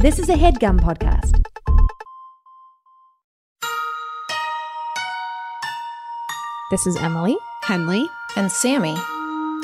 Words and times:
This 0.00 0.20
is 0.20 0.28
a 0.28 0.34
headgum 0.34 0.78
podcast. 0.78 1.42
This 6.70 6.86
is 6.86 6.96
Emily. 6.98 7.36
Henley. 7.64 8.06
and 8.36 8.48
Sammy, 8.48 8.94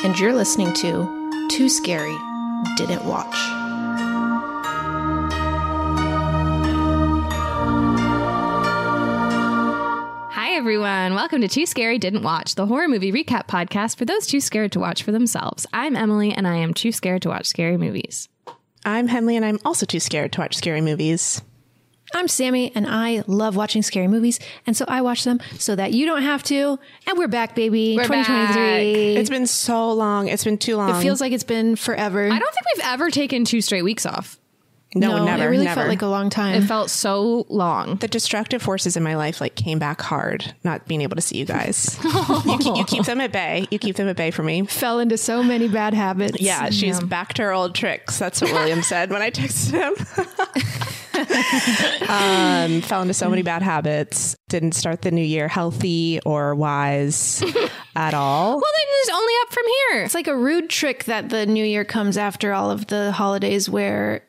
and 0.03 0.19
you're 0.19 0.35
listening 0.35 0.73
to 0.73 1.49
Too 1.53 1.69
Scary 1.69 2.17
Didn't 2.77 3.05
Watch. 3.05 3.37
Hi, 10.33 10.57
everyone. 10.57 11.15
Welcome 11.15 11.43
to 11.43 11.49
Too 11.49 11.65
Scary 11.65 12.01
Didn't 12.01 12.23
Watch, 12.23 12.57
the 12.57 12.67
horror 12.67 12.89
movie 12.89 13.13
recap 13.13 13.47
podcast 13.47 13.97
for 13.97 14.05
those 14.05 14.27
too 14.27 14.41
scared 14.41 14.73
to 14.73 14.81
watch 14.81 15.05
for 15.05 15.13
themselves. 15.13 15.65
I'm 15.73 15.95
Emily, 15.95 16.33
and 16.33 16.49
I 16.49 16.57
am 16.57 16.75
too 16.75 16.91
scared 16.91 17.23
to 17.23 17.29
watch 17.29 17.47
scary 17.47 17.77
movies. 17.77 18.29
I'm 18.85 19.09
Henley, 19.09 19.37
and 19.37 19.45
I'm 19.45 19.59
also 19.65 19.87
too 19.87 20.01
scared 20.01 20.33
to 20.33 20.41
watch 20.41 20.57
scary 20.57 20.81
movies. 20.81 21.41
I'm 22.15 22.29
Sammy, 22.29 22.71
and 22.75 22.87
I 22.87 23.25
love 23.27 23.57
watching 23.57 23.83
scary 23.83 24.09
movies, 24.09 24.39
and 24.67 24.77
so 24.77 24.85
I 24.87 25.01
watch 25.01 25.25
them 25.25 25.41
so 25.59 25.75
that 25.75 25.93
you 25.93 26.07
don't 26.07 26.23
have 26.23 26.43
to. 26.45 26.79
And 27.09 27.19
we're 27.19 27.29
back, 27.29 27.55
baby. 27.57 27.97
We're 27.97 28.05
2023. 28.05 29.17
It's 29.17 29.31
been 29.31 29.47
so 29.47 29.91
long. 29.93 30.29
It's 30.29 30.45
been 30.45 30.59
too 30.59 30.77
long. 30.77 30.91
It 30.91 31.03
feels 31.03 31.21
like 31.21 31.33
it's 31.33 31.45
been 31.45 31.77
forever. 31.77 32.27
I 32.27 32.39
don't 32.39 32.55
think 32.55 32.67
we've 32.77 32.85
ever 32.87 33.11
taken 33.11 33.45
two 33.45 33.61
straight 33.61 33.83
weeks 33.83 34.07
off. 34.07 34.39
No, 34.95 35.25
never. 35.25 35.25
Never. 35.25 35.43
It 35.43 35.47
really 35.49 35.65
never. 35.65 35.81
felt 35.81 35.89
like 35.89 36.03
a 36.03 36.07
long 36.07 36.31
time. 36.31 36.63
It 36.63 36.67
felt 36.67 36.91
so 36.91 37.47
long. 37.49 37.97
the 37.97 38.09
destructive 38.09 38.63
forces 38.63 38.97
in 38.97 39.03
my 39.03 39.17
life 39.17 39.41
like 39.41 39.55
came 39.55 39.79
back 39.79 40.01
hard. 40.01 40.55
Not 40.65 40.87
being 40.87 41.03
able 41.03 41.17
to 41.17 41.23
see 41.23 41.39
you 41.39 41.45
guys. 41.45 41.99
you, 42.05 42.59
keep, 42.59 42.77
you 42.77 42.85
keep 42.85 43.05
them 43.05 43.21
at 43.21 43.33
bay. 43.33 43.67
You 43.71 43.79
keep 43.79 43.97
them 43.97 44.09
at 44.09 44.17
bay 44.17 44.31
for 44.31 44.43
me. 44.43 44.65
Fell 44.67 44.99
into 45.01 45.17
so 45.17 45.43
many 45.43 45.69
bad 45.69 45.95
habits. 45.95 46.41
Yeah, 46.41 46.71
she's 46.71 47.01
back 47.01 47.35
to 47.35 47.43
her 47.43 47.53
old 47.53 47.75
tricks. 47.75 48.19
That's 48.19 48.41
what 48.41 48.53
William 48.53 48.83
said 48.85 49.11
when 49.11 49.23
I 49.23 49.31
texted 49.31 49.73
him. 49.73 49.95
um, 52.09 52.83
fell 52.83 53.03
into 53.03 53.15
so 53.15 53.29
many 53.31 53.43
bad 53.43 53.63
habits. 53.63 54.37
Didn't 54.49 54.73
start 54.73 55.03
the 55.03 55.11
new 55.11 55.25
year 55.25 55.49
healthy 55.49 56.21
or 56.25 56.55
wise 56.55 57.43
at 57.97 58.15
all. 58.15 58.51
Well, 58.53 58.61
then 58.61 58.87
it's 59.01 59.11
only 59.11 59.33
up 59.43 59.53
from 59.53 59.65
here. 59.67 60.05
It's 60.05 60.15
like 60.15 60.29
a 60.29 60.37
rude 60.37 60.71
trick 60.71 61.05
that 61.05 61.29
the 61.29 61.47
new 61.47 61.65
year 61.65 61.85
comes 61.85 62.17
after 62.17 62.53
all 62.53 62.71
of 62.71 62.87
the 62.87 63.13
holidays 63.13 63.69
where 63.69 64.23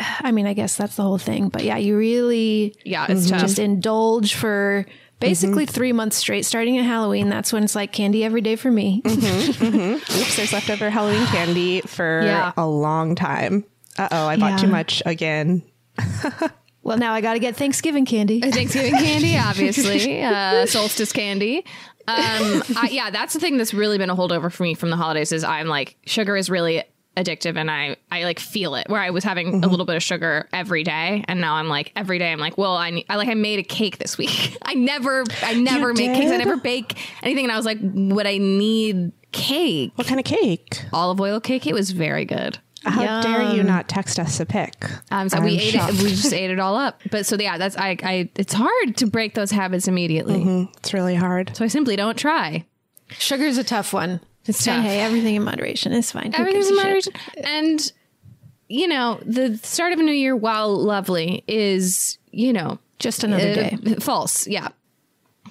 I 0.20 0.32
mean, 0.32 0.46
I 0.46 0.54
guess 0.54 0.76
that's 0.76 0.96
the 0.96 1.02
whole 1.02 1.18
thing. 1.18 1.48
But 1.48 1.64
yeah, 1.64 1.76
you 1.76 1.96
really 1.96 2.76
Yeah, 2.84 3.06
it's 3.08 3.28
tough. 3.30 3.40
just 3.40 3.58
indulge 3.58 4.34
for 4.34 4.86
basically 5.20 5.66
three 5.66 5.92
months 5.92 6.16
straight, 6.16 6.44
starting 6.46 6.78
at 6.78 6.84
Halloween. 6.84 7.28
That's 7.28 7.52
when 7.52 7.62
it's 7.64 7.74
like 7.74 7.92
candy 7.92 8.24
every 8.24 8.40
day 8.40 8.56
for 8.56 8.70
me. 8.70 9.02
Oops, 9.06 10.36
there's 10.36 10.52
leftover 10.52 10.88
Halloween 10.90 11.26
candy 11.26 11.80
for 11.82 12.22
Yeah. 12.24 12.52
a 12.56 12.66
long 12.66 13.14
time. 13.14 13.64
Uh 13.98 14.08
oh, 14.10 14.26
I 14.26 14.36
bought 14.36 14.58
too 14.60 14.66
much 14.68 15.02
again. 15.04 15.62
well, 16.82 16.96
now 16.96 17.12
I 17.12 17.20
got 17.20 17.34
to 17.34 17.38
get 17.38 17.56
Thanksgiving 17.56 18.06
candy. 18.06 18.40
Thanksgiving 18.40 18.92
candy, 18.94 19.36
obviously, 19.38 20.22
uh, 20.22 20.64
solstice 20.66 21.12
candy. 21.12 21.64
Um, 22.08 22.62
I, 22.76 22.88
yeah, 22.90 23.10
that's 23.10 23.34
the 23.34 23.40
thing 23.40 23.58
that's 23.58 23.74
really 23.74 23.98
been 23.98 24.08
a 24.10 24.16
holdover 24.16 24.50
for 24.50 24.62
me 24.62 24.74
from 24.74 24.90
the 24.90 24.96
holidays. 24.96 25.32
Is 25.32 25.44
I'm 25.44 25.66
like 25.68 25.96
sugar 26.06 26.36
is 26.36 26.48
really 26.48 26.82
addictive, 27.22 27.56
and 27.56 27.70
I 27.70 27.96
I 28.10 28.24
like 28.24 28.38
feel 28.38 28.74
it. 28.74 28.88
Where 28.88 29.00
I 29.00 29.10
was 29.10 29.24
having 29.24 29.62
a 29.64 29.68
little 29.68 29.86
bit 29.86 29.96
of 29.96 30.02
sugar 30.02 30.48
every 30.52 30.82
day, 30.84 31.24
and 31.28 31.40
now 31.40 31.54
I'm 31.54 31.68
like 31.68 31.92
every 31.96 32.18
day. 32.18 32.32
I'm 32.32 32.40
like, 32.40 32.58
well, 32.58 32.76
I, 32.76 32.90
need, 32.90 33.06
I 33.08 33.16
like 33.16 33.28
I 33.28 33.34
made 33.34 33.58
a 33.58 33.62
cake 33.64 33.98
this 33.98 34.16
week. 34.18 34.56
I 34.62 34.74
never 34.74 35.24
I 35.42 35.54
never 35.54 35.88
You 35.88 35.94
make 35.94 36.14
cakes. 36.14 36.30
I 36.32 36.36
never 36.36 36.56
bake 36.56 36.98
anything, 37.22 37.44
and 37.44 37.52
I 37.52 37.56
was 37.56 37.66
like, 37.66 37.78
would 37.82 38.26
I 38.26 38.38
need 38.38 39.12
cake? 39.32 39.92
What 39.94 40.06
kind 40.06 40.18
of 40.20 40.26
cake? 40.26 40.82
Olive 40.92 41.20
oil 41.20 41.40
cake. 41.40 41.66
It 41.66 41.74
was 41.74 41.90
very 41.92 42.24
good. 42.24 42.58
How 42.84 43.20
dare 43.20 43.54
you 43.54 43.62
not 43.62 43.88
text 43.88 44.18
us 44.18 44.40
a 44.40 44.46
pic? 44.46 44.86
Um, 45.10 45.28
so 45.28 45.36
I'm 45.36 45.44
we 45.44 45.58
ate 45.58 45.74
shocked. 45.74 45.92
it. 45.94 46.02
We 46.02 46.08
just 46.10 46.32
ate 46.32 46.50
it 46.50 46.58
all 46.58 46.76
up. 46.76 47.02
But 47.10 47.26
so 47.26 47.36
yeah, 47.38 47.58
that's 47.58 47.76
I. 47.76 47.96
I 48.02 48.30
it's 48.36 48.54
hard 48.54 48.96
to 48.96 49.06
break 49.06 49.34
those 49.34 49.50
habits 49.50 49.86
immediately. 49.86 50.70
It's 50.78 50.94
really 50.94 51.14
hard. 51.14 51.54
So 51.56 51.64
I 51.64 51.68
simply 51.68 51.94
don't 51.96 52.16
try. 52.16 52.64
Sugar's 53.10 53.58
a 53.58 53.64
tough 53.64 53.92
one. 53.92 54.20
It's 54.50 54.64
tough. 54.64 54.82
hey, 54.84 55.00
everything 55.00 55.34
in 55.36 55.42
moderation 55.44 55.92
is 55.92 56.10
fine. 56.12 56.32
Everything's 56.34 56.68
in 56.68 56.74
a 56.74 56.76
shit? 56.76 56.84
moderation. 56.84 57.12
And 57.44 57.92
you 58.68 58.86
know, 58.86 59.18
the 59.26 59.56
start 59.58 59.92
of 59.92 59.98
a 59.98 60.02
new 60.02 60.12
year, 60.12 60.36
while 60.36 60.76
lovely, 60.76 61.42
is 61.48 62.18
you 62.30 62.52
know 62.52 62.78
Just 62.98 63.24
another 63.24 63.48
uh, 63.50 63.54
day. 63.54 63.94
false. 64.00 64.46
Yeah. 64.46 64.68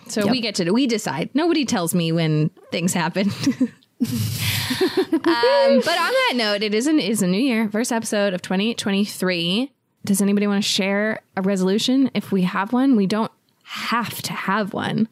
So 0.08 0.28
we 0.28 0.42
get 0.42 0.56
to 0.56 0.72
we 0.72 0.88
decide. 0.88 1.30
Nobody 1.34 1.66
tells 1.66 1.94
me 1.94 2.12
when 2.12 2.50
things 2.72 2.94
happen. 2.94 3.30
um, 4.02 4.12
but 5.22 5.28
on 5.28 6.14
that 6.14 6.34
note, 6.36 6.64
it 6.64 6.74
is 6.74 6.88
an 6.88 7.00
is 7.00 7.22
a 7.22 7.28
new 7.28 7.42
year, 7.42 7.70
first 7.70 7.92
episode 7.92 8.34
of 8.34 8.42
2023. 8.42 9.72
Does 10.06 10.22
anybody 10.22 10.48
want 10.48 10.64
to 10.64 10.68
share 10.70 11.22
a 11.36 11.42
resolution? 11.42 12.10
If 12.14 12.32
we 12.32 12.44
have 12.44 12.72
one, 12.72 12.96
we 12.96 13.06
don't 13.06 13.32
have 13.64 14.22
to 14.24 14.34
have 14.34 14.74
one. 14.74 15.10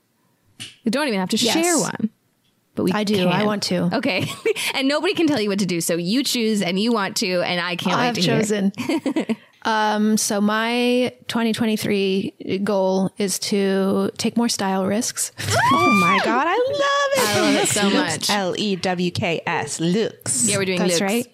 We 0.85 0.91
don't 0.91 1.07
even 1.07 1.19
have 1.19 1.29
to 1.29 1.37
Yes. 1.37 1.53
share 1.53 1.77
one. 1.77 2.09
But 2.77 2.83
we 2.83 2.91
I 2.93 3.03
do. 3.03 3.27
I 3.27 3.43
want 3.43 3.63
to. 3.63 3.89
Okay. 3.97 4.29
and 4.75 4.87
nobody 4.87 5.15
can 5.15 5.25
tell 5.27 5.41
you 5.41 5.49
what 5.49 5.59
to 5.59 5.65
do. 5.65 5.81
So 5.81 5.95
you 5.95 6.23
choose 6.23 6.61
and 6.61 6.79
you 6.79 6.91
want 6.93 7.17
to, 7.17 7.41
and 7.41 7.59
I 7.59 7.75
can't 7.75 7.97
wait 7.97 8.07
I've 8.07 8.15
to 8.15 8.21
hear. 8.21 8.37
chosen. 8.37 8.71
um, 9.63 10.15
so 10.15 10.39
my 10.39 11.11
2023 11.27 12.61
goal 12.63 13.11
is 13.17 13.39
to 13.39 14.11
take 14.17 14.37
more 14.37 14.47
style 14.47 14.85
risks. 14.85 15.31
Oh 15.69 15.91
my 15.99 16.19
god, 16.23 16.47
I 16.47 16.53
love 16.53 16.69
it. 16.71 17.37
I 17.37 17.41
love 17.41 17.63
it 17.63 17.67
so 17.67 17.89
much. 17.89 18.29
L 18.29 18.55
E 18.57 18.77
W 18.77 19.11
K 19.11 19.41
S 19.45 19.79
looks. 19.81 20.47
Yeah, 20.47 20.57
we're 20.57 20.65
doing 20.65 20.79
That's 20.79 21.01
looks. 21.01 21.01
right. 21.01 21.27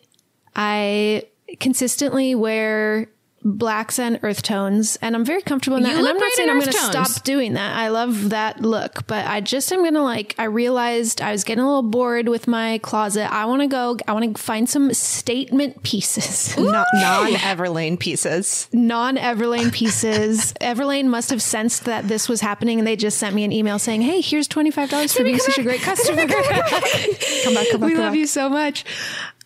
I 0.55 1.23
consistently 1.59 2.33
wear 2.33 3.09
blacks 3.43 3.99
and 3.99 4.19
earth 4.23 4.41
tones, 4.41 4.97
and 5.01 5.15
I'm 5.15 5.25
very 5.25 5.41
comfortable 5.41 5.77
in 5.77 5.83
that. 5.83 5.93
You 5.93 5.99
and 5.99 6.07
I'm 6.07 6.17
not 6.17 6.31
saying 6.33 6.49
I'm 6.49 6.59
going 6.59 6.71
to 6.71 6.77
stop 6.77 7.23
doing 7.23 7.53
that. 7.53 7.75
I 7.77 7.89
love 7.89 8.29
that 8.29 8.61
look, 8.61 9.05
but 9.07 9.25
I 9.25 9.41
just 9.41 9.71
am 9.71 9.79
going 9.79 9.93
to 9.93 10.01
like. 10.01 10.35
I 10.37 10.45
realized 10.45 11.21
I 11.21 11.31
was 11.31 11.43
getting 11.43 11.63
a 11.63 11.67
little 11.67 11.83
bored 11.83 12.29
with 12.29 12.47
my 12.47 12.79
closet. 12.79 13.31
I 13.31 13.45
want 13.45 13.61
to 13.61 13.67
go. 13.67 13.97
I 14.07 14.13
want 14.13 14.35
to 14.35 14.41
find 14.41 14.69
some 14.69 14.93
statement 14.93 15.83
pieces. 15.83 16.57
non 16.57 17.33
Everlane 17.33 17.99
pieces. 17.99 18.69
non 18.71 19.17
Everlane 19.17 19.71
pieces. 19.73 20.53
Everlane 20.61 21.05
must 21.05 21.29
have 21.29 21.41
sensed 21.41 21.85
that 21.85 22.07
this 22.07 22.29
was 22.29 22.41
happening 22.41 22.79
and 22.79 22.87
they 22.87 22.95
just 22.95 23.17
sent 23.17 23.35
me 23.35 23.43
an 23.43 23.51
email 23.51 23.79
saying, 23.79 24.01
Hey, 24.01 24.21
here's 24.21 24.47
$25 24.47 25.15
for 25.15 25.23
being 25.23 25.39
such 25.39 25.57
a 25.57 25.63
great 25.63 25.81
customer. 25.81 26.27
come 26.27 27.53
back, 27.53 27.65
come 27.71 27.81
back. 27.81 27.89
We 27.89 27.95
love 27.95 28.15
you 28.15 28.27
so 28.27 28.49
much. 28.49 28.85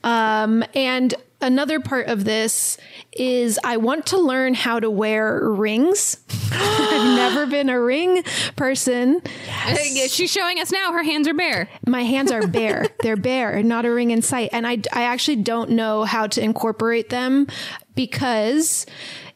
Um, 0.04 0.64
and 0.74 1.14
another 1.42 1.80
part 1.80 2.08
of 2.08 2.26
this 2.26 2.78
is 3.12 3.60
I 3.64 3.78
want 3.78 4.08
to 4.08 4.20
learn 4.20 4.54
how 4.54 4.80
to 4.80 4.90
wear 4.90 5.50
rings. 5.50 6.18
I've 6.52 7.16
never 7.16 7.46
been 7.46 7.70
a 7.70 7.80
ring 7.80 8.24
person. 8.56 9.22
Uh, 9.66 9.78
yeah, 9.84 10.08
She's 10.08 10.32
showing 10.32 10.60
us 10.60 10.72
now. 10.72 10.92
Her 10.92 11.04
hands 11.04 11.28
are 11.28 11.34
bare. 11.34 11.70
My 11.86 12.04
hands 12.04 12.32
are 12.32 12.46
bare. 12.48 12.88
They're 13.02 13.16
bare, 13.16 13.62
not 13.64 13.86
a 13.86 13.92
ring 13.92 14.12
in 14.12 14.22
sight. 14.22 14.50
And 14.54 14.66
I, 14.66 14.82
I 14.94 15.04
actually 15.04 15.38
don't 15.38 15.72
know 15.72 16.04
how 16.04 16.28
to 16.28 16.42
incorporate 16.42 17.10
them 17.10 17.48
because 17.96 18.86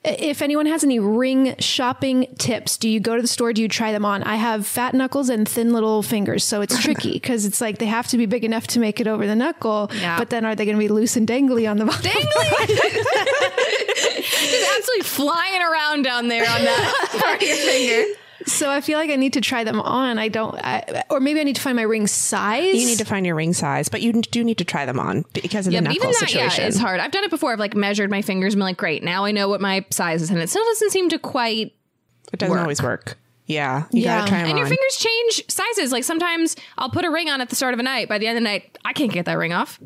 if 0.03 0.41
anyone 0.41 0.65
has 0.65 0.83
any 0.83 0.99
ring 0.99 1.55
shopping 1.59 2.33
tips, 2.39 2.77
do 2.77 2.89
you 2.89 2.99
go 2.99 3.15
to 3.15 3.21
the 3.21 3.27
store? 3.27 3.53
Do 3.53 3.61
you 3.61 3.67
try 3.67 3.91
them 3.91 4.03
on? 4.03 4.23
I 4.23 4.35
have 4.35 4.65
fat 4.65 4.95
knuckles 4.95 5.29
and 5.29 5.47
thin 5.47 5.73
little 5.73 6.01
fingers. 6.01 6.43
So 6.43 6.61
it's 6.61 6.81
tricky 6.81 7.13
because 7.13 7.45
it's 7.45 7.61
like 7.61 7.77
they 7.77 7.85
have 7.85 8.07
to 8.07 8.17
be 8.17 8.25
big 8.25 8.43
enough 8.43 8.65
to 8.67 8.79
make 8.79 8.99
it 8.99 9.07
over 9.07 9.27
the 9.27 9.35
knuckle. 9.35 9.91
Yeah. 9.93 10.17
But 10.17 10.31
then 10.31 10.43
are 10.43 10.55
they 10.55 10.65
going 10.65 10.77
to 10.77 10.79
be 10.79 10.87
loose 10.87 11.15
and 11.17 11.27
dangly 11.27 11.69
on 11.69 11.77
the 11.77 11.85
bottom? 11.85 12.03
Just 12.03 12.27
absolutely 14.77 15.03
flying 15.03 15.61
around 15.61 16.01
down 16.03 16.27
there 16.29 16.49
on 16.49 16.63
that 16.63 17.09
part 17.19 17.41
of 17.41 17.47
your 17.47 17.57
finger. 17.57 18.19
So 18.45 18.69
I 18.69 18.81
feel 18.81 18.97
like 18.97 19.09
I 19.09 19.15
need 19.15 19.33
to 19.33 19.41
try 19.41 19.63
them 19.63 19.79
on. 19.79 20.17
I 20.19 20.27
don't, 20.27 20.55
I, 20.55 21.03
or 21.09 21.19
maybe 21.19 21.39
I 21.39 21.43
need 21.43 21.55
to 21.57 21.61
find 21.61 21.75
my 21.75 21.81
ring 21.83 22.07
size. 22.07 22.73
You 22.75 22.85
need 22.85 22.97
to 22.99 23.05
find 23.05 23.25
your 23.25 23.35
ring 23.35 23.53
size, 23.53 23.89
but 23.89 24.01
you 24.01 24.13
do 24.13 24.43
need 24.43 24.57
to 24.59 24.65
try 24.65 24.85
them 24.85 24.99
on 24.99 25.25
because 25.33 25.67
of 25.67 25.73
Yeah, 25.73 25.79
the 25.79 25.85
knuckle 25.85 25.95
even 25.97 26.09
that, 26.09 26.15
situation. 26.29 26.61
yeah, 26.63 26.67
it's 26.67 26.77
hard. 26.77 26.99
I've 26.99 27.11
done 27.11 27.23
it 27.23 27.29
before. 27.29 27.51
I've 27.53 27.59
like 27.59 27.75
measured 27.75 28.09
my 28.09 28.21
fingers 28.21 28.53
and 28.53 28.59
been 28.59 28.65
like, 28.65 28.77
great, 28.77 29.03
now 29.03 29.25
I 29.25 29.31
know 29.31 29.47
what 29.49 29.61
my 29.61 29.85
size 29.91 30.21
is, 30.21 30.29
and 30.29 30.39
it 30.39 30.49
still 30.49 30.63
doesn't 30.63 30.91
seem 30.91 31.09
to 31.09 31.19
quite. 31.19 31.73
It 32.33 32.39
doesn't 32.39 32.51
work. 32.51 32.61
always 32.61 32.81
work. 32.81 33.17
Yeah, 33.45 33.83
you 33.91 34.03
Yeah. 34.03 34.19
gotta 34.19 34.29
try 34.29 34.37
them 34.39 34.45
on. 34.45 34.49
And 34.51 34.53
on. 34.53 34.57
your 34.59 34.67
fingers 34.67 34.95
change 34.97 35.43
sizes. 35.51 35.91
Like 35.91 36.03
sometimes 36.05 36.55
I'll 36.77 36.89
put 36.89 37.03
a 37.05 37.09
ring 37.11 37.29
on 37.29 37.41
at 37.41 37.49
the 37.49 37.55
start 37.55 37.73
of 37.73 37.79
a 37.79 37.83
night. 37.83 38.07
By 38.07 38.17
the 38.17 38.27
end 38.27 38.37
of 38.37 38.43
the 38.43 38.49
night, 38.49 38.77
I 38.85 38.93
can't 38.93 39.11
get 39.11 39.25
that 39.25 39.37
ring 39.37 39.51
off. 39.53 39.79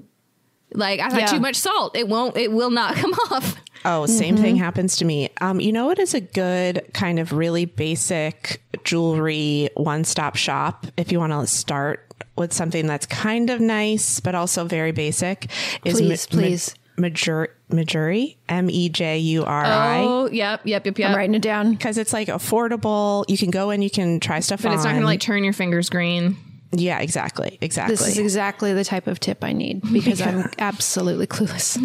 Like 0.76 1.00
I've 1.00 1.12
had 1.14 1.22
Yeah. 1.22 1.26
too 1.28 1.40
much 1.40 1.56
salt. 1.56 1.96
It 1.96 2.08
won't. 2.08 2.36
It 2.38 2.52
will 2.52 2.70
not 2.72 2.96
come 3.02 3.14
off. 3.32 3.56
Oh, 3.86 4.06
same 4.08 4.36
thing 4.36 4.56
happens 4.56 4.96
to 4.98 5.06
me. 5.06 5.30
Um, 5.42 5.60
you 5.60 5.72
know 5.72 5.86
what 5.86 6.00
is 6.00 6.14
a 6.16 6.22
good 6.22 6.84
kind 6.94 7.20
of 7.20 7.32
really 7.34 7.66
basic 7.66 8.62
jewelry 8.84 9.70
one 9.76 10.04
stop 10.04 10.36
shop 10.36 10.88
if 10.98 11.12
you 11.12 11.20
want 11.20 11.34
to 11.34 11.46
start 11.48 12.02
with 12.36 12.52
something 12.52 12.88
that's 12.88 13.06
kind 13.06 13.50
of 13.50 13.60
nice 13.62 14.20
but 14.20 14.34
also 14.36 14.66
very 14.66 14.92
basic? 14.92 15.52
Is 15.84 16.00
Please, 16.02 16.26
please. 16.26 16.76
Mejuri, 16.98 17.48
Mejuri, 17.70 18.38
M 18.48 18.70
E 18.70 18.88
J 18.90 19.18
U 19.20 19.44
R 19.44 19.66
I. 19.66 20.00
Oh, 20.00 20.30
yep, 20.32 20.62
yep, 20.64 20.86
yep, 20.86 20.98
yep. 20.98 21.10
I'm 21.10 21.16
writing 21.16 21.36
it 21.36 21.42
down. 21.42 21.72
Because 21.72 21.98
it's 21.98 22.14
like 22.14 22.30
affordable. 22.30 23.26
You 23.28 23.38
can 23.38 23.52
go 23.52 23.70
in, 23.70 23.82
you 23.82 23.90
can 23.90 24.20
try 24.22 24.40
stuff 24.40 24.62
But 24.64 24.70
on. 24.70 24.76
it's 24.76 24.86
not 24.86 24.94
gonna 24.94 25.06
like 25.06 25.20
turn 25.20 25.44
your 25.44 25.52
fingers 25.54 25.90
green. 25.90 26.38
Yeah, 26.78 27.00
exactly. 27.00 27.58
Exactly. 27.62 27.96
This 27.96 28.08
is 28.08 28.18
exactly 28.18 28.74
the 28.74 28.84
type 28.84 29.08
of 29.08 29.20
tip 29.20 29.44
I 29.44 29.54
need 29.54 29.82
because 29.92 30.22
I'm 30.22 30.50
absolutely 30.60 31.28
clueless 31.28 31.78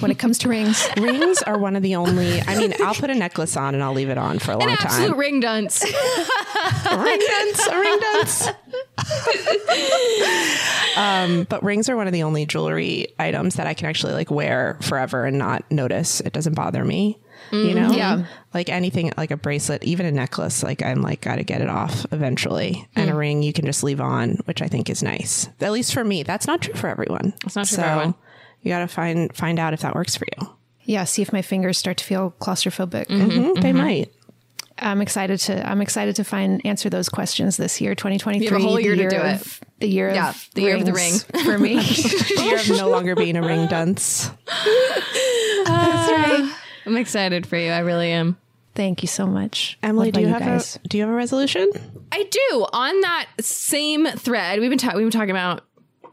when 0.00 0.10
it 0.10 0.18
comes 0.18 0.38
to 0.38 0.48
rings. 0.48 0.86
Rings 0.96 1.42
are 1.42 1.58
one 1.58 1.76
of 1.76 1.82
the 1.82 1.96
only. 1.96 2.40
I 2.40 2.56
mean, 2.58 2.74
I'll 2.82 2.94
put 2.94 3.10
a 3.10 3.14
necklace 3.14 3.56
on 3.56 3.74
and 3.74 3.82
I'll 3.82 3.92
leave 3.92 4.08
it 4.08 4.18
on 4.18 4.38
for 4.38 4.52
a 4.52 4.56
long 4.56 4.68
An 4.70 4.76
absolute 4.80 5.08
time. 5.10 5.18
ring 5.18 5.40
dunce. 5.40 5.82
ring 5.84 7.20
dance, 7.20 7.66
a 7.66 7.78
ring 7.78 7.98
dance. 8.00 8.48
um, 10.96 11.44
but 11.48 11.62
rings 11.62 11.88
are 11.88 11.96
one 11.96 12.06
of 12.06 12.12
the 12.12 12.22
only 12.22 12.46
jewelry 12.46 13.08
items 13.18 13.56
that 13.56 13.66
I 13.66 13.74
can 13.74 13.86
actually 13.88 14.12
like 14.12 14.30
wear 14.30 14.78
forever 14.82 15.24
and 15.24 15.38
not 15.38 15.70
notice. 15.70 16.20
It 16.20 16.32
doesn't 16.32 16.54
bother 16.54 16.84
me. 16.84 17.18
You 17.52 17.58
mm-hmm. 17.58 17.74
know, 17.74 17.92
Yeah. 17.92 18.24
like 18.54 18.68
anything 18.68 19.12
like 19.16 19.30
a 19.30 19.36
bracelet, 19.36 19.82
even 19.84 20.06
a 20.06 20.12
necklace, 20.12 20.62
like 20.62 20.82
I'm 20.82 21.02
like, 21.02 21.20
got 21.20 21.36
to 21.36 21.42
get 21.42 21.60
it 21.60 21.68
off 21.68 22.06
eventually. 22.12 22.88
And 22.94 23.08
a 23.08 23.12
hmm. 23.12 23.18
ring 23.18 23.42
you 23.42 23.52
can 23.52 23.64
just 23.66 23.82
leave 23.82 24.00
on, 24.00 24.36
which 24.44 24.62
I 24.62 24.68
think 24.68 24.88
is 24.90 25.02
nice. 25.02 25.48
At 25.60 25.72
least 25.72 25.92
for 25.92 26.04
me. 26.04 26.22
That's 26.22 26.46
not 26.46 26.62
true 26.62 26.74
for 26.74 26.88
everyone. 26.88 27.34
It's 27.44 27.56
not 27.56 27.66
true 27.66 27.78
for 27.78 27.84
everyone. 27.84 28.14
You 28.62 28.70
got 28.70 28.80
to 28.80 28.88
find, 28.88 29.34
find 29.34 29.58
out 29.58 29.72
if 29.72 29.80
that 29.80 29.94
works 29.94 30.16
for 30.16 30.26
you. 30.38 30.48
Yeah, 30.84 31.04
see 31.04 31.22
if 31.22 31.32
my 31.32 31.42
fingers 31.42 31.78
start 31.78 31.96
to 31.98 32.04
feel 32.04 32.34
claustrophobic. 32.40 33.06
Mhm, 33.06 33.54
They 33.60 33.70
mm-hmm. 33.70 33.78
might. 33.78 34.12
I'm 34.80 35.02
excited 35.02 35.38
to 35.40 35.68
I'm 35.68 35.82
excited 35.82 36.16
to 36.16 36.24
find 36.24 36.64
answer 36.64 36.88
those 36.88 37.08
questions 37.08 37.56
this 37.56 37.80
year, 37.80 37.94
2023. 37.94 38.46
You 38.46 38.52
have 38.52 38.60
a 38.60 38.64
whole 38.64 38.76
the 38.76 38.82
year 38.82 38.96
to 38.96 39.08
do 39.10 39.16
of- 39.16 39.60
it. 39.60 39.60
The 39.80 39.88
year 39.88 40.10
Yeah, 40.10 40.30
of 40.30 40.48
the 40.54 40.62
year 40.62 40.76
of 40.76 40.84
the 40.84 40.92
rings 40.92 41.24
for 41.44 41.58
me. 41.58 41.80
Year 42.38 42.56
of 42.56 42.68
no 42.68 42.90
longer 42.90 43.14
being 43.14 43.36
a 43.36 43.42
ring 43.42 43.66
dunce. 43.66 44.30
I'm 46.86 46.96
excited 46.96 47.46
for 47.46 47.56
you. 47.56 47.70
I 47.70 47.80
really 47.80 48.10
am. 48.10 48.36
Thank 48.74 49.02
you 49.02 49.08
so 49.08 49.26
much. 49.26 49.78
Emily, 49.82 50.10
do 50.10 50.20
you 50.20 50.28
about 50.28 50.42
have 50.42 50.76
a 50.84 50.88
do 50.88 50.96
you 50.96 51.02
have 51.02 51.12
a 51.12 51.16
resolution? 51.16 51.70
I 52.12 52.22
do. 52.24 52.66
On 52.72 53.00
that 53.00 53.26
same 53.40 54.06
thread, 54.06 54.60
we've 54.60 54.70
been 54.70 54.78
ta- 54.78 54.92
we've 54.94 55.04
been 55.04 55.10
talking 55.10 55.30
about 55.30 55.64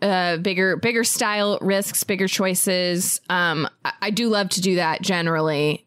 uh, 0.01 0.37
bigger 0.37 0.75
bigger 0.75 1.03
style 1.03 1.59
risks, 1.61 2.03
bigger 2.03 2.27
choices. 2.27 3.21
Um, 3.29 3.69
I, 3.85 3.93
I 4.03 4.09
do 4.09 4.29
love 4.29 4.49
to 4.49 4.61
do 4.61 4.75
that 4.75 5.01
generally. 5.01 5.85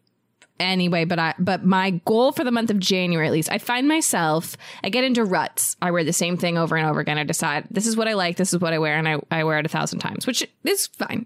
Anyway, 0.59 1.05
but 1.05 1.19
I 1.19 1.33
but 1.39 1.65
my 1.65 1.91
goal 2.05 2.31
for 2.31 2.43
the 2.43 2.51
month 2.51 2.69
of 2.69 2.79
January 2.79 3.27
at 3.27 3.33
least, 3.33 3.51
I 3.51 3.57
find 3.57 3.87
myself 3.87 4.55
I 4.83 4.89
get 4.89 5.03
into 5.03 5.25
ruts. 5.25 5.75
I 5.81 5.91
wear 5.91 6.03
the 6.03 6.13
same 6.13 6.37
thing 6.37 6.57
over 6.57 6.77
and 6.77 6.87
over 6.87 6.99
again. 6.99 7.17
I 7.17 7.23
decide 7.23 7.67
this 7.71 7.87
is 7.87 7.97
what 7.97 8.07
I 8.07 8.13
like, 8.13 8.37
this 8.37 8.53
is 8.53 8.59
what 8.59 8.71
I 8.71 8.79
wear, 8.79 8.95
and 8.95 9.09
I, 9.09 9.19
I 9.31 9.43
wear 9.43 9.57
it 9.59 9.65
a 9.65 9.69
thousand 9.69 9.99
times, 9.99 10.27
which 10.27 10.47
is 10.63 10.87
fine. 10.87 11.25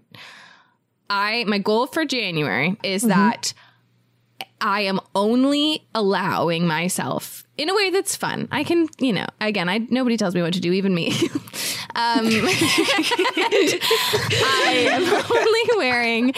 I 1.08 1.44
my 1.46 1.58
goal 1.58 1.86
for 1.86 2.04
January 2.04 2.76
is 2.82 3.02
that 3.02 3.52
I 4.60 4.82
am 4.82 5.00
only 5.14 5.86
allowing 5.94 6.66
myself 6.66 7.44
in 7.58 7.68
a 7.68 7.74
way 7.74 7.90
that's 7.90 8.16
fun. 8.16 8.48
I 8.50 8.64
can, 8.64 8.88
you 8.98 9.12
know, 9.12 9.26
again, 9.40 9.68
I 9.68 9.78
nobody 9.78 10.16
tells 10.16 10.34
me 10.34 10.42
what 10.42 10.54
to 10.54 10.60
do, 10.60 10.72
even 10.72 10.94
me. 10.94 11.08
um, 11.94 12.26
I 14.34 14.88
am 14.90 15.04
only 15.30 15.62
wearing 15.76 16.32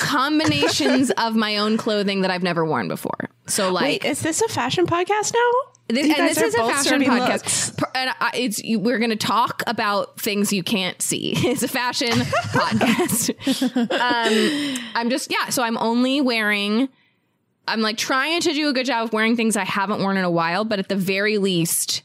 combinations 0.00 1.10
of 1.12 1.36
my 1.36 1.58
own 1.58 1.76
clothing 1.76 2.22
that 2.22 2.30
I've 2.30 2.42
never 2.42 2.64
worn 2.64 2.88
before. 2.88 3.30
So, 3.46 3.70
like, 3.72 4.02
Wait, 4.02 4.04
is 4.04 4.22
this 4.22 4.40
a 4.42 4.48
fashion 4.48 4.86
podcast 4.86 5.34
now? 5.34 5.69
This, 5.94 6.06
and 6.18 6.28
this 6.28 6.38
is 6.38 6.54
a 6.54 6.58
fashion 6.58 7.00
podcast. 7.02 7.28
looks. 7.30 7.72
And 7.94 8.10
I, 8.20 8.30
it's 8.34 8.62
you- 8.62 8.78
we're 8.80 8.98
going 8.98 9.10
to 9.10 9.16
talk 9.16 9.62
about 9.66 10.20
things 10.20 10.52
you 10.52 10.62
can't 10.62 11.00
see. 11.02 11.34
It's 11.36 11.62
a 11.62 11.68
fashion 11.68 12.08
podcast. 12.52 13.30
Um, 13.90 14.84
I'm 14.94 15.10
just 15.10 15.30
yeah. 15.30 15.48
So 15.50 15.62
I'm 15.62 15.76
only 15.78 16.20
wearing. 16.20 16.88
I'm 17.68 17.80
like 17.80 17.96
trying 17.98 18.40
to 18.40 18.52
do 18.52 18.68
a 18.68 18.72
good 18.72 18.86
job 18.86 19.04
of 19.04 19.12
wearing 19.12 19.36
things 19.36 19.56
I 19.56 19.64
haven't 19.64 20.00
worn 20.00 20.16
in 20.16 20.24
a 20.24 20.30
while, 20.30 20.64
but 20.64 20.78
at 20.78 20.88
the 20.88 20.96
very 20.96 21.38
least, 21.38 22.02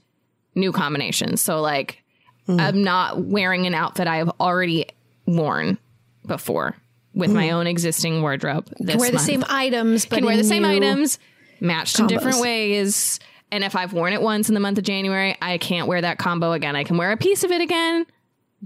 new 0.53 0.71
combinations. 0.71 1.41
So 1.41 1.61
like, 1.61 2.01
Hmm. 2.45 2.59
I'm 2.59 2.83
not 2.83 3.23
wearing 3.25 3.65
an 3.65 3.73
outfit 3.73 4.07
I 4.07 4.17
have 4.17 4.29
already 4.39 4.85
worn 5.25 5.79
before 6.27 6.75
with 7.15 7.31
my 7.31 7.49
own 7.49 7.65
existing 7.65 8.21
wardrobe. 8.21 8.67
This 8.79 8.91
Can 8.91 8.99
wear 8.99 9.09
the 9.11 9.17
same 9.17 9.43
items, 9.49 10.05
but 10.05 10.17
can 10.17 10.25
wear 10.25 10.37
the 10.37 10.43
same 10.43 10.63
items, 10.63 11.17
matched 11.59 11.99
in 11.99 12.05
different 12.05 12.39
ways. 12.41 13.19
And 13.51 13.63
if 13.63 13.75
I've 13.75 13.93
worn 13.93 14.13
it 14.13 14.21
once 14.21 14.49
in 14.49 14.53
the 14.53 14.59
month 14.59 14.77
of 14.77 14.83
January, 14.83 15.37
I 15.41 15.57
can't 15.57 15.87
wear 15.87 16.01
that 16.01 16.17
combo 16.17 16.51
again. 16.51 16.75
I 16.75 16.83
can 16.83 16.97
wear 16.97 17.11
a 17.11 17.17
piece 17.17 17.43
of 17.43 17.51
it 17.51 17.61
again. 17.61 18.05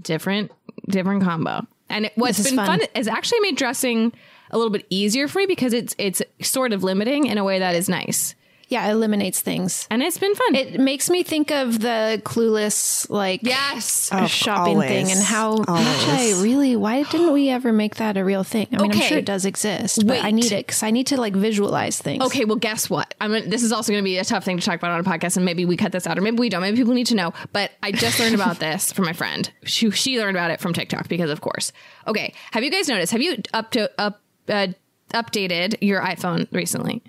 Different, 0.00 0.50
different 0.88 1.22
combo. 1.22 1.66
And 1.88 2.06
it, 2.06 2.12
what's 2.14 2.42
been 2.42 2.56
fun. 2.56 2.80
fun 2.80 2.88
is 2.94 3.08
actually 3.08 3.40
made 3.40 3.56
dressing 3.56 4.12
a 4.50 4.56
little 4.56 4.70
bit 4.70 4.86
easier 4.90 5.28
for 5.28 5.38
me 5.38 5.46
because 5.46 5.72
it's 5.72 5.94
it's 5.98 6.22
sort 6.42 6.72
of 6.72 6.82
limiting 6.82 7.26
in 7.26 7.38
a 7.38 7.44
way 7.44 7.58
that 7.58 7.74
is 7.74 7.88
nice. 7.88 8.34
Yeah, 8.70 8.86
it 8.86 8.92
eliminates 8.92 9.40
things. 9.40 9.88
And 9.90 10.00
it's 10.00 10.16
been 10.16 10.32
fun. 10.32 10.54
It 10.54 10.78
makes 10.78 11.10
me 11.10 11.24
think 11.24 11.50
of 11.50 11.80
the 11.80 12.22
clueless 12.24 13.10
like 13.10 13.40
yes. 13.42 14.08
Oh, 14.12 14.28
shopping 14.28 14.74
always. 14.74 14.88
thing 14.88 15.10
and 15.10 15.20
how 15.20 15.56
much 15.56 15.68
Always. 15.68 16.38
I 16.38 16.40
really 16.40 16.76
why 16.76 17.02
didn't 17.02 17.32
we 17.32 17.48
ever 17.48 17.72
make 17.72 17.96
that 17.96 18.16
a 18.16 18.24
real 18.24 18.44
thing? 18.44 18.68
I 18.72 18.80
mean, 18.80 18.92
I'm 18.92 19.00
sure 19.00 19.18
it 19.18 19.24
does 19.24 19.44
exist, 19.44 20.06
but 20.06 20.22
I 20.22 20.30
need 20.30 20.52
it 20.52 20.68
because 20.68 20.84
I 20.84 20.92
need 20.92 21.08
to 21.08 21.20
like 21.20 21.34
visualize 21.34 22.00
things. 22.00 22.22
Okay, 22.22 22.44
well, 22.44 22.56
guess 22.56 22.88
what? 22.88 23.12
I'm. 23.20 23.32
Gonna, 23.32 23.46
this 23.46 23.64
is 23.64 23.72
also 23.72 23.90
going 23.90 24.04
to 24.04 24.08
be 24.08 24.18
a 24.18 24.24
tough 24.24 24.44
thing 24.44 24.56
to 24.58 24.64
talk 24.64 24.76
about 24.76 24.92
on 24.92 25.00
a 25.00 25.04
podcast, 25.04 25.36
and 25.36 25.44
maybe 25.44 25.64
we 25.64 25.76
cut 25.76 25.90
this 25.90 26.06
out, 26.06 26.16
or 26.16 26.20
maybe 26.20 26.38
we 26.38 26.48
don't. 26.48 26.62
Maybe 26.62 26.76
people 26.76 26.94
need 26.94 27.08
to 27.08 27.16
know. 27.16 27.32
But 27.52 27.72
I 27.82 27.90
just 27.90 28.20
learned 28.20 28.36
about 28.36 28.58
this 28.60 28.92
from 28.92 29.04
my 29.04 29.12
friend. 29.12 29.52
She 29.64 29.90
she 29.90 30.20
learned 30.20 30.36
about 30.36 30.52
it 30.52 30.60
from 30.60 30.74
TikTok 30.74 31.08
because, 31.08 31.30
of 31.30 31.40
course. 31.40 31.72
Okay, 32.06 32.34
have 32.52 32.62
you 32.62 32.70
guys 32.70 32.88
noticed? 32.88 33.10
Have 33.10 33.22
you 33.22 33.42
up 33.52 33.72
to 33.72 33.90
up 34.00 34.20
uh, 34.48 34.68
updated 35.12 35.76
your 35.80 36.00
iPhone 36.02 36.46
recently? 36.52 37.02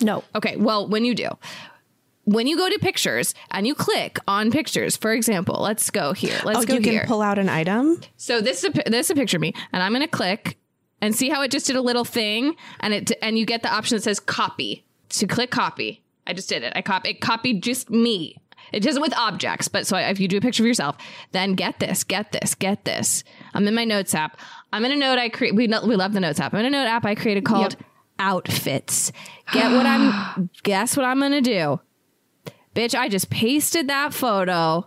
No. 0.00 0.24
Okay, 0.34 0.56
well, 0.56 0.88
when 0.88 1.04
you 1.04 1.14
do, 1.14 1.28
when 2.24 2.46
you 2.46 2.56
go 2.56 2.68
to 2.70 2.78
pictures 2.78 3.34
and 3.50 3.66
you 3.66 3.74
click 3.74 4.18
on 4.26 4.50
pictures, 4.50 4.96
for 4.96 5.12
example, 5.12 5.60
let's 5.60 5.90
go 5.90 6.12
here. 6.12 6.38
Let's 6.44 6.60
Oh, 6.60 6.64
go 6.64 6.74
you 6.74 6.80
can 6.80 6.92
here. 6.92 7.04
pull 7.06 7.20
out 7.22 7.38
an 7.38 7.48
item. 7.48 8.00
So 8.16 8.40
this 8.40 8.64
is 8.64 8.70
a, 8.70 8.90
this 8.90 9.06
is 9.06 9.10
a 9.10 9.14
picture 9.14 9.36
of 9.36 9.40
me, 9.42 9.52
and 9.72 9.82
I'm 9.82 9.92
going 9.92 10.02
to 10.02 10.08
click 10.08 10.58
and 11.00 11.14
see 11.14 11.28
how 11.28 11.42
it 11.42 11.50
just 11.50 11.66
did 11.66 11.76
a 11.76 11.82
little 11.82 12.04
thing, 12.04 12.56
and 12.80 12.94
it 12.94 13.12
and 13.20 13.38
you 13.38 13.44
get 13.44 13.62
the 13.62 13.72
option 13.72 13.96
that 13.96 14.02
says 14.02 14.20
copy. 14.20 14.84
To 15.10 15.26
click 15.28 15.50
copy, 15.50 16.02
I 16.26 16.32
just 16.32 16.48
did 16.48 16.62
it. 16.64 16.72
I 16.74 16.82
copy 16.82 17.10
it 17.10 17.20
copied 17.20 17.62
just 17.62 17.88
me. 17.90 18.38
It 18.72 18.80
does 18.80 18.96
it 18.96 19.02
with 19.02 19.14
objects, 19.16 19.68
but 19.68 19.86
so 19.86 19.96
if 19.98 20.18
you 20.18 20.26
do 20.26 20.38
a 20.38 20.40
picture 20.40 20.62
of 20.62 20.66
yourself, 20.66 20.96
then 21.32 21.54
get 21.54 21.78
this, 21.78 22.02
get 22.02 22.32
this, 22.32 22.54
get 22.56 22.84
this. 22.86 23.22
I'm 23.52 23.68
in 23.68 23.74
my 23.74 23.84
notes 23.84 24.14
app. 24.14 24.38
I'm 24.72 24.84
in 24.86 24.90
a 24.92 24.96
note 24.96 25.18
I 25.18 25.28
create. 25.28 25.54
We 25.54 25.68
we 25.68 25.94
love 25.94 26.14
the 26.14 26.20
notes 26.20 26.40
app. 26.40 26.54
I'm 26.54 26.60
in 26.60 26.66
a 26.66 26.70
note 26.70 26.86
app 26.88 27.04
I 27.04 27.14
created 27.14 27.44
called 27.44 27.76
Outfits. 28.18 29.12
Get 29.52 29.72
what 29.72 29.86
I'm. 29.86 30.48
guess 30.62 30.96
what 30.96 31.04
I'm 31.04 31.20
gonna 31.20 31.40
do, 31.40 31.80
bitch. 32.74 32.94
I 32.94 33.08
just 33.08 33.28
pasted 33.30 33.88
that 33.88 34.14
photo 34.14 34.86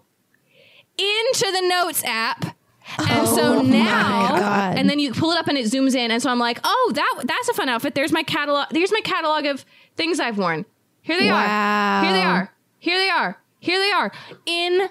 into 0.98 1.52
the 1.52 1.68
notes 1.68 2.04
app. 2.06 2.56
And 2.98 3.28
so 3.28 3.58
oh 3.58 3.62
now, 3.62 4.72
and 4.72 4.90
then 4.90 4.98
you 4.98 5.12
pull 5.12 5.32
it 5.32 5.38
up 5.38 5.48
and 5.50 5.58
it 5.58 5.66
zooms 5.66 5.94
in, 5.94 6.10
and 6.10 6.24
so 6.24 6.30
I'm 6.30 6.40
like, 6.40 6.60
oh, 6.64 6.92
that 6.96 7.24
that's 7.26 7.50
a 7.50 7.54
fun 7.54 7.68
outfit. 7.68 7.96
There's 7.96 8.14
my 8.14 8.24
catalog. 8.24 8.68
There's 8.72 8.94
my 8.94 9.02
catalog 9.02 9.46
of 9.46 9.66
things 9.98 10.22
I've 10.22 10.38
worn. 10.38 10.66
Here 11.02 11.20
they 11.20 11.30
Wow. 11.30 11.36
are. 11.36 12.04
Here 12.06 12.14
they 12.14 12.22
are. 12.24 12.54
Here 12.80 12.98
they 12.98 13.10
are. 13.10 13.38
Here 13.60 13.80
they 13.80 13.92
are. 13.92 14.12
In 14.46 14.90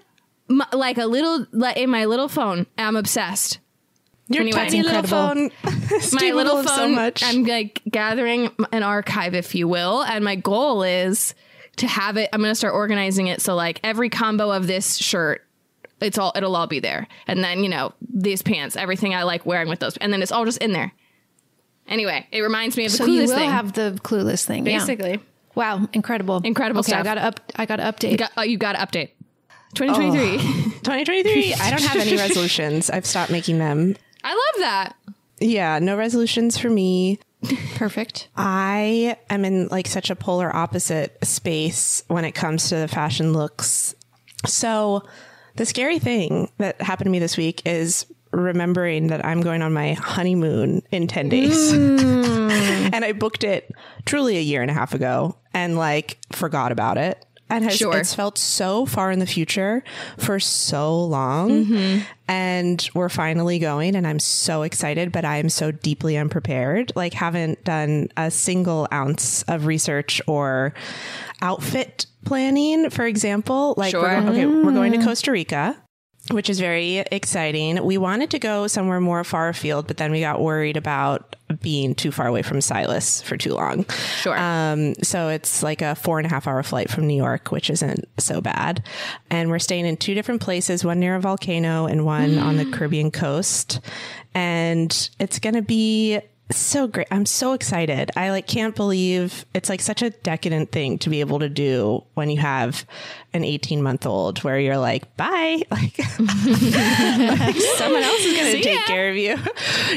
my, 0.48 0.66
like 0.74 0.98
a 0.98 1.06
little 1.06 1.46
like, 1.52 1.78
in 1.78 1.88
my 1.88 2.04
little 2.04 2.28
phone. 2.28 2.66
I'm 2.76 2.96
obsessed. 2.96 3.60
Your 4.28 4.42
Anyway, 4.42 4.58
tiny 4.58 4.82
little 4.82 5.02
phone. 5.04 5.50
My 6.12 6.30
little 6.32 6.56
phone. 6.62 6.66
So 6.66 6.88
much. 6.88 7.22
I'm 7.22 7.44
like 7.44 7.82
gathering 7.90 8.50
an 8.72 8.82
archive, 8.82 9.34
if 9.34 9.54
you 9.54 9.68
will, 9.68 10.02
and 10.02 10.24
my 10.24 10.34
goal 10.36 10.82
is 10.82 11.34
to 11.76 11.86
have 11.86 12.16
it. 12.16 12.28
I'm 12.32 12.40
going 12.40 12.50
to 12.50 12.54
start 12.56 12.74
organizing 12.74 13.28
it 13.28 13.40
so 13.40 13.54
like 13.54 13.78
every 13.84 14.08
combo 14.10 14.50
of 14.50 14.66
this 14.66 14.96
shirt 14.96 15.42
it's 16.00 16.18
all 16.18 16.30
it'll 16.36 16.54
all 16.54 16.66
be 16.66 16.78
there 16.78 17.06
and 17.26 17.42
then 17.42 17.62
you 17.64 17.70
know 17.70 17.90
these 18.12 18.42
pants 18.42 18.76
everything 18.76 19.14
i 19.14 19.22
like 19.22 19.46
wearing 19.46 19.66
with 19.66 19.78
those 19.78 19.96
and 19.96 20.12
then 20.12 20.20
it's 20.20 20.30
all 20.30 20.44
just 20.44 20.58
in 20.58 20.72
there 20.72 20.92
anyway 21.88 22.26
it 22.32 22.42
reminds 22.42 22.76
me 22.76 22.84
of 22.84 22.92
the 22.92 22.98
So 22.98 23.06
you 23.06 23.22
clueless 23.22 23.28
will 23.28 23.36
thing 23.36 23.50
have 23.50 23.72
the 23.72 23.98
clueless 24.02 24.44
thing. 24.44 24.66
yeah. 24.66 24.78
basically 24.78 25.20
Wow, 25.54 25.88
incredible. 25.94 26.42
Incredible 26.44 26.80
okay, 26.80 26.88
stuff. 26.90 27.00
I 27.00 27.04
gotta 27.04 27.22
up 27.22 27.40
I 27.56 27.64
gotta 27.64 27.82
update. 27.84 28.10
you 28.10 28.18
got, 28.18 28.30
oh, 28.36 28.42
you 28.42 28.58
got 28.58 28.72
to 28.72 28.78
update 28.80 29.12
2023 29.74 30.38
2023. 30.82 31.54
I 31.54 31.70
don't 31.70 31.80
have 31.80 31.96
any 31.96 32.14
resolutions. 32.16 32.90
I've 32.90 33.06
stopped 33.06 33.30
making 33.32 33.58
them. 33.58 33.96
I 34.26 34.30
love 34.30 34.60
that 34.60 34.96
Yeah, 35.38 35.78
no 35.80 35.96
resolutions 35.98 36.56
for 36.56 36.70
me. 36.70 37.18
Perfect. 37.74 38.28
I 38.36 39.18
am 39.28 39.44
in 39.44 39.68
like 39.68 39.86
such 39.86 40.08
a 40.08 40.16
polar 40.16 40.54
opposite 40.54 41.18
space 41.22 42.02
when 42.08 42.24
it 42.24 42.32
comes 42.32 42.70
to 42.70 42.76
the 42.76 42.88
fashion 42.88 43.34
looks. 43.34 43.94
So, 44.46 45.02
the 45.56 45.66
scary 45.66 45.98
thing 45.98 46.50
that 46.56 46.80
happened 46.80 47.06
to 47.06 47.10
me 47.10 47.18
this 47.18 47.36
week 47.36 47.60
is 47.66 48.06
remembering 48.32 49.08
that 49.08 49.26
I'm 49.26 49.42
going 49.42 49.60
on 49.60 49.74
my 49.74 49.92
honeymoon 49.92 50.82
in 50.90 51.06
10 51.06 51.28
days. 51.28 51.72
Mm. 51.74 52.50
and 52.94 53.04
I 53.04 53.12
booked 53.12 53.44
it 53.44 53.70
truly 54.06 54.38
a 54.38 54.40
year 54.40 54.62
and 54.62 54.70
a 54.70 54.74
half 54.74 54.94
ago 54.94 55.36
and 55.52 55.76
like 55.76 56.16
forgot 56.32 56.72
about 56.72 56.96
it. 56.96 57.25
And 57.48 57.64
has, 57.64 57.76
Sure. 57.76 57.96
it's 57.96 58.14
felt 58.14 58.38
so 58.38 58.86
far 58.86 59.12
in 59.12 59.20
the 59.20 59.26
future 59.26 59.84
for 60.18 60.40
so 60.40 61.04
long. 61.04 61.64
Mm-hmm. 61.64 62.02
And 62.28 62.90
we're 62.92 63.08
finally 63.08 63.60
going, 63.60 63.94
and 63.94 64.04
I'm 64.04 64.18
so 64.18 64.62
excited, 64.62 65.12
but 65.12 65.24
I 65.24 65.36
am 65.36 65.48
so 65.48 65.70
deeply 65.70 66.16
unprepared. 66.16 66.92
Like, 66.96 67.14
haven't 67.14 67.62
done 67.62 68.08
a 68.16 68.32
single 68.32 68.88
ounce 68.92 69.44
of 69.44 69.66
research 69.66 70.20
or 70.26 70.74
outfit 71.40 72.06
planning, 72.24 72.90
for 72.90 73.06
example. 73.06 73.74
Like, 73.76 73.94
we're 73.94 74.20
go- 74.20 74.28
okay, 74.30 74.46
we're 74.46 74.72
going 74.72 74.92
to 74.92 74.98
mm. 74.98 75.04
Costa 75.04 75.30
Rica 75.30 75.76
which 76.30 76.50
is 76.50 76.58
very 76.60 76.98
exciting. 76.98 77.84
We 77.84 77.98
wanted 77.98 78.30
to 78.30 78.38
go 78.38 78.66
somewhere 78.66 79.00
more 79.00 79.22
far 79.24 79.48
afield, 79.48 79.86
but 79.86 79.96
then 79.96 80.10
we 80.10 80.20
got 80.20 80.40
worried 80.40 80.76
about 80.76 81.36
being 81.60 81.94
too 81.94 82.10
far 82.10 82.26
away 82.26 82.42
from 82.42 82.60
Silas 82.60 83.22
for 83.22 83.36
too 83.36 83.54
long. 83.54 83.84
Sure. 84.16 84.36
Um, 84.36 84.94
so 85.02 85.28
it's 85.28 85.62
like 85.62 85.82
a 85.82 85.94
four 85.94 86.18
and 86.18 86.26
a 86.26 86.30
half 86.30 86.48
hour 86.48 86.62
flight 86.62 86.90
from 86.90 87.06
New 87.06 87.16
York, 87.16 87.52
which 87.52 87.70
isn't 87.70 88.08
so 88.18 88.40
bad. 88.40 88.82
And 89.30 89.50
we're 89.50 89.60
staying 89.60 89.86
in 89.86 89.96
two 89.96 90.14
different 90.14 90.40
places, 90.40 90.84
one 90.84 90.98
near 90.98 91.14
a 91.14 91.20
volcano 91.20 91.86
and 91.86 92.04
one 92.04 92.38
on 92.38 92.56
the 92.56 92.64
Caribbean 92.64 93.10
coast. 93.10 93.80
And 94.34 95.10
it's 95.18 95.38
going 95.38 95.54
to 95.54 95.62
be 95.62 96.20
so 96.52 96.86
great. 96.86 97.08
I'm 97.10 97.26
so 97.26 97.54
excited. 97.54 98.10
I 98.16 98.30
like 98.30 98.46
can't 98.46 98.74
believe 98.74 99.44
it's 99.52 99.68
like 99.68 99.80
such 99.80 100.02
a 100.02 100.10
decadent 100.10 100.70
thing 100.70 100.98
to 100.98 101.10
be 101.10 101.20
able 101.20 101.40
to 101.40 101.48
do 101.48 102.04
when 102.14 102.30
you 102.30 102.38
have 102.38 102.86
an 103.32 103.44
18 103.44 103.82
month 103.82 104.06
old 104.06 104.44
where 104.44 104.58
you're 104.58 104.78
like, 104.78 105.16
bye. 105.16 105.62
Like, 105.70 105.98
like 105.98 107.56
someone 107.76 108.02
else 108.02 108.20
is 108.20 108.36
going 108.36 108.52
to 108.52 108.62
take 108.62 108.86
care 108.86 109.10
of 109.10 109.16
you. 109.16 109.36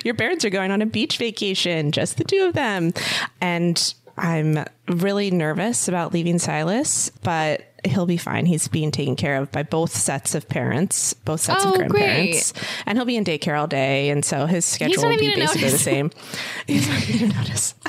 Your 0.04 0.16
parents 0.16 0.44
are 0.44 0.50
going 0.50 0.72
on 0.72 0.82
a 0.82 0.86
beach 0.86 1.18
vacation, 1.18 1.92
just 1.92 2.18
the 2.18 2.24
two 2.24 2.46
of 2.46 2.54
them. 2.54 2.94
And 3.40 3.94
I'm 4.18 4.66
really 4.88 5.32
nervous 5.32 5.88
about 5.88 6.14
leaving 6.14 6.40
Silas, 6.40 7.10
but 7.24 7.69
he'll 7.86 8.06
be 8.06 8.18
fine. 8.18 8.46
He's 8.46 8.68
being 8.68 8.92
taken 8.92 9.16
care 9.16 9.38
of 9.38 9.52
by 9.52 9.64
both 9.64 9.92
sets 9.92 10.36
of 10.36 10.48
parents, 10.48 11.14
both 11.14 11.42
sets 11.42 11.66
Oh, 11.66 11.72
of 11.72 11.78
grandparents. 11.78 12.54
And 12.86 12.98
he'll 12.98 13.06
be 13.06 13.18
in 13.18 13.24
daycare 13.24 13.60
all 13.60 13.68
day. 13.68 14.10
And 14.10 14.24
so 14.24 14.46
his 14.46 14.66
schedule 14.66 15.04
will 15.10 15.18
be 15.18 15.34
basically 15.36 15.70
the 15.70 15.78
same. 15.78 16.12
He's 16.68 16.88
not 16.88 17.08
going 17.08 17.30
to 17.32 17.38
notice. 17.38 17.76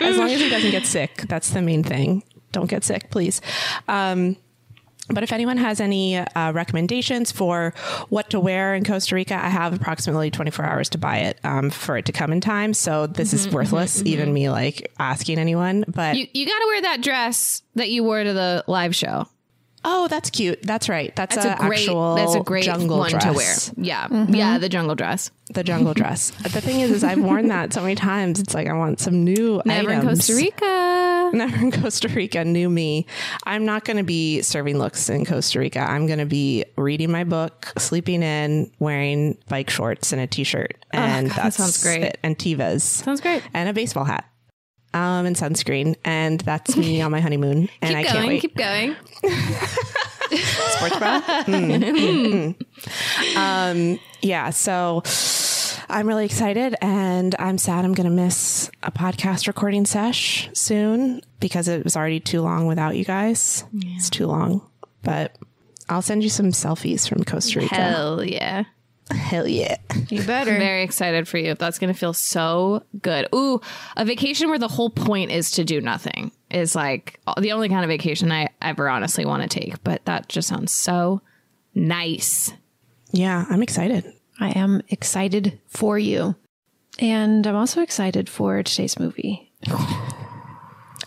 as 0.00 0.16
long 0.18 0.30
as 0.30 0.40
he 0.40 0.48
doesn't 0.48 0.70
get 0.70 0.86
sick, 0.86 1.24
that's 1.28 1.50
the 1.50 1.62
main 1.62 1.82
thing. 1.82 2.22
Don't 2.52 2.70
get 2.70 2.84
sick, 2.84 3.10
please. 3.10 3.40
Um, 3.88 4.36
but 5.08 5.22
if 5.22 5.32
anyone 5.32 5.56
has 5.56 5.80
any 5.80 6.16
uh, 6.16 6.52
recommendations 6.52 7.30
for 7.32 7.74
what 8.08 8.30
to 8.30 8.40
wear 8.40 8.74
in 8.74 8.84
Costa 8.84 9.14
Rica, 9.14 9.34
I 9.34 9.48
have 9.48 9.72
approximately 9.74 10.30
24 10.30 10.64
hours 10.64 10.88
to 10.90 10.98
buy 10.98 11.18
it 11.18 11.38
um, 11.44 11.70
for 11.70 11.96
it 11.96 12.04
to 12.06 12.12
come 12.12 12.32
in 12.32 12.40
time. 12.40 12.74
So 12.74 13.06
this 13.06 13.32
is 13.32 13.48
worthless, 13.50 14.02
even 14.04 14.32
me 14.32 14.50
like 14.50 14.92
asking 14.98 15.38
anyone. 15.38 15.84
But 15.86 16.16
You, 16.16 16.26
you 16.32 16.46
got 16.46 16.58
to 16.58 16.66
wear 16.66 16.82
that 16.82 17.00
dress 17.02 17.62
that 17.74 17.90
you 17.90 18.02
wore 18.04 18.22
to 18.24 18.32
the 18.32 18.64
live 18.66 18.94
show. 18.94 19.28
Oh, 19.88 20.08
that's 20.08 20.30
cute. 20.30 20.60
That's 20.64 20.88
right. 20.88 21.14
That's, 21.14 21.36
That's 21.36 21.46
a, 21.46 21.52
a 21.54 21.68
great. 21.68 21.78
actual 21.78 22.16
That's 22.16 22.34
a 22.34 22.40
great 22.40 22.64
jungle 22.64 22.98
one 22.98 23.10
dress. 23.10 23.24
to 23.24 23.32
wear. 23.32 23.84
Yeah, 23.86 24.08
mm-hmm. 24.08 24.34
yeah, 24.34 24.58
the 24.58 24.68
jungle 24.68 24.96
dress. 24.96 25.30
The 25.50 25.62
jungle 25.62 25.94
dress. 25.94 26.30
the 26.42 26.60
thing 26.60 26.80
is, 26.80 26.90
is 26.90 27.04
I've 27.04 27.20
worn 27.20 27.46
that 27.48 27.72
so 27.72 27.82
many 27.82 27.94
times. 27.94 28.40
It's 28.40 28.52
like 28.52 28.66
I 28.66 28.72
want 28.72 28.98
some 28.98 29.22
new 29.22 29.62
Never 29.64 29.92
in 29.92 29.98
items. 30.00 30.26
Costa 30.26 30.34
Rica. 30.34 31.30
Never 31.36 31.56
in 31.56 31.70
Costa 31.70 32.08
Rica, 32.08 32.44
new 32.44 32.68
me. 32.68 33.06
I'm 33.44 33.64
not 33.64 33.84
going 33.84 33.96
to 33.96 34.02
be 34.02 34.42
serving 34.42 34.76
looks 34.78 35.08
in 35.08 35.24
Costa 35.24 35.60
Rica. 35.60 35.78
I'm 35.78 36.08
going 36.08 36.18
to 36.18 36.26
be 36.26 36.64
reading 36.76 37.12
my 37.12 37.22
book, 37.22 37.72
sleeping 37.78 38.24
in, 38.24 38.72
wearing 38.80 39.38
bike 39.48 39.70
shorts 39.70 40.12
and 40.12 40.20
a 40.20 40.26
t-shirt, 40.26 40.84
oh, 40.94 40.98
and 40.98 41.28
God, 41.28 41.36
that 41.36 41.54
sounds 41.54 41.80
great. 41.80 42.02
it. 42.02 42.18
And 42.24 42.36
Tevas 42.36 42.82
Sounds 42.82 43.20
great. 43.20 43.42
and 43.54 43.68
a 43.68 43.72
baseball 43.72 44.04
hat, 44.04 44.28
um, 44.94 45.26
and 45.26 45.36
sunscreen, 45.36 45.96
and 46.04 46.40
that's 46.40 46.76
me 46.76 47.00
on 47.00 47.10
my 47.10 47.20
honeymoon. 47.20 47.68
And 47.82 47.94
Keep 47.94 47.96
I 47.96 48.02
going. 48.02 48.14
can't 48.14 48.28
wait. 48.28 48.40
Keep 48.40 48.56
going. 48.56 48.96
Sports 50.36 50.98
bra. 50.98 51.20
Mm, 51.46 51.84
mm, 51.84 52.56
mm. 52.56 53.36
Um, 53.36 54.00
yeah. 54.22 54.50
So. 54.50 55.02
I'm 55.88 56.08
really 56.08 56.24
excited 56.24 56.74
and 56.82 57.36
I'm 57.38 57.58
sad 57.58 57.84
I'm 57.84 57.94
going 57.94 58.08
to 58.08 58.12
miss 58.12 58.72
a 58.82 58.90
podcast 58.90 59.46
recording 59.46 59.86
sesh 59.86 60.50
soon 60.52 61.20
because 61.38 61.68
it 61.68 61.84
was 61.84 61.96
already 61.96 62.18
too 62.18 62.42
long 62.42 62.66
without 62.66 62.96
you 62.96 63.04
guys. 63.04 63.64
It's 63.72 64.10
too 64.10 64.26
long, 64.26 64.68
but 65.04 65.36
I'll 65.88 66.02
send 66.02 66.24
you 66.24 66.28
some 66.28 66.46
selfies 66.46 67.08
from 67.08 67.22
Costa 67.22 67.60
Rica. 67.60 67.74
Hell 67.76 68.24
yeah. 68.24 68.64
Hell 69.10 69.46
yeah. 69.46 69.76
You 70.08 70.24
better. 70.24 70.50
Very 70.58 70.82
excited 70.82 71.28
for 71.28 71.38
you. 71.38 71.54
That's 71.54 71.78
going 71.78 71.92
to 71.92 71.98
feel 71.98 72.12
so 72.12 72.82
good. 73.02 73.28
Ooh, 73.34 73.60
a 73.96 74.04
vacation 74.04 74.48
where 74.48 74.58
the 74.58 74.68
whole 74.68 74.90
point 74.90 75.30
is 75.30 75.52
to 75.52 75.64
do 75.64 75.80
nothing 75.80 76.32
is 76.50 76.74
like 76.74 77.20
the 77.40 77.52
only 77.52 77.68
kind 77.68 77.84
of 77.84 77.88
vacation 77.88 78.32
I 78.32 78.48
ever 78.60 78.88
honestly 78.88 79.24
want 79.24 79.42
to 79.42 79.48
take. 79.48 79.82
But 79.84 80.04
that 80.06 80.28
just 80.28 80.48
sounds 80.48 80.72
so 80.72 81.22
nice. 81.74 82.52
Yeah, 83.12 83.44
I'm 83.48 83.62
excited. 83.62 84.12
I 84.40 84.50
am 84.50 84.82
excited 84.88 85.60
for 85.66 85.98
you. 85.98 86.34
And 86.98 87.46
I'm 87.46 87.56
also 87.56 87.82
excited 87.82 88.28
for 88.28 88.62
today's 88.62 88.98
movie. 88.98 89.52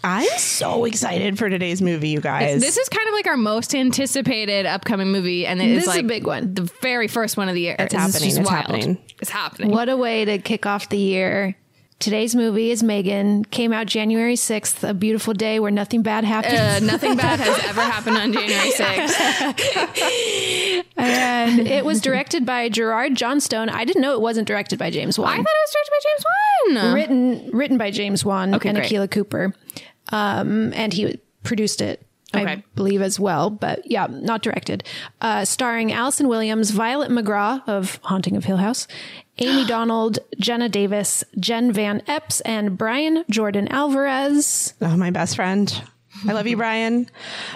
I'm 0.04 0.28
so 0.38 0.86
excited 0.86 1.38
for 1.38 1.50
today's 1.50 1.82
movie, 1.82 2.10
you 2.10 2.22
guys. 2.22 2.62
This 2.62 2.78
is 2.78 2.88
kind 2.90 3.08
of 3.08 3.14
like 3.14 3.28
our 3.28 3.38
most 3.38 3.76
anticipated 3.76 4.66
upcoming 4.66 5.12
movie, 5.12 5.46
and 5.46 5.62
it 5.62 5.68
This 5.76 5.84
is 5.88 5.94
is 5.96 6.00
a 6.00 6.04
big 6.04 6.26
one. 6.26 6.54
the 6.54 6.64
very 6.82 7.08
first 7.08 7.36
one 7.38 7.50
of 7.50 7.56
the 7.56 7.62
year. 7.62 7.76
It's 7.78 7.94
This 7.94 8.06
is 8.06 8.14
happening. 8.14 8.30
It's 8.30 8.38
wild. 8.50 8.66
happening. 8.68 8.98
It's 9.22 9.30
happening. 9.30 9.72
What 9.72 9.90
a 9.90 9.98
way 9.98 10.26
to 10.26 10.38
kick 10.38 10.66
off 10.66 10.90
the 10.90 10.98
year. 10.98 11.56
Today's 12.00 12.34
movie 12.34 12.72
is 12.72 12.82
Megan. 12.82 13.44
Came 13.44 13.74
out 13.74 13.86
January 13.88 14.36
6th, 14.36 14.88
a 14.88 14.94
beautiful 14.94 15.34
day 15.34 15.60
where 15.60 15.70
nothing 15.70 16.02
bad 16.02 16.24
happened. 16.24 16.56
Uh, 16.56 16.80
nothing 16.80 17.18
bad 17.18 17.42
has 17.42 17.60
ever 17.66 17.82
happened 17.82 18.16
on 18.18 18.32
January 18.32 18.72
6th. 18.72 20.86
and 20.96 21.60
it 21.68 21.84
was 21.84 22.00
directed 22.00 22.46
by 22.46 22.70
Gerard 22.70 23.16
Johnstone. 23.16 23.68
I 23.68 23.84
didn't 23.84 24.02
know 24.02 24.14
it 24.14 24.22
wasn't 24.22 24.48
directed 24.48 24.80
by 24.80 24.92
James 24.92 25.20
Wan. 25.20 25.28
I 25.30 25.36
thought 25.36 25.46
it 25.46 25.68
was 25.68 25.74
directed 25.74 25.92
by 25.92 26.00
James 26.10 26.24
Wan. 26.26 26.36
written 26.96 27.50
written 27.52 27.78
by 27.78 27.92
James 27.92 28.24
Wan 28.24 28.56
Okay, 28.56 28.70
and 28.70 28.78
great. 28.78 28.86
Akela 28.88 29.10
Cooper, 29.10 29.54
um, 30.10 30.74
and 30.74 30.94
he 30.94 31.20
produced 31.44 31.82
it. 31.82 32.06
I 32.32 32.64
believe 32.76 33.02
as 33.02 33.20
well, 33.20 33.50
but 33.50 33.90
yeah, 33.90 34.06
not 34.08 34.44
directed. 34.44 34.84
Uh, 35.20 35.46
starring 35.46 35.92
Allison 35.92 36.28
Williams, 36.28 36.70
Violet 36.70 37.10
McGraw 37.10 37.68
of 37.68 38.00
Haunting 38.04 38.36
of 38.36 38.46
Hill 38.46 38.58
House, 38.58 38.88
Amie 39.40 39.66
Donald, 39.68 40.20
Jenna 40.38 40.70
Davis, 40.70 41.24
Jen 41.40 41.72
Van 41.72 42.04
Epps, 42.06 42.42
and 42.42 42.78
Brian 42.78 43.26
Jordan 43.32 43.68
Alvarez. 43.70 44.76
oh, 44.80 44.96
my 44.96 45.10
best 45.10 45.36
friend. 45.38 45.82
I 46.28 46.34
love 46.34 46.48
you, 46.48 46.58
Brian. 46.58 47.10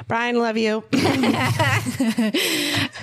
Brian, 0.08 0.38
love 0.39 0.58
you. 0.58 0.84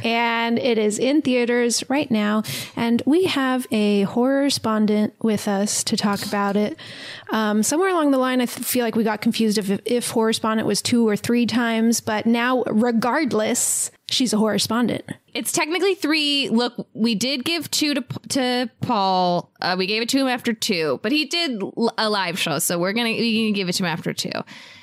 and 0.04 0.58
it 0.58 0.78
is 0.78 0.98
in 0.98 1.22
theaters 1.22 1.84
right 1.88 2.10
now. 2.10 2.42
And 2.76 3.02
we 3.06 3.24
have 3.24 3.66
a 3.70 4.04
horrorspondent 4.06 5.12
with 5.22 5.48
us 5.48 5.84
to 5.84 5.96
talk 5.96 6.24
about 6.24 6.56
it. 6.56 6.78
Um, 7.30 7.62
somewhere 7.62 7.90
along 7.90 8.10
the 8.10 8.18
line, 8.18 8.40
I 8.40 8.46
th- 8.46 8.66
feel 8.66 8.84
like 8.84 8.96
we 8.96 9.04
got 9.04 9.20
confused 9.20 9.58
if, 9.58 9.70
if 9.84 10.10
horrorspondent 10.12 10.64
was 10.64 10.82
two 10.82 11.06
or 11.06 11.16
three 11.16 11.46
times, 11.46 12.00
but 12.00 12.26
now, 12.26 12.62
regardless, 12.64 13.90
she's 14.10 14.32
a 14.32 14.36
horrorspondent. 14.36 15.02
It's 15.32 15.52
technically 15.52 15.94
three. 15.94 16.48
Look, 16.48 16.86
we 16.92 17.14
did 17.14 17.44
give 17.44 17.70
two 17.70 17.94
to 17.94 18.04
to 18.30 18.70
Paul. 18.80 19.52
Uh, 19.60 19.76
we 19.78 19.86
gave 19.86 20.02
it 20.02 20.08
to 20.08 20.18
him 20.18 20.26
after 20.26 20.52
two, 20.52 20.98
but 21.02 21.12
he 21.12 21.26
did 21.26 21.62
l- 21.62 21.94
a 21.96 22.10
live 22.10 22.36
show, 22.36 22.58
so 22.58 22.80
we're 22.80 22.92
gonna 22.92 23.10
we 23.10 23.44
gonna 23.44 23.54
give 23.54 23.68
it 23.68 23.74
to 23.74 23.84
him 23.84 23.90
after 23.90 24.12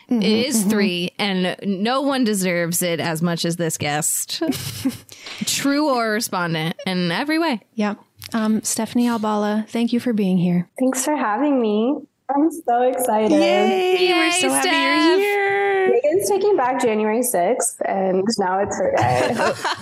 2 0.10 0.16
It 0.16 0.24
is 0.24 0.64
three, 0.64 1.12
and 1.20 1.56
no 1.64 2.02
one 2.02 2.24
deserves 2.24 2.82
it 2.82 3.00
as 3.00 3.22
much 3.22 3.46
as 3.46 3.58
this 3.58 3.78
guest. 3.78 4.42
True 5.46 5.90
or 5.90 6.12
respondent 6.12 6.76
in 6.86 7.12
every 7.12 7.40
way. 7.40 7.62
Yeah. 7.74 7.96
Um, 8.34 8.62
Stephanie 8.64 9.08
Albala, 9.08 9.68
thank 9.70 9.94
you 9.94 10.00
for 10.00 10.14
being 10.14 10.38
here. 10.38 10.70
Thanks 10.80 11.06
for 11.06 11.16
having 11.16 11.62
me. 11.62 11.96
I'm 12.30 12.52
so 12.52 12.82
excited. 12.82 13.32
Yay, 13.32 14.12
we're 14.12 14.26
Yay, 14.26 14.32
so 14.32 14.50
happy 14.50 14.68
you're 14.70 15.18
here. 15.18 15.90
Megan's 15.90 16.30
taking 16.30 16.58
back 16.58 16.82
January 16.82 17.22
6th, 17.22 17.80
and 17.86 18.26
now 18.38 18.60
it's 18.60 18.78
her 18.78 18.94
day. 18.98 19.30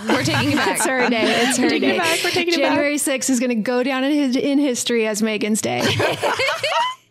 We're 0.14 0.22
taking 0.22 0.52
it 0.52 0.56
back. 0.56 0.76
It's 0.76 0.86
her 0.86 1.10
day. 1.10 1.24
It's 1.48 1.58
her 1.58 1.68
taking 1.68 1.88
it 1.88 1.92
day. 1.94 1.98
back. 1.98 2.20
We're 2.22 2.30
taking 2.30 2.54
it 2.54 2.58
January 2.58 2.94
6th 2.96 3.30
is 3.30 3.40
going 3.40 3.50
to 3.50 3.56
go 3.56 3.82
down 3.82 4.04
in, 4.04 4.12
his, 4.12 4.36
in 4.36 4.58
history 4.60 5.08
as 5.08 5.22
Megan's 5.22 5.60
day. 5.60 5.82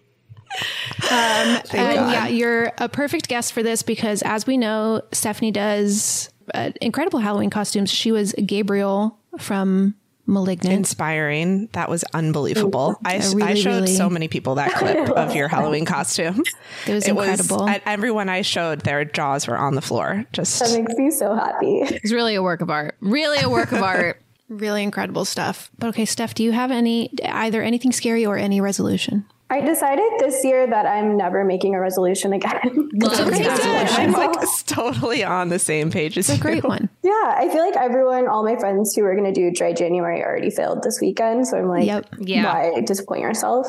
Um, 1.11 1.59
and 1.73 2.11
yeah, 2.11 2.27
you're 2.27 2.71
a 2.77 2.89
perfect 2.89 3.27
guest 3.27 3.53
for 3.53 3.63
this 3.63 3.83
because, 3.83 4.21
as 4.23 4.47
we 4.47 4.57
know, 4.57 5.01
Stephanie 5.11 5.51
does 5.51 6.29
uh, 6.53 6.71
incredible 6.81 7.19
Halloween 7.19 7.49
costumes. 7.49 7.89
She 7.91 8.11
was 8.11 8.33
Gabriel 8.45 9.17
from 9.37 9.95
Malignant. 10.27 10.73
Inspiring. 10.73 11.67
That 11.73 11.89
was 11.89 12.03
unbelievable. 12.13 12.95
I, 13.05 13.17
really, 13.17 13.43
I 13.43 13.53
showed 13.53 13.69
really- 13.81 13.95
so 13.95 14.09
many 14.09 14.27
people 14.27 14.55
that 14.55 14.73
clip 14.73 15.09
of 15.15 15.35
your 15.35 15.47
Halloween 15.47 15.85
costume. 15.85 16.43
It 16.87 16.93
was 16.93 17.07
incredible. 17.07 17.63
I- 17.63 17.81
everyone 17.85 18.29
I 18.29 18.41
showed, 18.41 18.81
their 18.81 19.05
jaws 19.05 19.47
were 19.47 19.57
on 19.57 19.75
the 19.75 19.81
floor. 19.81 20.25
Just 20.33 20.59
that 20.59 20.79
makes 20.79 20.95
me 20.95 21.11
so 21.11 21.35
happy. 21.35 21.79
It's 21.81 22.11
really 22.11 22.35
a 22.35 22.41
work 22.43 22.61
of 22.61 22.69
art. 22.71 22.95
Really 23.01 23.39
a 23.39 23.49
work 23.49 23.71
of 23.71 23.81
art. 23.83 24.21
Really 24.49 24.83
incredible 24.83 25.25
stuff. 25.25 25.69
But 25.77 25.87
okay, 25.89 26.05
Steph, 26.05 26.33
do 26.35 26.43
you 26.43 26.51
have 26.51 26.71
any 26.71 27.11
either 27.23 27.61
anything 27.61 27.91
scary 27.91 28.25
or 28.25 28.37
any 28.37 28.61
resolution? 28.61 29.25
I 29.47 29.61
decided 29.61 30.05
this 30.19 30.43
year 30.43 30.65
that 30.67 30.87
I'm 30.87 31.17
never 31.17 31.43
making 31.45 31.75
a 31.75 31.79
resolution 31.79 32.33
again. 32.33 32.89
I'm 33.03 34.11
like 34.11 34.33
totally 34.65 35.23
on 35.23 35.49
the 35.49 35.59
same 35.59 35.91
page 35.91 36.17
as 36.17 36.29
It's 36.29 36.39
a 36.39 36.41
great 36.41 36.63
you. 36.63 36.69
one. 36.69 36.89
yeah, 37.03 37.35
I 37.37 37.47
feel 37.51 37.63
like 37.63 37.75
everyone, 37.75 38.27
all 38.27 38.43
my 38.43 38.55
friends 38.55 38.95
who 38.95 39.03
were 39.03 39.13
going 39.15 39.31
to 39.31 39.39
do 39.39 39.51
dry 39.51 39.71
January 39.73 40.23
already 40.23 40.49
failed 40.49 40.81
this 40.81 40.99
weekend. 40.99 41.47
So 41.47 41.57
I'm 41.57 41.67
like, 41.67 41.85
Yep. 41.85 42.07
Yeah. 42.21 42.43
why 42.73 42.81
disappoint 42.81 43.21
yourself? 43.21 43.67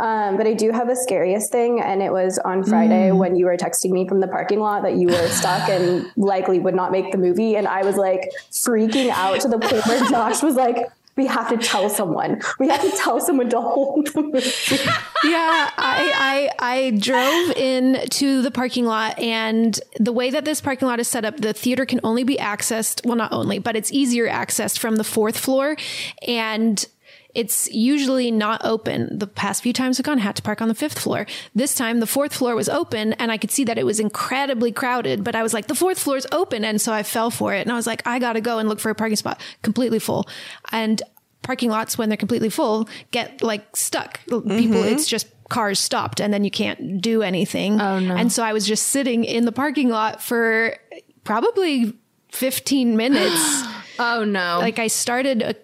Um, 0.00 0.36
but 0.36 0.48
I 0.48 0.54
do 0.54 0.72
have 0.72 0.88
a 0.88 0.96
scariest 0.96 1.52
thing. 1.52 1.80
And 1.80 2.02
it 2.02 2.10
was 2.10 2.38
on 2.44 2.64
Friday 2.64 3.12
when 3.12 3.36
you 3.36 3.44
were 3.44 3.56
texting 3.56 3.90
me 3.92 4.08
from 4.08 4.18
the 4.20 4.26
parking 4.28 4.58
lot 4.58 4.82
that 4.82 4.96
you 4.96 5.06
were 5.06 5.28
stuck 5.28 5.68
and 5.68 6.10
likely 6.16 6.58
would 6.58 6.74
not 6.74 6.90
make 6.90 7.12
the 7.12 7.18
movie. 7.18 7.54
And 7.54 7.68
I 7.68 7.84
was 7.84 7.96
like 7.96 8.28
freaking 8.50 9.10
out 9.10 9.40
to 9.42 9.48
the 9.48 9.58
point 9.60 9.86
where 9.86 10.00
Josh 10.10 10.42
was 10.42 10.56
like, 10.56 10.88
we 11.16 11.26
have 11.26 11.48
to 11.50 11.58
tell 11.58 11.88
someone. 11.90 12.40
We 12.58 12.68
have 12.68 12.80
to 12.80 12.90
tell 12.96 13.20
someone 13.20 13.50
to 13.50 13.60
hold 13.60 14.08
the 14.08 14.22
movie. 14.22 14.82
yeah, 15.24 15.70
I, 15.76 16.50
I 16.58 16.76
I 16.76 16.90
drove 16.98 17.50
in 17.56 18.08
to 18.10 18.42
the 18.42 18.50
parking 18.50 18.86
lot, 18.86 19.18
and 19.18 19.78
the 19.98 20.12
way 20.12 20.30
that 20.30 20.44
this 20.44 20.60
parking 20.60 20.88
lot 20.88 21.00
is 21.00 21.08
set 21.08 21.24
up, 21.24 21.36
the 21.36 21.52
theater 21.52 21.84
can 21.84 22.00
only 22.02 22.24
be 22.24 22.36
accessed. 22.36 23.04
Well, 23.06 23.16
not 23.16 23.32
only, 23.32 23.58
but 23.58 23.76
it's 23.76 23.92
easier 23.92 24.28
accessed 24.28 24.78
from 24.78 24.96
the 24.96 25.04
fourth 25.04 25.36
floor, 25.36 25.76
and 26.26 26.86
it's 27.34 27.70
usually 27.72 28.30
not 28.30 28.64
open. 28.64 29.18
The 29.18 29.26
past 29.26 29.62
few 29.62 29.72
times 29.72 29.98
I've 29.98 30.04
gone, 30.04 30.18
I 30.18 30.22
had 30.22 30.36
to 30.36 30.42
park 30.42 30.60
on 30.60 30.68
the 30.68 30.74
fifth 30.74 30.98
floor. 30.98 31.26
This 31.54 31.74
time, 31.74 32.00
the 32.00 32.06
fourth 32.06 32.34
floor 32.34 32.54
was 32.54 32.68
open, 32.68 33.14
and 33.14 33.32
I 33.32 33.38
could 33.38 33.50
see 33.50 33.64
that 33.64 33.78
it 33.78 33.86
was 33.86 34.00
incredibly 34.00 34.72
crowded. 34.72 35.24
But 35.24 35.34
I 35.34 35.42
was 35.42 35.54
like, 35.54 35.66
the 35.66 35.74
fourth 35.74 35.98
floor 35.98 36.16
is 36.16 36.26
open, 36.32 36.64
and 36.64 36.80
so 36.80 36.92
I 36.92 37.02
fell 37.02 37.30
for 37.30 37.54
it, 37.54 37.62
and 37.62 37.72
I 37.72 37.74
was 37.74 37.86
like, 37.86 38.06
I 38.06 38.18
gotta 38.18 38.40
go 38.40 38.58
and 38.58 38.68
look 38.68 38.80
for 38.80 38.90
a 38.90 38.94
parking 38.94 39.16
spot, 39.16 39.40
completely 39.62 39.98
full, 39.98 40.28
and 40.70 41.02
parking 41.42 41.70
lots 41.70 41.98
when 41.98 42.08
they're 42.08 42.16
completely 42.16 42.50
full 42.50 42.88
get 43.10 43.42
like 43.42 43.76
stuck. 43.76 44.20
People, 44.26 44.42
mm-hmm. 44.46 44.94
it's 44.94 45.06
just 45.06 45.26
cars 45.48 45.78
stopped 45.78 46.20
and 46.20 46.32
then 46.32 46.44
you 46.44 46.50
can't 46.50 47.00
do 47.00 47.22
anything. 47.22 47.80
Oh 47.80 47.98
no. 47.98 48.14
And 48.14 48.30
so 48.32 48.42
I 48.42 48.52
was 48.52 48.66
just 48.66 48.88
sitting 48.88 49.24
in 49.24 49.44
the 49.44 49.52
parking 49.52 49.88
lot 49.88 50.22
for 50.22 50.76
probably 51.24 51.94
15 52.30 52.96
minutes. 52.96 53.64
Oh 53.98 54.24
no. 54.24 54.58
like 54.60 54.78
I 54.78 54.86
started, 54.86 55.56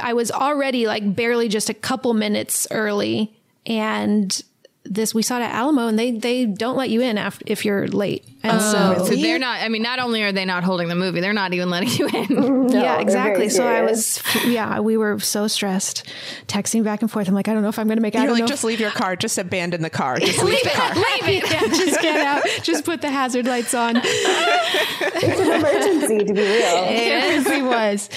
I 0.00 0.12
was 0.12 0.30
already 0.30 0.86
like 0.86 1.14
barely 1.14 1.48
just 1.48 1.68
a 1.68 1.74
couple 1.74 2.14
minutes 2.14 2.66
early 2.70 3.36
and 3.64 4.42
this 4.88 5.14
we 5.14 5.22
saw 5.22 5.38
it 5.38 5.42
at 5.42 5.52
Alamo 5.52 5.88
and 5.88 5.98
they 5.98 6.12
they 6.12 6.46
don't 6.46 6.76
let 6.76 6.90
you 6.90 7.00
in 7.00 7.18
after 7.18 7.44
if 7.46 7.64
you're 7.64 7.88
late. 7.88 8.24
And 8.42 8.62
so 8.62 9.04
so 9.04 9.16
they're 9.16 9.38
not. 9.38 9.60
I 9.60 9.68
mean, 9.68 9.82
not 9.82 9.98
only 9.98 10.22
are 10.22 10.32
they 10.32 10.44
not 10.44 10.62
holding 10.62 10.88
the 10.88 10.94
movie, 10.94 11.20
they're 11.20 11.32
not 11.32 11.52
even 11.52 11.70
letting 11.70 11.88
you 11.88 12.08
in. 12.08 12.68
yeah, 12.70 13.00
exactly. 13.00 13.48
So 13.48 13.66
I 13.66 13.82
was, 13.82 14.22
yeah, 14.46 14.80
we 14.80 14.96
were 14.96 15.18
so 15.18 15.48
stressed, 15.48 16.04
texting 16.46 16.84
back 16.84 17.02
and 17.02 17.10
forth. 17.10 17.28
I'm 17.28 17.34
like, 17.34 17.48
I 17.48 17.54
don't 17.54 17.62
know 17.62 17.68
if 17.68 17.78
I'm 17.78 17.86
going 17.86 17.96
to 17.96 18.02
make. 18.02 18.14
it. 18.14 18.18
I 18.18 18.24
You're 18.24 18.32
like, 18.32 18.40
know. 18.42 18.46
just 18.46 18.64
leave 18.64 18.80
your 18.80 18.90
car. 18.90 19.16
Just 19.16 19.38
abandon 19.38 19.82
the 19.82 19.90
car. 19.90 20.18
Just 20.18 20.42
leave 20.44 20.62
the 20.62 20.70
car. 20.70 20.94
Leave 20.94 21.42
it. 21.42 21.50
yeah, 21.50 21.60
just 21.60 22.00
get 22.00 22.20
out. 22.20 22.44
Just 22.62 22.84
put 22.84 23.00
the 23.02 23.10
hazard 23.10 23.46
lights 23.46 23.74
on. 23.74 23.96
It's 23.96 25.40
an 25.40 25.52
emergency, 25.52 26.18
to 26.24 26.34
be 26.34 26.40
real. 26.40 26.84
It 26.88 27.46
really 27.46 27.62
was. 27.62 28.08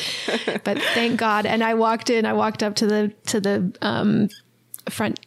But 0.64 0.80
thank 0.94 1.20
God. 1.20 1.46
And 1.46 1.64
I 1.64 1.74
walked 1.74 2.10
in. 2.10 2.26
I 2.26 2.34
walked 2.34 2.62
up 2.62 2.76
to 2.76 2.88
the 2.88 3.14
to 3.28 3.40
the 3.40 3.76
um, 3.82 4.30
front 4.90 5.20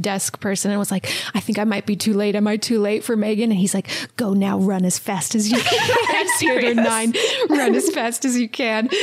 desk 0.00 0.40
person 0.40 0.70
and 0.70 0.78
was 0.78 0.90
like, 0.90 1.06
I 1.34 1.40
think 1.40 1.58
I 1.58 1.64
might 1.64 1.86
be 1.86 1.96
too 1.96 2.12
late. 2.14 2.34
Am 2.36 2.46
I 2.46 2.56
too 2.56 2.78
late 2.80 3.02
for 3.04 3.16
Megan? 3.16 3.50
And 3.50 3.58
he's 3.58 3.74
like, 3.74 3.88
Go 4.16 4.34
now, 4.34 4.58
run 4.58 4.84
as 4.84 4.98
fast 4.98 5.34
as 5.34 5.50
you 5.50 5.58
can. 5.58 6.26
Theater 6.38 6.74
nine, 6.74 7.14
run 7.48 7.74
as 7.74 7.88
fast 7.90 8.24
as 8.24 8.38
you 8.38 8.48
can. 8.48 8.88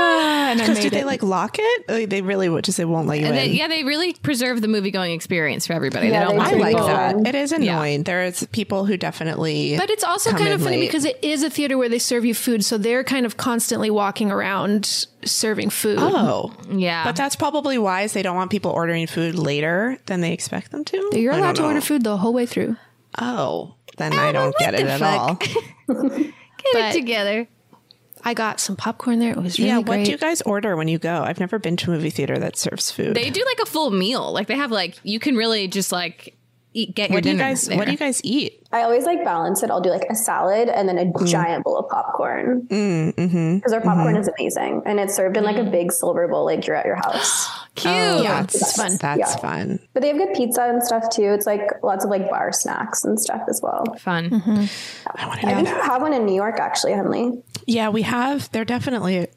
Ah, 0.00 0.50
and 0.52 0.60
I 0.60 0.64
Because 0.64 0.76
made 0.78 0.82
did 0.84 0.92
they 0.92 1.00
it. 1.00 1.06
like 1.06 1.22
lock 1.22 1.56
it? 1.58 1.88
Like, 1.88 2.08
They 2.10 2.22
really 2.22 2.48
would 2.48 2.64
just 2.64 2.78
they 2.78 2.84
won't 2.84 3.06
let 3.08 3.18
you 3.18 3.26
And 3.26 3.36
in. 3.36 3.50
they, 3.50 3.56
yeah, 3.56 3.68
they 3.68 3.84
really 3.84 4.12
preserve 4.14 4.60
the 4.62 4.68
movie 4.68 4.90
going 4.90 5.12
experience 5.12 5.66
for 5.66 5.72
everybody. 5.72 6.08
Yeah, 6.08 6.20
they 6.28 6.34
don't 6.34 6.44
they 6.44 6.56
I 6.56 6.72
like 6.72 6.76
that. 6.76 7.26
It 7.26 7.34
is 7.34 7.52
annoying. 7.52 8.04
There's 8.04 8.46
people 8.48 8.84
who 8.86 8.96
definitely. 8.96 9.76
But 9.76 9.90
it's 9.90 10.04
also 10.04 10.30
kind 10.32 10.48
of 10.52 10.62
funny 10.62 10.76
late. 10.78 10.86
because 10.86 11.04
it 11.04 11.18
is 11.22 11.42
a 11.42 11.50
theater 11.50 11.76
where 11.76 11.88
they 11.88 11.98
serve 11.98 12.24
you 12.24 12.34
food, 12.34 12.64
so 12.64 12.78
they're 12.78 13.04
kind 13.04 13.26
of 13.26 13.36
constantly 13.36 13.90
walking 13.90 14.30
around 14.30 15.06
serving 15.24 15.70
food. 15.70 15.98
Oh, 16.00 16.54
Yeah. 16.70 17.04
but 17.04 17.16
that's 17.16 17.34
probably 17.36 17.76
wise. 17.76 18.12
They 18.12 18.22
don't 18.22 18.36
want 18.36 18.50
people 18.50 18.70
ordering 18.70 19.06
food 19.08 19.34
later 19.34 19.97
than 20.06 20.20
they 20.20 20.32
expect 20.32 20.70
them 20.70 20.84
to. 20.86 21.10
You're 21.12 21.32
allowed 21.32 21.56
to 21.56 21.62
know. 21.62 21.68
order 21.68 21.80
food 21.80 22.04
the 22.04 22.16
whole 22.16 22.32
way 22.32 22.46
through. 22.46 22.76
Oh, 23.18 23.74
then 23.96 24.12
I 24.12 24.32
don't 24.32 24.56
get 24.58 24.74
it 24.74 24.86
at 24.86 25.02
all. 25.02 25.34
Get 25.88 26.72
but- 26.72 26.96
it 26.96 26.98
together. 26.98 27.48
I 28.24 28.34
got 28.34 28.58
some 28.58 28.76
popcorn 28.76 29.20
there. 29.20 29.30
It 29.30 29.38
was 29.38 29.58
really 29.58 29.70
yeah, 29.70 29.80
great. 29.80 29.98
what 29.98 30.04
do 30.04 30.10
you 30.10 30.18
guys 30.18 30.42
order 30.42 30.76
when 30.76 30.88
you 30.88 30.98
go? 30.98 31.22
I've 31.22 31.38
never 31.38 31.58
been 31.58 31.76
to 31.78 31.92
a 31.92 31.94
movie 31.94 32.10
theater 32.10 32.36
that 32.38 32.56
serves 32.56 32.90
food. 32.90 33.14
They 33.14 33.30
do 33.30 33.44
like 33.44 33.60
a 33.60 33.66
full 33.66 33.90
meal. 33.90 34.32
Like 34.32 34.48
they 34.48 34.56
have 34.56 34.72
like 34.72 34.98
you 35.02 35.20
can 35.20 35.36
really 35.36 35.68
just 35.68 35.92
like 35.92 36.36
eat 36.78 36.94
get 36.94 37.10
your 37.10 37.16
what 37.16 37.22
do 37.24 37.30
you 37.30 37.36
dinner. 37.36 37.48
guys? 37.50 37.66
there. 37.66 37.76
What 37.78 37.86
do 37.86 37.92
you 37.92 37.98
guys 37.98 38.20
eat? 38.24 38.66
I 38.72 38.82
always 38.82 39.04
like 39.04 39.24
balance 39.24 39.62
it. 39.62 39.70
I'll 39.70 39.80
do 39.80 39.90
like 39.90 40.06
a 40.10 40.14
salad 40.14 40.68
and 40.68 40.88
then 40.88 40.98
a 40.98 41.04
Mm. 41.06 41.26
giant 41.26 41.64
bowl 41.64 41.78
of 41.78 41.88
popcorn 41.88 42.60
because 42.62 43.14
mm-hmm. 43.30 43.72
our 43.74 43.80
popcorn 43.80 44.16
is 44.16 44.28
amazing 44.38 44.82
and 44.86 45.00
it's 45.00 45.14
served 45.14 45.36
in 45.36 45.44
like 45.44 45.56
a 45.56 45.64
big 45.64 45.90
silver 45.92 46.28
bowl 46.28 46.44
like 46.44 46.66
you're 46.66 46.76
at 46.76 46.86
your 46.86 46.96
house. 46.96 47.48
Cute. 47.74 47.94
yeah, 47.94 48.40
That's 48.40 48.54
it's 48.56 48.76
fun. 48.76 48.96
That's 49.00 49.18
Yeah. 49.18 49.36
fun. 49.36 49.78
But 49.94 50.02
they 50.02 50.08
have 50.08 50.16
good 50.18 50.34
pizza 50.34 50.62
and 50.64 50.82
stuff 50.82 51.08
too. 51.10 51.32
It's 51.32 51.46
like 51.46 51.62
lots 51.82 52.04
of 52.04 52.10
like 52.10 52.28
bar 52.28 52.52
snacks 52.52 53.04
and 53.04 53.18
stuff 53.20 53.42
as 53.48 53.60
well. 53.62 53.84
Fun. 53.98 54.30
Mm-hmm. 54.30 54.64
I 55.16 55.26
want 55.28 55.40
to 55.40 55.46
I 55.46 55.50
do 55.50 55.56
think 55.64 55.68
you 55.68 55.82
have 55.82 56.02
one 56.02 56.12
in 56.12 56.26
New 56.26 56.34
York 56.34 56.58
actually, 56.58 56.92
Henley. 56.92 57.42
Yeah, 57.66 57.88
we 57.90 58.02
have. 58.02 58.50
They're 58.52 58.64
definitely 58.64 59.28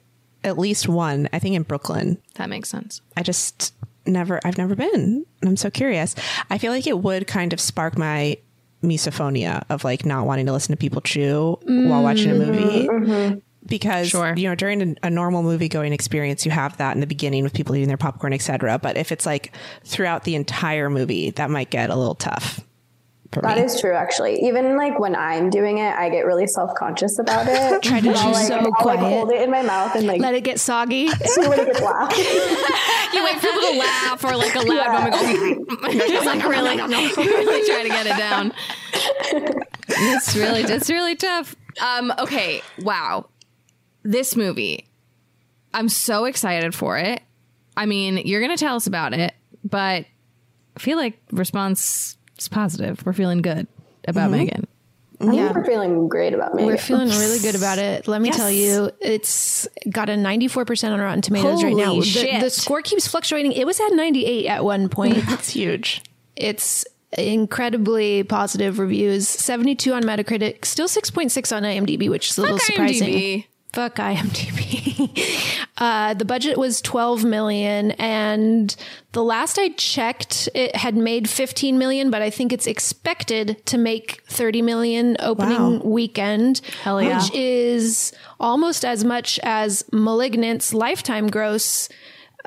at 0.43 0.57
least 0.57 0.87
one. 0.89 1.29
I 1.31 1.37
think 1.39 1.55
in 1.55 1.63
Brooklyn. 1.63 2.17
That 2.35 2.49
makes 2.49 2.69
sense. 2.69 3.01
I 3.15 3.21
just 3.23 3.73
never. 4.05 4.39
I've 4.43 4.57
never 4.57 4.75
been. 4.75 5.25
I'm 5.43 5.57
so 5.57 5.69
curious. 5.69 6.15
I 6.49 6.57
feel 6.57 6.71
like 6.71 6.87
it 6.87 6.99
would 6.99 7.27
kind 7.27 7.53
of 7.53 7.59
spark 7.59 7.97
my 7.97 8.37
misophonia 8.83 9.63
of 9.69 9.83
like 9.83 10.05
not 10.05 10.25
wanting 10.25 10.47
to 10.47 10.51
listen 10.51 10.73
to 10.73 10.77
people 10.77 11.01
chew 11.01 11.57
while 11.65 12.01
watching 12.03 12.31
a 12.31 12.35
movie. 12.35 12.87
Mm-hmm. 12.87 13.11
Mm-hmm. 13.11 13.39
Because 13.63 14.09
Sure. 14.09 14.33
you 14.35 14.49
know 14.49 14.55
during 14.55 14.81
a, 14.81 14.95
a 15.07 15.09
normal 15.11 15.43
movie 15.43 15.69
going 15.69 15.93
experience 15.93 16.45
you 16.45 16.51
have 16.51 16.77
that 16.77 16.95
in 16.95 16.99
the 16.99 17.05
beginning 17.05 17.43
with 17.43 17.53
people 17.53 17.75
eating 17.75 17.87
their 17.89 17.95
popcorn 17.97 18.33
etc. 18.33 18.79
But 18.79 18.97
if 18.97 19.11
it's 19.11 19.25
like 19.25 19.53
throughout 19.83 20.23
the 20.23 20.33
entire 20.35 20.89
movie, 20.89 21.29
that 21.31 21.51
might 21.51 21.69
get 21.69 21.91
a 21.91 21.95
little 21.95 22.15
tough. 22.15 22.59
For 23.31 23.41
That 23.41 23.57
me. 23.57 23.63
is 23.63 23.79
true, 23.79 23.93
actually. 23.93 24.41
Even 24.45 24.75
like 24.75 24.99
when 24.99 25.15
I'm 25.15 25.49
doing 25.49 25.77
it, 25.77 25.95
I 25.95 26.09
get 26.09 26.25
really 26.25 26.47
self 26.47 26.75
conscious 26.75 27.17
about 27.17 27.45
it. 27.47 27.81
Try 27.83 28.01
to 28.01 28.09
I'll, 28.09 28.15
chew 28.15 28.31
like, 28.31 28.45
so 28.47 28.55
I'll, 28.57 28.85
like 28.85 28.99
hold 28.99 29.31
it 29.31 29.41
in 29.41 29.49
my 29.49 29.61
mouth 29.61 29.95
and 29.95 30.05
like 30.05 30.19
Let 30.19 30.35
it 30.35 30.43
get 30.43 30.59
soggy. 30.59 31.07
see 31.07 31.47
when 31.47 31.59
it 31.61 31.67
gets 31.67 31.81
loud. 31.81 32.11
You 33.13 33.23
wait 33.23 33.35
for 33.35 33.47
people 33.47 33.61
to 33.61 33.77
laugh 33.79 34.23
or 34.25 34.35
like 34.35 34.55
a 34.55 34.59
loud 34.59 35.13
moment. 35.13 35.67
Go, 35.67 35.91
just 36.07 36.25
like 36.25 36.43
really, 36.45 36.75
really 36.77 37.67
trying 37.67 37.83
to 37.83 37.89
get 37.89 38.05
it 38.07 38.17
down. 38.17 38.53
It's 39.87 40.35
really, 40.35 40.61
it's 40.63 40.89
really 40.89 41.15
tough. 41.15 41.55
Um, 41.81 42.13
okay, 42.19 42.61
wow, 42.79 43.29
this 44.03 44.35
movie, 44.35 44.89
I'm 45.73 45.87
so 45.89 46.25
excited 46.25 46.75
for 46.75 46.97
it. 46.97 47.21
I 47.77 47.85
mean, 47.85 48.17
you're 48.17 48.41
gonna 48.41 48.57
tell 48.57 48.75
us 48.75 48.87
about 48.87 49.13
it, 49.13 49.33
but 49.63 50.05
I 50.75 50.79
feel 50.79 50.97
like 50.97 51.17
response 51.31 52.17
is 52.41 52.47
positive. 52.49 53.05
We're 53.05 53.13
feeling 53.13 53.41
good 53.41 53.67
about 54.07 54.29
mm-hmm. 54.31 54.39
Megan. 54.39 54.67
I 55.19 55.23
think 55.25 55.35
Yeah. 55.35 55.51
we're 55.53 55.63
feeling 55.65 56.07
great 56.07 56.33
about 56.33 56.55
me. 56.55 56.65
We're 56.65 56.77
feeling 56.77 57.09
really 57.09 57.39
good 57.39 57.55
about 57.55 57.77
it. 57.89 58.07
Let 58.07 58.21
me 58.21 58.31
tell 58.31 58.49
you, 58.49 58.89
it's 58.99 59.67
got 59.89 60.09
a 60.09 60.13
94% 60.13 60.91
on 60.91 60.99
Rotten 60.99 61.21
Tomatoes 61.21 61.63
right 61.63 61.75
now. 61.75 61.85
Holy 61.85 61.99
The, 61.99 62.05
shit. 62.05 62.41
the 62.41 62.49
score 62.49 62.81
keeps 62.81 63.07
fluctuating. 63.07 63.51
It 63.51 63.65
was 63.65 63.79
at 63.79 63.89
98 63.93 64.47
at 64.47 64.63
one 64.63 64.89
point. 64.89 65.17
That's 65.27 65.49
huge. 65.49 66.01
it's 66.35 66.85
incredibly 67.17 68.23
positive 68.23 68.79
reviews 68.79 69.27
72 69.27 69.93
on 69.93 70.01
metacritic 70.01 70.63
still 70.63 70.87
6.6 70.87 71.53
on 71.53 71.63
imdb 71.63 72.09
which 72.09 72.29
is 72.29 72.37
a 72.37 72.41
little 72.41 72.57
Fuck 72.57 72.67
surprising 72.67 73.09
IMDb. 73.13 73.45
Fuck 73.73 73.95
imdb 73.95 75.59
uh, 75.77 76.13
the 76.13 76.25
budget 76.25 76.57
was 76.57 76.81
12 76.81 77.23
million 77.23 77.91
and 77.91 78.75
the 79.13 79.23
last 79.23 79.57
i 79.57 79.69
checked 79.69 80.49
it 80.53 80.75
had 80.75 80.95
made 80.95 81.29
15 81.29 81.77
million 81.77 82.11
but 82.11 82.21
i 82.21 82.29
think 82.29 82.51
it's 82.51 82.67
expected 82.67 83.65
to 83.65 83.77
make 83.77 84.21
30 84.27 84.61
million 84.61 85.15
opening 85.19 85.79
Wow. 85.79 85.85
weekend 85.85 86.59
Hell 86.83 87.01
yeah. 87.01 87.17
which 87.21 87.33
is 87.33 88.11
almost 88.39 88.83
as 88.83 89.03
much 89.03 89.39
as 89.43 89.85
malignant's 89.91 90.73
lifetime 90.73 91.27
gross 91.29 91.87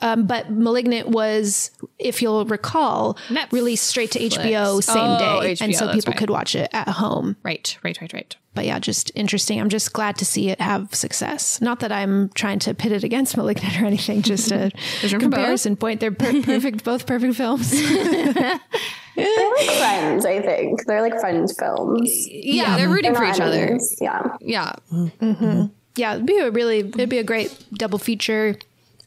um, 0.02 0.26
but 0.26 0.50
Malignant 0.50 1.09
was, 1.09 1.70
if 1.98 2.20
you'll 2.22 2.44
recall, 2.46 3.14
Netflix. 3.28 3.52
released 3.52 3.85
straight 3.87 4.11
to 4.12 4.18
HBO 4.20 4.83
same 4.83 4.96
Oh, 4.98 5.40
day, 5.42 5.57
and 5.61 5.74
so 5.74 5.92
people 5.92 6.12
right. 6.12 6.18
could 6.18 6.30
watch 6.30 6.54
it 6.54 6.68
at 6.72 6.88
home. 6.88 7.37
Right, 7.42 7.76
right, 7.83 8.00
right, 8.00 8.12
right. 8.12 8.37
But 8.54 8.66
yeah, 8.66 8.78
just 8.78 9.11
interesting. 9.16 9.61
I'm 9.61 9.68
just 9.68 9.92
glad 9.92 10.16
to 10.18 10.24
see 10.24 10.48
it 10.48 10.61
have 10.61 10.94
success. 10.94 11.61
Not 11.61 11.80
that 11.80 11.90
I'm 11.90 12.28
trying 12.30 12.61
to 12.61 12.74
pit 12.74 12.92
it 12.92 13.02
against 13.02 13.37
Malignant 13.37 13.80
or 13.83 13.85
anything, 13.85 14.22
just 14.22 14.52
a 14.52 14.70
room 15.02 15.11
for 15.11 15.18
comparison 15.18 15.76
point. 15.76 15.98
They're 16.00 16.12
per- 16.12 16.40
perfect, 16.42 16.85
both 16.85 17.04
perfect 17.07 17.35
films. 17.35 17.70
They're 17.72 18.61
like 19.57 19.70
friends, 19.78 20.24
I 20.26 20.40
think. 20.40 20.85
They're 20.87 21.02
like 21.02 21.18
friends 21.20 21.57
films. 21.59 22.11
Yeah, 22.28 22.76
they're 22.76 22.88
rooting 22.88 23.12
They're 23.12 23.20
for 23.20 23.26
not 23.26 23.37
each 23.37 23.40
other. 23.40 23.57
enemies. 23.64 23.98
Yeah. 24.00 24.37
Yeah. 24.40 24.72
Yeah, 25.96 26.14
it'd 26.14 26.26
be 26.26 26.38
a 26.38 26.50
really 26.50 26.80
it'd 26.80 27.09
be 27.09 27.18
a 27.18 27.24
great 27.24 27.57
double 27.74 27.98
feature. 28.00 28.57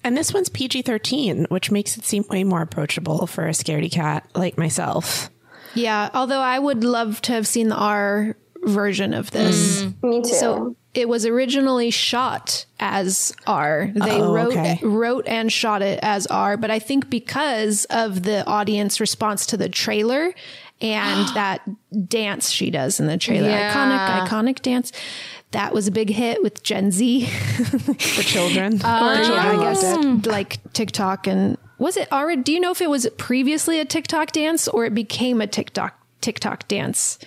And 0.07 0.15
this 0.15 0.33
one's 0.33 0.47
PG 0.47 0.83
13, 0.83 1.47
which 1.49 1.69
makes 1.69 1.97
it 1.97 2.05
seem 2.05 2.23
way 2.29 2.45
more 2.45 2.61
approachable 2.61 3.27
for 3.27 3.45
a 3.45 3.51
scaredy 3.51 3.91
cat 3.91 4.25
like 4.35 4.57
myself. 4.57 5.29
Yeah, 5.75 6.09
although 6.13 6.39
I 6.39 6.57
would 6.57 6.85
love 6.85 7.21
to 7.23 7.33
have 7.33 7.45
seen 7.45 7.67
the 7.67 7.75
R 7.75 8.37
version 8.63 9.13
of 9.13 9.31
this. 9.31 9.83
Mm. 9.83 10.03
Me 10.03 10.21
too. 10.21 10.29
So 10.29 10.75
it 10.93 11.09
was 11.09 11.25
originally 11.25 11.91
shot 11.91 12.65
as 12.79 13.33
R. 13.45 13.91
They 13.93 14.21
Oh, 14.21 14.33
wrote 14.33 14.53
okay. 14.53 14.79
wrote 14.81 15.27
and 15.27 15.51
shot 15.51 15.81
it 15.81 15.99
as 16.01 16.25
R, 16.27 16.55
but 16.55 16.71
I 16.71 16.79
think 16.79 17.09
because 17.09 17.83
of 17.89 18.23
the 18.23 18.45
audience 18.47 19.01
response 19.01 19.45
to 19.47 19.57
the 19.57 19.67
trailer 19.67 20.33
and 20.81 21.27
that 21.35 21.61
dance 22.09 22.49
she 22.49 22.69
does 22.71 22.99
in 22.99 23.07
the 23.07 23.17
trailer, 23.17 23.49
Yeah. 23.49 23.73
iconic 23.73 24.27
iconic 24.27 24.61
dance, 24.61 24.91
that 25.51 25.73
was 25.73 25.87
a 25.87 25.91
big 25.91 26.09
hit 26.09 26.43
with 26.43 26.61
Gen 26.63 26.91
Z. 26.91 27.25
For 27.25 28.23
children. 28.23 28.73
or 28.75 28.77
For 28.79 29.23
children 29.23 29.39
I 29.39 29.61
guess 29.61 30.25
like 30.27 30.73
TikTok 30.73 31.27
and 31.27 31.57
was 31.79 31.95
it 31.95 32.11
already? 32.11 32.41
Do 32.41 32.51
you 32.53 32.59
know 32.59 32.71
if 32.71 32.81
it 32.81 32.89
was 32.89 33.07
previously 33.17 33.79
a 33.79 33.85
TikTok 33.85 34.31
dance 34.31 34.67
or 34.67 34.85
it 34.85 34.93
became 34.95 35.41
a 35.41 35.47
TikTok 35.47 35.93
TikTok 36.21 36.67
dance? 36.67 37.19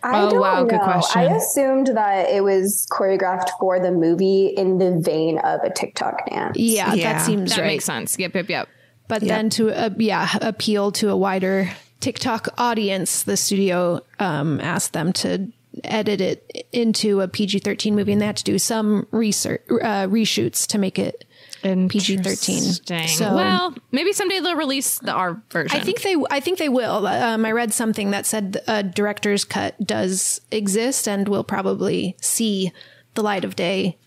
I 0.00 0.22
Oh, 0.22 0.30
don't 0.30 0.40
wow, 0.40 0.62
good 0.62 0.80
question. 0.80 1.20
I 1.22 1.24
assumed 1.34 1.88
that 1.88 2.28
it 2.30 2.44
was 2.44 2.86
choreographed 2.92 3.48
for 3.58 3.80
the 3.80 3.90
movie 3.90 4.46
in 4.46 4.78
the 4.78 5.00
vein 5.00 5.38
of 5.40 5.60
a 5.64 5.70
TikTok 5.70 6.30
dance. 6.30 6.56
Yeah, 6.56 6.94
Yeah. 6.94 7.12
that 7.14 7.22
seems 7.26 7.50
That 7.50 7.62
right. 7.62 7.66
makes 7.66 7.84
sense. 7.84 8.16
Yep, 8.16 8.34
yep, 8.36 8.48
yep. 8.48 8.68
But 9.08 9.22
then 9.22 9.50
to 9.50 9.70
uh, 9.70 9.90
yeah 9.98 10.28
appeal 10.40 10.92
to 10.92 11.08
a 11.10 11.16
wider 11.16 11.68
TikTok 12.00 12.48
audience, 12.58 13.22
the 13.22 13.36
studio 13.36 14.00
um, 14.18 14.60
asked 14.60 14.92
them 14.92 15.12
to 15.14 15.48
edit 15.84 16.20
it 16.20 16.68
into 16.72 17.20
a 17.20 17.28
PG 17.28 17.60
thirteen 17.60 17.94
movie, 17.94 18.12
and 18.12 18.20
they 18.20 18.26
had 18.26 18.36
to 18.36 18.44
do 18.44 18.58
some 18.58 19.06
research 19.10 19.62
uh, 19.70 20.06
reshoots 20.06 20.66
to 20.68 20.78
make 20.78 20.98
it 20.98 21.24
PG 21.62 22.18
thirteen. 22.18 22.62
So 23.08 23.34
well, 23.34 23.74
maybe 23.90 24.12
someday 24.12 24.40
they'll 24.40 24.56
release 24.56 24.98
the 24.98 25.12
R 25.12 25.42
version. 25.50 25.78
I 25.78 25.82
think 25.82 26.02
they 26.02 26.16
I 26.30 26.40
think 26.40 26.58
they 26.58 26.68
will. 26.68 27.06
Um, 27.06 27.44
I 27.44 27.52
read 27.52 27.72
something 27.72 28.10
that 28.12 28.26
said 28.26 28.60
a 28.66 28.82
director's 28.82 29.44
cut 29.44 29.74
does 29.84 30.40
exist 30.50 31.08
and 31.08 31.28
will 31.28 31.44
probably 31.44 32.16
see 32.20 32.72
the 33.14 33.22
light 33.22 33.44
of 33.44 33.56
day 33.56 33.98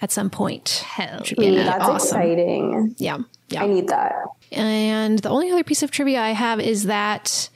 at 0.00 0.10
some 0.10 0.30
point. 0.30 0.82
Hell 0.86 1.20
Which 1.20 1.30
would 1.30 1.38
be 1.38 1.48
Ooh, 1.48 1.64
that's 1.64 1.84
awesome. 1.84 2.20
exciting. 2.20 2.94
Yeah, 2.98 3.18
yeah. 3.48 3.62
I 3.62 3.66
need 3.66 3.88
that. 3.88 4.12
And 4.52 5.18
the 5.18 5.28
only 5.28 5.50
other 5.50 5.64
piece 5.64 5.82
of 5.82 5.90
trivia 5.90 6.20
I 6.20 6.30
have 6.30 6.60
is 6.60 6.84
that 6.84 7.48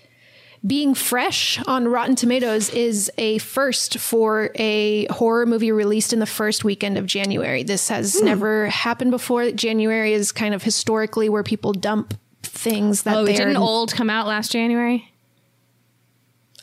being 0.67 0.95
fresh 0.95 1.59
on 1.67 1.89
Rotten 1.89 2.17
Tomatoes 2.17 2.69
is 2.71 3.11
a 3.17 3.39
first 3.39 3.99
for 3.99 4.51
a 4.57 5.07
horror 5.07 5.47
movie 5.47 5.73
released 5.73 6.13
in 6.13 6.19
the 6.19 6.27
first 6.27 6.65
weekend 6.65 6.99
of 6.99 7.07
January. 7.07 7.63
This 7.63 7.89
has 7.89 8.19
hmm. 8.19 8.27
never 8.27 8.67
happened 8.67 9.11
before. 9.11 9.51
January 9.53 10.13
is 10.13 10.33
kind 10.33 10.55
of 10.55 10.63
historically 10.63 11.29
where 11.29 11.43
people 11.43 11.73
dump 11.73 12.15
things 12.43 13.03
that 13.03 13.17
Oh, 13.17 13.25
they're 13.25 13.37
didn't 13.37 13.57
Old 13.57 13.95
come 13.95 14.11
out 14.11 14.27
last 14.27 14.53
January? 14.53 15.13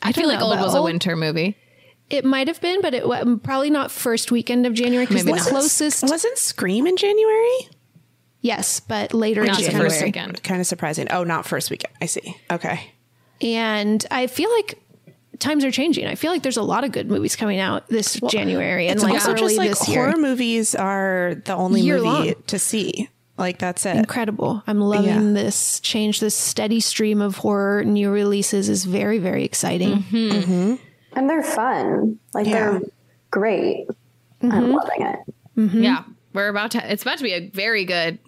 I 0.00 0.10
I 0.10 0.12
feel 0.12 0.28
like 0.28 0.40
Old 0.40 0.60
was 0.60 0.74
a 0.74 0.82
winter 0.82 1.16
movie. 1.16 1.56
It 2.08 2.24
might 2.24 2.48
have 2.48 2.60
been, 2.60 2.80
but 2.80 2.94
it 2.94 3.06
wa- 3.06 3.36
probably 3.42 3.68
not 3.68 3.90
first 3.90 4.30
weekend 4.30 4.64
of 4.64 4.72
January 4.72 5.06
because 5.06 5.24
the 5.24 5.32
Maybe 5.32 5.40
not. 5.40 5.48
closest. 5.48 6.04
Wasn't 6.04 6.38
Scream 6.38 6.86
in 6.86 6.96
January? 6.96 7.68
Yes, 8.40 8.80
but 8.80 9.12
later 9.14 9.44
Not 9.44 9.56
the 9.58 9.64
January. 9.64 9.88
first 9.90 10.02
weekend. 10.02 10.42
Kind 10.42 10.60
of 10.60 10.66
surprising. 10.66 11.08
Oh, 11.10 11.24
not 11.24 11.44
first 11.46 11.70
weekend. 11.70 11.92
I 12.00 12.06
see. 12.06 12.36
Okay. 12.50 12.92
And 13.42 14.04
I 14.10 14.26
feel 14.28 14.50
like 14.52 14.80
times 15.38 15.64
are 15.64 15.70
changing. 15.70 16.06
I 16.06 16.14
feel 16.14 16.30
like 16.30 16.42
there's 16.42 16.56
a 16.56 16.62
lot 16.62 16.84
of 16.84 16.92
good 16.92 17.08
movies 17.10 17.36
coming 17.36 17.58
out 17.60 17.88
this 17.88 18.20
January 18.28 18.86
and 18.88 18.96
It's 18.96 19.02
like 19.04 19.14
also 19.14 19.32
early 19.32 19.40
just 19.40 19.58
like 19.58 19.68
this 19.70 19.86
horror 19.86 20.08
year. 20.10 20.16
movies 20.16 20.74
are 20.74 21.34
the 21.44 21.54
only 21.54 21.80
Year 21.80 21.96
movie 21.98 22.06
long. 22.08 22.34
to 22.48 22.58
see. 22.58 23.08
Like 23.36 23.58
that's 23.58 23.86
it. 23.86 23.96
Incredible. 23.96 24.62
I'm 24.66 24.80
loving 24.80 25.04
Yeah. 25.28 25.32
this 25.42 25.78
change. 25.80 26.18
This 26.20 26.34
steady 26.34 26.80
stream 26.80 27.20
of 27.20 27.36
horror 27.36 27.84
new 27.84 28.10
releases 28.10 28.68
is 28.68 28.84
very, 28.84 29.18
very 29.18 29.44
exciting. 29.44 30.02
Mm-hmm. 30.10 30.74
And 31.16 31.30
they're 31.30 31.42
fun. 31.44 32.18
Like 32.34 32.46
Yeah. 32.46 32.52
they're 32.70 32.80
great. 33.30 33.86
Mm-hmm. 34.42 34.52
I'm 34.52 34.72
loving 34.72 35.02
it. 35.02 35.18
Yeah, 35.82 36.04
we're 36.32 36.48
about 36.48 36.72
to. 36.72 36.92
It's 36.92 37.02
about 37.02 37.18
to 37.18 37.24
be 37.24 37.32
a 37.32 37.48
very 37.50 37.84
good 37.84 38.18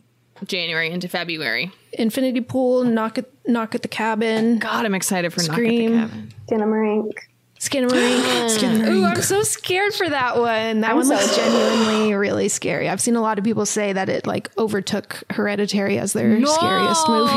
January 0.46 0.90
into 0.90 1.08
February. 1.08 1.70
Infinity 1.92 2.40
Pool, 2.40 2.84
Knock 2.84 3.18
at 3.18 3.26
Knock 3.46 3.74
at 3.74 3.82
the 3.82 3.88
Cabin, 3.88 4.58
God, 4.58 4.84
I'm 4.86 4.94
excited 4.94 5.32
for 5.32 5.40
Scream. 5.40 5.96
Knock 5.96 6.02
at 6.04 6.10
the 6.10 6.16
Cabin. 6.16 6.34
Skinamarink. 6.70 7.12
Skinamarink. 7.58 8.88
Ooh, 8.88 9.04
I'm 9.04 9.20
so 9.20 9.42
scared 9.42 9.92
for 9.92 10.08
that 10.08 10.38
one. 10.38 10.80
That 10.80 10.90
I'm 10.92 10.96
one 10.96 11.04
so 11.04 11.14
looks 11.14 11.36
genuinely 11.36 12.14
really 12.14 12.48
scary. 12.48 12.88
I've 12.88 13.02
seen 13.02 13.16
a 13.16 13.20
lot 13.20 13.38
of 13.38 13.44
people 13.44 13.66
say 13.66 13.92
that 13.92 14.08
it 14.08 14.26
like 14.26 14.50
overtook 14.56 15.22
Hereditary 15.30 15.98
as 15.98 16.14
their 16.14 16.30
scariest 16.46 17.06
movie. 17.08 17.32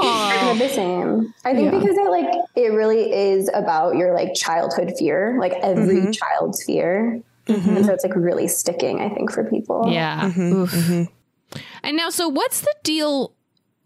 They're 0.00 0.54
the 0.54 0.68
same. 0.72 1.34
I 1.44 1.54
think 1.54 1.72
because 1.72 1.96
it 1.96 2.10
like 2.10 2.32
it 2.54 2.72
really 2.72 3.12
is 3.12 3.50
about 3.52 3.96
your 3.96 4.14
like 4.14 4.32
childhood 4.34 4.92
fear, 4.98 5.36
like 5.40 5.52
every 5.54 5.96
Mm-hmm. 6.02 6.10
child's 6.12 6.62
fear. 6.64 7.20
Mm-hmm. 7.46 7.76
And 7.78 7.84
so 7.86 7.92
it's 7.92 8.04
like 8.04 8.14
really 8.14 8.46
sticking, 8.46 9.00
I 9.00 9.08
think, 9.08 9.32
for 9.32 9.42
people. 9.44 9.88
Yeah. 9.90 10.30
Mm-hmm. 10.30 10.52
Oof. 10.52 10.70
Mm-hmm. 10.72 11.12
And 11.82 11.96
now, 11.96 12.10
so 12.10 12.28
what's 12.28 12.60
the 12.60 12.74
deal 12.82 13.34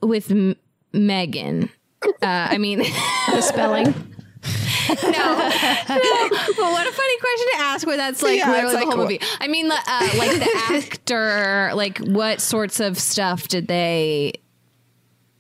with 0.02 0.30
M- 0.30 0.56
Megan? 0.92 1.70
Uh, 2.04 2.10
I 2.22 2.58
mean, 2.58 2.78
the 3.30 3.40
spelling. 3.40 3.86
no, 3.86 5.02
no, 5.02 5.48
but 5.48 6.58
what 6.58 6.86
a 6.86 6.92
funny 6.92 7.18
question 7.18 7.46
to 7.52 7.58
ask 7.58 7.86
where 7.86 7.96
that's 7.96 8.22
like 8.22 8.38
Yeah, 8.38 8.50
literally 8.52 8.74
it's 8.76 8.84
the 8.84 8.86
whole 8.90 8.96
wha- 8.98 9.02
movie. 9.04 9.20
I 9.40 9.48
mean, 9.48 9.68
uh, 9.70 9.76
like 10.16 10.38
the 10.38 10.62
actor, 10.70 11.72
like 11.74 11.98
what 11.98 12.40
sorts 12.40 12.78
of 12.78 12.96
stuff 12.98 13.48
did 13.48 13.66
they 13.66 14.34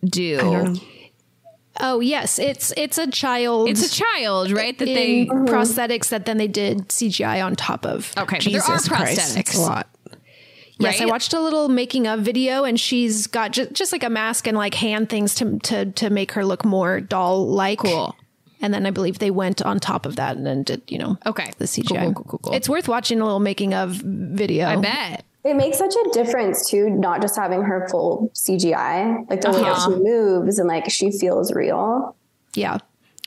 do? 0.04 0.74
Oh 1.78 2.00
yes, 2.00 2.38
it's 2.38 2.72
it's 2.76 2.96
a 2.98 3.08
child. 3.10 3.68
It's 3.68 3.86
a 3.86 3.90
child, 3.94 4.50
right? 4.50 4.76
That 4.78 4.86
they 4.86 5.26
prosthetics 5.26 6.08
that 6.08 6.24
then 6.24 6.38
they 6.38 6.48
did 6.48 6.88
CGI 6.88 7.44
on 7.44 7.54
top 7.54 7.84
of. 7.84 8.12
okay, 8.16 8.36
but 8.38 8.42
Jesus 8.42 8.66
there 8.88 8.98
are 8.98 9.04
prosthetics. 9.04 9.36
it's 9.38 9.54
a 9.56 9.60
lot. 9.60 9.88
Yes, 10.78 11.00
I 11.00 11.06
watched 11.06 11.32
a 11.32 11.40
little 11.40 11.68
making 11.68 12.06
of 12.06 12.20
video, 12.20 12.64
and 12.64 12.78
she's 12.78 13.26
got 13.26 13.52
just, 13.52 13.72
just 13.72 13.92
like 13.92 14.02
a 14.04 14.10
mask 14.10 14.46
and 14.46 14.56
like 14.56 14.74
hand 14.74 15.08
things 15.08 15.34
to 15.36 15.58
to 15.60 15.86
to 15.92 16.10
make 16.10 16.32
her 16.32 16.44
look 16.44 16.64
more 16.64 17.00
doll 17.00 17.46
like. 17.46 17.78
Cool. 17.78 18.14
And 18.60 18.72
then 18.72 18.86
I 18.86 18.90
believe 18.90 19.18
they 19.18 19.30
went 19.30 19.60
on 19.62 19.78
top 19.78 20.06
of 20.06 20.16
that 20.16 20.36
and 20.36 20.46
then 20.46 20.62
did 20.62 20.82
you 20.88 20.98
know 20.98 21.18
Okay. 21.26 21.52
the 21.58 21.66
CGI. 21.66 21.88
Cool, 21.88 21.98
cool, 21.98 22.12
cool, 22.14 22.24
cool, 22.24 22.38
cool. 22.38 22.54
It's 22.54 22.68
worth 22.68 22.88
watching 22.88 23.20
a 23.20 23.24
little 23.24 23.40
making 23.40 23.74
of 23.74 23.90
video. 23.92 24.66
I 24.66 24.76
bet. 24.76 25.24
It 25.44 25.54
makes 25.56 25.78
such 25.78 25.94
a 25.94 26.08
difference 26.12 26.68
too, 26.68 26.90
not 26.90 27.20
just 27.22 27.36
having 27.36 27.62
her 27.62 27.86
full 27.88 28.30
CGI, 28.34 29.28
like 29.30 29.42
the 29.42 29.50
way 29.52 29.60
that 29.60 29.72
Uh-huh. 29.72 29.90
she 29.90 30.02
moves 30.02 30.58
and 30.58 30.66
like 30.68 30.90
she 30.90 31.10
feels 31.12 31.52
real. 31.52 32.16
Yeah. 32.54 32.78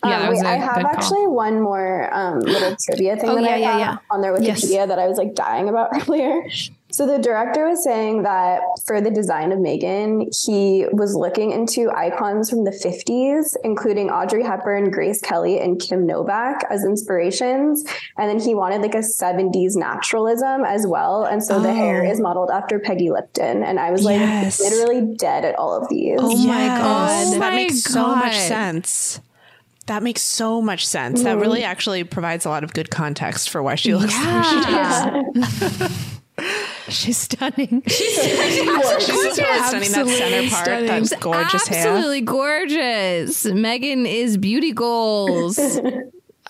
Yeah, 0.04 0.16
Um, 0.16 0.22
that 0.24 0.30
wait, 0.32 0.44
a 0.44 0.48
I 0.50 0.56
have 0.56 0.76
good 0.76 0.84
call. 0.86 0.96
actually 0.96 1.28
one 1.28 1.62
more 1.62 2.10
um, 2.14 2.40
little 2.40 2.76
trivia 2.86 3.16
thing 3.18 3.30
Oh, 3.30 3.36
that 3.36 3.44
yeah, 3.44 3.50
I 3.54 3.58
yeah, 3.58 3.72
have 3.72 3.80
yeah. 3.80 3.98
on 4.12 4.22
there 4.22 4.34
with 4.34 4.44
Yes. 4.44 4.66
Wikipedia 4.66 4.88
that 4.88 4.98
I 5.00 5.08
was 5.08 5.18
like 5.18 5.36
dying 5.36 5.70
about 5.70 5.90
earlier. 6.10 6.42
So 6.92 7.06
the 7.06 7.20
director 7.20 7.68
was 7.68 7.84
saying 7.84 8.24
that 8.24 8.62
for 8.86 9.00
the 9.00 9.12
design 9.12 9.52
of 9.52 9.60
Megan, 9.60 10.28
he 10.44 10.88
was 10.92 11.14
looking 11.14 11.52
into 11.52 11.92
icons 11.92 12.50
from 12.50 12.64
the 12.64 12.72
50s, 12.72 13.56
including 13.64 14.10
Audrey 14.10 14.44
Hepburn, 14.44 14.90
Grace 14.90 15.22
Kelly, 15.22 15.60
and 15.60 15.80
Kim 15.80 16.08
Novak 16.08 16.66
as 16.72 16.84
inspirations. 16.84 17.86
And 18.18 18.28
then 18.28 18.40
he 18.40 18.56
wanted 18.56 18.82
like 18.82 18.96
a 18.96 19.00
70s 19.00 19.76
naturalism 19.76 20.66
as 20.66 20.88
well. 20.88 21.26
And 21.26 21.44
so 21.44 21.60
the 21.60 21.72
hair 21.72 22.04
oh. 22.04 22.12
is 22.12 22.20
modeled 22.20 22.50
after 22.50 22.80
Peggy 22.80 23.12
Lipton. 23.12 23.62
And 23.64 23.80
I 23.80 23.92
was 23.92 24.04
like 24.04 24.20
Yes. 24.20 24.60
literally 24.60 25.16
dead 25.16 25.46
at 25.46 25.56
all 25.60 25.80
of 25.80 25.88
these. 25.90 26.18
Oh 26.20 26.36
my 26.48 26.68
god. 26.68 27.28
Oh 27.28 27.32
that 27.34 27.40
my 27.40 27.56
makes 27.56 27.84
so 27.84 28.16
much 28.16 28.36
sense. 28.36 29.22
That 29.86 30.02
makes 30.02 30.24
so 30.24 30.60
much 30.60 30.88
sense. 30.88 31.22
That 31.22 31.34
mm-hmm. 31.34 31.42
really 31.42 31.64
actually 31.64 32.04
provides 32.04 32.46
a 32.46 32.50
lot 32.50 32.64
of 32.64 32.74
good 32.74 32.90
context 32.90 33.50
for 33.50 33.62
why 33.62 33.76
she 33.76 33.94
looks 33.94 34.14
the 34.18 34.26
way 34.26 34.44
she 34.44 35.88
does. 35.88 36.16
She's 36.94 37.18
stunning. 37.18 37.84
She's 37.88 38.16
just 38.16 39.36
stunning 39.36 39.36
that 39.36 39.36
center 39.36 39.48
Absolutely 39.48 40.50
part, 40.50 40.66
stunning. 40.66 41.04
that 41.04 41.20
gorgeous 41.20 41.68
hair. 41.68 41.88
Absolutely 41.88 42.22
gorgeous. 42.22 43.46
Megan 43.46 44.06
is 44.06 44.38
beauty 44.38 44.72
goals. 44.74 45.60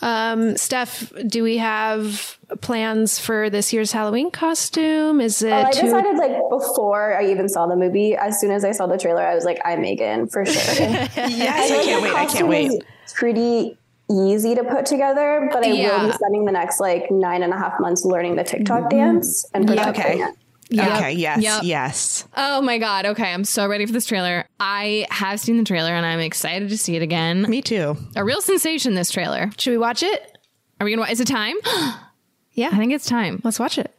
Um, 0.01 0.55
Steph, 0.55 1.11
do 1.27 1.43
we 1.43 1.57
have 1.57 2.37
plans 2.61 3.19
for 3.19 3.49
this 3.49 3.73
year's 3.73 3.91
Halloween 3.91 4.31
costume? 4.31 5.19
Is 5.19 5.41
it 5.41 5.51
Oh, 5.51 5.63
I 5.63 5.71
too 5.71 5.81
decided 5.81 6.15
like 6.15 6.37
before 6.49 7.17
I 7.17 7.25
even 7.25 7.49
saw 7.49 7.67
the 7.67 7.75
movie, 7.75 8.15
as 8.15 8.39
soon 8.39 8.51
as 8.51 8.63
I 8.63 8.71
saw 8.71 8.87
the 8.87 8.97
trailer, 8.97 9.21
I 9.21 9.35
was 9.35 9.43
like, 9.43 9.59
I'm 9.65 9.81
Megan 9.81 10.27
for 10.27 10.45
sure. 10.45 10.85
Yes, 10.85 11.71
I 11.71 11.83
can't 11.83 12.01
wait. 12.01 12.13
I 12.13 12.25
can't 12.27 12.47
wait. 12.47 12.71
is 12.71 13.13
Pretty 13.13 13.77
easy 14.11 14.55
to 14.55 14.63
put 14.63 14.85
together, 14.85 15.49
but 15.51 15.63
I 15.65 15.69
will 15.69 16.07
be 16.07 16.13
spending 16.13 16.45
the 16.45 16.51
next 16.51 16.79
like 16.79 17.09
nine 17.11 17.43
and 17.43 17.53
a 17.53 17.57
half 17.57 17.79
months 17.79 18.03
learning 18.05 18.35
the 18.35 18.43
TikTok 18.43 18.81
mm-hmm. 18.83 18.97
dance 18.97 19.45
and 19.53 19.67
perfecting 19.67 20.03
Okay. 20.03 20.21
it. 20.21 20.35
Okay. 20.71 21.11
Yes. 21.13 21.41
Yep. 21.41 21.63
Yes. 21.63 22.27
oh 22.37 22.61
my 22.61 22.77
god. 22.77 23.05
Okay, 23.07 23.33
I'm 23.33 23.43
so 23.43 23.67
ready 23.67 23.85
for 23.85 23.91
this 23.91 24.05
trailer. 24.05 24.45
I 24.59 25.07
have 25.09 25.39
seen 25.39 25.57
the 25.57 25.63
trailer 25.63 25.91
and 25.91 26.05
I'm 26.05 26.19
excited 26.19 26.69
to 26.69 26.77
see 26.77 26.95
it 26.95 27.01
again. 27.01 27.43
Me 27.43 27.61
too. 27.61 27.97
A 28.15 28.23
real 28.23 28.41
sensation 28.41 28.93
this 28.93 29.09
trailer. 29.09 29.49
should 29.57 29.71
we 29.71 29.77
watch 29.77 30.03
it? 30.03 30.37
Are 30.79 30.85
we 30.85 30.91
gonna 30.91 31.01
wa- 31.01 31.11
is 31.11 31.19
it 31.19 31.27
time? 31.27 31.55
Yeah. 32.51 32.69
I 32.73 32.77
think 32.77 32.91
it's 32.91 33.05
time. 33.05 33.39
Let's 33.45 33.57
watch 33.57 33.77
it. 33.77 33.95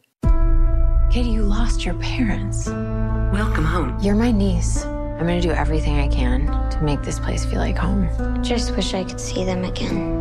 Katie, 1.09 1.29
you 1.29 1.41
lost 1.41 1.83
your 1.83 1.95
parents. 1.95 2.67
Welcome 2.67 3.65
home. 3.65 3.97
You're 4.01 4.13
my 4.13 4.31
niece. 4.31 4.85
I'm 5.21 5.27
gonna 5.27 5.39
do 5.39 5.51
everything 5.51 5.99
I 5.99 6.07
can 6.07 6.47
to 6.71 6.81
make 6.81 7.03
this 7.03 7.19
place 7.19 7.45
feel 7.45 7.59
like 7.59 7.77
home. 7.77 8.09
Just 8.43 8.75
wish 8.75 8.95
I 8.95 9.03
could 9.03 9.21
see 9.21 9.45
them 9.45 9.63
again. 9.63 10.17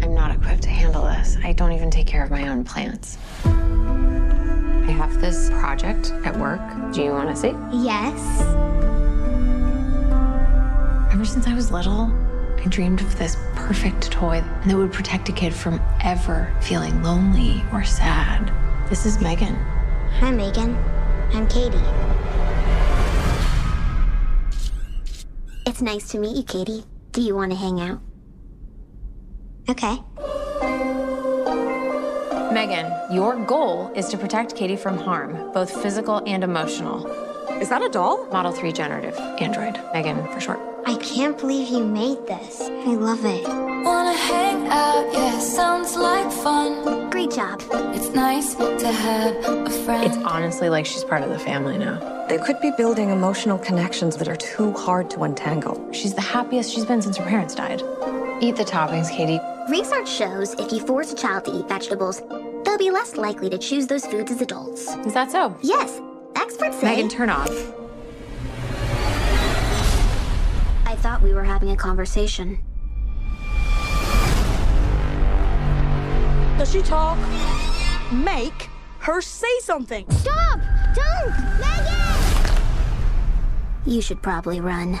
I'm 0.00 0.14
not 0.14 0.30
equipped 0.30 0.62
to 0.62 0.68
handle 0.68 1.02
this. 1.02 1.36
I 1.42 1.54
don't 1.54 1.72
even 1.72 1.90
take 1.90 2.06
care 2.06 2.22
of 2.22 2.30
my 2.30 2.46
own 2.46 2.62
plants. 2.62 3.18
I 3.44 4.92
have 4.92 5.20
this 5.20 5.50
project 5.50 6.12
at 6.24 6.38
work. 6.38 6.60
Do 6.92 7.02
you 7.02 7.10
wanna 7.10 7.34
see? 7.34 7.52
Yes. 7.72 8.42
Ever 11.12 11.24
since 11.24 11.48
I 11.48 11.54
was 11.54 11.72
little, 11.72 12.12
I 12.58 12.64
dreamed 12.68 13.00
of 13.00 13.18
this 13.18 13.36
perfect 13.56 14.12
toy 14.12 14.40
that 14.66 14.76
would 14.76 14.92
protect 14.92 15.28
a 15.28 15.32
kid 15.32 15.52
from 15.52 15.80
ever 16.04 16.54
feeling 16.60 17.02
lonely 17.02 17.64
or 17.72 17.82
sad. 17.82 18.52
This 18.88 19.04
is 19.04 19.20
Megan. 19.20 19.56
Hi, 20.20 20.30
Megan. 20.30 20.76
I'm 21.32 21.48
Katie. 21.48 22.27
It's 25.68 25.82
nice 25.82 26.08
to 26.12 26.18
meet 26.18 26.34
you, 26.34 26.42
Katie. 26.44 26.82
Do 27.12 27.20
you 27.20 27.34
want 27.34 27.50
to 27.52 27.58
hang 27.58 27.78
out? 27.78 28.00
Okay. 29.68 29.98
Megan, 32.54 32.90
your 33.12 33.36
goal 33.44 33.92
is 33.94 34.08
to 34.08 34.16
protect 34.16 34.56
Katie 34.56 34.76
from 34.76 34.96
harm, 34.96 35.52
both 35.52 35.70
physical 35.82 36.22
and 36.26 36.42
emotional. 36.42 37.06
Is 37.60 37.68
that 37.68 37.82
a 37.82 37.90
doll? 37.90 38.28
Model 38.32 38.50
3 38.50 38.72
generative 38.72 39.14
android. 39.18 39.78
Megan 39.92 40.26
for 40.32 40.40
short. 40.40 40.58
I 40.86 40.96
can't 41.02 41.36
believe 41.36 41.68
you 41.68 41.84
made 41.84 42.26
this. 42.26 42.62
I 42.62 42.94
love 42.94 43.26
it. 43.26 43.46
Wanna 43.46 44.14
hang 44.14 44.68
out, 44.68 45.12
yeah, 45.12 45.38
sounds 45.38 45.96
like 45.96 46.32
fun. 46.32 46.97
Great 47.18 47.32
job. 47.32 47.60
It's 47.96 48.10
nice 48.10 48.54
to 48.54 48.92
have 48.92 49.34
a 49.44 49.70
friend. 49.84 50.04
It's 50.06 50.16
honestly 50.18 50.68
like 50.68 50.86
she's 50.86 51.02
part 51.02 51.24
of 51.24 51.30
the 51.30 51.38
family 51.40 51.76
now. 51.76 52.26
They 52.28 52.38
could 52.38 52.60
be 52.60 52.70
building 52.70 53.10
emotional 53.10 53.58
connections 53.58 54.14
that 54.18 54.28
are 54.28 54.36
too 54.36 54.70
hard 54.74 55.10
to 55.10 55.24
untangle. 55.24 55.92
She's 55.92 56.14
the 56.14 56.20
happiest 56.20 56.72
she's 56.72 56.84
been 56.84 57.02
since 57.02 57.16
her 57.16 57.24
parents 57.24 57.56
died. 57.56 57.82
Eat 58.40 58.54
the 58.54 58.62
toppings, 58.62 59.10
Katie. 59.10 59.40
Research 59.68 60.08
shows 60.08 60.54
if 60.60 60.70
you 60.70 60.78
force 60.86 61.12
a 61.12 61.16
child 61.16 61.44
to 61.46 61.58
eat 61.58 61.68
vegetables, 61.68 62.22
they'll 62.64 62.78
be 62.78 62.92
less 62.92 63.16
likely 63.16 63.50
to 63.50 63.58
choose 63.58 63.88
those 63.88 64.06
foods 64.06 64.30
as 64.30 64.40
adults. 64.40 64.94
Is 65.04 65.14
that 65.14 65.32
so? 65.32 65.56
Yes. 65.60 66.00
Experts 66.36 66.78
say. 66.78 66.86
Megan, 66.86 67.08
turn 67.08 67.30
off. 67.30 67.50
I 70.86 70.94
thought 71.00 71.20
we 71.20 71.34
were 71.34 71.42
having 71.42 71.72
a 71.72 71.76
conversation. 71.76 72.60
Does 76.58 76.72
she 76.72 76.82
talk? 76.82 77.16
Make 78.12 78.68
her 78.98 79.20
say 79.20 79.60
something. 79.60 80.04
Stop! 80.10 80.58
Don't! 80.92 81.30
Megan! 81.60 82.62
You 83.86 84.02
should 84.02 84.20
probably 84.22 84.60
run. 84.60 84.98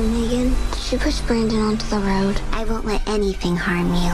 Megan, 0.00 0.56
should 0.76 1.00
push 1.00 1.20
Brandon 1.20 1.60
onto 1.60 1.86
the 1.86 2.00
road. 2.00 2.40
I 2.50 2.64
won't 2.64 2.86
let 2.86 3.06
anything 3.08 3.54
harm 3.56 3.94
you. 3.94 4.12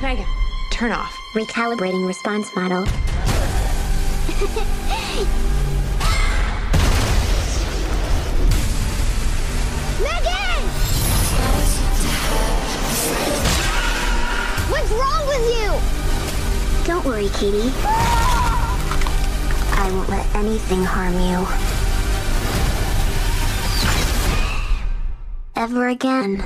Megan, 0.00 0.26
turn 0.70 0.92
off. 0.92 1.12
Recalibrating 1.34 2.06
response 2.06 2.54
model. 2.54 2.86
Megan! 9.98 10.62
What's 14.70 14.90
wrong 14.92 15.26
with 15.26 15.44
you? 15.56 15.68
Don't 16.86 17.04
worry, 17.04 17.28
Katie. 17.30 17.72
I 19.74 19.90
won't 19.92 20.08
let 20.08 20.26
anything 20.36 20.84
harm 20.84 21.14
you. 21.14 21.46
Ever 25.56 25.88
again. 25.88 26.44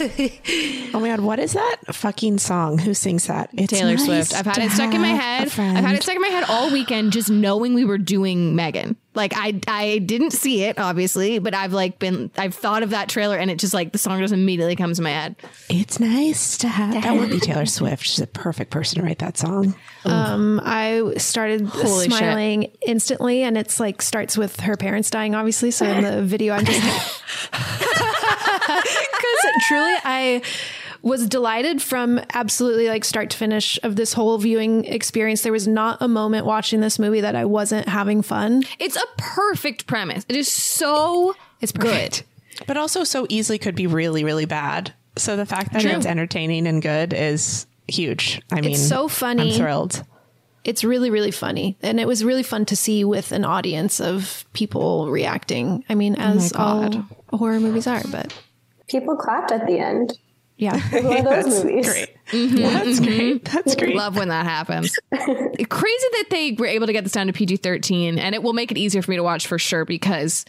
Oh 0.00 1.00
my 1.00 1.08
god, 1.08 1.20
what 1.20 1.38
is 1.38 1.54
that 1.54 1.76
fucking 1.92 2.38
song? 2.38 2.78
Who 2.78 2.94
sings 2.94 3.26
that? 3.26 3.50
It's 3.54 3.72
Taylor 3.72 3.92
nice 3.94 4.04
Swift. 4.04 4.34
I've 4.34 4.46
had 4.46 4.58
it 4.58 4.70
stuck 4.70 4.92
in 4.92 5.00
my 5.00 5.08
head. 5.08 5.48
I've 5.48 5.84
had 5.84 5.94
it 5.94 6.02
stuck 6.02 6.16
in 6.16 6.22
my 6.22 6.28
head 6.28 6.44
all 6.48 6.70
weekend, 6.70 7.12
just 7.12 7.30
knowing 7.30 7.74
we 7.74 7.84
were 7.84 7.98
doing 7.98 8.54
Megan. 8.56 8.96
Like 9.14 9.32
I, 9.34 9.58
I 9.66 9.98
didn't 9.98 10.32
see 10.32 10.64
it 10.64 10.78
obviously, 10.78 11.38
but 11.38 11.54
I've 11.54 11.72
like 11.72 11.98
been, 11.98 12.30
I've 12.36 12.54
thought 12.54 12.82
of 12.82 12.90
that 12.90 13.08
trailer, 13.08 13.36
and 13.38 13.50
it 13.50 13.58
just 13.58 13.72
like 13.72 13.92
the 13.92 13.98
song 13.98 14.20
just 14.20 14.34
immediately 14.34 14.76
comes 14.76 14.98
to 14.98 15.02
my 15.02 15.10
head. 15.10 15.36
It's 15.70 15.98
nice 15.98 16.58
to 16.58 16.68
have. 16.68 16.92
That 17.02 17.14
would 17.16 17.30
be 17.30 17.40
Taylor 17.40 17.64
Swift. 17.66 18.04
She's 18.04 18.20
a 18.20 18.26
perfect 18.26 18.70
person 18.70 18.98
to 18.98 19.04
write 19.04 19.20
that 19.20 19.38
song. 19.38 19.74
Um, 20.04 20.60
I 20.62 21.14
started 21.16 21.62
Holy 21.66 22.08
shit. 22.08 22.12
smiling 22.18 22.72
instantly, 22.86 23.42
and 23.42 23.56
it's 23.56 23.80
like 23.80 24.02
starts 24.02 24.36
with 24.36 24.60
her 24.60 24.76
parents 24.76 25.08
dying, 25.10 25.34
obviously. 25.34 25.70
So 25.70 25.86
in 25.86 26.04
the 26.04 26.22
video, 26.22 26.52
I'm 26.52 26.66
just 26.66 27.22
because 28.66 29.52
truly, 29.68 29.94
I 30.04 30.42
was 31.02 31.28
delighted 31.28 31.80
from 31.80 32.20
absolutely 32.34 32.88
like 32.88 33.04
start 33.04 33.30
to 33.30 33.36
finish 33.36 33.78
of 33.82 33.96
this 33.96 34.12
whole 34.12 34.38
viewing 34.38 34.84
experience. 34.86 35.42
There 35.42 35.52
was 35.52 35.68
not 35.68 35.98
a 36.00 36.08
moment 36.08 36.46
watching 36.46 36.80
this 36.80 36.98
movie 36.98 37.20
that 37.20 37.36
I 37.36 37.44
wasn't 37.44 37.88
having 37.88 38.22
fun. 38.22 38.64
It's 38.78 38.96
a 38.96 39.06
perfect 39.16 39.86
premise. 39.86 40.24
It 40.28 40.36
is 40.36 40.50
so 40.50 41.34
It's 41.60 41.72
good. 41.72 41.82
perfect. 41.84 42.24
But 42.66 42.76
also 42.76 43.04
so 43.04 43.26
easily 43.28 43.58
could 43.58 43.74
be 43.76 43.86
really, 43.86 44.24
really 44.24 44.46
bad. 44.46 44.94
So 45.16 45.36
the 45.36 45.46
fact 45.46 45.72
that 45.72 45.82
True. 45.82 45.92
it's 45.92 46.06
entertaining 46.06 46.66
and 46.66 46.82
good 46.82 47.12
is 47.12 47.66
huge. 47.86 48.40
I 48.50 48.60
mean, 48.60 48.72
it's 48.72 48.88
so 48.88 49.08
funny. 49.08 49.52
I'm 49.52 49.56
thrilled. 49.58 50.02
It's 50.64 50.82
really, 50.82 51.10
really 51.10 51.30
funny. 51.30 51.76
And 51.82 52.00
it 52.00 52.08
was 52.08 52.24
really 52.24 52.42
fun 52.42 52.64
to 52.66 52.76
see 52.76 53.04
with 53.04 53.30
an 53.30 53.44
audience 53.44 54.00
of 54.00 54.44
people 54.52 55.08
reacting. 55.08 55.84
I 55.88 55.94
mean, 55.94 56.16
as 56.16 56.52
oh 56.56 57.06
all 57.30 57.38
horror 57.38 57.60
movies 57.60 57.86
are, 57.86 58.02
but 58.10 58.34
People 58.88 59.16
clapped 59.16 59.50
at 59.52 59.66
the 59.66 59.78
end. 59.78 60.18
yeah. 60.56 60.80
It 60.92 61.04
was 61.04 61.04
one 61.04 61.16
of 61.18 61.44
those 61.44 61.64
movies. 61.64 61.86
Great. 61.88 62.12
Mm-hmm. 62.26 62.56
That's 62.56 62.88
mm-hmm. 62.98 63.04
great. 63.04 63.44
That's 63.44 63.74
great. 63.76 63.94
Love 63.94 64.16
when 64.16 64.30
that 64.30 64.46
happens. 64.46 64.98
Crazy 65.12 66.06
that 66.10 66.24
they 66.28 66.56
were 66.58 66.66
able 66.66 66.88
to 66.88 66.92
get 66.92 67.04
this 67.04 67.12
down 67.12 67.28
to 67.28 67.32
PG 67.32 67.58
13, 67.58 68.18
and 68.18 68.34
it 68.34 68.42
will 68.42 68.52
make 68.52 68.72
it 68.72 68.76
easier 68.76 69.00
for 69.00 69.12
me 69.12 69.16
to 69.16 69.22
watch 69.22 69.46
for 69.46 69.60
sure 69.60 69.84
because 69.84 70.44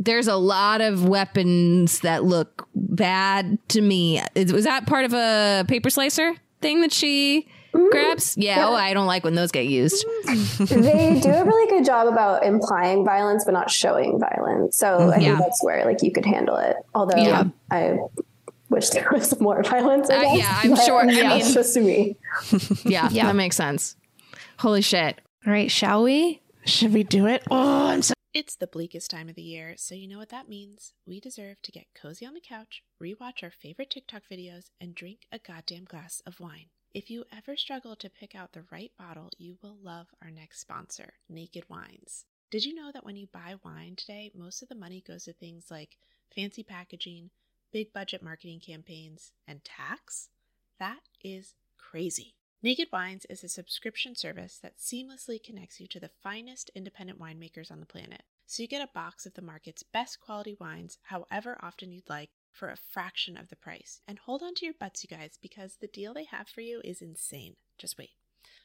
there's 0.00 0.26
a 0.26 0.34
lot 0.34 0.80
of 0.80 1.06
weapons 1.06 2.00
that 2.00 2.24
look 2.24 2.66
bad 2.74 3.56
to 3.68 3.80
me. 3.80 4.20
Is- 4.34 4.52
Was 4.52 4.64
that 4.64 4.86
part 4.88 5.04
of 5.04 5.12
a 5.14 5.64
paper 5.68 5.88
slicer 5.90 6.34
thing 6.60 6.80
that 6.80 6.92
she 6.92 7.46
Mm-hmm. 7.76 7.90
grabs? 7.90 8.36
Yeah, 8.36 8.66
Oh, 8.68 8.74
I 8.74 8.94
don't 8.94 9.06
like 9.06 9.24
when 9.24 9.34
those 9.34 9.50
get 9.52 9.66
used. 9.66 10.04
Mm-hmm. 10.26 10.80
they 10.82 11.20
do 11.20 11.30
a 11.30 11.44
really 11.44 11.70
good 11.70 11.84
job 11.84 12.06
about 12.08 12.44
implying 12.44 13.04
violence 13.04 13.44
but 13.44 13.52
not 13.52 13.70
showing 13.70 14.18
violence. 14.18 14.76
So 14.76 14.96
I 14.96 15.00
mm-hmm. 15.00 15.20
Yeah. 15.20 15.26
think 15.36 15.38
that's 15.40 15.64
where 15.64 15.84
like 15.84 16.02
you 16.02 16.12
could 16.12 16.26
handle 16.26 16.56
it. 16.56 16.76
Although 16.94 17.16
Yeah. 17.22 17.44
I 17.70 17.98
wish 18.68 18.90
there 18.90 19.08
was 19.12 19.38
more 19.40 19.62
violence. 19.62 20.10
I 20.10 20.16
Uh, 20.16 20.20
guess, 20.22 20.38
yeah, 20.38 20.60
I'm 20.64 20.70
but 20.70 20.84
sure. 20.84 21.00
I 21.02 21.06
That's 21.14 21.44
mean- 21.46 21.54
just 21.54 21.76
me. 21.76 22.16
Yeah, 22.90 23.08
Yeah. 23.10 23.26
that 23.26 23.36
makes 23.36 23.56
sense. 23.56 23.96
Holy 24.58 24.82
shit. 24.82 25.20
All 25.46 25.52
right, 25.52 25.70
shall 25.70 26.02
we? 26.02 26.40
Should 26.64 26.92
we 26.92 27.04
do 27.04 27.26
it? 27.26 27.42
Oh, 27.50 27.86
I'm 27.88 28.02
so. 28.02 28.14
It's 28.34 28.56
the 28.56 28.66
bleakest 28.66 29.10
time 29.10 29.28
of 29.30 29.34
the 29.34 29.40
year, 29.42 29.74
so 29.78 29.94
you 29.94 30.06
know 30.06 30.18
what 30.18 30.28
that 30.28 30.46
means. 30.48 30.92
We 31.06 31.20
deserve 31.20 31.62
to 31.62 31.72
get 31.72 31.86
cozy 31.94 32.26
on 32.26 32.34
the 32.34 32.40
couch, 32.46 32.82
rewatch 33.02 33.42
our 33.42 33.50
favorite 33.50 33.88
TikTok 33.88 34.22
videos, 34.30 34.66
and 34.78 34.94
drink 34.94 35.20
a 35.32 35.38
goddamn 35.38 35.84
glass 35.84 36.20
of 36.26 36.38
wine. 36.40 36.66
If 36.94 37.10
you 37.10 37.24
ever 37.36 37.56
struggle 37.56 37.94
to 37.96 38.08
pick 38.08 38.34
out 38.34 38.52
the 38.52 38.64
right 38.70 38.90
bottle, 38.98 39.30
you 39.36 39.58
will 39.62 39.76
love 39.82 40.06
our 40.22 40.30
next 40.30 40.60
sponsor, 40.60 41.14
Naked 41.28 41.68
Wines. 41.68 42.24
Did 42.50 42.64
you 42.64 42.74
know 42.74 42.90
that 42.92 43.04
when 43.04 43.16
you 43.16 43.26
buy 43.26 43.56
wine 43.64 43.96
today, 43.96 44.30
most 44.34 44.62
of 44.62 44.68
the 44.68 44.74
money 44.74 45.02
goes 45.06 45.24
to 45.24 45.32
things 45.32 45.70
like 45.70 45.98
fancy 46.34 46.62
packaging, 46.62 47.30
big 47.72 47.92
budget 47.92 48.22
marketing 48.22 48.60
campaigns, 48.60 49.32
and 49.46 49.64
tax? 49.64 50.30
That 50.78 51.00
is 51.22 51.54
crazy. 51.76 52.34
Naked 52.62 52.88
Wines 52.92 53.26
is 53.28 53.44
a 53.44 53.48
subscription 53.48 54.14
service 54.14 54.58
that 54.62 54.78
seamlessly 54.78 55.42
connects 55.42 55.78
you 55.80 55.86
to 55.88 56.00
the 56.00 56.10
finest 56.22 56.70
independent 56.74 57.20
winemakers 57.20 57.70
on 57.70 57.80
the 57.80 57.86
planet. 57.86 58.22
So 58.46 58.62
you 58.62 58.68
get 58.68 58.82
a 58.82 58.92
box 58.94 59.26
of 59.26 59.34
the 59.34 59.42
market's 59.42 59.82
best 59.82 60.20
quality 60.20 60.56
wines, 60.58 60.98
however 61.02 61.58
often 61.60 61.92
you'd 61.92 62.08
like, 62.08 62.30
for 62.56 62.70
a 62.70 62.76
fraction 62.76 63.36
of 63.36 63.48
the 63.48 63.56
price. 63.56 64.00
And 64.08 64.18
hold 64.18 64.42
on 64.42 64.54
to 64.54 64.64
your 64.64 64.74
butts, 64.78 65.04
you 65.04 65.16
guys, 65.16 65.38
because 65.40 65.76
the 65.76 65.86
deal 65.86 66.14
they 66.14 66.24
have 66.24 66.48
for 66.48 66.62
you 66.62 66.80
is 66.84 67.02
insane. 67.02 67.56
Just 67.78 67.98
wait. 67.98 68.10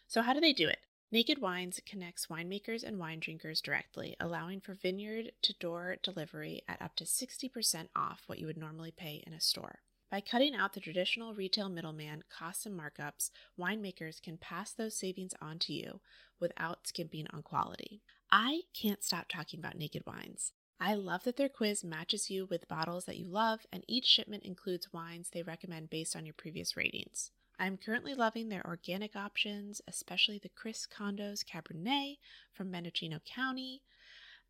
So, 0.07 0.21
how 0.21 0.33
do 0.33 0.39
they 0.39 0.53
do 0.53 0.67
it? 0.67 0.79
Naked 1.13 1.41
Wines 1.41 1.81
connects 1.85 2.27
winemakers 2.27 2.83
and 2.83 2.97
wine 2.97 3.19
drinkers 3.19 3.59
directly, 3.59 4.15
allowing 4.17 4.61
for 4.61 4.75
vineyard 4.75 5.33
to 5.41 5.53
door 5.59 5.97
delivery 6.01 6.61
at 6.69 6.81
up 6.81 6.95
to 6.95 7.03
60% 7.03 7.89
off 7.95 8.23
what 8.27 8.39
you 8.39 8.47
would 8.47 8.57
normally 8.57 8.91
pay 8.91 9.21
in 9.27 9.33
a 9.33 9.41
store. 9.41 9.79
By 10.09 10.21
cutting 10.21 10.55
out 10.55 10.73
the 10.73 10.79
traditional 10.79 11.33
retail 11.33 11.67
middleman 11.67 12.23
costs 12.29 12.65
and 12.65 12.79
markups, 12.79 13.29
winemakers 13.59 14.21
can 14.21 14.37
pass 14.37 14.71
those 14.71 14.97
savings 14.97 15.33
on 15.41 15.59
to 15.59 15.73
you 15.73 15.99
without 16.39 16.87
skimping 16.87 17.27
on 17.33 17.43
quality. 17.43 18.01
I 18.31 18.61
can't 18.73 19.03
stop 19.03 19.27
talking 19.27 19.59
about 19.59 19.77
Naked 19.77 20.03
Wines. 20.05 20.53
I 20.83 20.95
love 20.95 21.25
that 21.25 21.37
their 21.37 21.47
quiz 21.47 21.83
matches 21.83 22.31
you 22.31 22.47
with 22.47 22.67
bottles 22.67 23.05
that 23.05 23.19
you 23.19 23.27
love, 23.27 23.67
and 23.71 23.85
each 23.87 24.07
shipment 24.07 24.41
includes 24.41 24.91
wines 24.91 25.29
they 25.29 25.43
recommend 25.43 25.91
based 25.91 26.15
on 26.15 26.25
your 26.25 26.33
previous 26.33 26.75
ratings. 26.75 27.29
I'm 27.59 27.77
currently 27.77 28.15
loving 28.15 28.49
their 28.49 28.65
organic 28.65 29.15
options, 29.15 29.79
especially 29.87 30.39
the 30.39 30.49
Chris 30.49 30.87
Condos 30.87 31.45
Cabernet 31.45 32.17
from 32.51 32.71
Mendocino 32.71 33.19
County. 33.23 33.83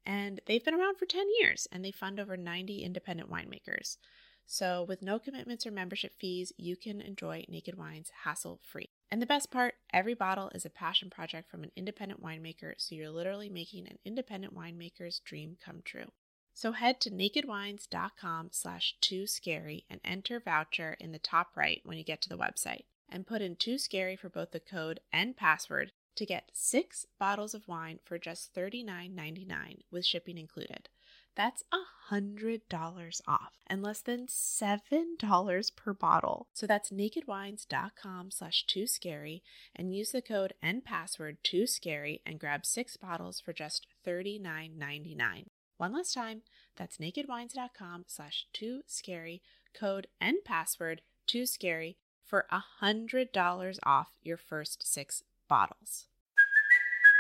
And 0.06 0.40
they've 0.46 0.64
been 0.64 0.74
around 0.74 0.96
for 0.96 1.06
10 1.06 1.28
years 1.42 1.68
and 1.70 1.84
they 1.84 1.92
fund 1.92 2.18
over 2.18 2.38
90 2.38 2.82
independent 2.82 3.30
winemakers. 3.30 3.98
So, 4.46 4.86
with 4.88 5.02
no 5.02 5.20
commitments 5.20 5.68
or 5.68 5.72
membership 5.72 6.14
fees, 6.18 6.54
you 6.56 6.78
can 6.78 7.02
enjoy 7.02 7.44
Naked 7.50 7.78
Wines 7.78 8.10
hassle 8.24 8.62
free. 8.64 8.90
And 9.12 9.22
the 9.22 9.26
best 9.26 9.52
part 9.52 9.76
every 9.94 10.14
bottle 10.14 10.50
is 10.56 10.66
a 10.66 10.70
passion 10.70 11.10
project 11.10 11.52
from 11.52 11.64
an 11.64 11.72
independent 11.76 12.24
winemaker, 12.24 12.76
so 12.78 12.96
you're 12.96 13.10
literally 13.10 13.50
making 13.50 13.88
an 13.88 13.98
independent 14.06 14.56
winemaker's 14.56 15.20
dream 15.20 15.58
come 15.62 15.82
true. 15.84 16.12
So 16.54 16.74
head 16.74 17.00
to 17.02 17.10
nakedwines.com 17.10 18.50
slash 18.52 18.96
too 19.02 19.26
scary 19.26 19.86
and 19.90 20.02
enter 20.04 20.40
voucher 20.40 20.98
in 21.00 21.12
the 21.12 21.20
top 21.20 21.56
right 21.56 21.82
when 21.84 21.98
you 21.98 22.04
get 22.04 22.22
to 22.24 22.30
the 22.30 22.38
website 22.38 22.84
and 23.10 23.28
put 23.28 23.42
in 23.42 23.56
too 23.56 23.78
scary 23.78 24.16
for 24.16 24.30
both 24.30 24.52
the 24.52 24.60
code 24.60 25.00
and 25.12 25.36
password 25.36 25.92
to 26.16 26.26
get 26.26 26.50
six 26.54 27.06
bottles 27.20 27.54
of 27.54 27.68
wine 27.68 28.00
for 28.04 28.18
just 28.18 28.54
$39.99 28.54 29.84
with 29.92 30.06
shipping 30.06 30.38
included. 30.38 30.90
That's 31.36 31.64
$100 32.12 33.22
off 33.28 33.54
and 33.68 33.82
less 33.82 34.02
than 34.02 34.28
$7 34.28 35.76
per 35.76 35.94
bottle. 35.94 36.48
So 36.54 36.68
that's 36.68 36.92
nakedwines.com 36.92 38.32
slash 38.32 38.66
too 38.68 38.86
scary 38.86 39.42
and 39.74 39.96
use 39.96 40.12
the 40.12 40.22
code 40.22 40.54
and 40.62 40.84
password 40.84 41.38
too 41.44 41.66
scary 41.66 42.22
and 42.26 42.40
grab 42.40 42.66
six 42.66 42.98
bottles 42.98 43.40
for 43.40 43.54
just 43.54 43.88
$39.99. 44.06 45.46
One 45.82 45.94
last 45.94 46.14
time, 46.14 46.44
that's 46.76 46.98
nakedwines.com 47.00 48.04
slash 48.06 48.46
too 48.54 48.82
scary, 48.86 49.42
code 49.74 50.06
and 50.22 50.36
password 50.46 51.02
too 51.26 51.48
scary 51.48 51.98
for 52.24 52.46
$100 52.84 53.80
off 53.84 54.10
your 54.22 54.38
first 54.38 54.86
six 54.86 55.24
bottles. 55.48 56.06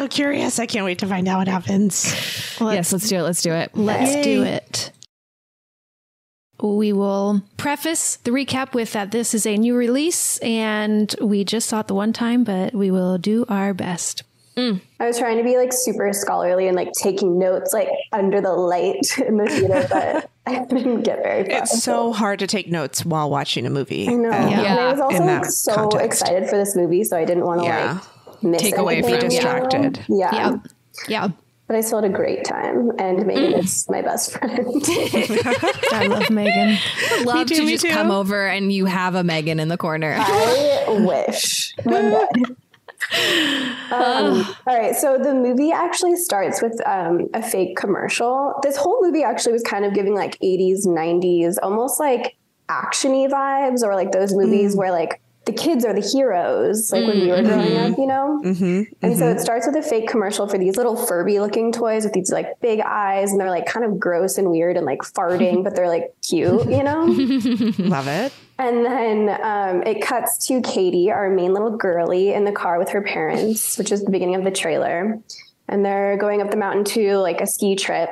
So 0.00 0.08
curious. 0.08 0.58
I 0.58 0.64
can't 0.64 0.86
wait 0.86 1.00
to 1.00 1.06
find 1.06 1.28
out 1.28 1.36
what 1.40 1.48
happens. 1.48 2.06
yes, 2.58 2.90
let's 2.90 3.06
do 3.06 3.16
it. 3.16 3.22
Let's 3.22 3.42
do 3.42 3.52
it. 3.52 3.70
Let's 3.74 4.14
Yay. 4.14 4.22
do 4.22 4.42
it. 4.44 4.92
We 6.62 6.94
will 6.94 7.42
preface 7.58 8.16
the 8.16 8.30
recap 8.30 8.72
with 8.72 8.94
that 8.94 9.10
this 9.10 9.34
is 9.34 9.44
a 9.44 9.58
new 9.58 9.74
release 9.76 10.38
and 10.38 11.14
we 11.20 11.44
just 11.44 11.68
saw 11.68 11.80
it 11.80 11.86
the 11.88 11.94
one 11.94 12.14
time, 12.14 12.44
but 12.44 12.72
we 12.74 12.90
will 12.90 13.18
do 13.18 13.44
our 13.50 13.74
best. 13.74 14.22
I 14.56 15.06
was 15.06 15.18
trying 15.18 15.38
to 15.38 15.42
be 15.44 15.56
like 15.56 15.70
super 15.72 16.12
scholarly 16.12 16.66
and 16.68 16.76
like 16.76 16.92
taking 16.92 17.38
notes 17.38 17.72
like 17.72 17.88
under 18.12 18.42
the 18.42 18.52
light 18.52 19.00
in 19.26 19.38
the 19.38 19.46
theater, 19.46 19.86
but 19.90 20.30
I 20.46 20.64
didn't 20.66 21.00
get 21.02 21.22
very 21.22 21.44
far. 21.48 21.58
It's 21.62 21.82
so 21.82 22.12
hard 22.12 22.38
to 22.40 22.46
take 22.46 22.70
notes 22.70 23.04
while 23.04 23.30
watching 23.30 23.64
a 23.64 23.70
movie. 23.70 24.06
I 24.08 24.14
know. 24.14 24.28
uh, 24.30 24.32
And 24.34 24.78
I 24.80 24.90
was 24.92 24.98
in 24.98 25.02
also 25.02 25.18
that 25.26 25.42
like 25.42 25.50
so 25.50 25.74
context. 25.74 26.22
excited 26.22 26.50
for 26.50 26.56
this 26.58 26.76
movie, 26.76 27.04
so 27.04 27.16
I 27.16 27.24
didn't 27.24 27.44
want 27.46 27.60
to 27.62 27.66
Yeah. 27.66 27.92
like 27.94 28.02
miss 28.42 28.62
Take 28.62 28.76
away 28.76 28.98
anything, 28.98 29.20
from 29.20 29.26
it. 29.28 29.32
you 29.34 29.42
know? 29.42 29.60
Distracted. 29.68 30.04
Yeah. 30.08 30.34
Yeah. 30.34 30.56
Yeah. 31.08 31.28
But 31.66 31.76
I 31.76 31.80
still 31.82 32.02
had 32.02 32.10
a 32.10 32.12
great 32.12 32.44
time, 32.44 32.90
and 32.98 33.24
Megan 33.26 33.54
is 33.60 33.86
my 33.88 34.02
best 34.02 34.32
friend. 34.32 34.58
I 35.92 36.06
love 36.08 36.28
Megan. 36.28 36.76
I'd 37.12 37.22
love 37.26 37.46
too, 37.46 37.54
to 37.54 37.62
me 37.64 37.72
just 37.72 37.84
too. 37.84 37.92
come 37.92 38.10
over 38.10 38.44
and 38.48 38.72
you 38.72 38.86
have 38.86 39.14
a 39.14 39.22
Megan 39.22 39.60
in 39.60 39.68
the 39.68 39.76
corner. 39.76 40.16
I 40.18 40.86
wish. 41.06 41.72
One 41.84 42.10
day. 42.10 42.26
Um, 43.92 44.44
all 44.66 44.76
right, 44.78 44.94
so 44.96 45.16
the 45.18 45.32
movie 45.32 45.70
actually 45.72 46.16
starts 46.16 46.60
with 46.60 46.80
um, 46.86 47.28
a 47.34 47.42
fake 47.42 47.76
commercial. 47.76 48.54
This 48.62 48.76
whole 48.76 48.98
movie 49.02 49.22
actually 49.22 49.52
was 49.52 49.62
kind 49.62 49.84
of 49.84 49.94
giving 49.94 50.14
like 50.14 50.38
80s, 50.40 50.86
90s, 50.86 51.56
almost 51.62 52.00
like 52.00 52.36
actiony 52.68 53.28
vibes, 53.30 53.82
or 53.82 53.94
like 53.94 54.10
those 54.12 54.34
movies 54.34 54.74
where 54.76 54.90
like 54.90 55.20
the 55.46 55.52
kids 55.52 55.84
are 55.84 55.94
the 55.94 56.06
heroes, 56.06 56.92
like 56.92 57.06
when 57.06 57.20
we 57.20 57.28
were 57.28 57.42
growing 57.42 57.76
up, 57.78 57.98
you 57.98 58.06
know. 58.06 58.40
Mm-hmm. 58.44 58.82
And 59.02 59.16
so 59.16 59.28
it 59.28 59.40
starts 59.40 59.66
with 59.66 59.74
a 59.76 59.82
fake 59.82 60.06
commercial 60.06 60.46
for 60.46 60.58
these 60.58 60.76
little 60.76 60.96
Furby 60.96 61.40
looking 61.40 61.72
toys 61.72 62.04
with 62.04 62.12
these 62.12 62.30
like 62.30 62.60
big 62.60 62.80
eyes, 62.80 63.32
and 63.32 63.40
they're 63.40 63.50
like 63.50 63.66
kind 63.66 63.86
of 63.86 63.98
gross 63.98 64.36
and 64.36 64.50
weird 64.50 64.76
and 64.76 64.84
like 64.84 65.00
farting, 65.00 65.64
but 65.64 65.74
they're 65.74 65.88
like 65.88 66.14
cute, 66.22 66.68
you 66.68 66.82
know. 66.82 67.04
Love 67.78 68.06
it. 68.06 68.32
And 68.58 68.84
then 68.84 69.40
um, 69.42 69.82
it 69.84 70.02
cuts 70.02 70.46
to 70.48 70.60
Katie, 70.60 71.10
our 71.10 71.30
main 71.30 71.54
little 71.54 71.76
girly, 71.76 72.34
in 72.34 72.44
the 72.44 72.52
car 72.52 72.78
with 72.78 72.90
her 72.90 73.00
parents, 73.00 73.78
which 73.78 73.90
is 73.90 74.04
the 74.04 74.10
beginning 74.10 74.34
of 74.34 74.44
the 74.44 74.50
trailer. 74.50 75.18
And 75.66 75.84
they're 75.84 76.18
going 76.18 76.42
up 76.42 76.50
the 76.50 76.58
mountain 76.58 76.84
to 76.84 77.16
like 77.16 77.40
a 77.40 77.46
ski 77.46 77.76
trip. 77.76 78.10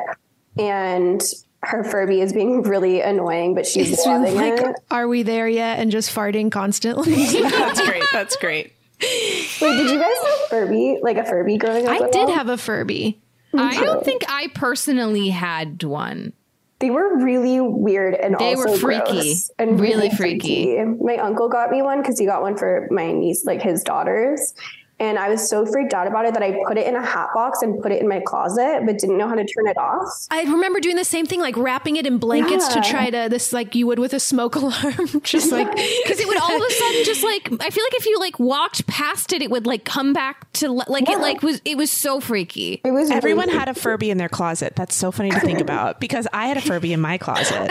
And 0.57 1.21
her 1.63 1.83
Furby 1.85 2.21
is 2.21 2.33
being 2.33 2.63
really 2.63 3.01
annoying, 3.01 3.55
but 3.55 3.67
she's 3.67 3.91
It's 3.93 4.07
loving 4.07 4.35
like, 4.35 4.61
it. 4.61 4.77
are 4.91 5.09
we 5.09 5.23
there 5.23 5.49
yet? 5.49 5.79
And 5.81 5.91
just 5.91 6.15
farting 6.15 6.51
constantly. 6.53 7.15
That's 7.43 7.81
great. 7.87 8.03
That's 8.13 8.37
great. 8.37 8.73
Wait, 9.01 9.61
did 9.61 9.91
you 9.91 9.99
guys 9.99 10.17
have 10.25 10.49
Furby, 10.51 10.99
like 11.03 11.17
a 11.19 11.25
Furby 11.25 11.57
growing 11.59 11.87
up? 11.87 11.93
I 12.01 12.11
did 12.11 12.17
all? 12.29 12.33
have 12.35 12.49
a 12.49 12.57
Furby. 12.57 13.21
I 13.55 13.81
don't 13.83 14.05
think 14.05 14.23
I 14.29 14.49
personally 14.55 15.29
had 15.31 15.83
one. 15.83 16.33
They 16.81 16.91
were 16.91 17.17
really 17.25 17.61
weird 17.61 18.15
and 18.15 18.37
They 18.39 18.55
also 18.55 18.71
were 18.73 18.77
freaky. 18.77 19.11
gross 19.13 19.51
and 19.59 19.81
Really 19.81 19.95
really, 19.97 20.11
freaky. 20.11 20.77
freaky. 20.77 20.85
My 21.03 21.17
uncle 21.17 21.49
got 21.49 21.71
me 21.71 21.83
one 21.83 22.01
because 22.03 22.19
he 22.21 22.27
got 22.27 22.41
one 22.43 22.57
for 22.57 22.87
my 22.93 23.11
niece, 23.11 23.45
like 23.45 23.63
his 23.63 23.83
daughters. 23.83 24.55
And 25.01 25.19
I 25.19 25.29
was 25.29 25.49
so 25.49 25.65
freaked 25.65 25.95
out 25.95 26.07
about 26.07 26.25
it 26.27 26.35
that 26.35 26.43
I 26.43 26.59
put 26.67 26.77
it 26.77 26.87
in 26.87 26.97
a 26.97 27.05
hat 27.05 27.29
box 27.35 27.63
and 27.63 27.81
put 27.81 27.93
it 27.93 28.01
in 28.03 28.09
my 28.09 28.21
closet, 28.21 28.83
but 28.85 28.99
didn't 28.99 29.17
know 29.17 29.29
how 29.29 29.37
to 29.37 29.45
turn 29.45 29.69
it 29.69 29.77
off. 29.79 30.09
I 30.31 30.43
remember 30.43 30.81
doing 30.81 30.97
the 30.97 31.05
same 31.05 31.25
thing, 31.25 31.41
like 31.41 31.57
wrapping 31.57 31.97
it 31.97 32.07
in 32.07 32.19
blankets 32.19 32.69
to 32.75 32.81
try 32.81 33.09
to 33.11 33.29
this, 33.31 33.53
like 33.53 33.75
you 33.75 33.87
would 33.87 33.99
with 34.01 34.13
a 34.13 34.21
smoke 34.21 34.55
alarm, 34.57 35.21
just 35.23 35.53
like 35.53 35.71
because 36.03 36.19
it 36.19 36.27
would 36.27 36.39
all 36.39 36.57
of 36.57 36.63
a 36.63 36.73
sudden 36.73 37.05
just 37.05 37.23
like 37.23 37.49
I 37.61 37.71
feel 37.71 37.85
like 37.85 37.95
if 37.95 38.07
you 38.07 38.19
like 38.19 38.39
walked 38.41 38.87
past 38.87 39.33
it, 39.33 39.41
it 39.43 39.51
would 39.51 39.67
like 39.67 39.85
come 39.85 40.13
back 40.13 40.53
to 40.55 40.69
li- 40.69 40.85
like 40.89 41.05
it 41.05 41.11
Yeah. 41.11 41.17
like 41.19 41.43
was 41.43 41.63
it 41.65 41.77
was 41.77 41.91
so 41.93 42.19
freaky. 42.21 42.81
It 42.85 42.91
was 42.91 43.11
Everyone 43.11 43.47
really 43.47 43.59
had 43.59 43.69
a 43.69 43.75
Furby 43.75 44.11
in 44.11 44.19
their 44.19 44.29
closet. 44.29 44.75
That's 44.77 44.95
so 44.97 45.13
funny 45.13 45.31
to 45.31 45.41
think 45.41 45.61
about 45.69 46.01
because 46.01 46.27
I 46.33 46.49
had 46.49 46.57
a 46.57 46.61
Furby 46.61 46.93
in 46.93 47.01
my 47.01 47.19
closet. 47.19 47.71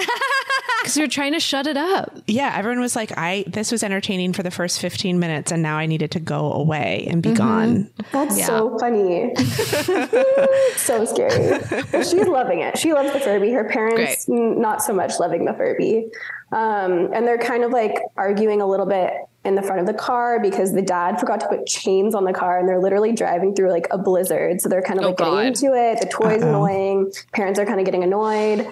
Because 0.88 0.98
you're 0.98 1.08
trying 1.08 1.34
to 1.34 1.40
shut 1.40 1.68
it 1.68 1.78
up. 1.78 2.18
Yeah, 2.28 2.54
everyone 2.56 2.80
was 2.80 2.96
like, 2.96 3.12
"I 3.18 3.44
this 3.48 3.72
was 3.72 3.84
entertaining 3.84 4.34
for 4.34 4.44
the 4.44 4.52
first 4.52 4.80
fifteen 4.80 5.20
minutes, 5.20 5.52
and 5.52 5.62
now 5.62 5.78
I 5.78 5.86
needed 5.86 6.12
to 6.12 6.20
go 6.20 6.52
away 6.54 7.08
and 7.10 7.22
be 7.22 7.34
gone." 7.34 7.90
That's 8.12 8.46
so 8.46 8.78
funny. 8.80 9.34
so 10.76 11.06
scary. 11.06 11.60
She's 12.04 12.28
loving 12.28 12.62
it. 12.62 12.78
She 12.78 12.94
loves 12.94 13.12
the 13.14 13.20
Furby. 13.20 13.52
Her 13.52 13.66
parents, 13.66 14.28
n- 14.30 14.60
not 14.62 14.82
so 14.82 14.94
much 14.94 15.20
loving 15.20 15.46
the 15.46 15.54
Furby. 15.54 16.10
Um, 16.52 17.10
and 17.14 17.28
they're 17.28 17.38
kind 17.38 17.64
of 17.64 17.72
like 17.72 18.00
arguing 18.16 18.62
a 18.62 18.66
little 18.66 18.86
bit 18.86 19.12
in 19.44 19.56
the 19.56 19.62
front 19.62 19.82
of 19.82 19.88
the 19.88 19.94
car 19.94 20.40
because 20.40 20.74
the 20.74 20.82
dad 20.82 21.20
forgot 21.20 21.40
to 21.42 21.48
put 21.48 21.66
chains 21.66 22.16
on 22.16 22.24
the 22.24 22.34
car 22.34 22.58
and 22.60 22.68
they're 22.68 22.80
literally 22.82 23.12
driving 23.14 23.54
through 23.56 23.72
like 23.72 23.88
a 23.92 23.98
blizzard. 23.98 24.62
So 24.62 24.70
they're 24.70 24.82
kind 24.82 25.00
of 25.00 25.06
Oh, 25.06 25.10
like 25.10 25.18
getting 25.18 25.40
into 25.48 25.74
it. 25.74 26.00
The 26.02 26.08
toy's 26.08 26.42
Uh-oh. 26.44 26.50
annoying. 26.50 27.12
Parents 27.34 27.60
are 27.60 27.66
kind 27.66 27.80
of 27.80 27.86
getting 27.86 28.04
annoyed. 28.04 28.68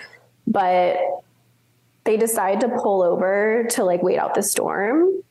But 0.47 0.97
they 2.05 2.17
decide 2.17 2.61
to 2.61 2.69
pull 2.69 3.03
over 3.03 3.65
to 3.71 3.83
like 3.83 4.01
wait 4.03 4.17
out 4.17 4.33
the 4.35 4.43
storm. 4.43 5.21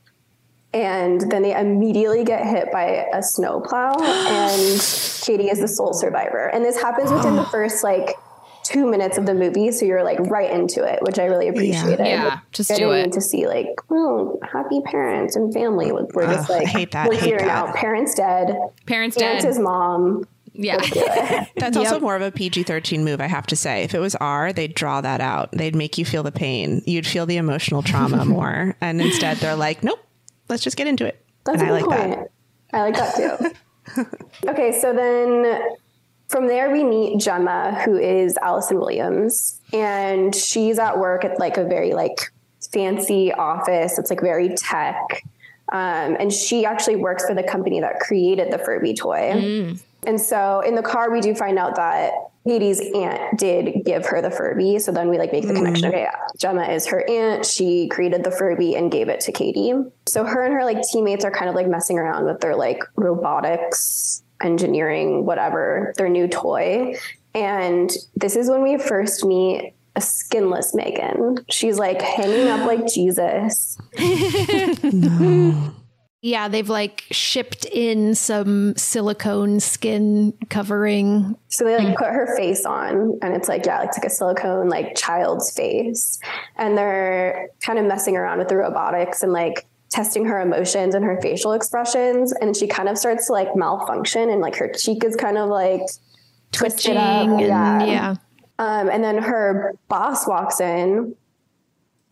And 0.73 1.21
then 1.31 1.43
they 1.43 1.57
immediately 1.57 2.25
get 2.25 2.45
hit 2.45 2.73
by 2.73 3.07
a 3.15 3.23
snowplow 3.23 3.95
and 4.03 4.81
katie 5.23 5.49
is 5.49 5.61
the 5.61 5.69
sole 5.69 5.93
survivor. 5.93 6.49
And 6.49 6.65
this 6.65 6.81
happens 6.81 7.13
within 7.13 7.37
the 7.37 7.45
first 7.53 7.85
like 7.85 8.17
two 8.65 8.91
minutes 8.91 9.19
of 9.19 9.27
the 9.27 9.35
movie 9.35 9.71
so 9.71 9.85
you're 9.85 10.03
like 10.03 10.19
right 10.21 10.51
into 10.51 10.83
it 10.83 10.99
which 11.03 11.19
i 11.19 11.27
really 11.27 11.49
appreciated 11.49 11.99
Yeah, 11.99 12.39
just 12.51 12.71
I 12.71 12.77
do 12.77 12.87
didn't 12.93 13.09
it. 13.09 13.13
to 13.13 13.21
see 13.21 13.47
like 13.47 13.67
oh 13.91 14.39
happy 14.43 14.81
parents 14.81 15.37
and 15.37 15.53
family. 15.53 15.93
We're 15.93 16.25
just 16.33 16.49
Ugh, 16.49 16.57
I 16.57 16.59
like 16.61 16.69
hate 16.69 16.91
that, 16.93 17.07
we're 17.11 17.17
hate 17.17 17.27
here 17.27 17.39
that. 17.41 17.47
now 17.47 17.71
parents 17.75 18.15
dead 18.15 18.57
Parents 18.87 19.19
aunt 19.19 19.43
dead. 19.43 19.47
his 19.47 19.59
mom 19.59 20.25
Yeah. 20.55 20.79
That's 21.57 21.77
also 21.77 22.01
more 22.01 22.17
of 22.17 22.23
a 22.23 22.31
PG 22.31 22.63
13 22.63 23.05
move, 23.05 23.21
I 23.21 23.27
have 23.27 23.47
to 23.49 23.57
say. 23.57 23.83
If 23.83 23.95
it 23.95 23.99
was 23.99 24.15
R, 24.17 24.53
they'd 24.53 24.75
draw 24.75 25.01
that 25.01 25.21
out. 25.21 25.51
They'd 25.53 25.75
make 25.75 25.99
you 25.99 26.05
feel 26.05 26.23
the 26.23 26.33
pain. 26.33 26.83
You'd 26.87 27.07
feel 27.07 27.27
the 27.27 27.37
emotional 27.37 27.83
trauma 27.83 28.25
more. 28.25 28.77
And 28.81 29.01
instead, 29.01 29.39
they're 29.39 29.57
like, 29.57 29.83
nope, 29.83 30.01
let's 30.49 30.63
just 30.63 30.77
get 30.77 30.87
into 30.87 31.05
it. 31.07 31.25
That's 31.45 31.61
and 31.61 31.71
a 31.71 31.75
I 31.75 31.81
good 31.81 31.87
like 31.89 31.99
point. 31.99 32.31
that. 32.73 32.79
I 32.79 32.83
like 32.83 32.95
that 32.95 33.17
too. 33.17 34.49
okay, 34.49 34.81
so 34.81 34.95
then 34.95 35.61
from 36.29 36.47
there 36.47 36.71
we 36.71 36.85
meet 36.85 37.21
Gemma, 37.21 37.83
who 37.85 37.97
is 37.97 38.37
Allison 38.39 38.79
Williams, 38.79 39.61
and 39.73 40.35
she's 40.35 40.79
at 40.79 40.99
work 40.99 41.25
at 41.25 41.39
like 41.39 41.57
a 41.57 41.65
very 41.65 41.93
like 41.93 42.33
fancy 42.73 43.33
office. 43.33 43.99
It's 43.99 44.11
like 44.11 44.21
very 44.21 44.55
tech. 44.55 45.23
Um, 45.73 46.17
and 46.21 46.33
she 46.33 46.65
actually 46.65 46.97
works 46.97 47.27
for 47.27 47.35
the 47.35 47.43
company 47.43 47.81
that 47.81 48.01
created 48.01 48.53
the 48.53 48.59
Furby 48.59 48.95
toy. 48.95 49.77
And 50.07 50.21
so 50.21 50.61
in 50.61 50.75
the 50.75 50.83
car, 50.83 51.11
we 51.11 51.21
do 51.21 51.35
find 51.35 51.59
out 51.59 51.77
that 51.77 52.13
Katie's 52.47 52.81
aunt 52.95 53.39
did 53.39 53.85
give 53.85 54.05
her 54.07 54.21
the 54.21 54.31
Furby. 54.31 54.79
So 54.79 54.93
then 54.93 55.09
we 55.09 55.19
like 55.19 55.33
make 55.33 55.43
the 55.43 55.49
mm-hmm. 55.49 55.65
connection. 55.65 55.89
Okay, 55.89 56.07
Gemma 56.39 56.65
is 56.65 56.87
her 56.87 57.09
aunt. 57.09 57.47
She 57.47 57.89
created 57.89 58.23
the 58.23 58.31
Furby 58.31 58.75
and 58.75 58.91
gave 58.91 59.09
it 59.09 59.21
to 59.21 59.33
Katie. 59.33 59.73
So 60.07 60.25
her 60.25 60.45
and 60.45 60.53
her 60.53 60.65
like 60.65 60.83
teammates 60.83 61.25
are 61.25 61.31
kind 61.31 61.49
of 61.49 61.55
like 61.55 61.69
messing 61.69 61.99
around 61.99 62.27
with 62.27 62.41
their 62.41 62.55
like 62.55 62.83
robotics, 62.97 64.23
engineering, 64.43 65.25
whatever, 65.25 65.95
their 65.97 66.11
new 66.11 66.29
toy. 66.29 66.97
And 67.35 67.91
this 68.15 68.37
is 68.37 68.51
when 68.51 68.63
we 68.63 68.79
first 68.79 69.25
meet 69.25 69.75
a 69.97 70.01
skinless 70.01 70.75
Megan. 70.75 71.39
She's 71.49 71.79
like 71.79 72.03
hanging 72.03 72.49
up 72.49 72.67
like 72.67 72.87
Jesus. 72.93 73.79
Yeah, 76.25 76.49
they've 76.49 76.71
like 76.71 77.05
shipped 77.11 77.67
in 77.67 78.15
some 78.15 78.75
silicone 78.79 79.61
skin 79.61 80.33
covering. 80.49 81.37
So 81.49 81.67
they 81.67 81.77
like 81.77 81.99
put 81.99 82.07
her 82.07 82.35
face 82.35 82.65
on 82.65 83.19
and 83.21 83.35
it's 83.37 83.47
like, 83.47 83.67
yeah, 83.67 83.83
it's 83.83 83.99
like 83.99 84.07
a 84.07 84.11
silicone 84.11 84.71
like 84.71 84.97
child's 84.97 85.51
face. 85.51 86.19
And 86.57 86.79
they're 86.79 87.51
kind 87.61 87.79
of 87.79 87.85
messing 87.85 88.17
around 88.17 88.39
with 88.39 88.49
the 88.49 88.57
robotics 88.57 89.23
and 89.23 89.35
like 89.35 89.67
testing 89.91 90.25
her 90.25 90.41
emotions 90.41 90.95
and 90.95 91.05
her 91.05 91.21
facial 91.21 91.53
expressions. 91.53 92.33
And 92.33 92.57
she 92.57 92.69
kind 92.69 92.89
of 92.89 92.97
starts 92.97 93.27
to 93.27 93.35
like 93.35 93.55
malfunction 93.55 94.31
and 94.31 94.41
like 94.41 94.57
her 94.57 94.73
cheek 94.73 95.05
is 95.05 95.17
kind 95.17 95.37
of 95.37 95.51
like 95.51 95.83
twisted 96.53 96.97
up. 96.97 97.27
Twitching 97.27 97.33
and- 97.33 97.41
yeah. 97.49 97.85
yeah. 97.85 98.15
Um, 98.59 98.89
and 98.89 99.05
then 99.05 99.19
her 99.19 99.75
boss 99.89 100.27
walks 100.27 100.59
in 100.59 101.17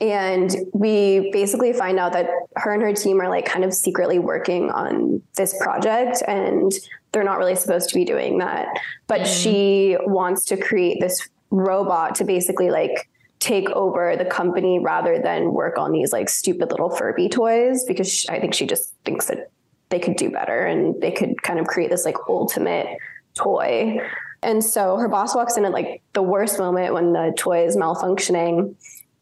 and 0.02 0.52
we 0.74 1.30
basically 1.32 1.72
find 1.72 2.00
out 2.00 2.12
that 2.14 2.28
her 2.56 2.74
and 2.74 2.82
her 2.82 2.92
team 2.92 3.20
are 3.20 3.28
like 3.28 3.46
kind 3.46 3.64
of 3.64 3.72
secretly 3.72 4.18
working 4.18 4.68
on 4.68 5.22
this 5.36 5.56
project 5.62 6.24
and 6.26 6.72
they're 7.12 7.22
not 7.22 7.38
really 7.38 7.54
supposed 7.54 7.88
to 7.90 7.94
be 7.94 8.04
doing 8.04 8.38
that. 8.38 8.66
But 9.06 9.20
mm. 9.20 9.26
she 9.42 9.96
wants 10.00 10.44
to 10.46 10.56
create 10.56 10.98
this 11.00 11.28
robot 11.50 12.16
to 12.16 12.24
basically 12.24 12.70
like 12.70 13.08
take 13.38 13.70
over 13.70 14.16
the 14.16 14.24
company 14.24 14.80
rather 14.80 15.20
than 15.22 15.52
work 15.52 15.78
on 15.78 15.92
these 15.92 16.12
like 16.12 16.28
stupid 16.28 16.72
little 16.72 16.90
furby 16.90 17.28
toys 17.28 17.84
because 17.84 18.10
sh 18.10 18.26
i 18.28 18.38
think 18.38 18.54
she 18.54 18.66
just 18.66 18.94
thinks 19.04 19.26
that 19.26 19.50
they 19.90 19.98
could 19.98 20.16
do 20.16 20.30
better 20.30 20.64
and 20.64 21.00
they 21.00 21.10
could 21.10 21.42
kind 21.42 21.58
of 21.58 21.66
create 21.66 21.90
this 21.90 22.04
like 22.04 22.16
ultimate 22.28 22.86
toy. 23.34 24.00
And 24.42 24.64
so 24.64 24.96
her 24.96 25.08
boss 25.08 25.34
walks 25.34 25.56
in 25.56 25.64
at 25.64 25.72
like 25.72 26.02
the 26.14 26.22
worst 26.22 26.58
moment 26.58 26.94
when 26.94 27.12
the 27.12 27.32
toy 27.36 27.66
is 27.66 27.76
malfunctioning 27.76 28.74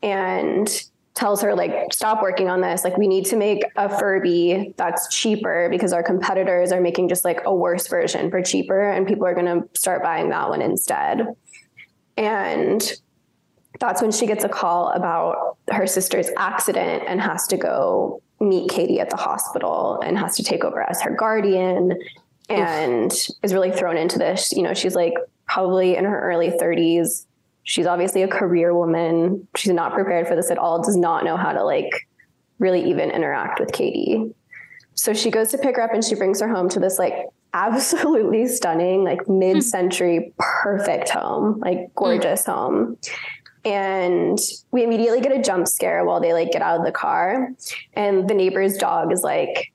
and 0.03 0.85
tells 1.15 1.43
her 1.43 1.55
like 1.55 1.93
stop 1.93 2.23
working 2.23 2.49
on 2.49 2.61
this 2.61 2.85
like 2.85 2.97
we 2.97 3.09
need 3.09 3.27
to 3.27 3.37
make 3.37 3.63
a 3.77 3.89
furby 3.89 4.73
that's 4.77 5.15
cheaper 5.15 5.69
because 5.69 5.93
our 5.93 6.03
competitors 6.03 6.73
are 6.73 6.81
making 6.81 7.09
just 7.09 7.25
like 7.25 7.41
a 7.45 7.55
worse 7.55 7.89
version 7.89 8.31
for 8.31 8.41
cheaper 8.41 8.91
and 8.91 9.07
people 9.07 9.27
are 9.27 9.35
going 9.35 9.47
to 9.47 9.69
start 9.79 10.03
buying 10.03 10.31
that 10.31 10.49
one 10.49 10.63
instead 10.63 11.27
and 12.17 12.93
that's 13.81 14.03
when 14.03 14.13
she 14.13 14.27
gets 14.27 14.45
a 14.45 14.49
call 14.49 14.91
about 14.91 15.57
her 15.71 15.87
sister's 15.87 16.31
accident 16.37 17.03
and 17.07 17.21
has 17.21 17.47
to 17.49 17.57
go 17.57 18.23
meet 18.41 18.71
Katie 18.71 19.01
at 19.01 19.11
the 19.11 19.17
hospital 19.17 20.01
and 20.05 20.19
has 20.19 20.37
to 20.37 20.43
take 20.43 20.65
over 20.65 20.83
as 20.83 21.01
her 21.03 21.11
guardian 21.11 21.99
and 22.49 23.13
is 23.43 23.55
really 23.55 23.71
thrown 23.71 23.97
into 23.97 24.19
this. 24.19 24.53
You 24.53 24.63
know, 24.63 24.75
she's 24.75 24.95
like 24.95 25.15
probably 25.47 25.97
in 25.97 26.05
her 26.05 26.21
early 26.21 26.51
30s. 26.51 27.27
She's 27.65 27.87
obviously 27.87 28.23
a 28.23 28.29
career 28.29 28.75
woman. 28.75 29.47
She's 29.57 29.73
not 29.73 29.93
prepared 29.93 30.27
for 30.27 30.35
this 30.35 30.51
at 30.51 30.59
all, 30.59 30.83
does 30.83 30.97
not 30.97 31.25
know 31.25 31.37
how 31.37 31.53
to 31.53 31.63
like 31.63 32.09
really 32.59 32.89
even 32.91 33.11
interact 33.11 33.61
with 33.61 33.73
Katie. 33.73 34.33
So 34.95 35.15
she 35.15 35.31
goes 35.31 35.51
to 35.51 35.59
pick 35.59 35.77
her 35.77 35.83
up 35.83 35.93
and 35.95 36.05
she 36.05 36.15
brings 36.15 36.41
her 36.41 36.49
home 36.49 36.69
to 36.71 36.81
this 36.81 36.99
like 36.99 37.15
absolutely 37.55 38.47
stunning, 38.47 39.05
like 39.05 39.29
mid 39.29 39.63
century 39.65 40.33
perfect 40.39 41.09
home, 41.09 41.59
like 41.61 41.79
hmm. 41.79 41.93
gorgeous 41.97 42.47
home. 42.47 42.97
And 43.65 44.39
we 44.71 44.85
immediately 44.85 45.21
get 45.21 45.33
a 45.33 45.43
jump 45.43 45.69
scare 45.69 46.05
while 46.05 46.21
they 46.21 46.33
like 46.33 46.51
get 46.51 46.63
out 46.63 46.79
of 46.79 46.87
the 46.87 46.93
car. 46.93 47.51
And 47.93 48.29
the 48.29 48.35
neighbor's 48.35 48.79
dog 48.79 49.13
is 49.13 49.23
like 49.23 49.73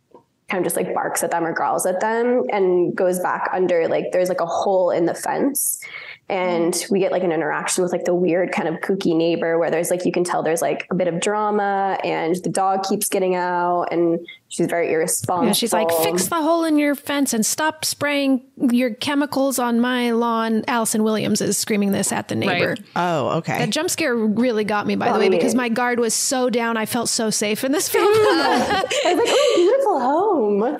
kind 0.49 0.59
of 0.61 0.65
just 0.65 0.75
like 0.75 0.93
barks 0.93 1.23
at 1.23 1.31
them 1.31 1.45
or 1.45 1.53
growls 1.53 1.85
at 1.85 1.99
them 1.99 2.43
and 2.51 2.95
goes 2.95 3.19
back 3.19 3.49
under 3.51 3.87
like 3.87 4.11
there's 4.11 4.29
like 4.29 4.41
a 4.41 4.45
hole 4.45 4.91
in 4.91 5.05
the 5.05 5.13
fence 5.13 5.81
and 6.27 6.73
mm. 6.73 6.91
we 6.91 6.99
get 6.99 7.11
like 7.11 7.23
an 7.23 7.31
interaction 7.31 7.83
with 7.83 7.91
like 7.91 8.05
the 8.05 8.15
weird 8.15 8.51
kind 8.51 8.67
of 8.67 8.81
kooky 8.81 9.15
neighbor 9.15 9.59
where 9.59 9.69
there's 9.69 9.91
like 9.91 10.05
you 10.05 10.11
can 10.11 10.23
tell 10.23 10.41
there's 10.41 10.61
like 10.61 10.87
a 10.89 10.95
bit 10.95 11.07
of 11.07 11.19
drama 11.19 11.97
and 12.03 12.35
the 12.43 12.49
dog 12.49 12.83
keeps 12.83 13.09
getting 13.09 13.35
out 13.35 13.83
and 13.91 14.19
she's 14.47 14.67
very 14.67 14.91
irresponsible 14.91 15.47
Yeah, 15.47 15.53
she's 15.53 15.73
like, 15.73 15.91
fix 16.03 16.27
the 16.27 16.41
hole 16.41 16.63
in 16.63 16.79
your 16.79 16.95
fence 16.95 17.33
and 17.33 17.45
stop 17.45 17.85
spraying 17.85 18.43
your 18.57 18.93
chemicals 18.93 19.59
on 19.59 19.79
my 19.79 20.11
lawn. 20.11 20.63
Allison 20.67 21.03
Williams 21.03 21.41
is 21.41 21.57
screaming 21.57 21.91
this 21.91 22.11
at 22.11 22.27
the 22.27 22.35
neighbor. 22.35 22.69
Right. 22.69 22.81
Oh, 22.95 23.37
okay. 23.37 23.59
That 23.59 23.69
jump 23.69 23.89
scare 23.89 24.15
really 24.15 24.63
got 24.63 24.87
me, 24.87 24.95
by 24.95 25.11
the 25.11 25.19
way, 25.19 25.29
me. 25.29 25.37
because 25.37 25.53
my 25.53 25.69
guard 25.69 25.99
was 25.99 26.13
so 26.13 26.49
down. 26.49 26.77
I 26.77 26.85
felt 26.85 27.09
so 27.09 27.29
safe 27.29 27.63
in 27.63 27.71
this 27.71 27.87
film. 27.87 28.05
I 28.07 28.83
was 29.05 29.17
like, 29.17 29.27
oh, 29.29 29.53
beautiful 29.55 29.99
home. 29.99 30.77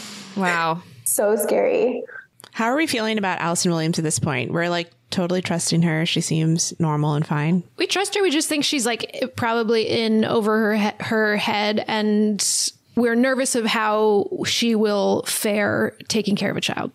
Wow. 0.36 0.82
So 1.04 1.36
scary. 1.36 2.02
How 2.54 2.66
are 2.66 2.76
we 2.76 2.86
feeling 2.86 3.18
about 3.18 3.40
Allison 3.40 3.72
Williams 3.72 3.98
at 3.98 4.04
this 4.04 4.20
point? 4.20 4.52
We're 4.52 4.68
like 4.68 4.88
totally 5.10 5.42
trusting 5.42 5.82
her. 5.82 6.06
She 6.06 6.20
seems 6.20 6.72
normal 6.78 7.14
and 7.14 7.26
fine. 7.26 7.64
we 7.78 7.88
trust 7.88 8.14
her. 8.14 8.22
We 8.22 8.30
just 8.30 8.48
think 8.48 8.62
she's 8.62 8.86
like 8.86 9.32
probably 9.34 9.88
in 9.88 10.24
over 10.24 10.60
her 10.60 10.76
he- 10.76 11.04
her 11.04 11.36
head, 11.36 11.84
and 11.88 12.70
we're 12.94 13.16
nervous 13.16 13.56
of 13.56 13.64
how 13.66 14.30
she 14.46 14.76
will 14.76 15.24
fare 15.24 15.96
taking 16.06 16.36
care 16.36 16.52
of 16.52 16.56
a 16.56 16.60
child. 16.60 16.92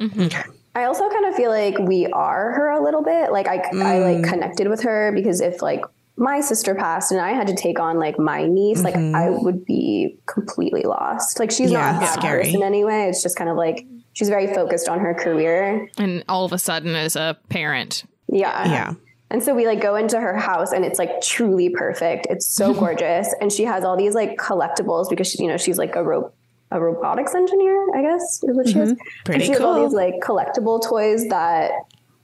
Mm-hmm. 0.00 0.22
Okay. 0.22 0.44
I 0.74 0.84
also 0.84 1.06
kind 1.10 1.26
of 1.26 1.34
feel 1.34 1.50
like 1.50 1.78
we 1.78 2.06
are 2.06 2.52
her 2.52 2.70
a 2.70 2.82
little 2.82 3.02
bit. 3.02 3.32
Like 3.32 3.48
I, 3.48 3.56
I 3.56 3.98
like 3.98 4.16
mm. 4.16 4.28
connected 4.30 4.70
with 4.70 4.82
her 4.84 5.12
because 5.14 5.42
if 5.42 5.60
like 5.60 5.84
my 6.16 6.40
sister 6.40 6.74
passed 6.74 7.12
and 7.12 7.20
I 7.20 7.32
had 7.32 7.48
to 7.48 7.54
take 7.54 7.78
on 7.78 7.98
like 7.98 8.18
my 8.18 8.46
niece, 8.46 8.82
like 8.82 8.94
I 8.94 8.98
mm-hmm. 8.98 9.44
would 9.44 9.66
be 9.66 10.16
completely 10.24 10.84
lost. 10.84 11.38
Like 11.38 11.50
she's 11.50 11.70
Yeah, 11.70 11.92
not 11.92 11.96
a 11.96 12.00
bad 12.00 12.18
scary. 12.18 12.44
person 12.44 12.62
anyway. 12.62 13.08
It's 13.10 13.22
just 13.22 13.36
kind 13.36 13.50
of 13.50 13.58
like 13.58 13.86
she's 14.12 14.28
very 14.28 14.52
focused 14.52 14.88
on 14.88 15.00
her 15.00 15.14
career. 15.14 15.88
And 15.98 16.24
all 16.28 16.44
of 16.44 16.52
a 16.52 16.58
sudden, 16.58 16.94
as 16.94 17.16
a 17.16 17.36
parent, 17.48 18.04
Yeah. 18.28 18.70
Yeah. 18.70 18.94
And 19.30 19.42
so 19.42 19.54
we 19.54 19.66
like 19.66 19.80
go 19.80 19.94
into 19.96 20.20
her 20.20 20.36
house 20.36 20.72
and 20.72 20.84
it's 20.84 20.98
like 20.98 21.22
truly 21.22 21.70
perfect. 21.70 22.26
It's 22.28 22.46
so 22.46 22.74
gorgeous. 22.78 23.34
And 23.40 23.50
she 23.50 23.64
has 23.64 23.82
all 23.82 23.96
these 23.96 24.14
like 24.14 24.36
collectibles 24.36 25.08
because 25.08 25.26
she, 25.30 25.42
you 25.42 25.48
know, 25.48 25.56
she's 25.56 25.78
like 25.78 25.96
a 25.96 26.04
ro- 26.04 26.32
a 26.70 26.80
robotics 26.80 27.34
engineer, 27.34 27.96
I 27.96 28.02
guess 28.02 28.40
is 28.42 28.56
what 28.56 28.68
she 28.68 28.78
is. 28.78 28.92
Mm-hmm. 28.92 29.24
Pretty 29.24 29.36
and 29.36 29.42
she 29.42 29.52
has 29.52 29.60
all 29.60 29.82
these 29.82 29.94
like 29.94 30.20
collectible 30.22 30.82
toys 30.82 31.26
that 31.28 31.70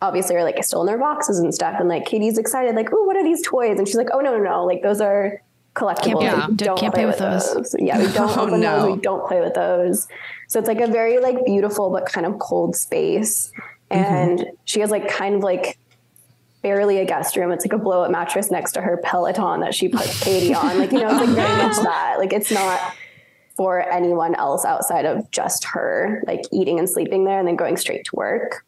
obviously 0.01 0.36
are 0.36 0.45
like 0.45 0.62
still 0.64 0.80
in 0.82 0.86
their 0.86 0.99
boxes 0.99 1.39
and 1.39 1.55
stuff. 1.55 1.76
And 1.80 1.89
like 1.89 2.05
Katie's 2.05 2.39
excited, 2.39 2.74
like, 2.74 2.91
oh, 2.93 3.05
what 3.05 3.16
are 3.16 3.24
these 3.24 3.47
toys? 3.47 3.78
And 3.78 3.86
she's 3.86 3.97
like, 3.97 4.09
oh 4.12 4.20
no, 4.20 4.36
no, 4.36 4.43
no, 4.43 4.64
like 4.64 4.82
those 4.82 5.01
are 5.01 5.43
collectibles. 5.79 6.20
Can't- 6.20 6.51
Like, 6.51 6.61
yeah, 6.61 6.74
can't 6.76 6.95
play 6.95 7.07
with 7.07 7.18
those. 7.18 7.74
Yeah, 7.79 7.99
we 7.99 8.12
don't 8.12 8.37
Oh, 8.37 8.43
open 8.47 8.61
no. 8.61 8.81
those. 8.87 8.97
We 8.97 9.01
don't 9.03 9.26
play 9.29 9.41
with 9.41 9.55
those. 9.55 10.09
So 10.49 10.59
it's 10.59 10.68
like 10.68 10.81
a 10.81 10.87
very 10.89 11.18
like 11.18 11.45
beautiful 11.45 11.91
but 11.91 12.07
kind 12.07 12.26
of 12.26 12.39
cold 12.39 12.74
space. 12.76 13.53
Mm-hmm. 13.91 14.05
And 14.14 14.47
she 14.64 14.81
has 14.81 14.91
like 14.91 15.09
kind 15.09 15.35
of 15.37 15.43
like 15.43 15.79
barely 16.62 16.99
a 16.99 17.05
guest 17.05 17.37
room. 17.37 17.53
It's 17.53 17.64
like 17.64 17.72
a 17.72 17.79
blow 17.79 18.03
up 18.03 18.11
mattress 18.11 18.51
next 18.51 18.72
to 18.72 18.81
her 18.81 18.97
Peloton 19.05 19.61
that 19.61 19.74
she 19.74 19.89
puts 19.89 20.20
Katie 20.24 20.55
on. 20.55 20.79
Like, 20.79 20.91
you 20.93 20.99
know, 21.01 21.09
it's 21.11 21.20
like 21.26 21.37
very 21.37 21.57
much 21.62 21.76
that. 21.76 22.16
Like 22.18 22.33
it's 22.33 22.51
not 22.51 22.81
for 23.57 23.81
anyone 23.91 24.35
else 24.35 24.64
outside 24.64 25.05
of 25.05 25.31
just 25.31 25.64
her, 25.64 26.22
like 26.26 26.43
eating 26.53 26.79
and 26.79 26.89
sleeping 26.89 27.24
there 27.24 27.39
and 27.39 27.47
then 27.49 27.57
going 27.57 27.76
straight 27.76 28.05
to 28.05 28.14
work. 28.16 28.64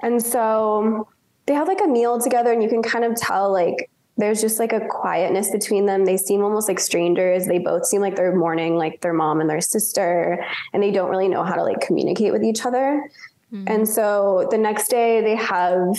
And 0.00 0.22
so 0.22 1.08
they 1.46 1.54
have 1.54 1.68
like 1.68 1.80
a 1.82 1.86
meal 1.86 2.20
together 2.20 2.52
and 2.52 2.62
you 2.62 2.68
can 2.68 2.82
kind 2.82 3.04
of 3.04 3.14
tell 3.16 3.52
like 3.52 3.90
there's 4.18 4.40
just 4.40 4.58
like 4.58 4.72
a 4.72 4.80
quietness 4.80 5.50
between 5.50 5.86
them. 5.86 6.04
They 6.04 6.16
seem 6.16 6.42
almost 6.42 6.68
like 6.68 6.80
strangers. 6.80 7.46
They 7.46 7.58
both 7.58 7.86
seem 7.86 8.00
like 8.00 8.16
they're 8.16 8.34
mourning 8.34 8.76
like 8.76 9.00
their 9.00 9.12
mom 9.12 9.40
and 9.40 9.48
their 9.48 9.60
sister 9.60 10.44
and 10.72 10.82
they 10.82 10.90
don't 10.90 11.08
really 11.08 11.28
know 11.28 11.44
how 11.44 11.54
to 11.54 11.62
like 11.62 11.80
communicate 11.80 12.32
with 12.32 12.42
each 12.42 12.66
other. 12.66 13.08
Hmm. 13.50 13.64
And 13.66 13.88
so 13.88 14.48
the 14.50 14.58
next 14.58 14.88
day 14.88 15.20
they 15.20 15.36
have 15.36 15.96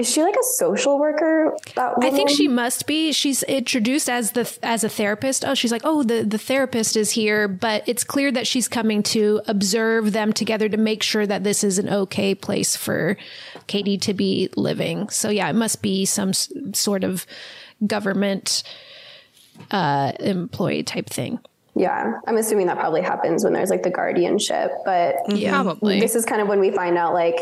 is 0.00 0.10
she 0.10 0.22
like 0.22 0.34
a 0.34 0.42
social 0.56 0.98
worker? 0.98 1.54
That 1.76 1.94
I 2.02 2.10
think 2.10 2.30
she 2.30 2.48
must 2.48 2.86
be. 2.86 3.12
She's 3.12 3.42
introduced 3.42 4.08
as 4.08 4.32
the 4.32 4.50
as 4.62 4.82
a 4.82 4.88
therapist. 4.88 5.44
Oh, 5.44 5.54
she's 5.54 5.70
like, 5.70 5.82
oh, 5.84 6.02
the 6.02 6.24
the 6.24 6.38
therapist 6.38 6.96
is 6.96 7.10
here, 7.12 7.46
but 7.46 7.86
it's 7.86 8.02
clear 8.02 8.32
that 8.32 8.46
she's 8.46 8.66
coming 8.66 9.02
to 9.04 9.42
observe 9.46 10.12
them 10.12 10.32
together 10.32 10.68
to 10.68 10.76
make 10.76 11.02
sure 11.02 11.26
that 11.26 11.44
this 11.44 11.62
is 11.62 11.78
an 11.78 11.88
okay 11.88 12.34
place 12.34 12.74
for 12.76 13.16
Katie 13.66 13.98
to 13.98 14.14
be 14.14 14.48
living. 14.56 15.08
So 15.10 15.28
yeah, 15.30 15.48
it 15.50 15.54
must 15.54 15.82
be 15.82 16.04
some 16.06 16.30
s- 16.30 16.50
sort 16.72 17.04
of 17.04 17.26
government 17.86 18.62
uh, 19.70 20.12
employee 20.20 20.82
type 20.82 21.06
thing. 21.10 21.38
Yeah, 21.76 22.14
I'm 22.26 22.36
assuming 22.36 22.66
that 22.66 22.78
probably 22.78 23.00
happens 23.02 23.44
when 23.44 23.52
there's 23.52 23.70
like 23.70 23.82
the 23.84 23.90
guardianship, 23.90 24.70
but 24.84 25.14
Yeah. 25.28 25.50
Probably. 25.62 26.00
this 26.00 26.14
is 26.14 26.24
kind 26.24 26.40
of 26.42 26.48
when 26.48 26.58
we 26.60 26.70
find 26.72 26.98
out 26.98 27.14
like 27.14 27.36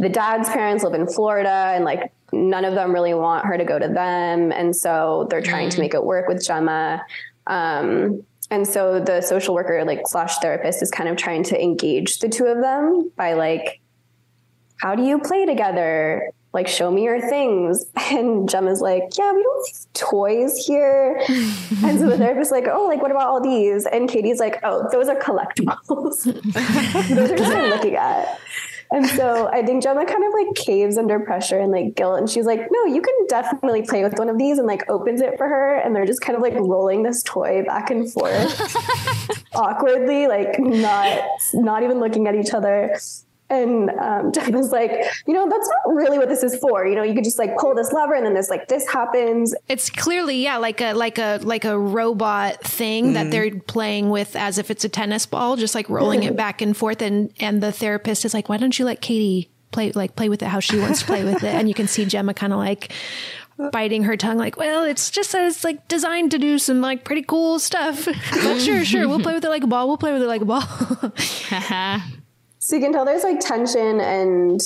the 0.00 0.08
dad's 0.08 0.48
parents 0.48 0.82
live 0.82 0.94
in 0.94 1.06
Florida 1.06 1.72
and 1.74 1.84
like 1.84 2.10
none 2.32 2.64
of 2.64 2.74
them 2.74 2.92
really 2.92 3.12
want 3.12 3.44
her 3.44 3.58
to 3.58 3.64
go 3.64 3.78
to 3.78 3.86
them, 3.86 4.50
and 4.50 4.74
so 4.74 5.26
they're 5.30 5.42
trying 5.42 5.68
to 5.68 5.78
make 5.78 5.94
it 5.94 6.02
work 6.02 6.26
with 6.26 6.44
Gemma. 6.44 7.02
Um, 7.46 8.24
and 8.50 8.66
so 8.66 8.98
the 8.98 9.20
social 9.20 9.54
worker 9.54 9.84
like 9.84 10.00
slash 10.06 10.38
therapist 10.38 10.82
is 10.82 10.90
kind 10.90 11.08
of 11.08 11.16
trying 11.16 11.44
to 11.44 11.62
engage 11.62 12.18
the 12.18 12.28
two 12.28 12.46
of 12.46 12.60
them 12.60 13.12
by 13.14 13.34
like, 13.34 13.80
how 14.80 14.94
do 14.94 15.02
you 15.02 15.18
play 15.20 15.44
together? 15.44 16.30
Like, 16.52 16.66
show 16.66 16.90
me 16.90 17.04
your 17.04 17.20
things. 17.20 17.84
And 18.12 18.48
Gemma's 18.48 18.80
like, 18.80 19.04
yeah, 19.16 19.32
we 19.32 19.40
don't 19.40 19.68
have 19.68 19.92
toys 19.92 20.56
here. 20.66 21.22
and 21.28 22.00
so 22.00 22.08
the 22.08 22.18
therapist's 22.18 22.50
like, 22.50 22.66
oh, 22.66 22.86
like, 22.86 23.00
what 23.00 23.12
about 23.12 23.28
all 23.28 23.40
these? 23.40 23.86
And 23.86 24.08
Katie's 24.08 24.40
like, 24.40 24.58
oh, 24.64 24.88
those 24.90 25.08
are 25.08 25.14
collectibles. 25.14 26.24
those 27.14 27.30
are 27.30 27.36
just 27.36 27.52
I'm 27.52 27.70
looking 27.70 27.94
at. 27.94 28.40
And 28.92 29.06
so 29.06 29.48
I 29.52 29.64
think 29.64 29.82
Gemma 29.82 30.04
kind 30.04 30.24
of 30.24 30.32
like 30.32 30.54
caves 30.56 30.98
under 30.98 31.20
pressure 31.20 31.58
and 31.58 31.70
like 31.70 31.94
guilt. 31.94 32.18
And 32.18 32.28
she's 32.28 32.44
like, 32.44 32.60
no, 32.70 32.84
you 32.86 33.00
can 33.00 33.14
definitely 33.28 33.82
play 33.82 34.02
with 34.02 34.18
one 34.18 34.28
of 34.28 34.36
these 34.36 34.58
and 34.58 34.66
like 34.66 34.88
opens 34.90 35.20
it 35.20 35.36
for 35.38 35.46
her. 35.46 35.76
And 35.76 35.94
they're 35.94 36.06
just 36.06 36.20
kind 36.20 36.34
of 36.36 36.42
like 36.42 36.54
rolling 36.54 37.04
this 37.04 37.22
toy 37.22 37.62
back 37.64 37.90
and 37.90 38.10
forth 38.12 39.44
awkwardly, 39.54 40.26
like 40.26 40.58
not, 40.58 41.22
not 41.54 41.84
even 41.84 42.00
looking 42.00 42.26
at 42.26 42.34
each 42.34 42.52
other. 42.52 42.98
And 43.50 43.90
um, 43.90 44.32
Gemma's 44.32 44.70
like, 44.70 44.92
you 45.26 45.34
know, 45.34 45.48
that's 45.48 45.68
not 45.68 45.94
really 45.94 46.18
what 46.18 46.28
this 46.28 46.42
is 46.42 46.56
for. 46.56 46.86
You 46.86 46.94
know, 46.94 47.02
you 47.02 47.14
could 47.14 47.24
just 47.24 47.38
like 47.38 47.56
pull 47.58 47.74
this 47.74 47.92
lever 47.92 48.14
and 48.14 48.24
then 48.24 48.34
this 48.34 48.48
like 48.48 48.68
this 48.68 48.88
happens. 48.88 49.54
It's 49.68 49.90
clearly 49.90 50.42
yeah, 50.42 50.56
like 50.56 50.80
a 50.80 50.94
like 50.94 51.18
a 51.18 51.40
like 51.42 51.64
a 51.64 51.78
robot 51.78 52.62
thing 52.62 53.14
that 53.14 53.30
they're 53.30 53.50
playing 53.60 54.10
with 54.10 54.36
as 54.36 54.58
if 54.58 54.70
it's 54.70 54.84
a 54.84 54.88
tennis 54.88 55.26
ball, 55.26 55.56
just 55.56 55.74
like 55.74 55.88
rolling 55.88 56.22
it 56.22 56.36
back 56.44 56.62
and 56.62 56.76
forth. 56.76 57.02
And 57.02 57.32
and 57.40 57.62
the 57.62 57.72
therapist 57.72 58.24
is 58.24 58.32
like, 58.32 58.48
why 58.48 58.56
don't 58.56 58.78
you 58.78 58.84
let 58.84 59.00
Katie 59.00 59.50
play 59.72 59.92
like 59.92 60.16
play 60.16 60.28
with 60.28 60.42
it 60.42 60.46
how 60.46 60.60
she 60.60 60.78
wants 60.78 61.00
to 61.00 61.06
play 61.06 61.24
with 61.24 61.42
it? 61.42 61.54
And 61.54 61.68
you 61.68 61.74
can 61.74 61.88
see 61.88 62.04
Gemma 62.04 62.34
kind 62.34 62.52
of 62.52 62.58
like 62.58 62.92
biting 63.72 64.04
her 64.04 64.16
tongue 64.16 64.38
like 64.38 64.56
well 64.56 64.84
it's 64.84 65.10
just 65.10 65.32
that 65.32 65.46
it's 65.46 65.64
like 65.64 65.86
designed 65.86 66.30
to 66.30 66.38
do 66.38 66.58
some 66.58 66.80
like 66.80 67.04
pretty 67.04 67.20
cool 67.20 67.58
stuff 67.58 68.06
but 68.42 68.58
sure 68.58 68.84
sure 68.86 69.06
we'll 69.06 69.20
play 69.20 69.34
with 69.34 69.44
it 69.44 69.50
like 69.50 69.62
a 69.62 69.66
ball 69.66 69.86
we'll 69.86 69.98
play 69.98 70.14
with 70.14 70.22
it 70.22 70.26
like 70.26 70.40
a 70.40 70.46
ball 70.46 70.62
So 72.70 72.76
you 72.76 72.82
can 72.82 72.92
tell 72.92 73.04
there's 73.04 73.24
like 73.24 73.40
tension 73.40 74.00
and 74.00 74.60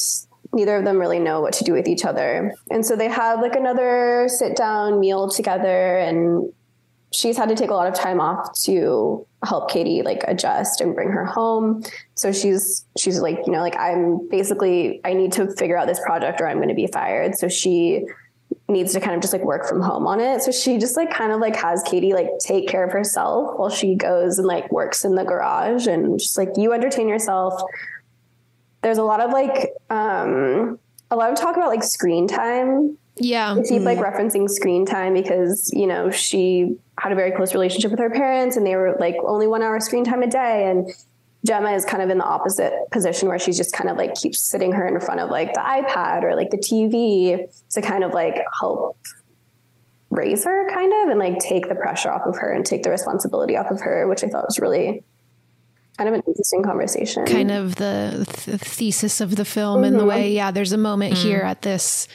neither 0.53 0.77
of 0.77 0.85
them 0.85 0.99
really 0.99 1.19
know 1.19 1.41
what 1.41 1.55
to 1.55 1.65
do 1.65 1.73
with 1.73 1.89
each 1.89 2.05
other. 2.05 2.53
And 2.71 2.85
so 2.85 2.97
they 2.97 3.09
have 3.09 3.41
like 3.41 3.57
another 3.57 4.27
sit 4.29 4.59
down 4.59 5.01
meal 5.01 5.31
together 5.31 5.97
and 5.97 6.53
she's 7.15 7.39
had 7.39 7.49
to 7.49 7.55
take 7.55 7.71
a 7.71 7.75
lot 7.75 7.89
of 7.89 7.95
time 7.95 8.21
off 8.21 8.53
to 8.65 9.27
help 9.43 9.71
Katie 9.71 10.03
like 10.03 10.23
adjust 10.29 10.83
and 10.83 10.95
bring 10.95 11.09
her 11.13 11.25
home. 11.25 11.83
So 12.15 12.31
she's 12.31 12.85
she's 12.99 13.21
like, 13.21 13.39
you 13.47 13.53
know, 13.53 13.61
like 13.61 13.77
I'm 13.77 14.29
basically 14.29 15.01
I 15.03 15.15
need 15.15 15.33
to 15.33 15.51
figure 15.57 15.79
out 15.79 15.87
this 15.87 16.01
project 16.01 16.43
or 16.43 16.47
I'm 16.47 16.59
going 16.59 16.69
to 16.69 16.75
be 16.75 16.89
fired. 16.89 17.37
So 17.37 17.49
she 17.49 18.05
needs 18.69 18.93
to 18.93 19.01
kind 19.01 19.15
of 19.15 19.21
just 19.21 19.33
like 19.33 19.45
work 19.45 19.67
from 19.67 19.81
home 19.81 20.07
on 20.07 20.21
it. 20.21 20.43
So 20.43 20.51
she 20.51 20.79
just 20.79 20.97
like 20.97 21.11
kind 21.11 21.33
of 21.33 21.41
like 21.41 21.57
has 21.57 21.83
Katie 21.85 22.13
like 22.13 22.29
take 22.39 22.69
care 22.69 22.85
of 22.85 22.93
herself 22.93 23.59
while 23.59 23.71
she 23.71 23.95
goes 23.95 24.39
and 24.39 24.47
like 24.47 24.71
works 24.71 25.07
in 25.07 25.15
the 25.15 25.25
garage 25.25 25.87
and 25.87 26.19
just 26.19 26.37
like 26.37 26.51
you 26.57 26.75
entertain 26.75 27.09
yourself. 27.09 27.63
There's 28.85 28.99
a 28.99 29.03
lot 29.03 29.21
of 29.21 29.33
like 29.33 29.73
um 29.91 30.79
a 31.11 31.17
lot 31.17 31.33
of 31.33 31.39
talk 31.39 31.57
about 31.57 31.69
like 31.69 31.83
screen 31.83 32.29
time. 32.29 32.97
Yeah. 33.17 33.55
They 33.55 33.63
keep 33.63 33.83
like 33.83 33.99
referencing 33.99 34.49
screen 34.49 34.87
time 34.87 35.15
because, 35.15 35.71
you 35.73 35.87
know, 35.87 36.11
she 36.11 36.77
had 36.99 37.13
a 37.13 37.15
very 37.15 37.33
close 37.33 37.55
relationship 37.55 37.91
with 37.91 38.01
her 38.01 38.11
parents 38.11 38.57
and 38.57 38.67
they 38.67 38.77
were 38.77 38.97
like 38.99 39.17
only 39.25 39.47
one 39.47 39.63
hour 39.63 39.79
screen 39.81 40.05
time 40.05 40.23
a 40.23 40.27
day. 40.27 40.69
And 40.69 40.89
Gemma 41.47 41.73
is 41.73 41.85
kind 41.85 42.03
of 42.03 42.11
in 42.11 42.19
the 42.19 42.25
opposite 42.25 42.73
position 42.91 43.29
where 43.29 43.39
she's 43.39 43.57
just 43.57 43.73
kind 43.73 43.89
of 43.89 43.97
like 43.97 44.15
keeps 44.15 44.41
sitting 44.41 44.73
her 44.73 44.87
in 44.87 44.99
front 45.01 45.21
of 45.21 45.31
like 45.31 45.53
the 45.53 45.61
iPad 45.61 46.25
or 46.25 46.35
like 46.35 46.51
the 46.51 46.59
TV 46.59 47.47
to 47.71 47.83
kind 47.83 48.03
of 48.03 48.13
like 48.13 48.43
help 48.59 48.97
raise 50.11 50.45
her 50.45 50.69
kind 50.71 50.93
of 51.03 51.11
and 51.11 51.19
like 51.19 51.39
take 51.39 51.69
the 51.69 51.75
pressure 51.75 52.11
off 52.11 52.23
of 52.27 52.37
her 52.37 52.53
and 52.53 52.65
take 52.65 52.83
the 52.83 52.91
responsibility 52.91 53.57
off 53.57 53.71
of 53.71 53.81
her, 53.81 54.09
which 54.09 54.25
I 54.25 54.29
thought 54.29 54.45
was 54.47 54.59
really 54.59 55.05
kind 55.97 56.09
of 56.09 56.15
an 56.15 56.23
interesting 56.27 56.63
conversation. 56.63 57.25
kind 57.27 57.51
of 57.51 57.77
the 57.77 58.27
th- 58.29 58.61
thesis 58.61 59.21
of 59.21 59.37
the 59.37 59.45
film 59.45 59.85
in 59.85 59.97
the 59.97 60.03
Mhm. 60.05 60.09
way 60.09 60.33
yeah 60.33 60.51
there's 60.51 60.73
a 60.73 60.79
moment 60.79 61.15
here 61.15 61.41
at 61.41 61.63
this 61.63 62.09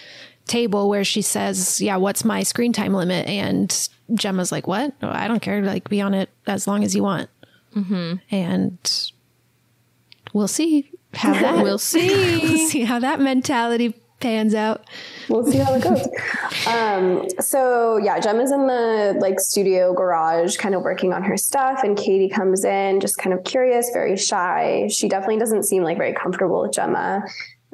table 0.46 0.90
where 0.90 1.04
she 1.04 1.22
says 1.22 1.80
yeah 1.80 1.96
what's 1.96 2.26
my 2.26 2.44
screen 2.44 2.74
time 2.74 2.94
limit 2.94 3.28
and 3.28 3.90
gemma's 4.16 4.52
like 4.52 4.66
what 4.68 4.94
oh, 5.04 5.10
i 5.10 5.28
don't 5.28 5.42
care 5.42 5.62
like 5.62 5.88
be 5.90 6.02
on 6.02 6.14
it 6.16 6.30
as 6.48 6.68
long 6.68 6.84
as 6.84 6.96
you 6.96 7.04
want 7.04 7.30
Mm-hmm. 7.76 8.16
and 8.32 9.12
we'll 10.34 10.48
see 10.48 10.90
how 11.14 11.34
that 11.34 11.58
We'll 11.64 11.78
see. 11.78 12.08
we'll 12.10 12.68
see 12.68 12.84
how 12.84 12.98
that 13.00 13.20
mentality 13.20 13.94
pans 14.20 14.54
out 14.54 14.86
we'll 15.30 15.46
see 15.46 15.58
how 15.58 15.74
it 15.74 15.84
goes. 15.84 16.08
Um, 16.68 17.28
so 17.40 17.98
yeah, 17.98 18.20
Gemma's 18.20 18.52
in 18.52 18.68
the 18.68 19.18
like 19.20 19.40
studio 19.40 19.94
garage, 19.94 20.58
kind 20.58 20.76
of 20.76 20.82
working 20.82 21.14
on 21.14 21.24
her 21.24 21.38
stuff, 21.38 21.84
and 21.84 21.98
Katie 21.98 22.28
comes 22.28 22.64
in, 22.66 23.00
just 23.00 23.18
kind 23.18 23.34
of 23.34 23.44
curious, 23.44 23.90
very 23.92 24.18
shy. 24.18 24.88
She 24.92 25.08
definitely 25.08 25.40
doesn't 25.40 25.64
seem 25.64 25.84
like 25.84 25.98
very 25.98 26.14
comfortable 26.14 26.62
with 26.62 26.74
Gemma. 26.74 27.24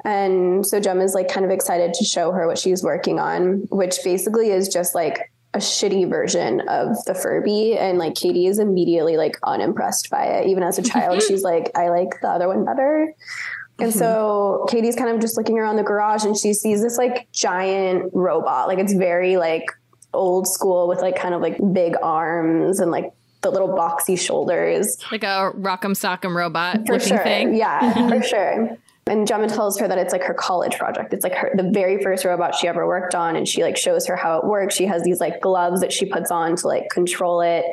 And 0.04 0.64
so 0.64 0.78
Gemma's 0.78 1.14
like 1.14 1.28
kind 1.28 1.44
of 1.44 1.50
excited 1.50 1.94
to 1.94 2.04
show 2.04 2.30
her 2.32 2.46
what 2.46 2.58
she's 2.58 2.82
working 2.82 3.18
on, 3.18 3.66
which 3.70 3.98
basically 4.04 4.50
is 4.50 4.68
just 4.68 4.94
like 4.94 5.32
a 5.52 5.58
shitty 5.58 6.08
version 6.08 6.60
of 6.68 6.96
the 7.06 7.14
Furby. 7.14 7.76
And 7.76 7.98
like 7.98 8.14
Katie 8.14 8.46
is 8.46 8.58
immediately 8.58 9.16
like 9.16 9.36
unimpressed 9.42 10.10
by 10.10 10.24
it. 10.26 10.46
Even 10.46 10.62
as 10.62 10.78
a 10.78 10.82
child, 10.82 11.22
she's 11.26 11.42
like, 11.42 11.70
I 11.74 11.88
like 11.88 12.20
the 12.22 12.28
other 12.28 12.46
one 12.46 12.64
better. 12.64 13.12
And 13.78 13.90
mm-hmm. 13.90 13.98
so 13.98 14.66
Katie's 14.70 14.96
kind 14.96 15.10
of 15.10 15.20
just 15.20 15.36
looking 15.36 15.58
around 15.58 15.76
the 15.76 15.82
garage 15.82 16.24
and 16.24 16.36
she 16.36 16.54
sees 16.54 16.82
this 16.82 16.96
like 16.96 17.30
giant 17.32 18.10
robot. 18.14 18.68
Like 18.68 18.78
it's 18.78 18.94
very 18.94 19.36
like 19.36 19.64
old 20.14 20.48
school 20.48 20.88
with 20.88 21.00
like 21.00 21.16
kind 21.16 21.34
of 21.34 21.42
like 21.42 21.58
big 21.72 21.94
arms 22.02 22.80
and 22.80 22.90
like 22.90 23.12
the 23.42 23.50
little 23.50 23.68
boxy 23.68 24.18
shoulders. 24.18 24.96
Like 25.12 25.22
a 25.22 25.52
rock'em 25.54 25.92
sock'em 25.92 26.34
robot 26.34 26.86
For 26.86 26.94
looking 26.94 27.08
sure. 27.08 27.18
thing. 27.18 27.54
Yeah, 27.54 28.08
for 28.08 28.22
sure. 28.22 28.78
And 29.08 29.24
Gemma 29.24 29.48
tells 29.48 29.78
her 29.78 29.86
that 29.86 29.98
it's 29.98 30.12
like 30.12 30.24
her 30.24 30.34
college 30.34 30.76
project. 30.78 31.14
It's 31.14 31.22
like 31.22 31.34
her 31.34 31.52
the 31.54 31.70
very 31.70 32.02
first 32.02 32.24
robot 32.24 32.56
she 32.56 32.66
ever 32.66 32.86
worked 32.88 33.14
on, 33.14 33.36
and 33.36 33.46
she 33.46 33.62
like 33.62 33.76
shows 33.76 34.04
her 34.06 34.16
how 34.16 34.38
it 34.38 34.44
works. 34.44 34.74
She 34.74 34.84
has 34.86 35.04
these 35.04 35.20
like 35.20 35.40
gloves 35.40 35.80
that 35.80 35.92
she 35.92 36.06
puts 36.06 36.32
on 36.32 36.56
to 36.56 36.66
like 36.66 36.88
control 36.90 37.40
it, 37.40 37.64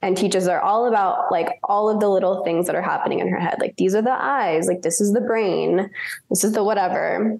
and 0.00 0.16
teaches 0.16 0.46
her 0.46 0.60
all 0.60 0.86
about 0.86 1.30
like 1.32 1.58
all 1.64 1.90
of 1.90 2.00
the 2.00 2.08
little 2.08 2.44
things 2.44 2.66
that 2.66 2.76
are 2.76 2.82
happening 2.82 3.18
in 3.18 3.28
her 3.28 3.40
head. 3.40 3.56
Like 3.60 3.76
these 3.76 3.94
are 3.94 4.02
the 4.02 4.12
eyes, 4.12 4.66
like 4.66 4.82
this 4.82 5.00
is 5.00 5.12
the 5.12 5.20
brain, 5.20 5.90
this 6.30 6.44
is 6.44 6.52
the 6.52 6.62
whatever. 6.62 7.38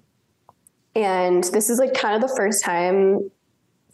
And 0.95 1.43
this 1.45 1.69
is 1.69 1.79
like 1.79 1.93
kind 1.93 2.15
of 2.15 2.27
the 2.27 2.35
first 2.35 2.63
time 2.63 3.29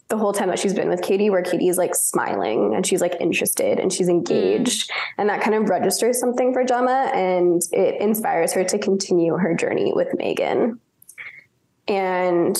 the 0.08 0.16
whole 0.16 0.32
time 0.32 0.48
that 0.48 0.58
she's 0.58 0.74
been 0.74 0.88
with 0.88 1.02
Katie, 1.02 1.30
where 1.30 1.42
Katie's 1.42 1.78
like 1.78 1.94
smiling 1.94 2.74
and 2.74 2.86
she's 2.86 3.00
like 3.00 3.16
interested 3.20 3.80
and 3.80 3.92
she's 3.92 4.08
engaged. 4.08 4.88
Mm. 4.88 4.94
And 5.18 5.28
that 5.28 5.40
kind 5.40 5.56
of 5.56 5.68
registers 5.68 6.20
something 6.20 6.52
for 6.52 6.64
Gemma 6.64 7.10
and 7.12 7.60
it 7.72 8.00
inspires 8.00 8.52
her 8.52 8.62
to 8.64 8.78
continue 8.78 9.34
her 9.36 9.54
journey 9.54 9.92
with 9.94 10.08
Megan. 10.16 10.80
And 11.88 12.56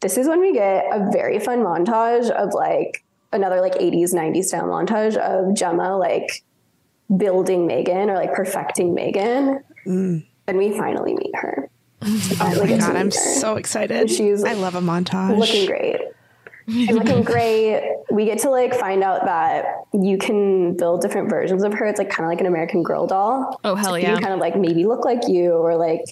this 0.00 0.18
is 0.18 0.28
when 0.28 0.40
we 0.40 0.52
get 0.52 0.86
a 0.92 1.10
very 1.10 1.38
fun 1.38 1.60
montage 1.60 2.30
of 2.30 2.52
like 2.52 3.02
another 3.32 3.60
like 3.60 3.74
80s, 3.74 4.12
90s 4.14 4.44
style 4.44 4.64
montage 4.66 5.16
of 5.16 5.54
Gemma 5.54 5.96
like 5.96 6.42
building 7.16 7.66
Megan 7.66 8.10
or 8.10 8.14
like 8.14 8.32
perfecting 8.34 8.94
Megan. 8.94 9.62
And 9.86 10.24
we 10.58 10.76
finally 10.76 11.14
meet 11.14 11.34
her. 11.36 11.68
Oh 12.02 12.64
my 12.64 12.78
god, 12.78 12.96
I'm 12.96 13.06
her. 13.06 13.10
so 13.10 13.56
excited. 13.56 14.10
She's 14.10 14.42
I 14.42 14.54
love 14.54 14.74
a 14.74 14.80
montage. 14.80 15.36
looking 15.36 15.66
great. 15.66 16.00
She's 16.66 16.90
looking 16.92 17.22
great. 17.22 17.82
We 18.10 18.24
get 18.24 18.38
to 18.40 18.50
like 18.50 18.74
find 18.74 19.02
out 19.02 19.24
that 19.26 19.64
you 19.92 20.16
can 20.16 20.76
build 20.76 21.02
different 21.02 21.28
versions 21.28 21.62
of 21.64 21.74
her. 21.74 21.84
It's 21.86 21.98
like 21.98 22.08
kind 22.08 22.24
of 22.24 22.30
like 22.30 22.40
an 22.40 22.46
American 22.46 22.82
Girl 22.82 23.06
doll. 23.06 23.60
Oh, 23.64 23.74
hell 23.74 23.98
you 23.98 24.04
yeah. 24.04 24.14
can 24.14 24.22
kind 24.22 24.32
of 24.34 24.40
like 24.40 24.56
maybe 24.56 24.84
look 24.86 25.04
like 25.04 25.28
you 25.28 25.52
or 25.52 25.76
like 25.76 26.04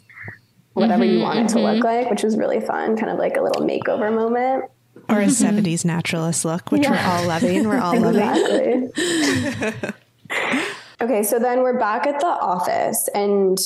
whatever 0.75 1.05
you 1.05 1.21
Mhm, 1.21 1.23
want 1.23 1.39
it 1.39 1.49
to 1.55 1.61
look 1.61 1.83
like, 1.85 2.11
which 2.11 2.23
was 2.23 2.37
really 2.37 2.61
fun. 2.61 2.97
Kind 2.97 3.11
of 3.11 3.19
like 3.19 3.37
a 3.37 3.41
little 3.41 3.63
makeover 3.63 4.13
moment. 4.15 4.65
Or 5.09 5.21
a 5.21 5.27
mm-hmm. 5.27 5.59
70s 5.59 5.85
naturalist 5.85 6.45
look, 6.45 6.71
which 6.71 6.87
we're 6.87 6.99
all 6.99 7.27
loving. 7.27 7.67
We're 7.67 7.81
all 7.81 7.99
loving. 8.01 8.93
Okay, 11.01 11.23
so 11.23 11.39
then 11.39 11.63
we're 11.63 11.79
back 11.79 12.09
at 12.09 12.19
the 12.19 12.27
office 12.27 13.09
and 13.15 13.57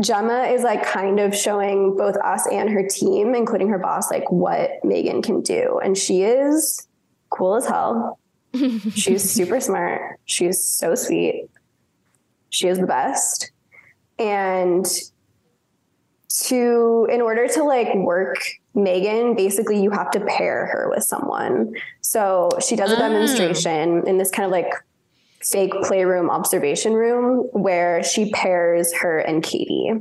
Gemma 0.00 0.44
is 0.44 0.62
like 0.62 0.84
kind 0.84 1.18
of 1.18 1.34
showing 1.34 1.96
both 1.96 2.16
us 2.18 2.46
and 2.52 2.70
her 2.70 2.86
team, 2.86 3.34
including 3.34 3.68
her 3.70 3.78
boss, 3.78 4.10
like 4.10 4.30
what 4.30 4.70
Megan 4.84 5.20
can 5.20 5.40
do. 5.40 5.80
And 5.82 5.98
she 5.98 6.22
is 6.22 6.86
cool 7.30 7.56
as 7.56 7.66
hell. 7.66 8.20
She's 8.94 9.28
super 9.28 9.60
smart. 9.60 10.20
She's 10.26 10.64
so 10.64 10.94
sweet. 10.94 11.48
She 12.50 12.68
is 12.68 12.78
the 12.78 12.86
best. 12.86 13.50
And 14.18 14.86
to, 16.44 17.08
in 17.10 17.20
order 17.20 17.48
to 17.48 17.64
like 17.64 17.92
work 17.94 18.38
Megan, 18.76 19.34
basically 19.34 19.82
you 19.82 19.90
have 19.90 20.10
to 20.12 20.20
pair 20.20 20.66
her 20.66 20.90
with 20.90 21.02
someone. 21.02 21.74
So 22.02 22.50
she 22.64 22.76
does 22.76 22.92
a 22.92 22.96
ah. 22.96 22.98
demonstration 22.98 24.06
in 24.06 24.18
this 24.18 24.30
kind 24.30 24.44
of 24.44 24.52
like 24.52 24.72
fake 25.42 25.72
playroom 25.82 26.30
observation 26.30 26.92
room 26.92 27.48
where 27.52 28.04
she 28.04 28.30
pairs 28.30 28.92
her 28.94 29.18
and 29.18 29.42
Katie. 29.42 29.92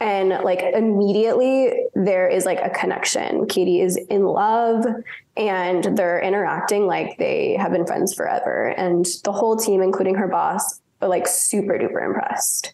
And 0.00 0.30
like 0.42 0.60
immediately 0.74 1.72
there 1.94 2.28
is 2.28 2.44
like 2.44 2.60
a 2.60 2.68
connection. 2.68 3.46
Katie 3.46 3.80
is 3.80 3.96
in 3.96 4.24
love 4.24 4.84
and 5.36 5.96
they're 5.96 6.20
interacting 6.20 6.86
like 6.86 7.16
they 7.18 7.56
have 7.58 7.72
been 7.72 7.86
friends 7.86 8.12
forever. 8.12 8.66
And 8.76 9.06
the 9.22 9.32
whole 9.32 9.56
team, 9.56 9.80
including 9.80 10.16
her 10.16 10.28
boss, 10.28 10.80
are 11.00 11.08
like 11.08 11.28
super 11.28 11.78
duper 11.78 12.04
impressed 12.04 12.73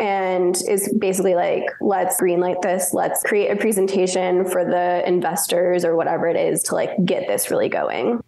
and 0.00 0.56
is 0.68 0.92
basically 0.98 1.34
like, 1.34 1.64
let's 1.80 2.20
greenlight 2.20 2.62
this. 2.62 2.92
Let's 2.94 3.22
create 3.22 3.50
a 3.50 3.56
presentation 3.56 4.44
for 4.44 4.64
the 4.64 5.02
investors 5.06 5.84
or 5.84 5.96
whatever 5.96 6.28
it 6.28 6.36
is 6.36 6.62
to 6.64 6.74
like 6.74 6.90
get 7.04 7.26
this 7.26 7.50
really 7.50 7.68
going. 7.68 8.22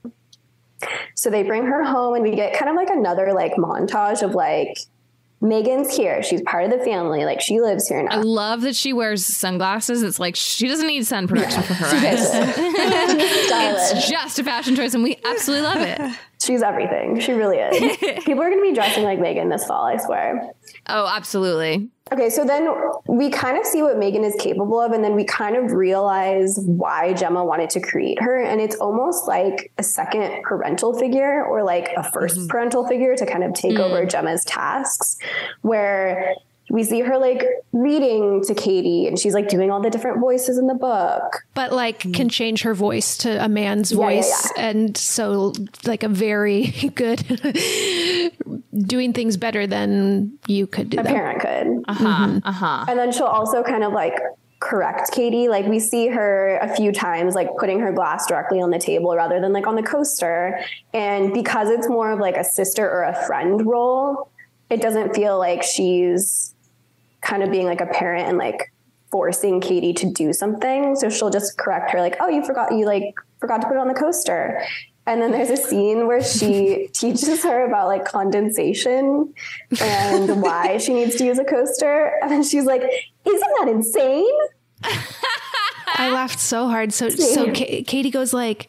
So 1.14 1.30
they 1.30 1.42
bring 1.42 1.64
her 1.66 1.84
home 1.84 2.14
and 2.14 2.24
we 2.24 2.34
get 2.34 2.58
kind 2.58 2.70
of 2.70 2.76
like 2.76 2.90
another 2.90 3.32
like 3.32 3.54
montage 3.54 4.22
of 4.22 4.34
like 4.34 4.78
Megan's 5.42 5.94
here. 5.96 6.22
She's 6.22 6.42
part 6.42 6.64
of 6.64 6.70
the 6.70 6.84
family. 6.84 7.24
Like 7.24 7.40
she 7.40 7.60
lives 7.60 7.86
here 7.88 8.02
now. 8.02 8.16
I 8.16 8.20
love 8.22 8.62
that 8.62 8.74
she 8.76 8.92
wears 8.92 9.24
sunglasses. 9.24 10.02
It's 10.02 10.18
like 10.18 10.36
she 10.36 10.68
doesn't 10.68 10.86
need 10.86 11.06
sun 11.06 11.28
protection 11.28 11.62
for 11.62 11.74
her 11.74 11.88
She 12.00 12.06
eyes. 12.06 12.30
does. 12.30 12.56
She's 13.20 13.46
stylish. 13.46 13.92
it's 13.92 14.08
just 14.10 14.38
a 14.38 14.44
fashion 14.44 14.74
choice, 14.76 14.92
and 14.94 15.02
we 15.02 15.16
absolutely 15.24 15.66
love 15.66 15.80
it. 15.80 16.18
She's 16.40 16.62
everything. 16.62 17.20
She 17.20 17.32
really 17.32 17.58
is. 17.58 17.96
People 18.24 18.42
are 18.42 18.48
going 18.48 18.64
to 18.64 18.68
be 18.68 18.74
dressing 18.74 19.04
like 19.04 19.20
Megan 19.20 19.50
this 19.50 19.66
fall, 19.66 19.84
I 19.84 19.98
swear. 19.98 20.52
Oh, 20.86 21.06
absolutely. 21.06 21.88
Okay, 22.12 22.30
so 22.30 22.44
then 22.44 22.68
we 23.06 23.28
kind 23.30 23.58
of 23.58 23.64
see 23.66 23.82
what 23.82 23.98
Megan 23.98 24.24
is 24.24 24.34
capable 24.38 24.80
of, 24.80 24.92
and 24.92 25.04
then 25.04 25.14
we 25.14 25.24
kind 25.24 25.54
of 25.54 25.72
realize 25.72 26.58
why 26.64 27.12
Gemma 27.12 27.44
wanted 27.44 27.70
to 27.70 27.80
create 27.80 28.20
her. 28.22 28.42
And 28.42 28.60
it's 28.60 28.74
almost 28.76 29.28
like 29.28 29.70
a 29.78 29.82
second 29.82 30.42
parental 30.42 30.98
figure 30.98 31.44
or 31.44 31.62
like 31.62 31.90
a 31.96 32.00
1st 32.00 32.12
mm-hmm. 32.12 32.46
parental 32.46 32.88
figure 32.88 33.14
to 33.14 33.26
kind 33.26 33.44
of 33.44 33.52
take 33.52 33.78
over 33.78 34.04
mm. 34.04 34.10
Gemma's 34.10 34.44
tasks, 34.44 35.18
where 35.60 36.34
we 36.70 36.84
see 36.84 37.00
her 37.00 37.18
like 37.18 37.44
reading 37.72 38.42
to 38.44 38.54
Katie 38.54 39.06
and 39.06 39.18
she's 39.18 39.34
like 39.34 39.48
doing 39.48 39.70
all 39.70 39.82
the 39.82 39.90
different 39.90 40.20
voices 40.20 40.56
in 40.56 40.68
the 40.68 40.74
book. 40.74 41.44
But 41.54 41.72
like 41.72 42.00
can 42.12 42.28
change 42.28 42.62
her 42.62 42.74
voice 42.74 43.18
to 43.18 43.44
a 43.44 43.48
man's 43.48 43.90
Yeah, 43.90 43.98
yeah, 43.98 44.04
voice. 44.04 44.52
And 44.56 44.96
so 44.96 45.52
like 45.84 46.04
a 46.04 46.08
very 46.08 46.66
good 46.94 47.20
doing 48.86 49.12
things 49.12 49.36
better 49.36 49.66
than 49.66 50.38
you 50.46 50.66
could 50.66 50.90
do. 50.90 51.00
A 51.00 51.02
them. 51.02 51.12
parent 51.12 51.40
could. 51.40 51.84
Uh 51.88 51.94
huh. 51.94 52.40
Uh 52.44 52.52
huh. 52.52 52.84
And 52.88 52.98
then 52.98 53.12
she'll 53.12 53.26
also 53.26 53.62
kind 53.62 53.82
of 53.82 53.92
like 53.92 54.14
correct 54.60 55.10
Katie. 55.12 55.48
Like 55.48 55.66
we 55.66 55.80
see 55.80 56.06
her 56.08 56.58
a 56.58 56.74
few 56.76 56.92
times 56.92 57.34
like 57.34 57.48
putting 57.58 57.80
her 57.80 57.92
glass 57.92 58.26
directly 58.26 58.60
on 58.60 58.70
the 58.70 58.78
table 58.78 59.16
rather 59.16 59.40
than 59.40 59.52
like 59.52 59.66
on 59.66 59.74
the 59.74 59.82
coaster. 59.82 60.60
And 60.94 61.34
because 61.34 61.68
it's 61.68 61.88
more 61.88 62.12
of 62.12 62.20
like 62.20 62.36
a 62.36 62.44
sister 62.44 62.88
or 62.88 63.02
a 63.02 63.26
friend 63.26 63.66
role, 63.66 64.30
it 64.68 64.80
doesn't 64.80 65.16
feel 65.16 65.36
like 65.38 65.64
she's 65.64 66.54
kind 67.20 67.42
of 67.42 67.50
being 67.50 67.66
like 67.66 67.80
a 67.80 67.86
parent 67.86 68.28
and 68.28 68.38
like 68.38 68.72
forcing 69.10 69.60
Katie 69.60 69.92
to 69.94 70.10
do 70.12 70.32
something. 70.32 70.96
So 70.96 71.10
she'll 71.10 71.30
just 71.30 71.58
correct 71.58 71.90
her 71.92 72.00
like, 72.00 72.16
"Oh, 72.20 72.28
you 72.28 72.44
forgot 72.44 72.72
you 72.72 72.86
like 72.86 73.14
forgot 73.40 73.60
to 73.62 73.66
put 73.66 73.74
it 73.74 73.80
on 73.80 73.88
the 73.88 73.94
coaster." 73.94 74.62
And 75.06 75.20
then 75.20 75.32
there's 75.32 75.50
a 75.50 75.56
scene 75.56 76.06
where 76.06 76.22
she 76.22 76.88
teaches 76.92 77.42
her 77.42 77.64
about 77.64 77.88
like 77.88 78.04
condensation 78.04 79.34
and 79.80 80.42
why 80.42 80.78
she 80.78 80.94
needs 80.94 81.16
to 81.16 81.24
use 81.24 81.38
a 81.38 81.44
coaster. 81.44 82.12
And 82.22 82.30
then 82.30 82.44
she's 82.44 82.64
like, 82.64 82.82
Isn't 82.82 83.52
that 83.58 83.68
insane? 83.68 84.38
I 85.96 86.10
laughed 86.10 86.38
so 86.38 86.68
hard. 86.68 86.92
So 86.92 87.08
so 87.08 87.46
Ka- 87.46 87.82
Katie 87.86 88.10
goes 88.10 88.32
like, 88.32 88.68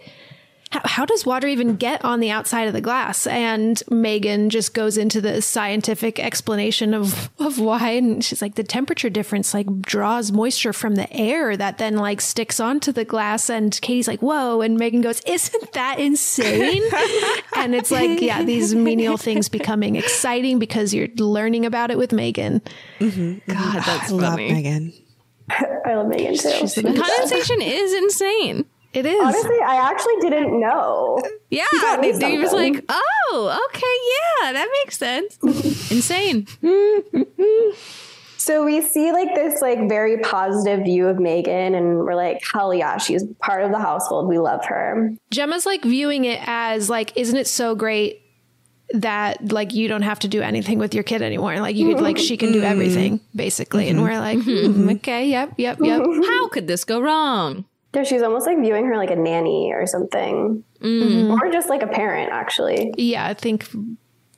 how, 0.71 0.81
how 0.85 1.05
does 1.05 1.25
water 1.25 1.47
even 1.47 1.75
get 1.75 2.03
on 2.05 2.19
the 2.21 2.31
outside 2.31 2.67
of 2.67 2.73
the 2.73 2.81
glass? 2.81 3.27
And 3.27 3.81
Megan 3.89 4.49
just 4.49 4.73
goes 4.73 4.97
into 4.97 5.19
the 5.19 5.41
scientific 5.41 6.19
explanation 6.19 6.93
of 6.93 7.29
of 7.39 7.59
why, 7.59 7.89
and 7.91 8.23
she's 8.23 8.41
like, 8.41 8.55
the 8.55 8.63
temperature 8.63 9.09
difference 9.09 9.53
like 9.53 9.81
draws 9.81 10.31
moisture 10.31 10.73
from 10.73 10.95
the 10.95 11.11
air 11.11 11.57
that 11.57 11.77
then 11.77 11.97
like 11.97 12.21
sticks 12.21 12.59
onto 12.59 12.91
the 12.91 13.05
glass. 13.05 13.49
And 13.49 13.79
Katie's 13.81 14.07
like, 14.07 14.21
whoa, 14.21 14.61
and 14.61 14.77
Megan 14.77 15.01
goes, 15.01 15.21
isn't 15.27 15.73
that 15.73 15.99
insane? 15.99 16.83
and 17.55 17.75
it's 17.75 17.91
like, 17.91 18.21
yeah, 18.21 18.43
these 18.43 18.73
menial 18.73 19.17
things 19.17 19.49
becoming 19.49 19.97
exciting 19.97 20.57
because 20.57 20.93
you're 20.93 21.09
learning 21.17 21.65
about 21.65 21.91
it 21.91 21.97
with 21.97 22.13
Megan. 22.13 22.61
Mm-hmm. 22.99 23.51
God, 23.51 23.57
mm-hmm. 23.57 23.75
that's 23.75 24.11
I 24.11 24.15
love. 24.15 24.37
Megan. 24.37 24.93
I 25.49 25.95
love 25.95 26.07
Megan 26.07 26.37
too. 26.37 26.49
She's 26.51 26.75
the. 26.75 26.83
Condensation 26.83 27.61
is 27.61 27.93
insane. 27.93 28.65
It 28.93 29.05
is. 29.05 29.21
Honestly, 29.21 29.57
I 29.65 29.89
actually 29.89 30.17
didn't 30.21 30.59
know. 30.59 31.21
Yeah, 31.49 31.65
taught 31.79 32.01
me 32.01 32.13
he 32.13 32.37
was 32.39 32.51
like, 32.51 32.83
"Oh, 32.89 33.69
okay, 33.69 34.43
yeah, 34.43 34.53
that 34.53 34.67
makes 34.83 34.97
sense." 34.97 35.37
Insane. 35.91 36.47
So 38.41 38.65
we 38.65 38.81
see 38.81 39.11
like 39.11 39.35
this 39.35 39.61
like 39.61 39.87
very 39.87 40.17
positive 40.17 40.83
view 40.83 41.07
of 41.07 41.19
Megan 41.19 41.75
and 41.75 41.99
we're 41.99 42.15
like, 42.15 42.41
hell 42.51 42.73
yeah, 42.73 42.97
she's 42.97 43.23
part 43.39 43.63
of 43.63 43.71
the 43.71 43.77
household. 43.77 44.27
We 44.27 44.39
love 44.39 44.65
her. 44.65 45.11
Gemma's 45.29 45.67
like 45.67 45.83
viewing 45.83 46.25
it 46.25 46.39
as 46.47 46.89
like, 46.89 47.15
isn't 47.15 47.37
it 47.37 47.45
so 47.45 47.75
great 47.75 48.19
that 48.93 49.51
like 49.51 49.75
you 49.75 49.87
don't 49.87 50.01
have 50.01 50.19
to 50.19 50.27
do 50.27 50.41
anything 50.41 50.79
with 50.79 50.95
your 50.95 51.03
kid 51.03 51.21
anymore? 51.21 51.59
Like 51.59 51.75
you 51.75 51.93
could 51.93 52.01
like 52.01 52.17
she 52.17 52.35
can 52.35 52.51
do 52.51 52.61
mm-hmm. 52.61 52.71
everything 52.71 53.19
basically, 53.35 53.89
and 53.89 54.01
we're 54.01 54.19
like, 54.19 54.41
hmm, 54.41 54.89
okay, 54.89 55.29
yep, 55.29 55.53
yep, 55.57 55.77
yep. 55.79 56.01
Mm-hmm. 56.01 56.23
How 56.23 56.47
could 56.49 56.67
this 56.67 56.83
go 56.83 56.99
wrong? 56.99 57.65
Yeah, 57.93 58.03
she's 58.03 58.21
almost 58.21 58.45
like 58.45 58.59
viewing 58.59 58.85
her 58.85 58.97
like 58.97 59.11
a 59.11 59.15
nanny 59.15 59.71
or 59.73 59.85
something. 59.85 60.63
Mm-hmm. 60.79 61.31
Or 61.31 61.51
just 61.51 61.69
like 61.69 61.81
a 61.81 61.87
parent, 61.87 62.31
actually. 62.31 62.93
Yeah, 62.97 63.25
I 63.25 63.33
think 63.33 63.67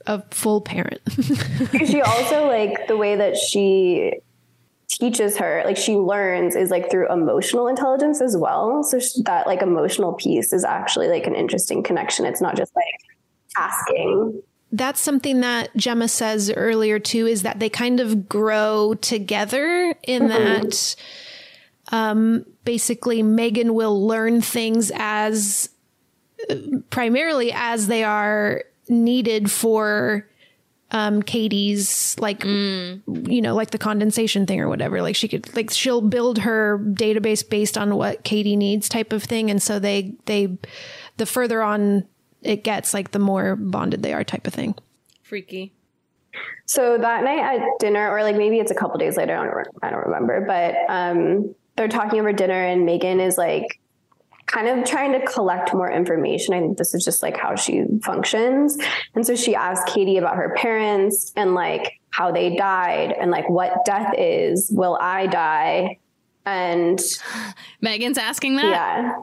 a 0.05 0.21
full 0.31 0.61
parent. 0.61 1.01
Because 1.71 1.89
she 1.89 2.01
also 2.01 2.47
like 2.47 2.87
the 2.87 2.97
way 2.97 3.15
that 3.15 3.37
she 3.37 4.13
teaches 4.89 5.37
her 5.37 5.63
like 5.65 5.77
she 5.77 5.95
learns 5.95 6.55
is 6.55 6.69
like 6.69 6.91
through 6.91 7.11
emotional 7.11 7.67
intelligence 7.67 8.21
as 8.21 8.37
well 8.37 8.83
so 8.83 8.99
that 9.23 9.47
like 9.47 9.61
emotional 9.61 10.13
piece 10.13 10.53
is 10.53 10.63
actually 10.63 11.07
like 11.07 11.25
an 11.25 11.33
interesting 11.33 11.81
connection 11.81 12.25
it's 12.25 12.41
not 12.41 12.55
just 12.55 12.71
like 12.75 12.85
asking 13.57 14.41
That's 14.71 15.01
something 15.01 15.41
that 15.41 15.75
Gemma 15.75 16.07
says 16.07 16.51
earlier 16.51 16.97
too, 16.97 17.27
is 17.27 17.43
that 17.43 17.59
they 17.59 17.69
kind 17.69 17.99
of 17.99 18.27
grow 18.27 18.95
together 18.95 19.95
in 20.03 20.23
mm-hmm. 20.23 20.29
that 20.29 20.95
um, 21.91 22.45
basically 22.63 23.21
Megan 23.23 23.73
will 23.73 24.05
learn 24.05 24.41
things 24.41 24.91
as 24.95 25.69
uh, 26.49 26.55
primarily 26.89 27.51
as 27.53 27.87
they 27.87 28.03
are 28.03 28.63
needed 28.89 29.49
for 29.49 30.27
um 30.91 31.23
Katie's 31.23 32.15
like 32.19 32.43
you 32.43 33.01
know 33.07 33.55
like 33.55 33.71
the 33.71 33.77
condensation 33.77 34.45
thing 34.45 34.59
or 34.59 34.69
whatever. 34.69 35.01
Like 35.01 35.15
she 35.15 35.27
could 35.27 35.53
like 35.55 35.71
she'll 35.71 36.01
build 36.01 36.39
her 36.39 36.79
database 36.79 37.47
based 37.47 37.77
on 37.77 37.95
what 37.95 38.23
Katie 38.23 38.55
needs 38.55 38.87
type 38.87 39.11
of 39.11 39.23
thing. 39.23 39.49
And 39.49 39.61
so 39.61 39.79
they 39.79 40.13
they 40.25 40.57
the 41.17 41.25
further 41.25 41.63
on 41.63 42.05
it 42.43 42.63
gets 42.63 42.93
like 42.93 43.11
the 43.11 43.19
more 43.19 43.55
bonded 43.55 44.03
they 44.03 44.13
are 44.13 44.23
type 44.23 44.45
of 44.45 44.53
thing. 44.53 44.75
Freaky. 45.23 45.73
So 46.65 46.97
that 46.97 47.23
night 47.23 47.61
at 47.61 47.79
dinner, 47.79 48.09
or 48.09 48.23
like 48.23 48.35
maybe 48.35 48.59
it's 48.59 48.71
a 48.71 48.75
couple 48.75 48.97
days 48.97 49.17
later, 49.17 49.35
I 49.37 49.45
don't, 49.45 49.55
re- 49.55 49.63
I 49.83 49.89
don't 49.89 50.05
remember, 50.05 50.45
but 50.47 50.75
um, 50.89 51.55
they're 51.75 51.87
talking 51.87 52.19
over 52.19 52.33
dinner, 52.33 52.53
and 52.63 52.85
Megan 52.85 53.19
is 53.19 53.37
like 53.37 53.79
kind 54.45 54.67
of 54.67 54.85
trying 54.85 55.13
to 55.13 55.25
collect 55.25 55.73
more 55.73 55.89
information. 55.89 56.53
I 56.53 56.59
think 56.59 56.77
this 56.77 56.93
is 56.93 57.03
just 57.05 57.23
like 57.23 57.37
how 57.37 57.55
she 57.55 57.83
functions. 58.03 58.77
And 59.15 59.25
so 59.25 59.35
she 59.35 59.55
asked 59.55 59.87
Katie 59.87 60.17
about 60.17 60.35
her 60.35 60.53
parents 60.57 61.31
and 61.35 61.55
like 61.55 61.99
how 62.09 62.31
they 62.31 62.55
died 62.55 63.11
and 63.13 63.31
like 63.31 63.49
what 63.49 63.85
death 63.85 64.13
is. 64.17 64.69
Will 64.71 64.97
I 65.01 65.27
die? 65.27 65.97
And 66.45 66.99
Megan's 67.81 68.17
asking 68.17 68.57
that. 68.57 68.65
yeah. 68.69 69.13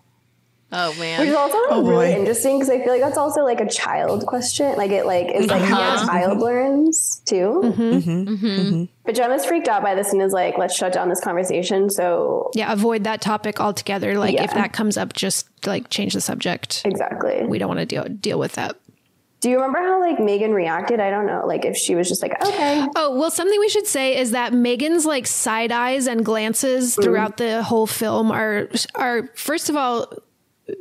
Oh 0.72 0.94
man. 1.00 1.18
Which 1.20 1.28
is 1.28 1.34
man. 1.34 1.42
also 1.42 1.58
Oh, 1.68 1.82
really 1.84 2.12
boy. 2.14 2.18
interesting 2.20 2.58
because 2.58 2.70
I 2.70 2.78
feel 2.78 2.92
like 2.92 3.00
that's 3.02 3.18
also 3.18 3.42
like 3.44 3.60
a 3.60 3.68
child 3.68 4.24
question. 4.26 4.76
Like 4.76 4.92
it 4.92 5.04
like 5.04 5.26
is 5.34 5.48
like 5.48 5.62
how 5.62 5.80
Uh-huh. 5.80 6.04
a 6.04 6.06
child 6.06 6.38
learns 6.38 7.20
too. 7.26 7.60
Mm-hmm. 7.64 8.84
But 9.10 9.16
Gemma's 9.16 9.44
freaked 9.44 9.66
out 9.66 9.82
by 9.82 9.96
this 9.96 10.12
and 10.12 10.22
is 10.22 10.32
like, 10.32 10.56
let's 10.56 10.76
shut 10.76 10.92
down 10.92 11.08
this 11.08 11.20
conversation. 11.20 11.90
So 11.90 12.50
yeah 12.54 12.72
avoid 12.72 13.04
that 13.04 13.20
topic 13.20 13.60
altogether 13.60 14.18
like 14.18 14.34
if 14.34 14.52
that 14.54 14.72
comes 14.72 14.96
up 14.96 15.12
just 15.12 15.48
like 15.66 15.88
change 15.90 16.14
the 16.14 16.20
subject 16.20 16.82
exactly. 16.84 17.44
we 17.46 17.58
don't 17.58 17.68
want 17.68 17.80
to 17.80 17.86
deal 17.86 18.04
deal 18.04 18.38
with 18.38 18.52
that 18.52 18.76
Do 19.40 19.50
you 19.50 19.56
remember 19.56 19.78
how 19.78 20.00
like 20.00 20.20
Megan 20.20 20.52
reacted? 20.52 21.00
I 21.00 21.10
don't 21.10 21.26
know. 21.26 21.44
Like 21.46 21.64
if 21.64 21.76
she 21.76 21.94
was 21.94 22.08
just 22.08 22.22
like, 22.22 22.32
okay. 22.44 22.86
Oh, 22.94 23.18
well, 23.18 23.30
something 23.30 23.58
we 23.58 23.70
should 23.70 23.86
say 23.86 24.18
is 24.18 24.32
that 24.32 24.52
Megan's 24.52 25.06
like 25.06 25.26
side 25.26 25.72
eyes 25.72 26.06
and 26.06 26.24
glances 26.24 26.94
throughout 26.94 27.34
mm. 27.34 27.36
the 27.38 27.62
whole 27.62 27.86
film 27.86 28.30
are 28.30 28.68
are 28.94 29.28
first 29.34 29.70
of 29.70 29.76
all 29.76 30.12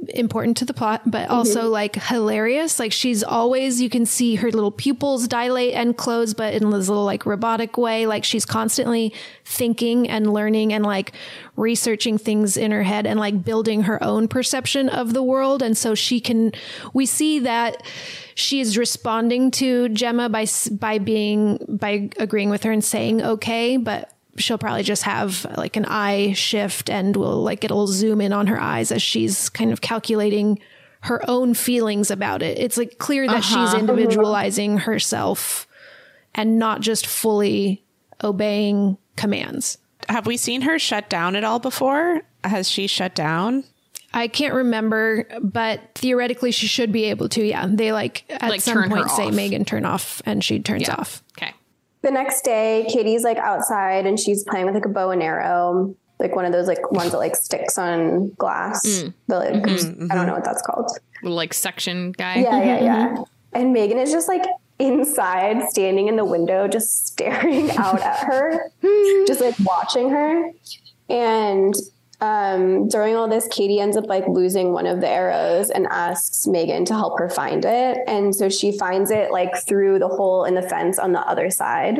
important 0.10 0.58
to 0.58 0.66
the 0.66 0.74
plot, 0.74 1.02
but 1.06 1.24
mm-hmm. 1.24 1.34
also 1.34 1.70
like 1.70 1.96
hilarious. 1.96 2.80
Like 2.80 2.92
she's 2.92 3.24
always 3.24 3.82
you 3.82 3.90
can 3.90 4.06
see 4.06 4.36
her 4.36 4.52
little 4.52 4.72
pupils 4.72 5.28
dilate 5.28 5.74
and 5.74 5.96
close, 5.96 6.34
but 6.34 6.54
in 6.54 6.70
this 6.70 6.90
little 6.90 7.06
like 7.06 7.26
robotic 7.26 7.78
way. 7.78 8.06
Like 8.06 8.24
she's 8.24 8.46
constantly 8.46 9.14
thinking 9.46 10.10
and 10.10 10.34
learning 10.34 10.74
and 10.74 10.86
like 10.86 11.14
researching 11.56 12.18
things 12.18 12.58
in 12.58 12.72
her 12.72 12.84
head 12.84 13.06
and 13.06 13.20
like 13.20 13.44
building 13.44 13.84
her 13.84 14.02
own 14.04 14.28
perception 14.28 14.90
of 14.90 15.14
the 15.14 15.24
world. 15.24 15.62
And 15.62 15.78
so 15.78 15.96
she 15.96 16.20
can 16.20 16.52
we 16.94 17.06
see 17.06 17.40
that 17.40 17.84
she 18.36 18.60
is 18.60 18.78
responding 18.78 19.52
to 19.52 19.90
Gemma 19.90 20.30
by 20.30 20.46
by 20.72 20.98
being 20.98 21.60
by 21.68 22.10
agreeing 22.18 22.50
with 22.50 22.64
her 22.64 22.72
and 22.72 22.84
saying 22.84 23.22
okay, 23.22 23.78
but 23.78 24.14
she'll 24.40 24.58
probably 24.58 24.84
just 24.84 25.04
have 25.04 25.46
like 25.58 25.76
an 25.76 25.86
eye 25.86 26.34
shift 26.34 26.90
and 26.90 27.16
we'll 27.16 27.44
like 27.44 27.64
it'll 27.64 27.88
zoom 27.88 28.22
in 28.22 28.34
on 28.34 28.48
her 28.48 28.60
eyes 28.60 28.92
as 28.92 29.02
she's 29.02 29.50
kind 29.50 29.72
of 29.72 29.82
calculating 29.82 30.60
her 31.02 31.22
own 31.30 31.54
feelings 31.54 32.12
about 32.12 32.42
it. 32.42 32.58
It's 32.60 32.78
like 32.78 32.98
clear 32.98 33.28
that 33.28 33.44
she's 33.44 33.56
Uh-huh. 33.56 33.78
individualizing 33.80 34.80
herself 34.80 35.68
and 36.36 36.60
not 36.60 36.82
just 36.82 37.06
fully 37.08 37.84
obeying 38.24 38.98
commands. 39.16 39.78
Have 40.10 40.26
we 40.28 40.38
seen 40.38 40.62
her 40.62 40.80
shut 40.80 41.10
down 41.10 41.36
at 41.36 41.44
all 41.44 41.60
before? 41.60 42.22
Has 42.44 42.70
she 42.70 42.88
shut 42.88 43.16
down? 43.16 43.64
I 44.14 44.28
can't 44.28 44.56
remember, 44.56 45.28
but 45.42 45.82
theoretically 45.96 46.52
she 46.52 46.66
should 46.66 46.92
be 46.92 47.06
able 47.06 47.30
to. 47.30 47.44
Yeah, 47.46 47.68
they 47.70 47.92
like 47.92 48.24
at 48.30 48.50
Like, 48.50 48.62
some 48.62 48.90
point 48.90 49.10
say 49.12 49.28
off. 49.28 49.34
Megan 49.36 49.66
turn 49.66 49.86
off, 49.86 50.22
and 50.26 50.44
she 50.44 50.60
turns 50.60 50.90
off. 50.90 51.22
Okay. 51.38 51.54
The 52.02 52.12
next 52.12 52.44
day, 52.44 52.88
Katie's 52.90 53.24
like 53.24 53.38
outside 53.38 54.06
and 54.06 54.20
she's 54.20 54.44
playing 54.44 54.66
with 54.66 54.76
like 54.76 54.86
a 54.86 54.90
bow 54.90 55.12
and 55.12 55.22
arrow, 55.22 55.96
like 56.20 56.36
one 56.36 56.46
of 56.46 56.52
those 56.52 56.68
like 56.68 56.92
ones 56.92 57.12
that 57.12 57.18
like 57.18 57.36
sticks 57.36 57.78
on 57.78 58.32
glass. 58.38 58.86
Mm. 58.86 59.14
The 59.28 59.36
like 59.36 59.54
Mhm, 59.54 60.12
I 60.12 60.16
don't 60.16 60.26
know 60.26 60.34
what 60.34 60.44
that's 60.46 60.62
called. 60.62 60.92
Like 61.24 61.54
section 61.54 62.14
guy. 62.14 62.38
Yeah, 62.40 62.64
yeah, 62.64 62.84
yeah. 62.84 63.24
And 63.54 63.74
Megan 63.74 63.98
is 63.98 64.12
just 64.12 64.28
like 64.28 64.44
inside, 64.80 65.62
standing 65.70 66.08
in 66.08 66.16
the 66.16 66.26
window, 66.26 66.68
just 66.68 67.08
staring 67.14 67.72
out 67.72 68.02
at 68.02 68.20
her, 68.20 68.72
just 69.28 69.42
like 69.42 69.56
watching 69.64 70.10
her. 70.10 70.52
And 71.10 71.74
um, 72.22 72.88
during 72.88 73.16
all 73.16 73.28
this, 73.28 73.48
Katie 73.48 73.80
ends 73.80 73.96
up 73.96 74.08
like 74.08 74.28
losing 74.28 74.74
one 74.74 74.86
of 74.86 75.02
the 75.02 75.10
arrows 75.10 75.70
and 75.70 75.88
asks 75.88 76.48
Megan 76.48 76.86
to 76.86 76.94
help 76.94 77.18
her 77.20 77.30
find 77.30 77.64
it. 77.66 77.98
And 78.08 78.36
so 78.36 78.50
she 78.50 78.78
finds 78.78 79.12
it 79.12 79.32
like 79.32 79.56
through 79.66 80.00
the 80.00 80.08
hole 80.08 80.44
in 80.44 80.56
the 80.56 80.62
fence 80.62 81.00
on 81.00 81.14
the 81.14 81.22
other 81.22 81.50
side. 81.50 82.00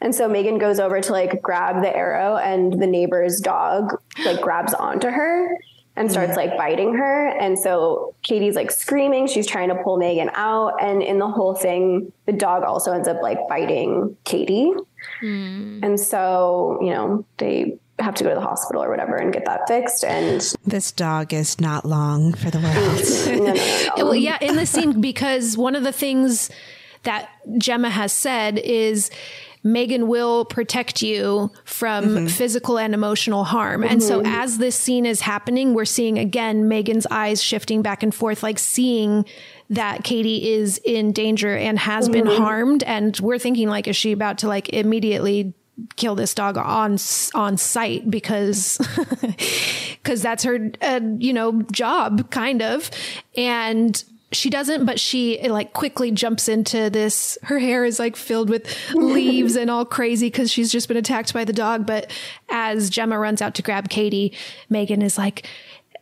And 0.00 0.14
so 0.14 0.28
Megan 0.28 0.58
goes 0.58 0.80
over 0.80 1.00
to 1.00 1.12
like 1.12 1.40
grab 1.40 1.82
the 1.82 1.96
arrow, 1.96 2.36
and 2.36 2.80
the 2.82 2.86
neighbor's 2.86 3.40
dog 3.40 3.96
like 4.24 4.40
grabs 4.40 4.74
onto 4.74 5.08
her 5.08 5.56
and 5.96 6.10
starts 6.10 6.36
like 6.36 6.56
biting 6.58 6.94
her. 6.94 7.28
And 7.28 7.56
so 7.58 8.14
Katie's 8.22 8.56
like 8.56 8.70
screaming. 8.70 9.28
She's 9.28 9.46
trying 9.46 9.68
to 9.68 9.76
pull 9.76 9.96
Megan 9.96 10.30
out. 10.34 10.82
And 10.82 11.02
in 11.02 11.20
the 11.20 11.28
whole 11.28 11.54
thing, 11.54 12.12
the 12.26 12.32
dog 12.32 12.64
also 12.64 12.92
ends 12.92 13.06
up 13.06 13.22
like 13.22 13.38
biting 13.48 14.16
Katie. 14.24 14.72
And 15.22 15.98
so, 15.98 16.78
you 16.82 16.90
know, 16.90 17.24
they 17.38 17.78
have 17.98 18.14
to 18.14 18.24
go 18.24 18.30
to 18.30 18.34
the 18.34 18.40
hospital 18.40 18.82
or 18.82 18.90
whatever 18.90 19.16
and 19.16 19.32
get 19.32 19.44
that 19.46 19.68
fixed. 19.68 20.04
And 20.04 20.40
This 20.66 20.90
dog 20.92 21.32
is 21.32 21.60
not 21.60 21.84
long 21.84 22.32
for 22.34 22.50
the 22.50 22.58
world. 22.58 22.74
no, 23.26 23.46
no, 23.46 23.54
no, 23.54 23.54
no. 23.54 23.92
Well, 24.04 24.14
yeah, 24.16 24.38
in 24.40 24.56
the 24.56 24.66
scene 24.66 25.00
because 25.00 25.56
one 25.56 25.76
of 25.76 25.84
the 25.84 25.92
things 25.92 26.50
that 27.04 27.28
Gemma 27.58 27.90
has 27.90 28.12
said 28.12 28.58
is 28.58 29.10
Megan 29.62 30.08
will 30.08 30.44
protect 30.44 31.00
you 31.02 31.50
from 31.64 32.26
physical 32.28 32.78
and 32.78 32.92
emotional 32.94 33.44
harm. 33.44 33.82
And 33.82 34.02
so 34.02 34.20
Mhm. 34.20 34.26
as 34.26 34.58
this 34.58 34.76
scene 34.76 35.06
is 35.06 35.20
happening, 35.22 35.72
we're 35.72 35.84
seeing 35.86 36.18
again 36.18 36.68
Megan's 36.68 37.06
eyes 37.10 37.42
shifting 37.42 37.80
back 37.80 38.02
and 38.02 38.14
forth, 38.14 38.42
like 38.42 38.58
seeing 38.58 39.24
that 39.70 40.04
Katie 40.04 40.52
is 40.52 40.78
in 40.84 41.12
danger 41.12 41.56
and 41.56 41.78
has 41.78 42.10
been 42.10 42.26
Mhm. 42.26 42.36
harmed. 42.36 42.82
And 42.82 43.18
we're 43.20 43.38
thinking 43.38 43.68
like, 43.68 43.88
is 43.88 43.96
she 43.96 44.12
about 44.12 44.36
to 44.38 44.48
like 44.48 44.68
immediately 44.70 45.54
kill 45.96 46.14
this 46.14 46.34
dog 46.34 46.56
on 46.56 46.98
on 47.34 47.56
sight 47.56 48.10
because 48.10 48.78
because 50.02 50.22
that's 50.22 50.44
her 50.44 50.70
uh, 50.82 51.00
you 51.18 51.32
know 51.32 51.62
job 51.72 52.30
kind 52.30 52.62
of. 52.62 52.90
And 53.36 54.02
she 54.32 54.50
doesn't 54.50 54.84
but 54.84 54.98
she 54.98 55.48
like 55.48 55.72
quickly 55.72 56.10
jumps 56.10 56.48
into 56.48 56.90
this. 56.90 57.38
Her 57.44 57.58
hair 57.58 57.84
is 57.84 57.98
like 57.98 58.16
filled 58.16 58.50
with 58.50 58.66
leaves 58.94 59.56
and 59.56 59.70
all 59.70 59.84
crazy 59.84 60.26
because 60.26 60.50
she's 60.50 60.72
just 60.72 60.88
been 60.88 60.96
attacked 60.96 61.32
by 61.32 61.44
the 61.44 61.52
dog. 61.52 61.86
But 61.86 62.10
as 62.48 62.90
gemma 62.90 63.18
runs 63.18 63.42
out 63.42 63.54
to 63.54 63.62
grab 63.62 63.88
katie 63.88 64.32
megan 64.68 65.02
is 65.02 65.18
like 65.18 65.46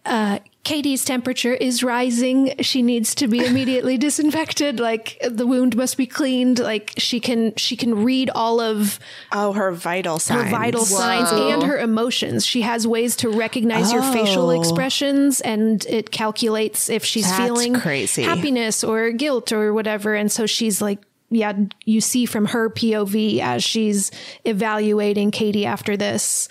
uh 0.04 0.38
Katie's 0.64 1.04
temperature 1.04 1.52
is 1.52 1.82
rising. 1.82 2.54
She 2.60 2.82
needs 2.82 3.16
to 3.16 3.26
be 3.26 3.44
immediately 3.44 3.98
disinfected. 4.06 4.78
Like 4.78 5.18
the 5.28 5.44
wound 5.44 5.76
must 5.76 5.96
be 5.96 6.06
cleaned. 6.06 6.60
Like 6.60 6.92
she 6.98 7.18
can 7.18 7.54
she 7.56 7.76
can 7.76 8.04
read 8.04 8.30
all 8.30 8.60
of 8.60 9.00
oh 9.32 9.52
her 9.54 9.72
vital 9.72 10.20
signs, 10.20 10.44
her 10.44 10.50
vital 10.50 10.84
signs 10.84 11.32
and 11.32 11.64
her 11.64 11.78
emotions. 11.78 12.46
She 12.46 12.62
has 12.62 12.86
ways 12.86 13.16
to 13.16 13.28
recognize 13.28 13.92
your 13.92 14.02
oh. 14.04 14.12
facial 14.12 14.50
Oh. 14.50 14.60
expressions 14.60 15.40
and 15.40 15.84
it 15.86 16.12
calculates 16.12 16.88
if 16.88 17.04
she's 17.04 17.26
That's 17.26 17.42
feeling 17.42 17.74
crazy. 17.74 18.22
happiness 18.22 18.84
or 18.84 19.10
guilt 19.10 19.50
or 19.52 19.74
whatever. 19.74 20.14
And 20.14 20.30
so 20.30 20.46
she's 20.46 20.80
like, 20.80 21.00
yeah, 21.32 21.52
you 21.84 22.00
see 22.00 22.26
from 22.26 22.44
her 22.46 22.68
POV 22.70 23.40
as 23.40 23.64
she's 23.64 24.10
evaluating 24.44 25.30
Katie 25.30 25.66
after 25.66 25.96
this. 25.96 26.48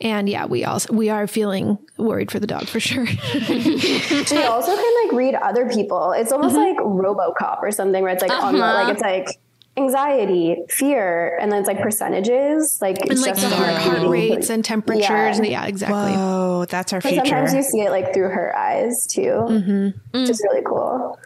And 0.00 0.28
yeah, 0.28 0.46
we 0.46 0.64
also 0.64 0.92
we 0.92 1.08
are 1.08 1.26
feeling 1.26 1.78
worried 1.96 2.30
for 2.32 2.40
the 2.40 2.46
dog 2.46 2.66
for 2.66 2.80
sure. 2.80 3.06
she 3.06 4.42
also 4.42 4.74
can 4.76 5.04
like 5.04 5.12
read 5.12 5.34
other 5.36 5.68
people. 5.70 6.12
It's 6.12 6.32
almost 6.32 6.56
like 6.56 6.76
RoboCop 6.78 7.62
or 7.62 7.70
something 7.70 8.02
where 8.02 8.12
it's 8.12 8.22
like 8.22 8.32
on 8.32 8.54
the 8.56 8.62
Uh-huh. 8.64 8.74
like 8.84 8.92
it's 8.92 9.02
like 9.02 9.28
anxiety, 9.76 10.56
fear, 10.68 11.36
and 11.40 11.50
then 11.50 11.58
it's 11.60 11.66
like 11.68 11.80
percentages, 11.80 12.78
like 12.80 13.00
and 13.02 13.10
it's 13.12 13.22
like 13.22 13.34
just 13.36 13.48
the 13.48 13.54
heart, 13.56 13.74
heart 13.74 14.08
rates 14.08 14.50
and 14.50 14.64
temperatures. 14.64 15.04
Yeah, 15.38 15.42
Yeah. 15.44 15.66
exactly. 15.66 16.12
Oh, 16.16 16.64
that's 16.66 16.92
our 16.92 17.00
But 17.00 17.08
future. 17.10 17.24
sometimes 17.26 17.54
you 17.54 17.62
see 17.62 17.80
it 17.80 17.90
like 17.90 18.12
through 18.14 18.28
her 18.30 18.56
eyes 18.56 19.06
too, 19.06 19.22
Mm-hmm. 19.48 20.18
which 20.20 20.30
is 20.30 20.40
really 20.48 20.62
cool. 20.64 21.18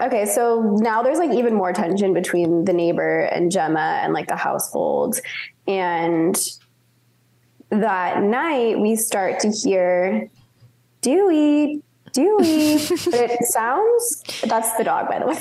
Okay, 0.00 0.24
so 0.24 0.78
now 0.80 1.02
there's 1.02 1.18
like 1.18 1.32
even 1.32 1.54
more 1.54 1.72
tension 1.72 2.14
between 2.14 2.64
the 2.64 2.72
neighbor 2.72 3.20
and 3.20 3.52
Gemma 3.52 4.00
and 4.02 4.14
like 4.14 4.28
the 4.28 4.36
household. 4.36 5.20
And 5.66 6.36
that 7.68 8.22
night 8.22 8.80
we 8.80 8.96
start 8.96 9.40
to 9.40 9.50
hear 9.50 10.30
Dewey, 11.02 11.82
Dewey. 12.12 12.78
but 13.10 13.30
it 13.30 13.44
sounds 13.44 14.22
that's 14.42 14.76
the 14.76 14.84
dog, 14.84 15.08
by 15.08 15.18
the 15.18 15.26
way. 15.26 15.38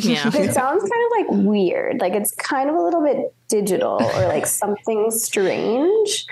Yeah. 0.00 0.28
But 0.30 0.40
it 0.40 0.52
sounds 0.52 0.82
kind 0.82 1.28
of 1.28 1.36
like 1.36 1.46
weird. 1.46 2.00
Like 2.00 2.14
it's 2.14 2.34
kind 2.34 2.68
of 2.68 2.76
a 2.76 2.82
little 2.82 3.02
bit 3.02 3.34
digital 3.48 4.02
or 4.02 4.28
like 4.28 4.46
something 4.46 5.10
strange. 5.10 6.26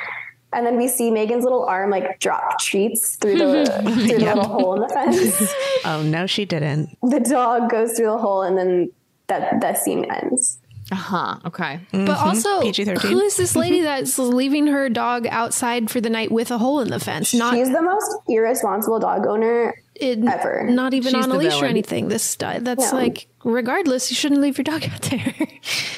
And 0.54 0.66
then 0.66 0.76
we 0.76 0.86
see 0.88 1.10
Megan's 1.10 1.44
little 1.44 1.64
arm 1.64 1.90
like 1.90 2.18
drop 2.20 2.58
treats 2.60 3.16
through 3.16 3.38
the 3.38 3.64
through 3.82 3.94
the 4.18 4.20
Yeah. 4.20 4.34
little 4.34 4.48
hole 4.52 4.74
in 4.74 4.82
the 4.82 4.88
fence. 4.88 5.52
oh 5.84 6.02
no, 6.02 6.26
she 6.26 6.44
didn't. 6.44 6.96
the 7.02 7.20
dog 7.20 7.70
goes 7.70 7.92
through 7.94 8.06
the 8.10 8.18
hole 8.18 8.42
and 8.42 8.56
then 8.58 8.90
that 9.28 9.60
that 9.60 9.78
scene 9.78 10.04
ends. 10.04 10.58
Uh 10.90 10.96
huh. 10.96 11.38
Okay. 11.46 11.80
But 11.92 12.10
also, 12.18 12.60
PG-13. 12.60 12.98
who 13.00 13.20
is 13.20 13.36
this 13.38 13.56
lady 13.56 13.80
that's 13.90 14.18
leaving 14.18 14.66
her 14.66 14.90
dog 14.90 15.26
outside 15.28 15.90
for 15.90 16.00
the 16.02 16.10
night 16.10 16.30
with 16.30 16.50
a 16.50 16.58
hole 16.58 16.80
in 16.80 16.90
the 16.90 17.00
fence? 17.00 17.32
Not 17.32 17.54
She's 17.54 17.70
the 17.72 17.80
most 17.80 18.10
irresponsible 18.28 18.98
dog 18.98 19.26
owner 19.26 19.74
ever. 20.00 20.66
not 20.68 20.92
even 20.92 21.14
She's 21.14 21.24
on 21.24 21.30
a 21.30 21.34
the 21.34 21.38
leash 21.38 21.62
or 21.62 21.66
anything. 21.66 22.08
This 22.08 22.34
that's 22.36 22.92
No. 22.92 22.98
like 22.98 23.26
regardless, 23.44 24.10
you 24.10 24.16
shouldn't 24.16 24.42
leave 24.42 24.58
your 24.58 24.64
dog 24.64 24.84
out 24.84 25.00
there. 25.02 25.34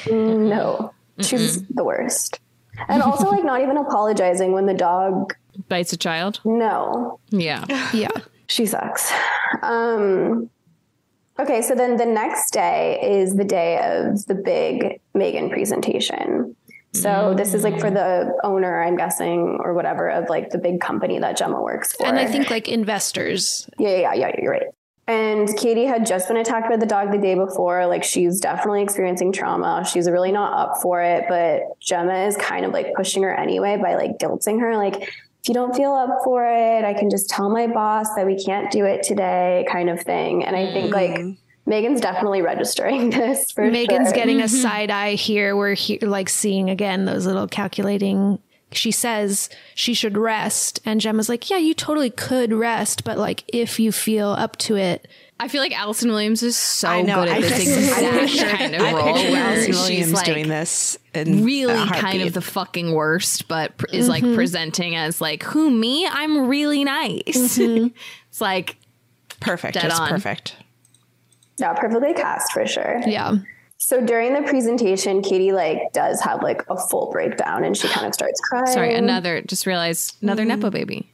No, 0.09 0.93
she's 1.19 1.63
the 1.67 1.83
worst. 1.83 2.39
And 2.87 3.01
also 3.01 3.29
like 3.29 3.43
not 3.43 3.61
even 3.61 3.77
apologizing 3.77 4.51
when 4.51 4.65
the 4.65 4.73
dog 4.73 5.33
Bites 5.69 5.93
a 5.93 5.97
child. 5.97 6.41
no. 6.43 7.19
Yeah. 7.29 7.65
yeah. 7.93 8.09
She 8.47 8.65
sucks. 8.65 9.11
Um, 9.63 10.49
okay, 11.39 11.61
so 11.61 11.73
then 11.73 11.97
the 11.97 12.05
next 12.05 12.51
day 12.51 12.99
is 13.01 13.35
the 13.35 13.43
day 13.43 13.77
of 13.77 14.25
the 14.27 14.35
big 14.35 14.99
Megan 15.13 15.49
presentation. 15.49 16.55
So 16.93 17.33
this 17.35 17.53
is 17.53 17.63
like 17.63 17.79
for 17.79 17.91
the 17.91 18.31
owner, 18.43 18.81
I'm 18.81 18.95
guessing, 18.95 19.59
or 19.61 19.73
whatever, 19.73 20.09
of 20.09 20.29
like 20.29 20.51
the 20.51 20.57
big 20.57 20.79
company 20.79 21.19
that 21.19 21.35
Gemma 21.35 21.61
works 21.61 21.93
for. 21.93 22.05
and 22.07 22.17
I 22.17 22.25
think 22.25 22.49
like 22.49 22.69
investors. 22.69 23.69
Yeah, 23.77 23.97
yeah, 23.97 24.13
yeah, 24.13 24.31
you're 24.41 24.51
right. 24.51 24.67
And 25.07 25.55
Katie 25.55 25.85
had 25.85 26.05
just 26.05 26.27
been 26.27 26.37
attacked 26.37 26.67
by 26.67 26.77
the 26.77 26.85
dog 26.85 27.11
the 27.11 27.19
day 27.19 27.35
before. 27.35 27.85
Like 27.85 28.03
she's 28.03 28.39
definitely 28.39 28.81
experiencing 28.81 29.31
trauma. 29.31 29.85
She's 29.85 30.09
really 30.09 30.31
not 30.31 30.53
up 30.53 30.81
for 30.81 31.01
it, 31.01 31.25
but 31.29 31.79
Gemma 31.79 32.25
is 32.25 32.35
kind 32.37 32.65
of 32.65 32.71
like 32.71 32.93
pushing 32.95 33.21
her 33.23 33.33
anyway 33.33 33.77
by 33.81 33.95
like 33.95 34.17
guilting 34.17 34.59
her. 34.61 34.75
Like, 34.77 34.95
if 35.03 35.49
you 35.49 35.53
don't 35.53 35.75
feel 35.75 35.93
up 35.93 36.21
for 36.23 36.43
it, 36.43 36.83
I 36.83 36.95
can 36.95 37.11
just 37.11 37.29
tell 37.29 37.51
my 37.51 37.67
boss 37.67 38.07
that 38.15 38.25
we 38.25 38.43
can't 38.43 38.71
do 38.71 38.85
it 38.85 39.03
today, 39.03 39.63
kind 39.71 39.91
of 39.91 40.01
thing. 40.01 40.43
And 40.43 40.55
I 40.55 40.73
think 40.73 40.91
mm. 40.91 40.93
like 40.93 41.37
Megan's 41.67 42.01
definitely 42.01 42.41
registering 42.41 43.09
this. 43.11 43.51
For 43.51 43.69
Megan's 43.69 44.07
sure. 44.07 44.15
getting 44.15 44.41
a 44.41 44.45
mm-hmm. 44.45 44.55
side 44.55 44.89
eye 44.89 45.13
here. 45.13 45.55
We're 45.55 45.75
he- 45.75 45.99
like 45.99 46.29
seeing 46.29 46.71
again 46.71 47.05
those 47.05 47.27
little 47.27 47.47
calculating. 47.47 48.39
She 48.71 48.91
says 48.91 49.49
she 49.73 49.93
should 49.93 50.17
rest, 50.17 50.79
and 50.85 50.99
Gemma's 50.99 51.29
like, 51.29 51.49
"Yeah, 51.49 51.57
you 51.57 51.73
totally 51.73 52.09
could 52.09 52.51
rest, 52.51 53.03
but 53.03 53.17
like 53.17 53.43
if 53.47 53.79
you 53.79 53.91
feel 53.91 54.29
up 54.29 54.57
to 54.57 54.75
it." 54.75 55.07
I 55.39 55.49
feel 55.49 55.61
like 55.61 55.77
Allison 55.77 56.09
Williams 56.11 56.43
is 56.43 56.55
so 56.57 56.87
I 56.87 57.01
know. 57.01 57.15
good 57.19 57.29
at 57.29 57.37
I 57.37 57.41
this 57.41 57.63
just- 57.65 57.77
exact 57.77 58.17
picture- 58.31 58.49
kind 58.57 58.75
of 58.75 58.81
I 58.81 58.93
role 58.93 59.13
picture 59.13 59.31
where 59.31 59.43
Allison 59.45 59.65
she's 59.67 59.75
Williams 59.81 60.13
like 60.13 60.25
doing 60.25 60.47
this 60.47 60.97
in 61.13 61.43
really 61.43 61.73
a 61.73 61.85
kind 61.87 62.21
of 62.23 62.33
the 62.33 62.41
fucking 62.41 62.93
worst, 62.93 63.47
but 63.47 63.77
pr- 63.77 63.85
is 63.93 64.07
like 64.09 64.23
Mhm. 64.23 64.35
presenting 64.35 64.95
as 64.95 65.19
like, 65.21 65.43
who 65.43 65.69
me? 65.69 66.07
I'm 66.07 66.47
really 66.47 66.83
nice. 66.83 67.21
it's 67.59 68.41
like 68.41 68.77
perfect. 69.41 69.73
Dead 69.75 69.85
It's 69.85 69.99
on. 69.99 70.09
perfect. 70.09 70.55
Yeah, 71.57 71.73
perfectly 71.73 72.13
cast 72.13 72.51
for 72.53 72.65
sure. 72.65 73.01
Yeah. 73.05 73.35
So 73.85 74.01
during 74.03 74.33
the 74.33 74.41
presentation, 74.41 75.21
Katie 75.21 75.51
like 75.51 75.77
does 75.93 76.19
have 76.21 76.41
like 76.41 76.65
a 76.71 76.75
full 76.75 77.11
breakdown 77.11 77.63
and 77.63 77.77
she 77.77 77.87
kind 77.87 78.07
of 78.07 78.15
starts 78.15 78.39
crying. 78.41 78.65
Sorry, 78.65 78.95
another. 78.95 79.41
Just 79.41 79.67
realized 79.67 80.15
another 80.23 80.43
nepo 80.43 80.71
baby. 80.71 81.11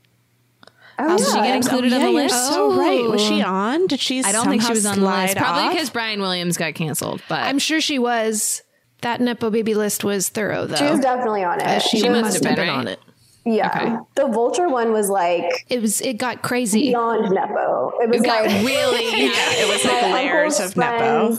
Oh, 0.97 1.17
Did 1.17 1.25
she 1.27 1.35
yeah. 1.35 1.43
get 1.47 1.55
included 1.57 1.91
Oh, 1.91 1.95
on 1.97 2.01
the 2.01 2.07
yeah, 2.07 2.13
you're 2.13 2.23
list? 2.29 2.47
so 2.47 2.73
right. 2.79 3.09
Was 3.09 3.21
she 3.21 3.41
on? 3.41 3.87
Did 3.87 3.99
she? 3.99 4.23
I 4.23 4.31
don't 4.31 4.47
think 4.47 4.61
she 4.61 4.69
was 4.71 4.85
on 4.85 5.01
the 5.01 5.05
list. 5.05 5.35
Probably 5.35 5.63
off? 5.63 5.71
because 5.73 5.89
Brian 5.89 6.21
Williams 6.21 6.55
got 6.55 6.73
canceled. 6.75 7.21
But 7.27 7.39
I'm 7.41 7.59
sure 7.59 7.81
she 7.81 7.99
was. 7.99 8.63
That 9.01 9.19
nepo 9.19 9.49
baby 9.49 9.73
list 9.73 10.05
was 10.05 10.29
thorough, 10.29 10.65
though. 10.65 10.75
She 10.77 10.85
was 10.85 11.01
definitely 11.01 11.43
on 11.43 11.59
it. 11.59 11.67
Uh, 11.67 11.79
she, 11.79 11.99
She 11.99 12.07
must 12.07 12.23
was- 12.23 12.33
have 12.35 12.43
been 12.43 12.57
right? 12.57 12.69
on 12.69 12.87
it. 12.87 12.99
Yeah. 13.43 13.99
The 14.15 14.27
vulture 14.27 14.69
one 14.69 14.93
was 14.93 15.09
like 15.09 15.65
It 15.67 15.81
was. 15.81 15.99
It 15.99 16.13
got 16.19 16.41
crazy. 16.41 16.83
beyond 16.91 17.31
Nepo. 17.31 17.91
It 17.99 18.07
was 18.09 18.21
It 18.21 18.25
got 18.25 18.45
like 18.45 18.65
really. 18.65 19.03
it 19.07 19.67
was 19.67 19.83
like 19.83 20.13
layers 20.13 20.59
of 20.61 20.77
nepo. 20.77 21.37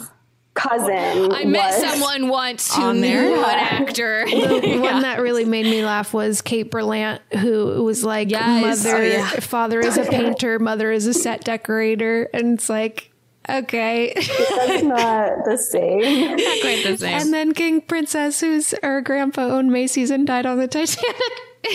Friend's 0.54 0.84
Cousin. 0.84 1.32
I 1.32 1.44
met 1.44 1.80
was- 1.80 1.90
someone 1.90 2.28
once 2.28 2.74
who 2.74 2.82
on 2.82 3.00
knew 3.00 3.08
there. 3.08 3.36
an 3.36 3.44
actor. 3.44 4.26
The 4.30 4.78
one 4.82 5.02
that 5.02 5.20
really 5.20 5.44
made 5.44 5.66
me 5.66 5.84
laugh 5.84 6.12
was 6.14 6.42
Kate 6.42 6.70
Berlant, 6.70 7.20
who 7.38 7.82
was 7.84 8.04
like, 8.04 8.30
Yes. 8.30 8.84
"Mother, 8.84 8.96
Oh, 8.96 9.00
yeah. 9.02 9.28
father 9.40 9.80
is 9.80 9.96
a 9.98 10.04
painter, 10.04 10.58
mother 10.58 10.90
is 10.92 11.06
a 11.06 11.14
set 11.14 11.44
decorator," 11.44 12.28
and 12.34 12.58
it's 12.58 12.68
like, 12.68 13.10
okay. 13.48 14.12
That's 14.14 14.82
not 14.84 15.44
the 15.44 15.56
same. 15.58 16.36
Not 16.36 16.60
quite 16.60 16.82
the 16.84 16.96
same. 16.98 17.20
And 17.20 17.32
then 17.32 17.52
King 17.54 17.80
Princess, 17.80 18.40
whose 18.40 18.74
her 18.82 19.00
grandpa 19.00 19.42
owned 19.46 19.72
Macy's 19.72 20.10
and 20.10 20.26
died 20.26 20.46
on 20.46 20.58
the 20.58 20.68
Titanic. 20.68 21.16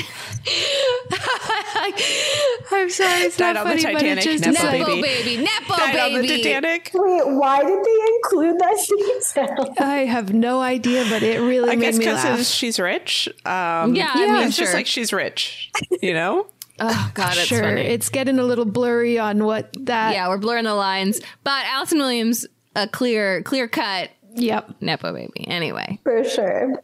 I'm 2.71 2.89
sorry, 2.89 3.21
it's 3.23 3.37
Died 3.37 3.55
not 3.55 3.65
on 3.65 3.75
the 3.77 3.81
funny, 3.81 3.95
Titanic, 3.95 4.15
but 4.15 4.25
it 4.27 4.39
just 4.39 4.43
Nepo 4.45 4.57
is 4.57 4.63
Nepo 4.63 4.85
baby. 4.85 5.01
baby, 5.01 5.43
Nepo 5.43 5.75
Died 5.75 6.15
on 6.15 6.21
the. 6.21 6.27
Titanic. 6.27 6.91
Wait, 6.93 7.27
why 7.27 7.63
did 7.63 7.83
they 7.83 8.15
include 8.15 8.59
that 8.59 8.77
detail? 9.35 9.73
I 9.79 9.99
have 10.05 10.33
no 10.33 10.59
idea, 10.61 11.05
but 11.09 11.23
it 11.23 11.39
really 11.39 11.49
made 11.49 11.51
me 11.51 11.59
think. 11.67 11.69
I 11.69 11.75
made 11.75 11.81
guess 11.81 11.93
me 11.97 12.05
because 12.05 12.23
laugh. 12.23 12.45
she's 12.45 12.79
rich. 12.79 13.27
Um, 13.45 13.95
Yeah, 13.95 14.11
I 14.13 14.25
mean, 14.27 14.47
it's 14.47 14.57
just 14.57 14.73
like 14.73 14.87
she's 14.87 15.13
rich. 15.13 15.71
You 16.01 16.13
know. 16.13 16.47
Oh 16.79 17.11
God, 17.15 17.31
it's 17.31 17.47
sure, 17.47 17.63
funny. 17.63 17.81
it's 17.81 18.09
getting 18.09 18.37
a 18.37 18.43
little 18.43 18.63
blurry 18.63 19.17
on 19.17 19.43
what 19.43 19.73
that. 19.85 20.13
yeah, 20.13 20.27
we're 20.27 20.37
blurring 20.37 20.65
the 20.65 20.75
lines. 20.75 21.19
But 21.43 21.65
Allison 21.65 21.97
Williams, 21.97 22.45
a 22.75 22.87
clear, 22.87 23.41
clear 23.41 23.67
cut 23.67 24.11
Yep. 24.35 24.75
Nepo 24.79 25.11
baby. 25.11 25.47
Anyway, 25.47 25.99
For 26.03 26.23
sure. 26.23 26.75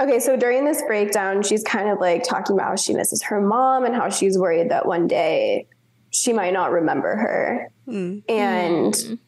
Okay, 0.00 0.18
so 0.18 0.34
during 0.34 0.64
this 0.64 0.82
breakdown, 0.86 1.42
she's 1.42 1.62
kind 1.62 1.90
of 1.90 2.00
like 2.00 2.24
talking 2.24 2.56
about 2.56 2.68
how 2.68 2.76
she 2.76 2.94
misses 2.94 3.22
her 3.24 3.40
mom 3.40 3.84
and 3.84 3.94
how 3.94 4.08
she's 4.08 4.38
worried 4.38 4.70
that 4.70 4.86
one 4.86 5.06
day 5.06 5.66
she 6.10 6.32
might 6.32 6.54
not 6.54 6.72
remember 6.72 7.16
her. 7.16 7.70
Hmm. 7.84 8.20
And 8.26 9.18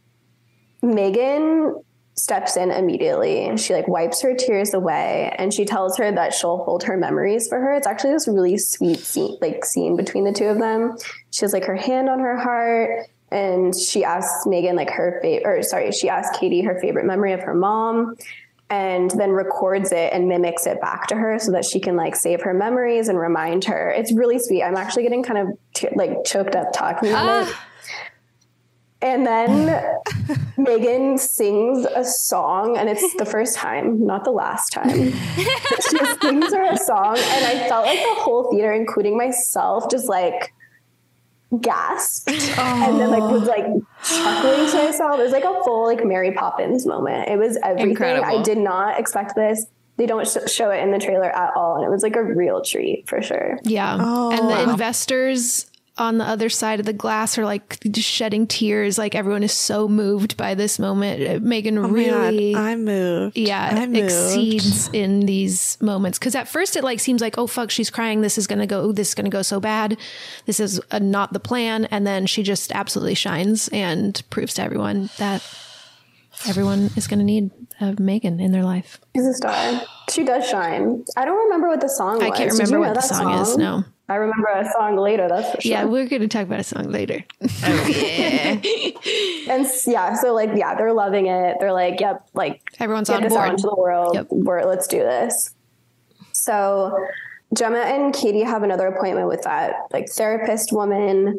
Megan 0.83 1.83
steps 2.15 2.57
in 2.59 2.71
immediately 2.71 3.57
she 3.57 3.73
like 3.73 3.89
wipes 3.89 4.21
her 4.21 4.35
tears 4.35 4.75
away 4.75 5.35
and 5.39 5.53
she 5.53 5.65
tells 5.65 5.97
her 5.97 6.13
that 6.13 6.35
she'll 6.35 6.59
hold 6.59 6.83
her 6.85 6.97
memories 6.97 7.49
for 7.49 7.59
her. 7.59 7.75
It's 7.75 7.87
actually 7.87 8.13
this 8.13 8.29
really 8.29 8.59
sweet 8.59 8.99
scene 8.99 9.37
like 9.41 9.65
scene 9.65 9.97
between 9.97 10.25
the 10.25 10.33
two 10.33 10.47
of 10.47 10.59
them. 10.59 10.97
She 11.31 11.41
has 11.41 11.53
like 11.53 11.65
her 11.65 11.77
hand 11.77 12.09
on 12.09 12.21
her 12.21 12.37
heart 12.37 13.09
and 13.31 13.75
she 13.75 14.05
asks 14.05 14.47
Megan 14.47 14.77
like 14.77 14.91
her 14.91 15.19
favorite 15.23 15.59
or 15.59 15.63
sorry, 15.63 15.91
she 15.93 16.09
asks 16.09 16.39
Katie 16.39 16.63
her 16.63 16.79
favorite 16.81 17.07
memory 17.07 17.33
of 17.33 17.41
her 17.41 17.55
mom 17.55 18.15
and 18.73 19.11
then 19.11 19.33
records 19.33 19.93
it 19.93 20.15
and 20.15 20.27
mimics 20.29 20.67
it 20.67 20.81
back 20.81 21.07
to 21.07 21.15
her 21.15 21.39
so 21.39 21.53
that 21.53 21.63
she 21.63 21.79
can 21.79 21.95
like 21.95 22.17
save 22.17 22.41
her 22.41 22.55
memories 22.55 23.09
and 23.09 23.19
remind 23.19 23.67
her. 23.67 23.91
It's 23.91 24.11
really 24.15 24.39
sweet. 24.39 24.63
I'm 24.63 24.77
actually 24.77 25.03
getting 25.03 25.23
kind 25.23 25.39
of 25.47 25.59
t- 25.75 25.89
like 25.95 26.25
choked 26.25 26.57
up 26.57 26.73
talking 26.73 27.11
about 27.11 27.49
it. 27.49 27.55
Ah. 27.55 27.67
And 29.03 29.27
then 29.27 30.01
Megan 30.57 31.19
sings 31.19 31.85
a 31.85 32.03
song, 32.03 32.79
and 32.79 32.89
it's 32.89 33.15
the 33.17 33.27
first 33.27 33.57
time, 33.57 34.07
not 34.07 34.25
the 34.25 34.31
last 34.31 34.73
time. 34.73 34.89
she 35.91 35.99
sings 36.23 36.55
her 36.55 36.73
a 36.73 36.79
song, 36.79 37.19
and 37.19 37.45
I 37.45 37.69
felt 37.69 37.85
like 37.85 37.99
the 37.99 38.23
whole 38.23 38.51
theater, 38.53 38.73
including 38.73 39.19
myself, 39.19 39.91
just 39.91 40.09
like 40.09 40.55
gasped 41.61 42.31
and 42.59 43.01
then 43.01 43.11
like 43.11 43.23
was 43.23 43.43
like 43.49 43.65
chuckling 44.05 44.71
to 44.71 44.85
myself. 44.85 45.19
It 45.21 45.23
was 45.23 45.33
like 45.33 45.45
a 45.45 45.63
full 45.65 45.87
like 45.87 46.05
Mary 46.05 46.33
Poppins 46.33 46.87
moment. 46.87 47.29
It 47.29 47.39
was 47.39 47.57
everything. 47.63 47.91
Incredible. 47.91 48.27
I 48.27 48.43
did 48.43 48.59
not 48.59 48.99
expect 48.99 49.35
this. 49.35 49.67
They 49.99 50.07
don't 50.07 50.27
sh- 50.27 50.51
show 50.51 50.71
it 50.71 50.83
in 50.83 50.91
the 50.91 50.99
trailer 50.99 51.31
at 51.31 51.55
all, 51.55 51.77
and 51.77 51.85
it 51.85 51.91
was 51.91 52.03
like 52.03 52.17
a 52.17 52.23
real 52.23 52.63
treat 52.63 53.07
for 53.09 53.21
sure. 53.21 53.59
Yeah. 53.63 53.99
Oh. 54.01 54.31
and 54.31 54.49
the 54.49 54.71
investors 54.73 55.67
on 55.99 56.17
the 56.17 56.25
other 56.25 56.49
side 56.49 56.81
of 56.81 56.87
the 56.87 56.93
glass 56.93 57.37
are 57.37 57.45
like 57.45 57.79
just 57.91 58.09
shedding 58.09 58.47
tears. 58.47 58.97
Like 58.97 59.15
everyone 59.15 59.43
is 59.43 59.53
so 59.53 59.89
moved 59.89 60.37
by 60.37 60.55
this 60.55 60.79
moment. 60.79 61.29
Uh, 61.29 61.47
Megan 61.47 61.77
Oh 61.77 61.83
my 61.83 61.89
God, 61.89 61.95
really, 61.95 62.57
I'm 62.57 62.85
moved. 62.85 63.37
yeah, 63.37 63.71
I'm 63.73 63.93
moved. 63.93 64.05
exceeds 64.05 64.89
in 64.93 65.21
these 65.21 65.77
moments. 65.83 66.19
Cause 66.19 66.35
at 66.35 66.49
first 66.49 66.77
it 66.77 66.85
like 66.85 66.99
seems 66.99 67.21
like, 67.21 67.37
oh 67.37 67.47
fuck, 67.47 67.71
she's 67.71 67.91
crying. 67.91 68.23
This 68.23 68.39
is 68.39 68.47
going 68.47 68.61
to 68.61 68.67
go, 68.67 68.93
this 68.93 69.09
is 69.09 69.15
going 69.15 69.27
to 69.27 69.31
go 69.31 69.43
so 69.43 69.61
bad. 69.61 69.99
This 70.47 70.61
is 70.61 70.81
uh 70.91 70.99
not 70.99 71.33
the 71.35 71.41
plan. 71.41 71.85
And 71.87 72.07
then 72.07 72.27
she 72.27 72.43
just 72.43 72.73
absolutely 72.73 73.15
shines 73.15 73.69
and 73.69 74.23
proves 74.31 74.55
to 74.55 74.63
everyone 74.63 75.11
that 75.19 75.43
everyone 76.49 76.91
is 76.97 77.07
going 77.07 77.19
to 77.19 77.25
need 77.25 77.51
uh, 77.81 77.95
Megan 77.99 78.41
in 78.41 78.53
their 78.53 78.65
life. 78.65 79.01
She's 79.15 79.27
a 79.27 79.35
star. 79.35 79.83
She 80.11 80.25
does 80.25 80.49
shine. 80.49 81.05
I 81.17 81.25
don't 81.25 81.45
remember 81.45 81.69
what 81.69 81.81
the 81.81 81.89
song 81.89 82.15
was. 82.15 82.25
I 82.25 82.31
can't 82.31 82.53
remember 82.53 82.81
what 82.81 82.95
the 82.95 83.01
that 83.01 83.05
song, 83.05 83.41
is. 83.41 83.57
No. 83.57 83.85
I 84.13 84.17
remember 84.17 84.49
a 84.49 84.71
song 84.73 84.97
later. 84.97 85.27
That's 85.29 85.55
for 85.55 85.61
sure. 85.61 85.71
Yeah, 85.71 85.85
we're 85.85 86.07
going 86.07 86.21
to 86.23 86.29
talk 86.29 86.43
about 86.43 86.61
a 86.61 86.65
song 86.65 86.91
later. 86.91 87.25
Oh, 87.65 88.61
and 89.49 89.67
yeah, 89.87 90.15
so 90.15 90.35
like 90.35 90.51
yeah, 90.55 90.75
they're 90.75 90.93
loving 90.93 91.27
it. 91.27 91.57
They're 91.59 91.73
like, 91.73 92.01
yep, 92.01 92.29
like 92.35 92.63
Everyone's 92.79 93.09
get 93.09 93.17
on 93.17 93.23
this 93.23 93.33
board. 93.33 93.45
out 93.45 93.51
into 93.51 93.63
the 93.63 93.75
world. 93.75 94.15
Yep. 94.15 94.27
We're, 94.31 94.65
let's 94.65 94.87
do 94.87 94.99
this. 94.99 95.55
So 96.33 96.97
Gemma 97.55 97.79
and 97.79 98.15
Katie 98.15 98.43
have 98.43 98.63
another 98.63 98.87
appointment 98.87 99.29
with 99.29 99.43
that 99.43 99.75
like 99.93 100.09
therapist 100.09 100.73
woman, 100.73 101.39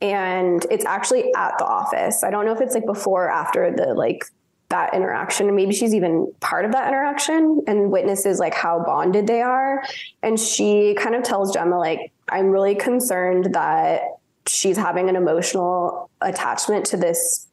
and 0.00 0.64
it's 0.70 0.84
actually 0.84 1.32
at 1.34 1.58
the 1.58 1.66
office. 1.66 2.22
I 2.24 2.30
don't 2.30 2.46
know 2.46 2.52
if 2.52 2.60
it's 2.60 2.74
like 2.74 2.86
before 2.86 3.24
or 3.24 3.30
after 3.30 3.74
the 3.74 3.94
like 3.94 4.24
that 4.72 4.94
interaction. 4.94 5.54
Maybe 5.54 5.72
she's 5.74 5.94
even 5.94 6.32
part 6.40 6.64
of 6.64 6.72
that 6.72 6.88
interaction 6.88 7.62
and 7.66 7.90
witnesses 7.92 8.38
like 8.38 8.54
how 8.54 8.82
bonded 8.84 9.26
they 9.26 9.42
are. 9.42 9.84
And 10.22 10.38
she 10.40 10.94
kind 10.94 11.14
of 11.14 11.22
tells 11.22 11.52
Gemma 11.52 11.78
like, 11.78 12.11
I'm 12.28 12.50
really 12.50 12.74
concerned 12.74 13.54
that 13.54 14.02
she's 14.46 14.76
having 14.76 15.08
an 15.08 15.16
emotional 15.16 16.10
attachment 16.20 16.86
to 16.86 16.96
this 16.96 17.46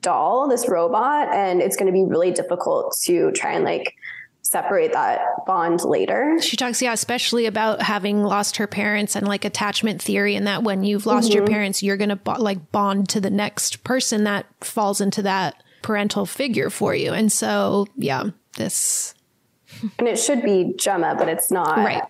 doll, 0.00 0.48
this 0.48 0.68
robot, 0.68 1.28
and 1.32 1.62
it's 1.62 1.76
going 1.76 1.86
to 1.86 1.92
be 1.92 2.04
really 2.04 2.30
difficult 2.30 2.96
to 3.04 3.30
try 3.32 3.52
and 3.52 3.64
like 3.64 3.94
separate 4.42 4.92
that 4.92 5.20
bond 5.46 5.82
later. 5.84 6.38
She 6.40 6.56
talks, 6.56 6.80
yeah, 6.80 6.92
especially 6.92 7.46
about 7.46 7.82
having 7.82 8.22
lost 8.22 8.56
her 8.56 8.66
parents 8.66 9.14
and 9.16 9.26
like 9.28 9.44
attachment 9.44 10.00
theory, 10.02 10.36
and 10.36 10.46
that 10.46 10.62
when 10.62 10.84
you've 10.84 11.06
lost 11.06 11.32
your 11.34 11.44
Mhm. 11.44 11.50
parents, 11.50 11.82
you're 11.82 11.96
gonna 11.96 12.16
bo- 12.16 12.40
like 12.40 12.70
bond 12.72 13.08
to 13.10 13.20
the 13.20 13.30
next 13.30 13.84
person 13.84 14.24
that 14.24 14.46
falls 14.60 15.00
into 15.00 15.22
that 15.22 15.54
parental 15.82 16.26
figure 16.26 16.70
for 16.70 16.94
you. 16.94 17.12
And 17.12 17.30
so, 17.30 17.86
yeah, 17.96 18.24
this 18.56 19.14
And 19.98 20.08
it 20.08 20.18
should 20.18 20.42
be 20.42 20.74
Gemma, 20.78 21.14
but 21.18 21.28
it's 21.28 21.50
not. 21.50 21.76
Right. 21.78 22.02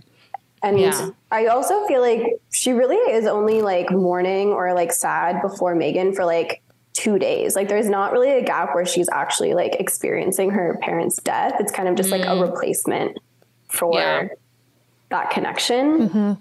And 0.63 0.79
Yeah. 0.79 1.11
I 1.31 1.47
also 1.47 1.87
feel 1.87 2.01
like 2.01 2.23
she 2.51 2.73
really 2.73 2.97
is 2.97 3.27
only 3.27 3.63
like 3.63 3.91
mourning 3.91 4.49
or 4.49 4.75
like 4.75 4.93
sad 4.93 5.41
before 5.43 5.75
Megan 5.75 6.13
for 6.15 6.25
like 6.25 6.63
two 6.95 7.19
days. 7.19 7.55
Like 7.55 7.69
there's 7.69 7.89
not 7.89 8.13
really 8.13 8.31
a 8.33 8.43
gap 8.43 8.75
where 8.75 8.85
she's 8.87 9.09
actually 9.13 9.55
like 9.55 9.77
experiencing 9.79 10.51
her 10.51 10.79
parents' 10.83 11.23
death. 11.23 11.55
It's 11.61 11.71
kind 11.71 11.89
of 11.89 11.95
just 11.95 12.11
like 12.11 12.25
a 12.25 12.41
replacement 12.41 13.19
for 13.69 13.93
Yeah. 13.95 14.29
that 15.11 15.31
connection. 15.31 16.39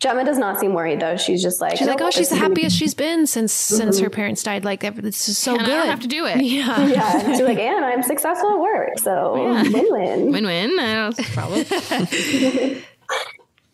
Gemma 0.00 0.24
does 0.24 0.38
not 0.38 0.58
seem 0.58 0.72
worried 0.72 0.98
though. 0.98 1.18
She's 1.18 1.42
just 1.42 1.60
like 1.60 1.76
she's 1.76 1.86
like, 1.86 1.98
"Nope, 1.98 2.08
oh, 2.08 2.10
she's 2.10 2.30
the 2.30 2.36
is 2.36 2.40
gonna 2.40 2.54
be 2.54 2.62
happiest 2.62 2.76
she's 2.78 2.94
been 2.94 3.26
since 3.26 3.52
since 3.52 4.00
Mhm. 4.00 4.04
her 4.04 4.10
parents 4.10 4.42
died. 4.42 4.64
Like 4.64 4.80
this 4.80 5.28
is 5.28 5.36
so 5.36 5.52
And 5.52 5.60
I 5.60 5.64
good. 5.66 5.70
don't 5.76 5.86
have 5.88 6.00
to 6.00 6.08
do 6.08 6.24
it. 6.24 6.40
Yeah, 6.42 6.86
yeah. 6.86 7.18
She's 7.28 7.42
like, 7.42 7.58
and 7.72 7.84
I'm 7.84 8.02
successful 8.02 8.48
at 8.54 8.58
work. 8.60 8.98
So 8.98 9.36
Yeah. 9.36 9.62
win-win. 9.70 10.32
Win-win. 10.32 10.78
I 10.80 10.94
don't 10.94 11.18
problem. 11.34 11.64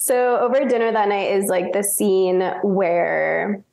So 0.07 0.39
over 0.39 0.65
dinner 0.65 0.93
that 0.93 1.09
night 1.09 1.33
is 1.33 1.47
like 1.47 1.73
the 1.73 1.83
scene 1.83 2.41
where 2.63 3.65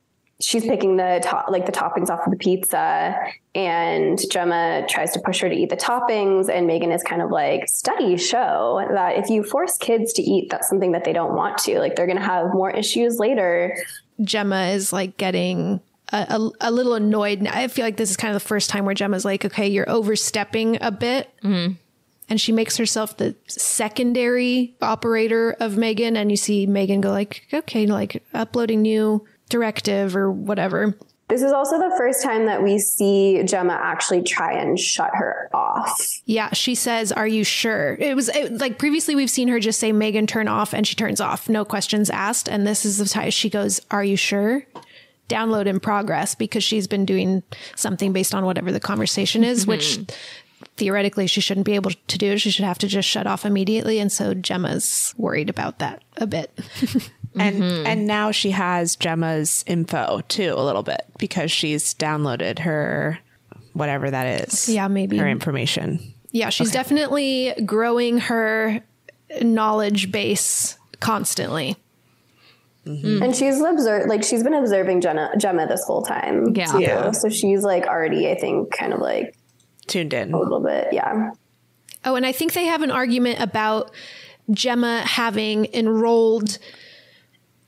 she's 0.41 0.63
picking 0.63 0.97
the 0.97 1.21
top 1.23 1.45
like 1.51 1.67
the 1.67 1.71
toppings 1.71 2.09
off 2.09 2.25
of 2.25 2.31
the 2.31 2.37
pizza 2.37 3.15
and 3.53 4.19
Gemma 4.31 4.83
tries 4.89 5.11
to 5.11 5.19
push 5.19 5.41
her 5.41 5.47
to 5.47 5.53
eat 5.55 5.69
the 5.69 5.77
toppings 5.77 6.49
and 6.49 6.65
Megan 6.65 6.91
is 6.91 7.03
kind 7.03 7.21
of 7.21 7.29
like 7.29 7.69
studies 7.69 8.27
show 8.27 8.83
that 8.93 9.15
if 9.19 9.29
you 9.29 9.43
force 9.43 9.77
kids 9.77 10.11
to 10.13 10.23
eat 10.23 10.49
that's 10.49 10.67
something 10.67 10.93
that 10.93 11.03
they 11.03 11.13
don't 11.13 11.35
want 11.35 11.59
to 11.59 11.77
like 11.77 11.95
they're 11.95 12.07
going 12.07 12.17
to 12.17 12.25
have 12.25 12.51
more 12.51 12.71
issues 12.71 13.19
later 13.19 13.77
Gemma 14.19 14.69
is 14.69 14.91
like 14.91 15.17
getting 15.17 15.81
a, 16.11 16.17
a, 16.17 16.69
a, 16.69 16.71
little 16.71 16.95
annoyed. 16.95 17.45
I 17.47 17.67
feel 17.67 17.85
like 17.85 17.97
this 17.97 18.09
is 18.11 18.17
kind 18.17 18.35
of 18.35 18.41
the 18.41 18.47
first 18.47 18.69
time 18.69 18.85
where 18.85 18.93
Gemma's 18.93 19.25
like, 19.25 19.45
okay, 19.45 19.67
you're 19.67 19.89
overstepping 19.89 20.77
a 20.81 20.91
bit. 20.91 21.27
Mm-hmm. 21.43 21.73
And 22.29 22.39
she 22.39 22.51
makes 22.51 22.77
herself 22.77 23.17
the 23.17 23.35
secondary 23.47 24.75
operator 24.81 25.55
of 25.59 25.77
Megan. 25.77 26.15
And 26.15 26.31
you 26.31 26.37
see 26.37 26.65
Megan 26.65 27.01
go 27.01 27.11
like, 27.11 27.45
okay, 27.53 27.85
like 27.85 28.23
uploading 28.33 28.81
new 28.81 29.25
directive 29.49 30.15
or 30.15 30.31
whatever. 30.31 30.95
This 31.29 31.41
is 31.41 31.51
also 31.51 31.79
the 31.79 31.93
first 31.97 32.21
time 32.21 32.45
that 32.47 32.61
we 32.61 32.77
see 32.77 33.41
Gemma 33.43 33.73
actually 33.73 34.23
try 34.23 34.53
and 34.53 34.77
shut 34.79 35.09
her 35.13 35.49
off. 35.53 36.21
Yeah, 36.25 36.53
she 36.53 36.75
says, 36.75 37.11
"Are 37.11 37.25
you 37.25 37.43
sure?" 37.43 37.95
It 37.99 38.15
was 38.15 38.29
it, 38.29 38.59
like 38.59 38.77
previously 38.77 39.15
we've 39.15 39.29
seen 39.29 39.47
her 39.47 39.59
just 39.59 39.79
say 39.79 39.91
Megan 39.91 40.27
turn 40.27 40.47
off 40.47 40.73
and 40.73 40.85
she 40.85 40.95
turns 40.95 41.21
off, 41.21 41.47
no 41.47 41.63
questions 41.65 42.09
asked, 42.09 42.49
and 42.49 42.67
this 42.67 42.85
is 42.85 42.97
the 42.97 43.05
time 43.05 43.31
she 43.31 43.49
goes, 43.49 43.81
"Are 43.89 44.03
you 44.03 44.17
sure?" 44.17 44.65
Download 45.29 45.65
in 45.65 45.79
progress 45.79 46.35
because 46.35 46.63
she's 46.63 46.87
been 46.87 47.05
doing 47.05 47.41
something 47.75 48.11
based 48.11 48.35
on 48.35 48.45
whatever 48.45 48.71
the 48.71 48.81
conversation 48.81 49.43
is, 49.43 49.61
mm-hmm. 49.61 49.71
which 49.71 49.99
theoretically 50.77 51.27
she 51.27 51.41
shouldn't 51.41 51.65
be 51.65 51.75
able 51.75 51.91
to 51.91 52.17
do. 52.17 52.31
it. 52.31 52.39
She 52.39 52.51
should 52.51 52.65
have 52.65 52.77
to 52.79 52.87
just 52.87 53.07
shut 53.07 53.27
off 53.27 53.45
immediately, 53.45 53.99
and 53.99 54.11
so 54.11 54.33
Gemma's 54.33 55.13
worried 55.17 55.49
about 55.49 55.79
that 55.79 56.03
a 56.17 56.27
bit. 56.27 56.51
and 57.35 57.61
mm-hmm. 57.61 57.85
and 57.85 58.07
now 58.07 58.31
she 58.31 58.51
has 58.51 58.95
Gemma's 58.95 59.63
info 59.67 60.21
too 60.27 60.53
a 60.55 60.63
little 60.63 60.83
bit 60.83 61.05
because 61.17 61.51
she's 61.51 61.93
downloaded 61.93 62.59
her 62.59 63.19
whatever 63.73 64.09
that 64.09 64.41
is. 64.41 64.69
Yeah, 64.69 64.87
maybe 64.87 65.17
her 65.17 65.27
information. 65.27 65.99
Yeah, 66.31 66.49
she's 66.49 66.69
okay. 66.69 66.77
definitely 66.77 67.53
growing 67.65 68.19
her 68.19 68.81
knowledge 69.41 70.11
base 70.11 70.77
constantly. 70.99 71.77
Mm-hmm. 72.85 73.23
And 73.23 73.35
she's 73.35 73.61
observed, 73.61 74.09
like 74.09 74.23
she's 74.23 74.43
been 74.43 74.53
observing 74.53 75.01
Jenna, 75.01 75.31
Gemma 75.37 75.67
this 75.67 75.83
whole 75.85 76.01
time. 76.01 76.53
Yeah. 76.55 76.65
Too. 76.65 76.81
yeah. 76.81 77.11
So 77.11 77.29
she's 77.29 77.63
like 77.63 77.85
already, 77.85 78.29
I 78.29 78.35
think, 78.35 78.71
kind 78.71 78.93
of 78.93 78.99
like 78.99 79.35
tuned 79.87 80.13
in 80.13 80.33
a 80.33 80.39
little 80.39 80.59
bit. 80.59 80.89
Yeah. 80.91 81.31
Oh, 82.05 82.15
and 82.15 82.25
I 82.25 82.31
think 82.31 82.53
they 82.53 82.65
have 82.65 82.81
an 82.81 82.91
argument 82.91 83.39
about 83.39 83.91
Gemma 84.51 85.01
having 85.01 85.67
enrolled 85.73 86.57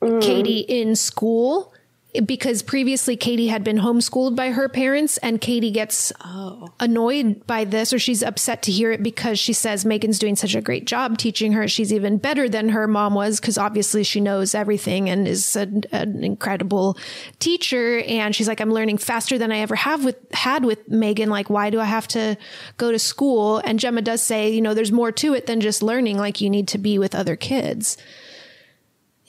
mm. 0.01 0.21
Katie 0.21 0.59
in 0.59 0.95
school 0.95 1.73
because 2.21 2.61
previously 2.61 3.15
Katie 3.17 3.47
had 3.47 3.63
been 3.63 3.77
homeschooled 3.77 4.35
by 4.35 4.51
her 4.51 4.69
parents 4.69 5.17
and 5.17 5.41
Katie 5.41 5.71
gets 5.71 6.13
oh. 6.23 6.69
annoyed 6.79 7.45
by 7.47 7.65
this 7.65 7.93
or 7.93 7.99
she's 7.99 8.23
upset 8.23 8.61
to 8.63 8.71
hear 8.71 8.91
it 8.91 9.01
because 9.01 9.39
she 9.39 9.53
says 9.53 9.85
Megan's 9.85 10.19
doing 10.19 10.35
such 10.35 10.55
a 10.55 10.61
great 10.61 10.85
job 10.85 11.17
teaching 11.17 11.53
her. 11.53 11.67
She's 11.67 11.91
even 11.91 12.17
better 12.17 12.47
than 12.47 12.69
her 12.69 12.87
mom 12.87 13.13
was 13.13 13.39
because 13.39 13.57
obviously 13.57 14.03
she 14.03 14.21
knows 14.21 14.55
everything 14.55 15.09
and 15.09 15.27
is 15.27 15.55
a, 15.55 15.67
an 15.91 16.23
incredible 16.23 16.97
teacher. 17.39 17.99
And 18.07 18.35
she's 18.35 18.47
like, 18.47 18.59
I'm 18.59 18.71
learning 18.71 18.97
faster 18.97 19.37
than 19.37 19.51
I 19.51 19.59
ever 19.59 19.75
have 19.75 20.05
with 20.05 20.17
had 20.31 20.65
with 20.65 20.89
Megan. 20.89 21.29
Like, 21.29 21.49
why 21.49 21.69
do 21.69 21.79
I 21.79 21.85
have 21.85 22.07
to 22.09 22.37
go 22.77 22.91
to 22.91 22.99
school? 22.99 23.57
And 23.59 23.79
Gemma 23.79 24.01
does 24.01 24.21
say, 24.21 24.49
you 24.51 24.61
know, 24.61 24.73
there's 24.73 24.91
more 24.91 25.11
to 25.13 25.33
it 25.33 25.47
than 25.47 25.61
just 25.61 25.81
learning. 25.81 26.17
Like 26.17 26.41
you 26.41 26.49
need 26.49 26.67
to 26.69 26.77
be 26.77 26.99
with 26.99 27.15
other 27.15 27.35
kids. 27.35 27.97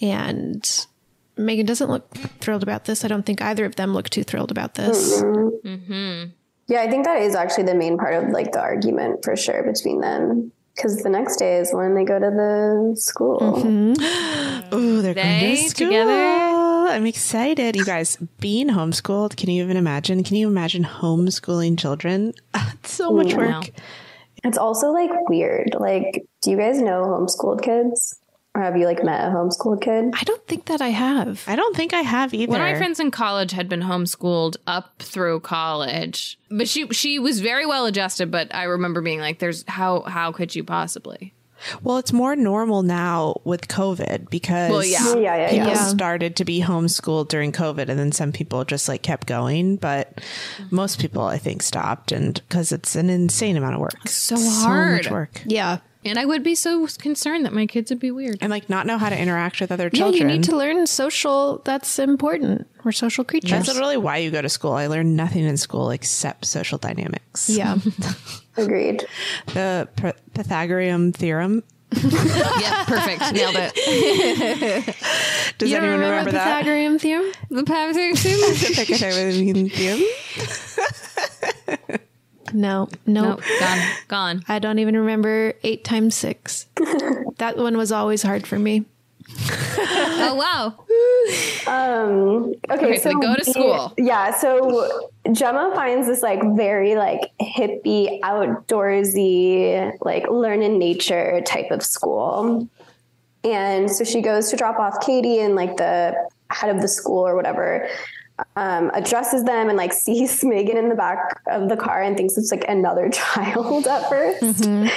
And 0.00 0.86
Megan 1.36 1.66
doesn't 1.66 1.90
look 1.90 2.14
thrilled 2.40 2.62
about 2.62 2.84
this. 2.86 3.04
I 3.04 3.08
don't 3.08 3.24
think 3.24 3.42
either 3.42 3.64
of 3.64 3.76
them 3.76 3.92
look 3.92 4.08
too 4.08 4.24
thrilled 4.24 4.50
about 4.50 4.74
this. 4.74 5.22
Mm-hmm. 5.22 5.68
Mm-hmm. 5.68 6.30
Yeah, 6.68 6.80
I 6.80 6.90
think 6.90 7.04
that 7.04 7.22
is 7.22 7.34
actually 7.34 7.64
the 7.64 7.74
main 7.74 7.96
part 7.98 8.14
of 8.14 8.30
like 8.30 8.52
the 8.52 8.60
argument 8.60 9.24
for 9.24 9.36
sure 9.36 9.62
between 9.62 10.00
them. 10.00 10.52
Because 10.74 11.02
the 11.02 11.08
next 11.08 11.36
day 11.36 11.56
is 11.56 11.72
when 11.72 11.94
they 11.94 12.04
go 12.04 12.18
to 12.18 12.30
the 12.30 12.96
school. 13.00 13.38
Mm-hmm. 13.40 14.68
oh, 14.72 15.00
they're 15.00 15.14
they 15.14 15.22
going 15.22 15.56
to 15.56 15.68
school. 15.70 15.86
together. 15.86 16.12
I'm 16.12 17.06
excited. 17.06 17.76
You 17.76 17.84
guys, 17.84 18.18
being 18.40 18.68
homeschooled, 18.68 19.36
can 19.36 19.48
you 19.48 19.64
even 19.64 19.76
imagine? 19.76 20.22
Can 20.22 20.36
you 20.36 20.48
imagine 20.48 20.84
homeschooling 20.84 21.78
children? 21.78 22.34
It's 22.74 22.92
so 22.92 23.10
much 23.10 23.34
work. 23.34 23.70
It's 24.44 24.58
also 24.58 24.92
like 24.92 25.10
weird. 25.28 25.74
Like, 25.78 26.24
do 26.42 26.50
you 26.50 26.56
guys 26.56 26.80
know 26.80 27.02
homeschooled 27.02 27.62
kids? 27.62 28.20
Or 28.56 28.62
have 28.62 28.74
you 28.74 28.86
like 28.86 29.04
met 29.04 29.20
a 29.22 29.30
homeschooled 29.30 29.82
kid? 29.82 30.14
I 30.18 30.24
don't 30.24 30.46
think 30.46 30.64
that 30.64 30.80
I 30.80 30.88
have. 30.88 31.44
I 31.46 31.56
don't 31.56 31.76
think 31.76 31.92
I 31.92 32.00
have 32.00 32.32
either. 32.32 32.50
One 32.50 32.62
of 32.62 32.66
my 32.66 32.74
friends 32.78 32.98
in 32.98 33.10
college 33.10 33.52
had 33.52 33.68
been 33.68 33.82
homeschooled 33.82 34.56
up 34.66 34.98
through 34.98 35.40
college, 35.40 36.38
but 36.50 36.66
she 36.66 36.88
she 36.88 37.18
was 37.18 37.40
very 37.40 37.66
well 37.66 37.84
adjusted. 37.84 38.30
But 38.30 38.54
I 38.54 38.62
remember 38.62 39.02
being 39.02 39.20
like, 39.20 39.40
"There's 39.40 39.62
how 39.68 40.04
how 40.04 40.32
could 40.32 40.56
you 40.56 40.64
possibly?" 40.64 41.34
Well, 41.82 41.98
it's 41.98 42.14
more 42.14 42.34
normal 42.34 42.82
now 42.82 43.42
with 43.44 43.68
COVID 43.68 44.30
because 44.30 44.70
well, 44.70 44.84
yeah. 44.84 45.16
Yeah, 45.16 45.36
yeah, 45.36 45.50
people 45.50 45.68
yeah. 45.68 45.84
started 45.84 46.36
to 46.36 46.46
be 46.46 46.62
homeschooled 46.62 47.28
during 47.28 47.52
COVID, 47.52 47.90
and 47.90 47.98
then 47.98 48.10
some 48.10 48.32
people 48.32 48.64
just 48.64 48.88
like 48.88 49.02
kept 49.02 49.26
going. 49.26 49.76
But 49.76 50.22
most 50.70 50.98
people, 50.98 51.24
I 51.24 51.36
think, 51.36 51.62
stopped, 51.62 52.10
and 52.10 52.34
because 52.48 52.72
it's 52.72 52.96
an 52.96 53.10
insane 53.10 53.58
amount 53.58 53.74
of 53.74 53.80
work, 53.82 54.08
so 54.08 54.36
hard, 54.36 55.04
so 55.04 55.10
much 55.10 55.10
work. 55.10 55.42
Yeah, 55.44 55.78
and 56.06 56.18
I 56.18 56.24
would 56.24 56.42
be 56.42 56.54
so 56.54 56.86
concerned 56.98 57.44
that 57.44 57.52
my 57.52 57.66
kids 57.66 57.90
would 57.90 58.00
be 58.00 58.10
weird. 58.10 58.38
And 58.40 58.50
like 58.50 58.68
not 58.68 58.86
know 58.86 58.98
how 58.98 59.08
to 59.08 59.20
interact 59.20 59.60
with 59.60 59.72
other 59.72 59.90
children. 59.90 60.14
Yeah, 60.14 60.32
you 60.32 60.38
need 60.38 60.44
to 60.44 60.56
learn 60.56 60.86
social. 60.86 61.62
That's 61.64 61.98
important. 61.98 62.68
We're 62.84 62.92
social 62.92 63.24
creatures. 63.24 63.50
That's 63.50 63.68
literally 63.68 63.96
why 63.96 64.18
you 64.18 64.30
go 64.30 64.42
to 64.42 64.48
school. 64.48 64.72
I 64.72 64.86
learned 64.86 65.16
nothing 65.16 65.44
in 65.44 65.56
school 65.56 65.90
except 65.90 66.44
social 66.44 66.78
dynamics. 66.78 67.50
Yeah. 67.50 67.78
Agreed. 68.56 69.04
The 69.46 69.88
Pythagorean 70.34 71.12
theorem 71.12 71.62
yeah, 71.92 72.84
perfect. 72.84 73.32
Nailed 73.32 73.54
it. 73.56 73.72
Does 75.58 75.70
you 75.70 75.76
anyone 75.76 76.00
remember, 76.00 76.10
remember 76.10 76.32
the 76.32 76.36
that? 76.36 76.64
Pythagorean 76.64 76.98
theorem? 76.98 77.30
The 77.48 77.62
Pythagorean 77.62 78.16
theorem? 79.70 80.02
No, 82.56 82.88
no, 83.04 83.22
nope. 83.22 83.42
Gone. 83.60 83.80
Gone. 84.08 84.44
I 84.48 84.58
don't 84.58 84.78
even 84.78 84.96
remember 84.96 85.52
eight 85.62 85.84
times 85.84 86.14
six. 86.14 86.66
that 87.36 87.58
one 87.58 87.76
was 87.76 87.92
always 87.92 88.22
hard 88.22 88.46
for 88.46 88.58
me. 88.58 88.86
oh 89.38 90.34
wow. 90.34 90.74
Um, 91.66 92.54
okay, 92.70 92.86
okay, 92.86 92.98
so, 92.98 93.10
so 93.10 93.18
go 93.18 93.34
to 93.36 93.44
school. 93.44 93.92
Yeah, 93.98 94.34
so 94.34 95.10
Gemma 95.32 95.72
finds 95.74 96.06
this 96.06 96.22
like 96.22 96.40
very 96.56 96.94
like 96.94 97.30
hippie, 97.42 98.20
outdoorsy, 98.20 99.98
like 100.00 100.26
learn 100.30 100.62
in 100.62 100.78
nature 100.78 101.42
type 101.42 101.70
of 101.70 101.82
school. 101.82 102.66
And 103.44 103.90
so 103.90 104.02
she 104.02 104.22
goes 104.22 104.48
to 104.50 104.56
drop 104.56 104.78
off 104.78 105.04
Katie 105.04 105.40
and 105.40 105.54
like 105.54 105.76
the 105.76 106.14
head 106.50 106.74
of 106.74 106.80
the 106.80 106.88
school 106.88 107.26
or 107.26 107.36
whatever 107.36 107.86
um, 108.56 108.90
addresses 108.94 109.44
them 109.44 109.68
and 109.68 109.76
like 109.76 109.92
sees 110.04 110.44
Megan 110.44 110.76
in 110.76 110.88
the 110.88 110.94
back 110.94 111.40
of 111.46 111.68
the 111.68 111.76
car 111.76 112.02
and 112.02 112.16
thinks 112.16 112.36
it's 112.36 112.50
like 112.50 112.64
another 112.68 113.08
child 113.12 113.86
at 113.86 114.10
1st 114.10 114.38
mm-hmm. 114.40 114.88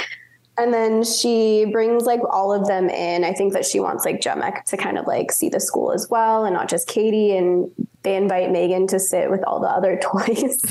And 0.57 0.73
then 0.73 1.05
she 1.05 1.65
brings 1.71 2.03
like 2.03 2.19
all 2.29 2.51
of 2.51 2.67
them 2.67 2.89
in. 2.89 3.23
I 3.23 3.31
think 3.31 3.53
that 3.53 3.65
she 3.65 3.79
wants 3.79 4.03
like 4.03 4.19
Gemma 4.19 4.51
to 4.67 4.75
kind 4.75 4.97
of 4.97 5.07
like 5.07 5.31
see 5.31 5.47
the 5.47 5.61
school 5.61 5.93
as 5.93 6.09
well 6.09 6.43
and 6.43 6.53
not 6.53 6.67
just 6.67 6.85
Katie. 6.85 7.37
And 7.37 7.71
they 8.03 8.17
invite 8.17 8.51
Megan 8.51 8.85
to 8.87 8.99
sit 8.99 9.31
with 9.31 9.41
all 9.47 9.61
the 9.61 9.69
other 9.69 9.97
toys. 10.03 10.61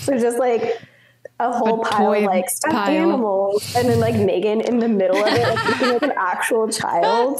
so 0.00 0.18
just 0.18 0.38
like 0.38 0.80
a 1.38 1.52
whole 1.52 1.82
a 1.82 1.84
pile 1.84 2.14
of 2.14 2.22
like 2.22 2.48
stuffed 2.48 2.74
pile. 2.74 3.10
animals 3.10 3.74
and 3.76 3.90
then 3.90 4.00
like 4.00 4.14
Megan 4.14 4.62
in 4.62 4.78
the 4.78 4.88
middle 4.88 5.22
of 5.22 5.30
it, 5.30 5.46
like 5.54 5.68
looking 5.68 5.88
like 5.90 6.02
an 6.02 6.14
actual 6.16 6.68
child. 6.70 7.38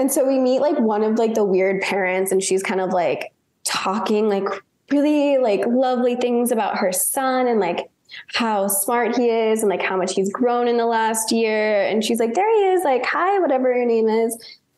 And 0.00 0.10
so 0.10 0.26
we 0.26 0.38
meet 0.38 0.60
like 0.60 0.78
one 0.78 1.02
of 1.02 1.18
like 1.18 1.34
the 1.34 1.44
weird 1.44 1.82
parents 1.82 2.32
and 2.32 2.42
she's 2.42 2.62
kind 2.62 2.80
of 2.80 2.90
like 2.90 3.34
talking 3.64 4.30
like 4.30 4.48
really 4.90 5.36
like 5.36 5.66
lovely 5.66 6.16
things 6.16 6.50
about 6.50 6.78
her 6.78 6.90
son 6.90 7.46
and 7.46 7.60
like 7.60 7.90
how 8.28 8.66
smart 8.66 9.14
he 9.14 9.28
is 9.28 9.60
and 9.60 9.68
like 9.68 9.82
how 9.82 9.98
much 9.98 10.14
he's 10.14 10.32
grown 10.32 10.68
in 10.68 10.78
the 10.78 10.86
last 10.86 11.32
year. 11.32 11.82
And 11.82 12.02
she's 12.02 12.18
like, 12.18 12.32
there 12.32 12.50
he 12.50 12.68
is, 12.68 12.82
like, 12.82 13.04
hi, 13.04 13.38
whatever 13.40 13.74
your 13.74 13.84
name 13.84 14.08
is. 14.08 14.36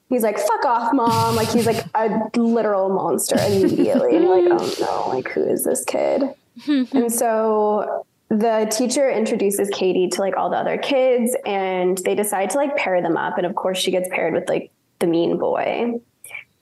He's 0.09 0.25
like, 0.25 0.41
fuck 0.41 0.65
off, 0.65 0.93
mom. 0.93 1.37
Like 1.37 1.49
he's 1.49 1.67
like 1.67 1.85
a 1.95 2.29
literal 2.37 2.89
monster 2.89 3.37
immediately. 3.39 4.17
and 4.17 4.25
you're 4.25 4.49
like, 4.49 4.61
oh 4.61 4.75
no, 4.81 5.09
like 5.09 5.29
who 5.29 5.45
is 5.45 5.63
this 5.63 5.85
kid? 5.85 6.35
and 6.67 7.13
so 7.13 8.05
the 8.29 8.69
teacher 8.77 9.09
introduces 9.09 9.71
Katie 9.71 10.09
to 10.09 10.21
like 10.21 10.37
all 10.37 10.51
the 10.51 10.57
other 10.57 10.79
kids 10.79 11.37
and 11.47 11.97
they 11.99 12.17
decide 12.17 12.51
to 12.51 12.57
like 12.57 12.77
pair 12.77 13.01
them 13.01 13.17
up. 13.17 13.39
And 13.39 13.47
of 13.47 13.55
course 13.55 13.79
she 13.79 13.93
gets 13.93 14.09
paired 14.09 14.35
with 14.35 14.49
like 14.49 14.73
the 15.03 15.07
mean 15.07 15.37
boy. 15.37 16.01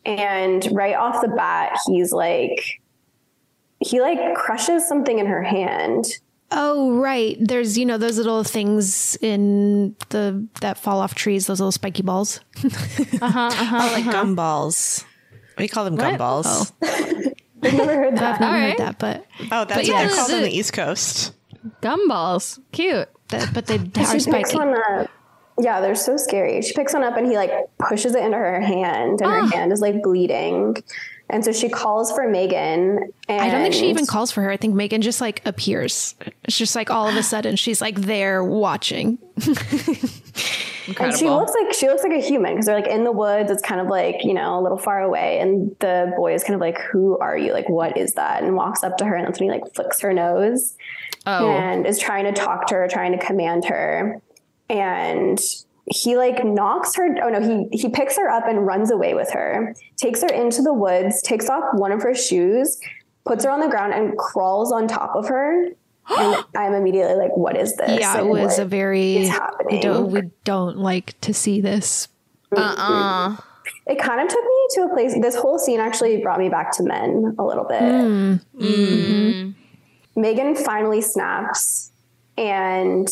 And 0.04 0.66
right 0.72 0.96
off 0.96 1.20
the 1.20 1.28
bat, 1.28 1.78
he's 1.86 2.10
like, 2.12 2.80
he 3.78 4.00
like 4.00 4.34
crushes 4.34 4.88
something 4.88 5.18
in 5.20 5.26
her 5.26 5.42
hand. 5.42 6.06
Oh, 6.50 6.96
right. 6.96 7.36
There's, 7.38 7.78
you 7.78 7.86
know, 7.86 7.96
those 7.98 8.16
little 8.16 8.42
things 8.42 9.16
in 9.22 9.94
the 10.08 10.48
that 10.62 10.78
fall 10.78 11.00
off 11.00 11.14
trees, 11.14 11.46
those 11.46 11.60
little 11.60 11.70
spiky 11.70 12.02
balls. 12.02 12.40
uh-huh, 12.64 13.18
uh-huh, 13.22 13.76
oh, 13.88 13.92
like 13.92 14.06
uh-huh. 14.06 14.24
gumballs. 14.24 15.04
We 15.58 15.68
call 15.68 15.84
them 15.84 15.96
gumballs. 15.96 16.72
I've 17.62 17.74
never 17.74 17.94
heard 17.94 18.16
that. 18.16 18.34
I've 18.34 18.40
never 18.40 18.44
All 18.44 18.58
heard 18.60 18.68
right. 18.68 18.78
that, 18.78 18.98
but 18.98 19.26
Oh, 19.52 19.64
that's 19.64 19.68
But 19.68 19.76
what 19.76 19.86
yeah, 19.86 20.06
they're 20.06 20.16
called 20.16 20.30
on 20.32 20.36
the- 20.42 20.48
the 20.48 20.56
East 20.58 20.72
Coast. 20.72 21.34
Gumballs. 21.82 22.58
Cute. 22.72 23.08
that, 23.28 23.52
but 23.52 23.66
they 23.66 23.76
She 23.76 23.84
are 23.84 23.90
picks 23.92 24.24
spiky. 24.24 24.56
One 25.60 25.66
up. 25.66 25.74
Yeah, 25.76 25.80
they're 25.80 25.94
so 25.94 26.16
scary. 26.16 26.60
She 26.62 26.72
picks 26.74 26.92
one 26.92 27.02
up 27.04 27.16
and 27.16 27.26
he 27.26 27.36
like 27.36 27.52
pushes 27.78 28.14
it 28.14 28.22
into 28.24 28.36
her 28.38 28.60
hand, 28.60 29.20
and 29.20 29.30
her 29.30 29.46
hand 29.48 29.72
is 29.72 29.80
like 29.80 30.02
bleeding. 30.02 30.76
And 31.32 31.44
so 31.44 31.52
she 31.52 31.68
calls 31.68 32.10
for 32.10 32.28
Megan. 32.28 33.12
And 33.28 33.40
I 33.40 33.50
don't 33.50 33.62
think 33.62 33.74
she 33.74 33.88
even 33.88 34.04
calls 34.04 34.32
for 34.32 34.42
her. 34.42 34.50
I 34.50 34.56
think 34.56 34.74
Megan 34.74 35.00
just 35.00 35.20
like 35.20 35.40
appears. 35.46 36.16
It's 36.42 36.58
just 36.58 36.74
like 36.74 36.90
all 36.90 37.06
of 37.06 37.14
a 37.14 37.22
sudden 37.22 37.54
she's 37.54 37.80
like 37.80 38.00
there 38.00 38.42
watching. 38.44 39.18
Incredible. 39.36 40.08
And 40.98 41.16
she 41.16 41.26
looks 41.28 41.52
like 41.54 41.72
she 41.72 41.86
looks 41.88 42.02
like 42.02 42.10
a 42.12 42.20
human 42.20 42.54
because 42.54 42.66
they're 42.66 42.74
like 42.80 42.88
in 42.88 43.04
the 43.04 43.12
woods. 43.12 43.48
It's 43.52 43.62
kind 43.62 43.80
of 43.80 43.86
like 43.86 44.24
you 44.24 44.34
know 44.34 44.58
a 44.58 44.62
little 44.62 44.78
far 44.78 45.00
away, 45.00 45.38
and 45.38 45.70
the 45.78 46.12
boy 46.16 46.34
is 46.34 46.42
kind 46.42 46.54
of 46.56 46.60
like, 46.60 46.78
"Who 46.80 47.16
are 47.18 47.36
you? 47.38 47.52
Like, 47.52 47.68
what 47.68 47.96
is 47.96 48.14
that?" 48.14 48.42
And 48.42 48.56
walks 48.56 48.82
up 48.82 48.96
to 48.96 49.04
her, 49.04 49.14
and 49.14 49.24
that's 49.24 49.38
when 49.38 49.50
he 49.52 49.60
like 49.60 49.72
flicks 49.72 50.00
her 50.00 50.12
nose 50.12 50.74
Oh. 51.26 51.48
and 51.50 51.86
is 51.86 51.98
trying 52.00 52.24
to 52.24 52.32
talk 52.32 52.66
to 52.68 52.74
her, 52.74 52.88
trying 52.88 53.12
to 53.12 53.24
command 53.24 53.66
her, 53.66 54.20
and 54.70 55.38
he 55.86 56.16
like 56.16 56.44
knocks 56.44 56.94
her. 56.94 57.08
Oh 57.22 57.28
no, 57.28 57.40
he 57.40 57.76
he 57.76 57.88
picks 57.88 58.16
her 58.16 58.30
up 58.30 58.44
and 58.46 58.64
runs 58.64 58.90
away 58.90 59.12
with 59.14 59.30
her, 59.32 59.74
takes 59.96 60.22
her 60.22 60.28
into 60.28 60.62
the 60.62 60.72
woods, 60.72 61.20
takes 61.22 61.50
off 61.50 61.64
one 61.74 61.92
of 61.92 62.02
her 62.02 62.14
shoes, 62.14 62.80
puts 63.26 63.44
her 63.44 63.50
on 63.50 63.60
the 63.60 63.68
ground, 63.68 63.92
and 63.92 64.16
crawls 64.16 64.72
on 64.72 64.86
top 64.86 65.14
of 65.16 65.28
her. 65.28 65.66
and 66.08 66.44
I'm 66.56 66.74
immediately 66.74 67.16
like, 67.16 67.36
"What 67.36 67.56
is 67.56 67.76
this?" 67.76 68.00
yeah, 68.00 68.18
it 68.18 68.26
was 68.26 68.58
a 68.58 68.64
very 68.64 69.18
we 69.18 69.26
happening? 69.26 69.80
don't 69.80 70.10
we 70.12 70.22
don't 70.44 70.78
like 70.78 71.20
to 71.22 71.34
see 71.34 71.60
this. 71.60 72.08
Uh-uh. 72.56 73.36
It 73.86 73.98
kind 73.98 74.20
of 74.20 74.28
took 74.28 74.44
me 74.44 74.66
to 74.70 74.82
a 74.82 74.94
place. 74.94 75.14
This 75.20 75.34
whole 75.34 75.58
scene 75.58 75.80
actually 75.80 76.22
brought 76.22 76.38
me 76.38 76.48
back 76.48 76.72
to 76.76 76.82
men 76.82 77.34
a 77.38 77.44
little 77.44 77.64
bit. 77.64 77.82
Mm. 77.82 79.54
Megan 80.16 80.54
finally 80.56 81.00
snaps 81.00 81.92
and 82.36 83.08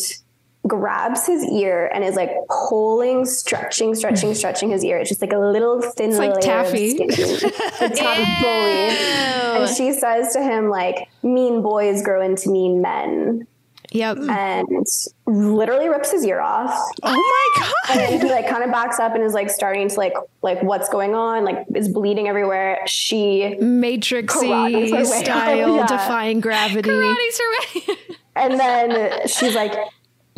grabs 0.69 1.27
his 1.27 1.45
ear 1.45 1.91
and 1.93 2.05
is 2.05 2.15
like 2.15 2.31
pulling, 2.69 3.25
stretching, 3.25 3.95
stretching, 3.95 4.35
stretching 4.41 4.71
his 4.71 4.85
ear. 4.85 4.99
It's 4.99 5.09
just 5.09 5.21
like 5.23 5.33
a 5.33 5.39
little 5.39 5.81
thin 5.83 6.17
like 6.17 6.33
layer 6.35 6.41
taffy. 6.41 7.03
of 7.03 7.13
skin. 7.13 7.51
It's 7.81 7.99
taffy 7.99 8.43
bully. 8.43 9.65
And 9.65 9.69
she 9.77 9.93
says 9.93 10.33
to 10.35 10.43
him 10.43 10.69
like, 10.69 11.09
"Mean 11.23 11.63
boys 11.63 12.03
grow 12.03 12.21
into 12.23 12.51
mean 12.51 12.81
men." 12.83 13.47
Yep. 13.91 14.19
And 14.29 14.87
literally 15.27 15.89
rips 15.89 16.11
his 16.13 16.23
ear 16.27 16.41
off. 16.41 16.79
Oh 17.03 17.11
my 17.57 17.63
god! 17.65 17.75
And 17.91 18.01
then 18.01 18.21
he 18.21 18.31
like 18.31 18.47
kind 18.47 18.63
of 18.63 18.71
backs 18.71 19.01
up 19.01 19.15
and 19.15 19.25
is 19.25 19.33
like 19.33 19.49
starting 19.49 19.89
to 19.89 19.95
like 19.97 20.13
like 20.43 20.63
what's 20.63 20.91
going 20.91 21.15
on? 21.15 21.45
Like 21.45 21.65
is 21.75 21.89
bleeding 21.89 22.29
everywhere. 22.29 22.81
She 22.87 23.57
karates 23.59 23.61
Matrixy 23.61 25.07
style. 25.07 25.77
Yeah. 25.77 25.87
defying 25.87 26.41
gravity. 26.41 26.91
Karate's 26.91 27.41
her 27.41 27.51
way. 27.95 27.97
And 28.37 28.61
then 28.61 29.27
she's 29.27 29.55
like, 29.55 29.73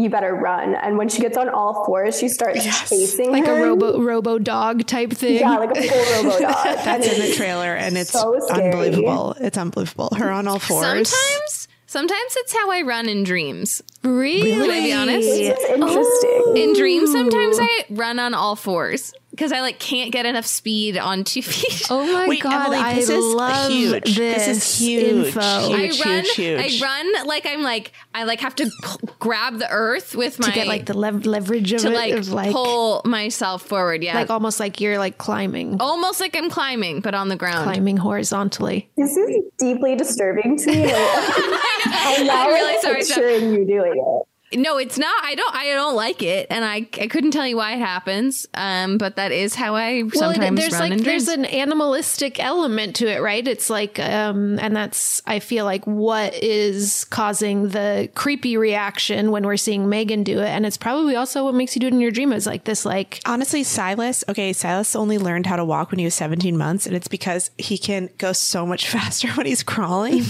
"You 0.03 0.11
better 0.11 0.35
run." 0.35 0.75
And 0.75 0.97
when 0.99 1.09
she 1.09 1.21
gets 1.21 1.37
on 1.37 1.49
all 1.49 1.85
fours, 1.85 2.19
she 2.19 2.29
starts 2.29 2.65
chasing 2.89 3.31
Like 3.33 3.47
a 3.47 3.57
him. 3.57 3.63
robo 3.63 4.01
robo 4.03 4.39
dog 4.39 4.87
type 4.87 5.13
thing. 5.13 5.37
Yeah, 5.41 5.59
like 5.59 5.77
a 5.77 5.83
full 5.83 6.25
robo 6.31 6.41
dog. 6.41 6.65
That's 6.85 7.07
in 7.07 7.21
the 7.31 7.35
trailer, 7.37 7.75
and 7.75 7.97
it's 7.99 8.11
so 8.11 8.41
unbelievable. 8.51 9.37
It's 9.41 9.59
unbelievable. 9.59 10.11
Her 10.17 10.31
on 10.31 10.49
all 10.49 10.59
fours. 10.59 11.09
Sometimes, 11.11 11.69
sometimes 11.87 12.37
it's 12.37 12.53
how 12.53 12.71
I 12.71 12.83
run 12.83 13.09
in 13.09 13.25
dreams. 13.25 13.83
Really? 14.03 14.53
Can 14.53 14.71
I 14.71 14.81
be 14.81 14.93
honest? 14.93 15.29
This 15.29 15.59
is 15.59 15.65
interesting. 15.71 16.43
Oh. 16.47 16.55
In 16.57 16.75
dreams, 16.75 17.13
sometimes 17.13 17.59
I 17.61 17.85
run 17.91 18.19
on 18.19 18.33
all 18.35 18.57
fours 18.57 19.13
because 19.41 19.53
I 19.53 19.63
like 19.63 19.79
can't 19.79 20.13
get 20.13 20.27
enough 20.27 20.45
speed 20.45 20.99
on 20.99 21.25
two 21.25 21.41
feet. 21.41 21.87
Oh 21.91 22.05
my 22.13 22.29
Wait, 22.29 22.43
god, 22.43 22.67
Emily, 22.67 22.77
I 22.77 22.93
is 22.99 23.09
love 23.09 23.73
huge. 23.73 24.15
this, 24.17 24.45
This 24.45 24.49
is 24.49 24.79
huge. 24.79 25.03
info. 25.29 25.41
Huge. 25.41 25.99
I 25.99 26.05
run, 26.05 26.25
huge. 26.27 26.83
I 26.83 26.85
run 26.85 27.27
like 27.27 27.47
I'm 27.47 27.63
like 27.63 27.93
I 28.15 28.25
like 28.25 28.41
have 28.41 28.55
to 28.57 28.71
grab 29.19 29.59
the 29.59 29.69
earth 29.71 30.15
with 30.15 30.39
my 30.39 30.49
to 30.49 30.53
get 30.53 30.67
like 30.67 30.85
the 30.85 30.93
lev- 30.93 31.25
leverage 31.25 31.73
of 31.73 31.81
to 31.81 31.89
it, 31.89 31.95
like, 31.95 32.13
of 32.13 32.29
like 32.29 32.53
pull 32.53 33.01
myself 33.07 33.63
forward. 33.63 34.05
Yeah, 34.05 34.15
like 34.15 34.29
almost 34.29 34.61
like 34.61 34.79
you're 34.79 34.99
like 34.99 35.17
climbing, 35.17 35.81
almost 35.81 36.21
like 36.21 36.37
I'm 36.37 36.51
climbing, 36.51 37.01
but 37.01 37.15
on 37.15 37.29
the 37.29 37.37
ground. 37.37 37.65
climbing 37.65 37.97
horizontally. 37.97 38.91
This 38.99 39.17
is 39.17 39.37
deeply 39.59 39.97
disturbing 39.97 40.59
to 40.59 40.67
me. 40.67 40.85
I'm 40.93 42.31
I'm 42.31 42.49
really 42.49 42.79
sorry, 42.83 43.05
Steph. 43.05 43.17
picturing 43.17 43.55
you 43.55 43.67
doing 43.67 43.95
it. 43.97 44.30
No, 44.53 44.79
it's 44.79 44.99
not. 44.99 45.15
I 45.25 45.37
don't. 45.37 45.55
I 45.55 45.67
don't 45.67 45.95
like 45.95 46.23
it, 46.23 46.49
and 46.51 46.65
I 46.65 46.87
I 47.01 47.07
couldn't 47.07 47.31
tell 47.31 47.47
you 47.47 47.57
why 47.57 47.75
it 47.75 47.79
happens. 47.79 48.49
Um, 48.55 48.99
but 48.99 49.15
that 49.17 49.31
is 49.31 49.55
how 49.55 49.77
I 49.77 50.03
Well, 50.03 50.33
sometimes 50.33 50.59
there's 50.59 50.73
run 50.73 50.91
like 50.91 50.93
in 50.99 51.05
there's 51.05 51.29
an 51.29 51.45
animalistic 51.45 52.43
element 52.43 52.97
to 52.97 53.07
it, 53.07 53.23
right? 53.23 53.47
It's 53.47 53.71
like, 53.71 54.01
um, 54.01 54.59
and 54.59 54.75
that's 54.75 55.23
I 55.25 55.39
feel 55.39 55.65
like 55.65 55.87
what 55.87 56.35
is 56.35 57.05
causing 57.05 57.69
the 57.69 58.09
creepy 58.17 58.57
reaction 58.57 59.31
when 59.31 59.47
we're 59.47 59.57
seeing 59.57 59.89
Megan 59.89 60.25
do 60.25 60.41
it, 60.41 60.49
and 60.49 60.67
it's 60.67 60.77
probably 60.77 61.15
also 61.15 61.45
what 61.45 61.55
makes 61.55 61.77
you 61.77 61.81
do 61.81 61.87
it 61.87 61.93
in 61.93 62.01
your 62.01 62.11
dream. 62.11 62.33
Is 62.33 62.47
like 62.47 62.65
this, 62.65 62.85
like 62.85 63.21
Honestly, 63.27 63.63
Silas, 63.63 64.25
okay, 64.29 64.53
Silas 64.53 64.97
only 64.97 65.19
learned 65.19 65.47
how 65.47 65.57
to 65.57 65.65
walk 65.65 65.93
when 65.93 66.01
he 66.01 66.05
was 66.05 66.15
17 66.15 66.57
months, 66.57 66.87
and 66.87 66.97
it's 66.97 67.09
because 67.09 67.53
he 67.57 67.79
can 67.79 68.11
go 68.19 68.33
so 68.33 68.67
much 68.67 68.89
faster 68.91 69.29
when 69.29 69.47
he's 69.47 69.63
crawling. 69.63 70.25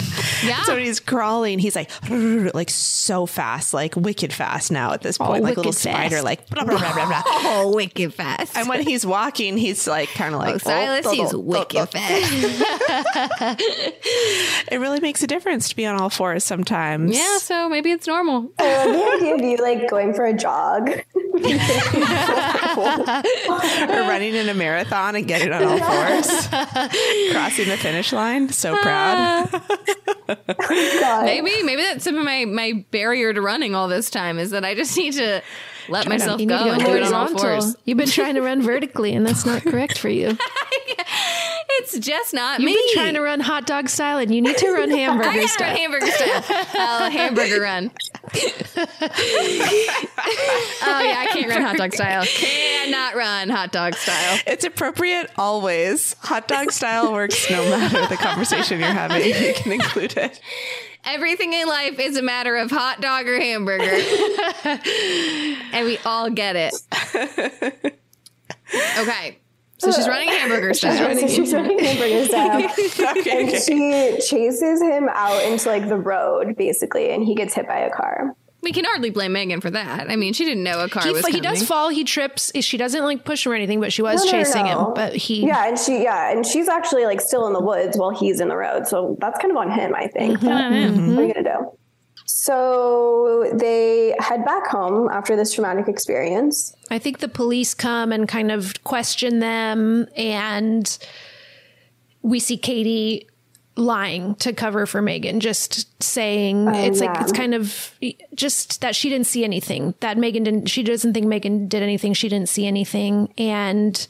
Yeah. 0.44 0.62
so 0.64 0.74
when 0.74 0.84
he's 0.84 1.00
crawling, 1.00 1.58
he's 1.58 1.74
like, 1.74 1.90
like 2.54 2.68
so 2.68 3.24
fast, 3.24 3.72
like 3.72 3.96
wicked 4.10 4.32
fast 4.32 4.72
now 4.72 4.92
at 4.92 5.02
this 5.02 5.18
oh, 5.20 5.26
point, 5.26 5.44
like 5.44 5.54
a 5.56 5.60
little 5.60 5.70
wicked 5.70 5.78
spider, 5.78 6.20
like 6.20 6.50
blah, 6.50 6.64
blah, 6.64 6.76
blah, 6.80 6.92
blah, 6.92 7.06
blah. 7.06 7.22
oh, 7.26 7.72
wicked 7.72 8.12
fast. 8.12 8.56
And 8.56 8.68
when 8.68 8.82
he's 8.82 9.06
walking, 9.06 9.56
he's 9.56 9.86
like 9.86 10.08
kind 10.08 10.34
of 10.34 10.40
like 10.40 10.56
oh, 10.56 10.58
Silas, 10.58 11.06
oh, 11.06 11.12
he's 11.12 11.32
oh, 11.32 11.38
wicked 11.38 11.88
fast. 11.90 13.60
It 14.70 14.78
really 14.78 15.00
makes 15.00 15.22
a 15.22 15.26
difference 15.26 15.68
to 15.70 15.76
be 15.76 15.86
on 15.86 16.00
all 16.00 16.10
fours 16.10 16.44
sometimes. 16.44 17.16
yeah, 17.16 17.38
so 17.38 17.68
maybe 17.68 17.90
it's 17.90 18.06
normal. 18.06 18.50
I 18.58 18.86
love 18.86 18.94
the 18.94 19.04
idea 19.16 19.34
of 19.34 19.40
you 19.40 19.56
like 19.56 19.88
going 19.88 20.12
for 20.14 20.26
a 20.26 20.32
jog. 20.32 20.88
or 20.90 21.02
running 24.08 24.34
in 24.34 24.48
a 24.48 24.54
marathon 24.54 25.16
and 25.16 25.26
getting 25.26 25.52
on 25.52 25.62
all 25.64 25.78
fours, 25.78 26.48
crossing 27.32 27.68
the 27.68 27.78
finish 27.80 28.12
line. 28.12 28.48
So 28.50 28.76
proud. 28.76 29.48
Ah. 29.52 29.86
Maybe 31.22 31.62
maybe 31.62 31.82
that's 31.82 32.04
some 32.04 32.16
of 32.16 32.24
my 32.24 32.44
my 32.44 32.84
barrier 32.90 33.32
to 33.32 33.40
running 33.40 33.74
all 33.74 33.88
this 33.88 34.10
time 34.10 34.38
is 34.38 34.50
that 34.50 34.64
I 34.64 34.74
just 34.74 34.96
need 34.96 35.14
to 35.14 35.42
let 35.88 36.08
myself 36.08 36.40
you 36.40 36.46
go 36.46 36.62
need 36.64 36.70
and 36.70 36.80
go 36.80 36.86
do 36.86 36.96
it 36.96 37.02
on 37.02 37.14
all 37.14 37.28
fours. 37.28 37.76
You've 37.84 37.98
been 37.98 38.08
trying 38.08 38.34
to 38.36 38.42
run 38.42 38.62
vertically, 38.62 39.12
and 39.14 39.26
that's 39.26 39.44
not 39.44 39.62
correct 39.62 39.98
for 39.98 40.08
you. 40.08 40.36
It's 41.74 41.98
just 41.98 42.34
not 42.34 42.60
me. 42.60 42.72
You've 42.72 42.80
been 42.94 42.94
trying 42.94 43.14
to 43.14 43.20
run 43.20 43.40
hot 43.40 43.66
dog 43.66 43.88
style, 43.88 44.18
and 44.18 44.34
you 44.34 44.42
need 44.42 44.56
to 44.58 44.70
run 44.72 44.90
hamburger 44.90 45.28
run 45.30 45.48
style. 45.48 45.76
hamburger 45.76 46.06
style. 46.06 47.10
Hamburger 47.10 47.60
run. 47.60 47.90
oh 48.76 48.86
yeah, 51.02 51.18
I 51.18 51.28
can't 51.32 51.48
run 51.48 51.62
hot 51.62 51.76
dog 51.76 51.92
style. 51.92 52.24
Cannot 52.24 53.14
run 53.16 53.48
hot 53.48 53.72
dog 53.72 53.94
style. 53.94 54.38
It's 54.46 54.64
appropriate 54.64 55.30
always. 55.36 56.14
Hot 56.20 56.46
dog 56.46 56.70
style 56.70 57.12
works 57.12 57.50
no 57.50 57.62
matter 57.68 58.06
the 58.06 58.16
conversation 58.16 58.78
you're 58.80 58.88
having. 58.88 59.24
You 59.26 59.54
can 59.54 59.72
include 59.72 60.16
it. 60.16 60.40
Everything 61.04 61.52
in 61.54 61.66
life 61.66 61.98
is 61.98 62.16
a 62.16 62.22
matter 62.22 62.56
of 62.56 62.70
hot 62.70 63.00
dog 63.00 63.26
or 63.26 63.40
hamburger. 63.40 64.00
and 65.72 65.86
we 65.86 65.98
all 66.04 66.30
get 66.30 66.56
it. 66.56 66.74
Okay. 68.98 69.38
So 69.80 69.88
uh, 69.88 69.92
she's 69.96 70.06
running 70.06 70.28
hamburger 70.28 70.74
style. 70.74 71.16
so 71.16 71.26
she's 71.26 71.52
running 71.52 71.78
hamburger 71.78 72.26
style. 72.26 72.70
Okay, 73.16 73.40
and 73.40 73.48
okay. 73.48 73.58
she 73.58 74.28
chases 74.28 74.82
him 74.82 75.08
out 75.10 75.42
into 75.44 75.68
like 75.68 75.88
the 75.88 75.96
road, 75.96 76.56
basically, 76.56 77.10
and 77.10 77.24
he 77.24 77.34
gets 77.34 77.54
hit 77.54 77.66
by 77.66 77.78
a 77.78 77.90
car. 77.90 78.34
We 78.62 78.72
can 78.72 78.84
hardly 78.84 79.08
blame 79.08 79.32
Megan 79.32 79.62
for 79.62 79.70
that. 79.70 80.10
I 80.10 80.16
mean, 80.16 80.34
she 80.34 80.44
didn't 80.44 80.64
know 80.64 80.84
a 80.84 80.88
car 80.90 81.02
He, 81.02 81.12
was 81.12 81.26
he 81.26 81.40
does 81.40 81.62
fall. 81.62 81.88
He 81.88 82.04
trips. 82.04 82.52
Eh, 82.54 82.60
she 82.60 82.76
doesn't 82.76 83.02
like 83.02 83.24
push 83.24 83.46
him 83.46 83.52
or 83.52 83.54
anything, 83.54 83.80
but 83.80 83.90
she 83.90 84.02
was 84.02 84.22
No, 84.22 84.30
no, 84.30 84.36
no, 84.36 84.44
chasing 84.44 84.64
no. 84.66 84.88
him. 84.88 84.94
But 84.94 85.16
he, 85.16 85.46
Yeah, 85.46 85.66
and 85.66 85.78
she 85.78 86.02
yeah, 86.02 86.30
and 86.30 86.44
she's 86.44 86.68
actually 86.68 87.06
like 87.06 87.22
still 87.22 87.46
in 87.46 87.54
the 87.54 87.62
woods 87.62 87.96
while 87.96 88.10
he's 88.10 88.38
in 88.38 88.48
the 88.48 88.56
road. 88.56 88.86
So 88.86 89.16
that's 89.18 89.38
kind 89.38 89.50
of 89.50 89.56
on 89.56 89.70
him, 89.70 89.94
I 89.94 90.08
think. 90.08 90.40
But 90.40 90.50
What 90.50 90.60
are 90.60 90.72
you 90.72 90.88
gonna 90.90 91.48
mm-hmm. 91.48 91.64
do? 91.64 91.78
So 92.30 93.50
they 93.54 94.14
head 94.18 94.44
back 94.44 94.66
home 94.66 95.08
after 95.10 95.36
this 95.36 95.52
traumatic 95.52 95.88
experience. 95.88 96.74
I 96.90 96.98
think 96.98 97.18
the 97.18 97.28
police 97.28 97.74
come 97.74 98.12
and 98.12 98.28
kind 98.28 98.52
of 98.52 98.82
question 98.84 99.40
them, 99.40 100.06
and 100.16 100.98
we 102.22 102.38
see 102.38 102.56
Katie 102.56 103.26
lying 103.76 104.34
to 104.36 104.52
cover 104.52 104.86
for 104.86 105.02
Megan, 105.02 105.40
just 105.40 106.02
saying 106.02 106.68
oh, 106.68 106.72
it's 106.72 107.00
like 107.00 107.20
it's 107.20 107.32
kind 107.32 107.54
of 107.54 107.94
just 108.34 108.80
that 108.80 108.94
she 108.94 109.08
didn't 109.08 109.26
see 109.26 109.44
anything. 109.44 109.94
That 110.00 110.18
Megan 110.18 110.44
didn't. 110.44 110.66
She 110.66 110.82
doesn't 110.82 111.14
think 111.14 111.26
Megan 111.26 111.68
did 111.68 111.82
anything. 111.82 112.12
She 112.12 112.28
didn't 112.28 112.48
see 112.48 112.66
anything, 112.66 113.32
and 113.38 114.06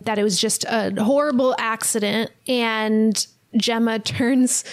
that 0.00 0.18
it 0.18 0.24
was 0.24 0.40
just 0.40 0.64
a 0.64 0.92
horrible 1.02 1.54
accident. 1.58 2.30
And 2.48 3.26
Gemma 3.56 3.98
turns 4.00 4.64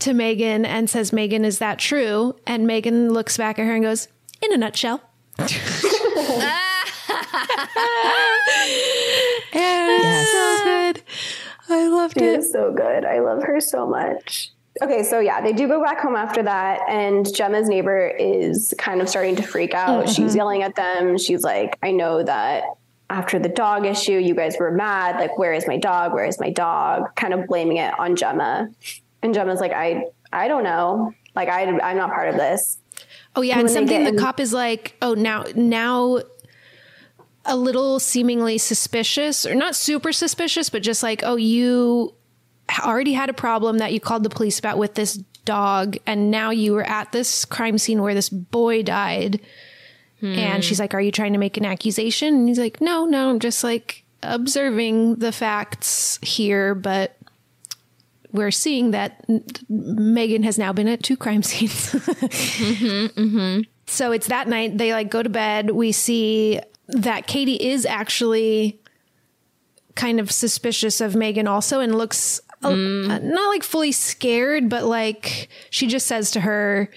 to 0.00 0.12
Megan 0.14 0.64
and 0.64 0.88
says, 0.90 1.12
"Megan, 1.12 1.44
is 1.44 1.58
that 1.58 1.78
true?" 1.78 2.36
And 2.46 2.66
Megan 2.66 3.12
looks 3.12 3.36
back 3.36 3.58
at 3.58 3.66
her 3.66 3.74
and 3.74 3.82
goes, 3.84 4.08
"In 4.42 4.52
a 4.52 4.56
nutshell." 4.56 5.00
And 9.56 10.26
so 10.26 10.64
good. 10.64 11.02
I 11.68 11.88
loved 11.88 12.14
she 12.18 12.24
it. 12.24 12.38
is 12.40 12.52
so 12.52 12.72
good. 12.72 13.04
I 13.04 13.20
love 13.20 13.42
her 13.44 13.60
so 13.60 13.86
much. 13.86 14.50
Okay, 14.82 15.02
so 15.04 15.20
yeah, 15.20 15.40
they 15.40 15.52
do 15.52 15.68
go 15.68 15.82
back 15.82 16.00
home 16.00 16.16
after 16.16 16.42
that, 16.42 16.80
and 16.88 17.32
Gemma's 17.32 17.68
neighbor 17.68 18.08
is 18.08 18.74
kind 18.76 19.00
of 19.00 19.08
starting 19.08 19.36
to 19.36 19.42
freak 19.42 19.72
out. 19.74 20.06
Mhm. 20.06 20.16
She's 20.16 20.34
yelling 20.34 20.62
at 20.62 20.74
them. 20.74 21.16
She's 21.16 21.44
like, 21.44 21.78
I 21.82 21.92
know 21.92 22.22
that 22.24 22.64
after 23.08 23.38
the 23.38 23.48
dog 23.48 23.86
issue, 23.86 24.18
you 24.18 24.34
guys 24.34 24.56
were 24.58 24.72
mad. 24.72 25.20
Like, 25.20 25.38
where 25.38 25.52
is 25.52 25.68
my 25.68 25.76
dog? 25.76 26.12
Where 26.12 26.24
is 26.24 26.40
my 26.40 26.50
dog? 26.50 27.14
Kind 27.14 27.32
of 27.34 27.46
blaming 27.46 27.76
it 27.76 27.96
on 27.98 28.16
Gemma. 28.16 28.68
And 29.24 29.32
Gemma's 29.32 29.58
like, 29.58 29.72
I, 29.72 30.04
I 30.32 30.48
don't 30.48 30.64
know. 30.64 31.12
Like, 31.34 31.48
I, 31.48 31.62
I'm 31.62 31.96
not 31.96 32.10
part 32.10 32.28
of 32.28 32.36
this. 32.36 32.78
Oh 33.34 33.40
yeah, 33.40 33.58
and 33.58 33.68
they 33.68 33.72
something 33.72 34.04
the 34.04 34.20
cop 34.20 34.38
is 34.38 34.52
like, 34.52 34.96
oh 35.02 35.14
now 35.14 35.44
now 35.56 36.20
a 37.44 37.56
little 37.56 37.98
seemingly 37.98 38.58
suspicious 38.58 39.44
or 39.44 39.54
not 39.56 39.74
super 39.74 40.12
suspicious, 40.12 40.70
but 40.70 40.82
just 40.82 41.02
like, 41.02 41.22
oh 41.24 41.34
you 41.34 42.14
already 42.80 43.12
had 43.12 43.28
a 43.28 43.34
problem 43.34 43.78
that 43.78 43.92
you 43.92 43.98
called 43.98 44.22
the 44.22 44.30
police 44.30 44.58
about 44.58 44.78
with 44.78 44.94
this 44.94 45.14
dog 45.44 45.96
and 46.06 46.30
now 46.30 46.50
you 46.50 46.72
were 46.72 46.84
at 46.84 47.12
this 47.12 47.44
crime 47.44 47.76
scene 47.76 48.00
where 48.00 48.14
this 48.14 48.28
boy 48.28 48.82
died. 48.82 49.40
And 50.22 50.54
hmm. 50.54 50.60
she's 50.60 50.80
like, 50.80 50.94
"Are 50.94 51.02
you 51.02 51.12
trying 51.12 51.34
to 51.34 51.38
make 51.38 51.58
an 51.58 51.66
accusation?" 51.66 52.34
And 52.34 52.48
he's 52.48 52.58
like, 52.58 52.80
"No, 52.80 53.04
no, 53.04 53.28
I'm 53.28 53.40
just 53.40 53.62
like 53.62 54.04
observing 54.22 55.16
the 55.16 55.32
facts 55.32 56.18
here, 56.22 56.74
but 56.74 57.14
we're 58.34 58.50
seeing 58.50 58.90
that 58.90 59.24
Megan 59.70 60.42
has 60.42 60.58
now 60.58 60.74
been 60.74 60.88
at 60.88 61.02
two 61.02 61.16
crime 61.16 61.42
scenes." 61.50 61.92
Mm-hmm, 61.92 63.20
mm-hmm. 63.20 63.60
So 63.86 64.12
it's 64.12 64.26
that 64.26 64.48
night. 64.48 64.76
They 64.76 64.92
like 64.92 65.10
go 65.10 65.22
to 65.22 65.30
bed. 65.30 65.70
We 65.70 65.92
see 65.92 66.60
that 66.88 67.26
Katie 67.26 67.54
is 67.54 67.86
actually 67.86 68.80
kind 69.94 70.20
of 70.20 70.30
suspicious 70.30 71.00
of 71.00 71.14
Megan 71.14 71.46
also 71.46 71.80
and 71.80 71.96
looks 71.96 72.40
mm. 72.62 73.10
uh, 73.10 73.18
not 73.18 73.48
like 73.48 73.62
fully 73.62 73.92
scared, 73.92 74.68
but 74.68 74.84
like 74.84 75.48
she 75.70 75.86
just 75.86 76.06
says 76.06 76.30
to 76.32 76.40
her, 76.40 76.90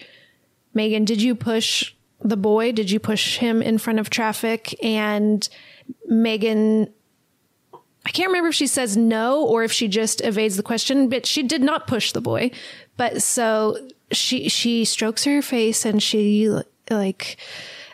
Megan, 0.73 1.05
did 1.05 1.21
you 1.21 1.35
push 1.35 1.93
the 2.21 2.37
boy? 2.37 2.71
Did 2.71 2.91
you 2.91 2.99
push 2.99 3.37
him 3.37 3.61
in 3.61 3.77
front 3.77 3.99
of 3.99 4.09
traffic? 4.09 4.75
And 4.83 5.47
Megan, 6.05 6.93
I 8.07 8.09
can't 8.09 8.29
remember 8.29 8.47
if 8.47 8.55
she 8.55 8.67
says 8.67 8.95
no 8.95 9.43
or 9.43 9.65
if 9.65 9.71
she 9.73 9.89
just 9.89 10.21
evades 10.21 10.55
the 10.55 10.63
question, 10.63 11.09
but 11.09 11.25
she 11.25 11.43
did 11.43 11.61
not 11.61 11.87
push 11.87 12.13
the 12.13 12.21
boy. 12.21 12.51
But 12.95 13.21
so 13.21 13.85
she 14.13 14.47
she 14.47 14.85
strokes 14.85 15.25
her 15.25 15.41
face 15.41 15.83
and 15.83 16.01
she 16.01 16.49
like 16.89 17.35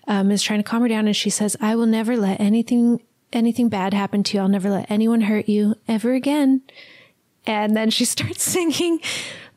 um, 0.07 0.29
is 0.29 0.43
trying 0.43 0.59
to 0.59 0.63
calm 0.63 0.83
her 0.83 0.87
down 0.87 1.07
and 1.07 1.15
she 1.15 1.31
says, 1.31 1.57
"I 1.59 1.75
will 1.75 1.87
never 1.87 2.15
let 2.15 2.39
anything 2.39 3.01
anything 3.31 3.69
bad 3.69 3.95
happen 3.95 4.21
to 4.21 4.37
you. 4.37 4.43
I'll 4.43 4.49
never 4.49 4.69
let 4.69 4.91
anyone 4.91 5.21
hurt 5.21 5.49
you 5.49 5.77
ever 5.87 6.13
again." 6.13 6.61
And 7.47 7.75
then 7.75 7.89
she 7.89 8.05
starts 8.15 8.43
singing 8.43 8.99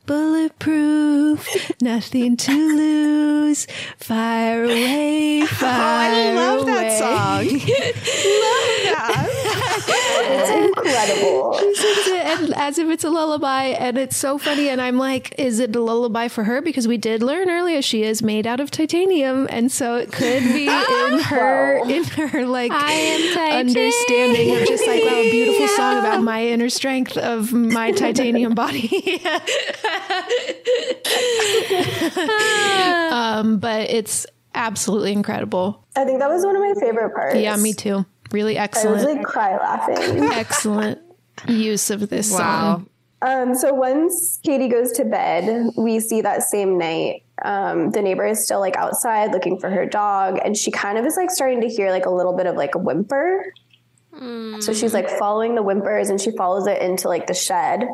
Bulletproof, 0.07 1.71
nothing 1.83 2.35
to 2.35 2.51
lose, 2.51 3.67
fire 3.97 4.63
away, 4.63 5.45
fire 5.45 6.11
away." 6.11 6.31
I 6.31 6.33
love 6.33 6.65
that 6.65 6.99
away. 6.99 7.59
song. 8.89 8.96
It's 10.37 10.67
incredible. 10.67 11.57
She 11.57 11.75
sings 11.75 12.07
it 12.07 12.25
and 12.25 12.53
as 12.55 12.77
if 12.77 12.89
it's 12.89 13.03
a 13.03 13.09
lullaby, 13.09 13.65
and 13.65 13.97
it's 13.97 14.17
so 14.17 14.37
funny. 14.37 14.69
And 14.69 14.81
I'm 14.81 14.97
like, 14.97 15.33
is 15.37 15.59
it 15.59 15.75
a 15.75 15.81
lullaby 15.81 16.27
for 16.27 16.43
her? 16.43 16.61
Because 16.61 16.87
we 16.87 16.97
did 16.97 17.23
learn 17.23 17.49
earlier 17.49 17.81
she 17.81 18.03
is 18.03 18.21
made 18.21 18.45
out 18.47 18.59
of 18.59 18.71
titanium, 18.71 19.47
and 19.49 19.71
so 19.71 19.95
it 19.95 20.11
could 20.11 20.43
be 20.43 20.67
in 20.67 21.19
her 21.19 21.89
in 21.89 22.03
her 22.03 22.45
like 22.45 22.71
understanding 22.71 24.55
of 24.55 24.67
just 24.67 24.87
like 24.87 25.03
wow, 25.03 25.15
a 25.15 25.31
beautiful 25.31 25.67
song 25.69 25.99
about 25.99 26.23
my 26.23 26.45
inner 26.45 26.69
strength 26.69 27.17
of 27.17 27.53
my 27.53 27.91
titanium 27.91 28.53
body. 28.55 29.21
um, 33.11 33.59
but 33.59 33.89
it's 33.89 34.25
absolutely 34.53 35.11
incredible. 35.13 35.85
I 35.95 36.05
think 36.05 36.19
that 36.19 36.29
was 36.29 36.45
one 36.45 36.55
of 36.55 36.61
my 36.61 36.73
favorite 36.79 37.13
parts. 37.13 37.35
Yeah, 37.35 37.55
me 37.57 37.73
too. 37.73 38.05
Really 38.31 38.57
I 38.57 38.63
excellent. 38.63 38.95
was 38.97 39.03
like 39.05 39.23
cry 39.25 39.57
laughing. 39.57 40.23
excellent 40.33 40.99
use 41.47 41.89
of 41.89 42.09
this 42.09 42.31
Wow. 42.31 42.37
song. 42.39 42.89
Um, 43.21 43.55
so 43.55 43.73
once 43.73 44.39
Katie 44.43 44.67
goes 44.67 44.91
to 44.93 45.05
bed, 45.05 45.71
we 45.75 45.99
see 45.99 46.21
that 46.21 46.43
same 46.43 46.77
night, 46.77 47.23
um, 47.43 47.89
the 47.91 48.01
neighbor 48.01 48.25
is 48.27 48.43
still 48.45 48.59
like 48.59 48.75
outside 48.77 49.31
looking 49.31 49.59
for 49.59 49.69
her 49.71 49.85
dog, 49.87 50.39
and 50.43 50.55
she 50.55 50.69
kind 50.71 50.97
of 50.99 51.05
is 51.05 51.15
like 51.17 51.31
starting 51.31 51.61
to 51.61 51.67
hear 51.67 51.89
like 51.89 52.05
a 52.05 52.11
little 52.11 52.33
bit 52.37 52.45
of 52.45 52.55
like 52.55 52.75
a 52.75 52.79
whimper. 52.79 53.43
So 54.59 54.73
she's 54.73 54.95
like 54.95 55.09
following 55.11 55.53
the 55.53 55.61
whimpers 55.61 56.09
and 56.09 56.19
she 56.19 56.31
follows 56.31 56.65
it 56.65 56.81
into 56.81 57.07
like 57.07 57.27
the 57.27 57.35
shed. 57.35 57.87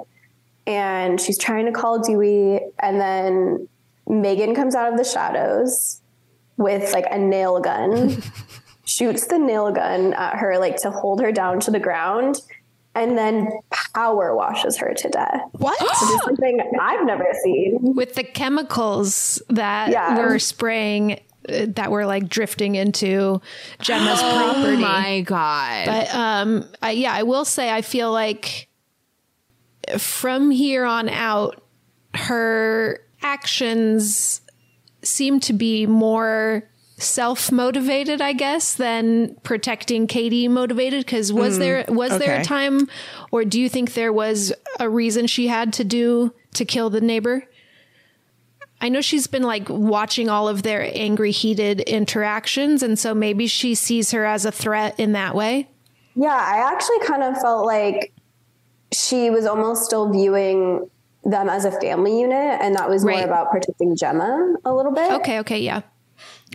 And 0.66 1.20
she's 1.20 1.38
trying 1.38 1.66
to 1.66 1.74
call 1.74 2.00
Dewey. 2.02 2.62
And 2.80 2.98
then 3.02 3.68
Megan 4.08 4.56
comes 4.56 4.74
out 4.74 4.90
of 4.90 4.98
the 4.98 5.04
shadows 5.04 6.00
with 6.56 6.94
like 6.94 7.06
a 7.12 7.18
nail 7.18 7.60
gun, 7.60 8.22
shoots 8.98 9.28
the 9.28 9.38
nail 9.40 9.72
gun 9.72 10.14
at 10.14 10.36
her, 10.38 10.58
like 10.58 10.78
to 10.78 10.92
hold 10.92 11.22
her 11.22 11.32
down 11.32 11.60
to 11.62 11.72
the 11.72 11.80
ground, 11.80 12.42
and 12.96 13.18
then 13.18 13.50
power 13.96 14.36
washes 14.36 14.78
her 14.78 14.94
to 14.94 15.10
death. 15.10 15.42
What? 15.54 15.80
Which 15.82 15.92
is 15.92 16.22
something 16.24 16.60
I've 16.80 17.06
never 17.06 17.26
seen. 17.44 17.80
with 17.96 18.16
the 18.16 18.24
chemicals 18.24 19.42
that 19.50 19.90
Yeah. 19.92 20.18
were 20.18 20.38
spraying 20.40 21.20
uh, 21.50 21.66
that 21.76 21.92
were 21.92 22.06
like 22.06 22.30
drifting 22.30 22.76
into 22.76 23.42
Gemma's 23.82 24.22
property. 24.22 24.76
Oh 24.76 24.78
my 24.78 25.22
god. 25.22 25.86
But 25.88 26.16
um 26.16 26.66
I, 26.82 26.92
yeah, 26.92 27.14
I 27.14 27.24
will 27.24 27.46
say 27.46 27.70
I 27.72 27.82
feel 27.82 28.12
like 28.12 28.70
from 29.98 30.52
here 30.52 30.86
on 30.86 31.10
out 31.10 31.62
her 32.14 33.00
actions 33.22 34.42
seem 35.02 35.40
to 35.42 35.52
be 35.54 35.86
more 35.86 36.70
self-motivated 37.04 38.22
I 38.22 38.34
guess 38.34 38.74
than 38.76 39.36
protecting 39.44 40.08
Katie 40.08 40.48
motivated 40.48 41.06
cuz 41.06 41.32
was 41.32 41.58
Mm, 41.58 41.60
there 41.60 41.86
was 41.90 42.18
there 42.18 42.42
a 42.42 42.44
time 42.44 42.88
or 43.32 43.46
do 43.46 43.60
you 43.60 43.70
think 43.70 43.94
there 43.94 44.14
was 44.14 44.54
a 44.80 44.90
reason 44.90 45.28
she 45.28 45.48
had 45.48 45.74
to 45.74 45.84
do 45.84 46.34
to 46.56 46.66
kill 46.66 46.90
the 46.90 47.02
neighbor? 47.02 47.48
I 48.82 48.90
know 48.90 49.00
she's 49.00 49.28
been 49.28 49.44
like 49.44 49.70
watching 49.70 50.28
all 50.30 50.50
of 50.50 50.64
their 50.64 50.82
angry, 50.94 51.32
heated 51.32 51.80
interactions, 51.82 52.84
and 52.84 53.00
so 53.00 53.14
maybe 53.14 53.48
she 53.48 53.76
sees 53.76 54.12
her 54.12 54.26
as 54.26 54.44
a 54.46 54.52
threat 54.52 55.00
in 55.00 55.14
that 55.14 55.36
way. 55.36 55.70
Yeah, 56.16 56.36
I 56.36 56.70
actually 56.70 57.00
kind 57.08 57.24
of 57.24 57.40
felt 57.42 57.66
like 57.66 58.12
she 58.92 59.30
was 59.30 59.46
almost 59.46 59.86
still 59.86 60.12
viewing 60.12 60.90
them 61.24 61.48
as 61.48 61.64
a 61.64 61.72
family 61.80 62.20
unit, 62.20 62.60
and 62.62 62.76
that 62.76 62.90
was 62.90 63.06
more 63.06 63.22
about 63.22 63.52
protecting 63.52 63.96
Gemma 63.96 64.56
a 64.66 64.74
little 64.74 64.92
bit. 64.92 65.14
Okay, 65.14 65.40
okay, 65.40 65.60
yeah. 65.60 65.82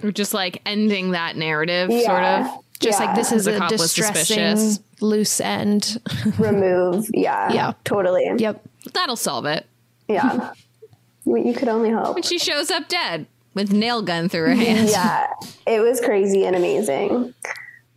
Or 0.02 0.12
just 0.12 0.34
like 0.34 0.60
ending 0.66 1.12
that 1.12 1.36
narrative, 1.36 1.90
Yeah. 1.90 2.06
sort 2.06 2.22
of. 2.24 2.64
Just 2.80 3.00
like 3.00 3.16
this 3.16 3.32
is 3.32 3.48
a 3.48 3.58
distressing 3.68 4.14
suspicious. 4.14 4.80
loose 5.00 5.40
end. 5.40 6.00
Remove. 6.38 7.06
Yeah. 7.12 7.52
Yeah. 7.52 7.72
Totally. 7.84 8.30
Yep. 8.36 8.62
That'll 8.94 9.16
solve 9.16 9.46
it. 9.46 9.66
Yeah. 10.06 10.52
you 11.26 11.36
you 11.38 11.54
could 11.54 11.68
only 11.68 11.90
hope. 11.90 12.14
When 12.14 12.22
she 12.22 12.38
shows 12.38 12.70
up 12.70 12.86
dead 12.88 13.26
with 13.54 13.72
nail 13.72 14.02
gun 14.02 14.28
through 14.28 14.46
her 14.50 14.54
hand. 14.54 14.88
Yeah, 14.90 15.26
it 15.66 15.80
was 15.80 16.00
crazy 16.00 16.44
and 16.44 16.54
amazing. 16.54 17.34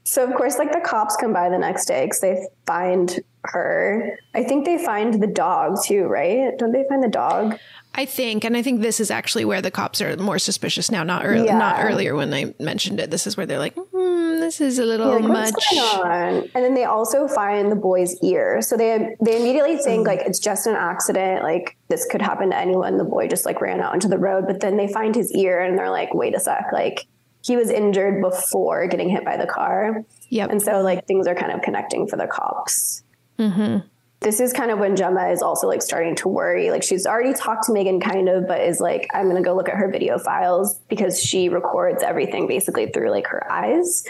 So 0.03 0.27
of 0.27 0.33
course, 0.35 0.57
like 0.57 0.71
the 0.71 0.81
cops 0.81 1.15
come 1.15 1.31
by 1.31 1.49
the 1.49 1.59
next 1.59 1.85
day 1.85 2.05
because 2.05 2.19
they 2.21 2.47
find 2.65 3.19
her. 3.43 4.17
I 4.33 4.43
think 4.43 4.65
they 4.65 4.77
find 4.83 5.21
the 5.21 5.27
dog 5.27 5.77
too, 5.83 6.03
right? 6.05 6.57
Don't 6.57 6.71
they 6.71 6.85
find 6.87 7.03
the 7.03 7.09
dog? 7.09 7.57
I 7.93 8.05
think, 8.05 8.45
and 8.45 8.55
I 8.55 8.61
think 8.61 8.81
this 8.81 9.01
is 9.01 9.11
actually 9.11 9.43
where 9.43 9.61
the 9.61 9.71
cops 9.71 10.01
are 10.01 10.15
more 10.15 10.39
suspicious 10.39 10.89
now. 10.89 11.03
Not 11.03 11.25
early, 11.25 11.47
Yeah. 11.47 11.57
not 11.57 11.83
earlier 11.83 12.15
when 12.15 12.33
I 12.33 12.53
mentioned 12.57 13.01
it. 13.01 13.11
This 13.11 13.27
is 13.27 13.35
where 13.35 13.45
they're 13.45 13.59
like, 13.59 13.75
hmm, 13.75 14.39
this 14.39 14.61
is 14.61 14.79
a 14.79 14.85
little 14.85 15.09
like, 15.15 15.23
much. 15.23 15.53
What's 15.53 15.73
going 15.73 16.11
on? 16.11 16.49
And 16.55 16.63
then 16.63 16.73
they 16.73 16.85
also 16.85 17.27
find 17.27 17.69
the 17.69 17.75
boy's 17.75 18.15
ear. 18.23 18.61
So 18.61 18.77
they 18.77 19.15
they 19.19 19.41
immediately 19.41 19.75
think 19.77 20.07
like 20.07 20.21
it's 20.21 20.39
just 20.39 20.67
an 20.67 20.75
accident. 20.75 21.43
Like 21.43 21.75
this 21.89 22.05
could 22.05 22.21
happen 22.21 22.51
to 22.51 22.57
anyone. 22.57 22.97
The 22.97 23.03
boy 23.03 23.27
just 23.27 23.45
like 23.45 23.59
ran 23.59 23.81
out 23.81 23.93
into 23.93 24.07
the 24.07 24.17
road. 24.17 24.45
But 24.47 24.61
then 24.61 24.77
they 24.77 24.87
find 24.87 25.13
his 25.13 25.31
ear 25.33 25.59
and 25.61 25.77
they're 25.77 25.91
like, 25.91 26.13
wait 26.13 26.33
a 26.33 26.39
sec, 26.39 26.67
like 26.71 27.07
he 27.43 27.57
was 27.57 27.69
injured 27.69 28.21
before 28.21 28.87
getting 28.87 29.09
hit 29.09 29.25
by 29.25 29.35
the 29.35 29.47
car. 29.47 30.05
Yep. 30.29 30.49
And 30.51 30.61
so 30.61 30.81
like 30.81 31.07
things 31.07 31.27
are 31.27 31.35
kind 31.35 31.51
of 31.51 31.61
connecting 31.61 32.07
for 32.07 32.15
the 32.15 32.27
cops. 32.27 33.03
Mm-hmm. 33.41 33.87
This 34.19 34.39
is 34.39 34.53
kind 34.53 34.69
of 34.69 34.77
when 34.77 34.95
Gemma 34.95 35.29
is 35.29 35.41
also 35.41 35.67
like 35.67 35.81
starting 35.81 36.15
to 36.17 36.27
worry. 36.27 36.69
Like 36.69 36.83
she's 36.83 37.07
already 37.07 37.33
talked 37.33 37.65
to 37.65 37.73
Megan 37.73 37.99
kind 37.99 38.29
of, 38.29 38.47
but 38.47 38.61
is 38.61 38.79
like, 38.79 39.07
I'm 39.15 39.27
gonna 39.27 39.41
go 39.41 39.55
look 39.55 39.67
at 39.67 39.73
her 39.75 39.89
video 39.89 40.19
files 40.19 40.79
because 40.89 41.19
she 41.19 41.49
records 41.49 42.03
everything 42.03 42.47
basically 42.47 42.85
through 42.85 43.09
like 43.09 43.25
her 43.25 43.51
eyes. 43.51 44.05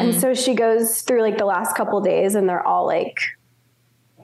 And 0.00 0.14
so 0.18 0.32
she 0.32 0.54
goes 0.54 1.02
through 1.02 1.20
like 1.20 1.36
the 1.36 1.44
last 1.44 1.76
couple 1.76 2.00
days 2.00 2.34
and 2.34 2.48
they're 2.48 2.66
all 2.66 2.86
like 2.86 3.18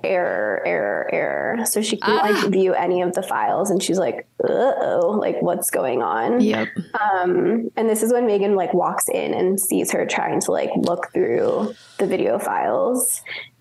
error, 0.02 0.62
error, 0.64 1.10
error. 1.12 1.66
So 1.66 1.82
she 1.82 1.98
can't 1.98 2.32
like 2.32 2.50
view 2.50 2.72
any 2.72 3.02
of 3.02 3.12
the 3.12 3.22
files 3.22 3.70
and 3.70 3.82
she's 3.82 3.98
like, 3.98 4.26
uh 4.42 4.48
oh, 4.48 5.18
like 5.20 5.42
what's 5.42 5.70
going 5.70 6.00
on? 6.00 6.40
Yep. 6.40 6.68
Um, 6.98 7.70
and 7.76 7.86
this 7.86 8.02
is 8.02 8.14
when 8.14 8.26
Megan 8.26 8.54
like 8.54 8.72
walks 8.72 9.10
in 9.10 9.34
and 9.34 9.60
sees 9.60 9.92
her 9.92 10.06
trying 10.06 10.40
to 10.40 10.52
like 10.52 10.70
look 10.74 11.12
through 11.12 11.74
the 11.98 12.06
video 12.06 12.38
files. 12.38 13.20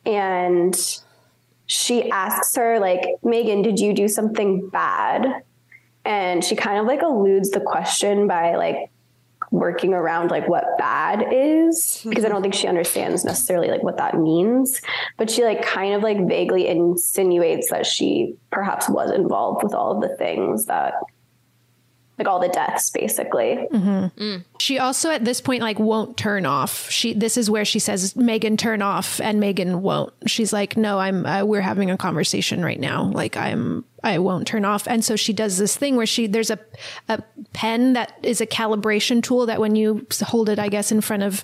And 0.09 0.75
she 1.67 2.09
asks 2.09 2.55
her, 2.55 2.79
like, 2.79 3.01
Megan, 3.23 3.61
did 3.61 3.79
you 3.79 3.93
do 3.93 4.07
something 4.07 4.69
bad? 4.69 5.43
And 6.03 6.43
she 6.43 6.55
kind 6.55 6.79
of 6.79 6.87
like 6.87 7.03
eludes 7.03 7.51
the 7.51 7.59
question 7.59 8.27
by 8.27 8.55
like 8.55 8.89
working 9.51 9.93
around 9.93 10.31
like 10.31 10.47
what 10.47 10.77
bad 10.77 11.25
is 11.31 12.01
because 12.07 12.23
I 12.23 12.27
mm-hmm. 12.27 12.35
don't 12.35 12.41
think 12.41 12.53
she 12.53 12.67
understands 12.67 13.25
necessarily 13.25 13.69
like 13.69 13.83
what 13.83 13.97
that 13.97 14.17
means. 14.17 14.81
But 15.17 15.29
she 15.29 15.43
like 15.43 15.61
kind 15.61 15.93
of 15.93 16.01
like 16.01 16.27
vaguely 16.27 16.67
insinuates 16.67 17.69
that 17.69 17.85
she 17.85 18.35
perhaps 18.51 18.89
was 18.89 19.11
involved 19.11 19.63
with 19.63 19.73
all 19.73 19.95
of 19.95 20.01
the 20.01 20.15
things 20.17 20.65
that 20.65 20.93
like 22.19 22.27
all 22.27 22.39
the 22.39 22.49
deaths 22.49 22.89
basically. 22.89 23.67
Mm-hmm. 23.71 24.37
She 24.59 24.77
also 24.77 25.09
at 25.09 25.23
this 25.23 25.39
point 25.39 25.63
like 25.63 25.79
won't 25.79 26.17
turn 26.17 26.45
off. 26.45 26.89
She 26.89 27.13
this 27.13 27.37
is 27.37 27.49
where 27.49 27.65
she 27.65 27.79
says 27.79 28.15
Megan 28.15 28.57
turn 28.57 28.81
off 28.81 29.21
and 29.21 29.39
Megan 29.39 29.81
won't. 29.81 30.13
She's 30.27 30.51
like 30.51 30.75
no, 30.77 30.99
I'm 30.99 31.25
uh, 31.25 31.45
we're 31.45 31.61
having 31.61 31.89
a 31.89 31.97
conversation 31.97 32.63
right 32.63 32.79
now. 32.79 33.03
Like 33.03 33.37
I'm 33.37 33.85
I 34.03 34.19
won't 34.19 34.47
turn 34.47 34.65
off. 34.65 34.87
And 34.87 35.03
so 35.03 35.15
she 35.15 35.33
does 35.33 35.57
this 35.57 35.75
thing 35.75 35.95
where 35.95 36.05
she 36.05 36.27
there's 36.27 36.49
a 36.49 36.59
a 37.07 37.21
pen 37.53 37.93
that 37.93 38.13
is 38.23 38.41
a 38.41 38.47
calibration 38.47 39.21
tool 39.21 39.45
that 39.47 39.59
when 39.59 39.75
you 39.75 40.05
hold 40.21 40.49
it 40.49 40.59
I 40.59 40.69
guess 40.69 40.91
in 40.91 41.01
front 41.01 41.23
of 41.23 41.43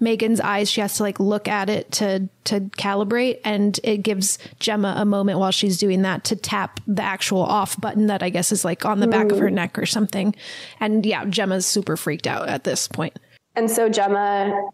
Megan's 0.00 0.40
eyes 0.40 0.70
she 0.70 0.80
has 0.80 0.96
to 0.96 1.02
like 1.02 1.20
look 1.20 1.48
at 1.48 1.70
it 1.70 1.90
to 1.92 2.28
to 2.44 2.60
calibrate 2.60 3.40
and 3.44 3.78
it 3.82 3.98
gives 3.98 4.38
Gemma 4.58 4.94
a 4.96 5.04
moment 5.04 5.38
while 5.38 5.50
she's 5.50 5.78
doing 5.78 6.02
that 6.02 6.24
to 6.24 6.36
tap 6.36 6.80
the 6.86 7.02
actual 7.02 7.42
off 7.42 7.80
button 7.80 8.06
that 8.08 8.22
I 8.22 8.30
guess 8.30 8.52
is 8.52 8.64
like 8.64 8.84
on 8.84 9.00
the 9.00 9.06
back 9.06 9.30
of 9.32 9.38
her 9.38 9.48
mm. 9.48 9.54
neck 9.54 9.78
or 9.78 9.86
something. 9.86 10.34
And 10.80 11.04
yeah, 11.06 11.24
Gemma's 11.24 11.66
super 11.66 11.96
freaked 11.96 12.26
out 12.26 12.48
at 12.48 12.64
this 12.64 12.88
point. 12.88 13.18
And 13.56 13.70
so 13.70 13.88
Gemma 13.88 14.70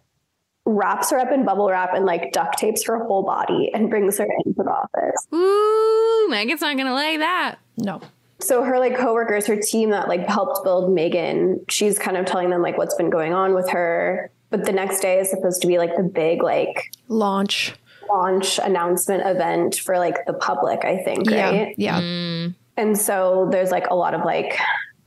wraps 0.67 1.11
her 1.11 1.19
up 1.19 1.33
in 1.33 1.45
bubble 1.45 1.69
wrap 1.71 1.95
and 1.95 2.05
like 2.05 2.33
duct 2.33 2.59
tapes 2.59 2.85
her 2.85 3.05
whole 3.05 3.23
body 3.25 3.71
and 3.75 3.89
brings 3.91 4.19
her 4.19 4.27
into 4.45 4.63
the 4.63 4.71
office. 4.71 5.27
Ooh, 5.35 6.29
Megan's 6.31 6.61
not 6.61 6.77
gonna 6.77 6.93
like 6.95 7.19
that. 7.19 7.57
No. 7.79 8.01
So 8.41 8.63
her 8.63 8.79
like 8.79 8.97
coworkers, 8.97 9.47
her 9.47 9.57
team 9.57 9.91
that 9.91 10.09
like 10.09 10.27
helped 10.27 10.65
build 10.65 10.93
Megan, 10.93 11.61
she's 11.69 11.99
kind 11.99 12.17
of 12.17 12.25
telling 12.27 12.51
them 12.51 12.63
like 12.63 12.79
what's 12.79 12.95
been 12.95 13.11
going 13.11 13.33
on 13.35 13.55
with 13.55 13.69
her. 13.71 14.31
But 14.51 14.65
the 14.65 14.73
next 14.73 15.01
day 15.01 15.19
is 15.21 15.31
supposed 15.31 15.61
to 15.63 15.69
be 15.69 15.79
like 15.79 15.97
the 15.97 16.03
big 16.03 16.43
like 16.43 16.91
launch 17.09 17.75
launch 18.09 18.59
announcement 18.59 19.23
event 19.25 19.77
for 19.77 19.97
like 19.99 20.27
the 20.27 20.33
public, 20.33 20.85
I 20.85 20.97
think, 21.05 21.31
Yeah, 21.31 21.51
right? 21.51 21.75
yeah. 21.79 22.01
Mm. 22.01 22.55
And 22.77 22.99
so 22.99 23.49
there's 23.53 23.71
like 23.71 23.87
a 23.89 23.95
lot 23.95 24.15
of 24.15 24.25
like 24.25 24.59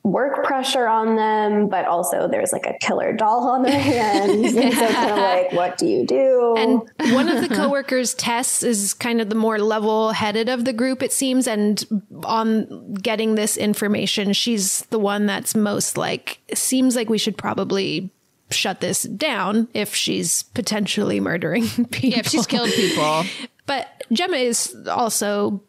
work 0.03 0.43
pressure 0.43 0.85
on 0.85 1.15
them, 1.15 1.69
but 1.69 1.85
also 1.85 2.27
there's 2.27 2.51
like 2.51 2.65
a 2.65 2.77
killer 2.79 3.13
doll 3.13 3.47
on 3.47 3.63
their 3.63 3.79
hands. 3.79 4.53
and 4.53 4.73
so 4.73 4.87
kind 4.93 5.11
of 5.11 5.17
like, 5.17 5.53
what 5.53 5.77
do 5.77 5.87
you 5.87 6.05
do? 6.05 6.55
And 6.57 6.81
one 7.15 7.29
of 7.29 7.41
the 7.47 7.55
coworkers, 7.55 8.13
Tess, 8.13 8.63
is 8.63 8.93
kind 8.93 9.21
of 9.21 9.29
the 9.29 9.35
more 9.35 9.59
level 9.59 10.11
headed 10.11 10.49
of 10.49 10.65
the 10.65 10.73
group, 10.73 11.01
it 11.01 11.13
seems. 11.13 11.47
And 11.47 11.85
on 12.25 12.93
getting 12.95 13.35
this 13.35 13.55
information, 13.55 14.33
she's 14.33 14.81
the 14.87 14.99
one 14.99 15.25
that's 15.25 15.55
most 15.55 15.97
like, 15.97 16.39
seems 16.53 16.97
like 16.97 17.09
we 17.09 17.17
should 17.17 17.37
probably 17.37 18.11
shut 18.49 18.81
this 18.81 19.03
down 19.03 19.69
if 19.73 19.95
she's 19.95 20.43
potentially 20.43 21.21
murdering 21.21 21.67
people. 21.91 22.09
Yeah, 22.09 22.19
if 22.19 22.27
she's 22.27 22.45
killed 22.45 22.71
people. 22.71 23.23
but 23.65 24.03
Gemma 24.11 24.37
is 24.37 24.75
also 24.87 25.63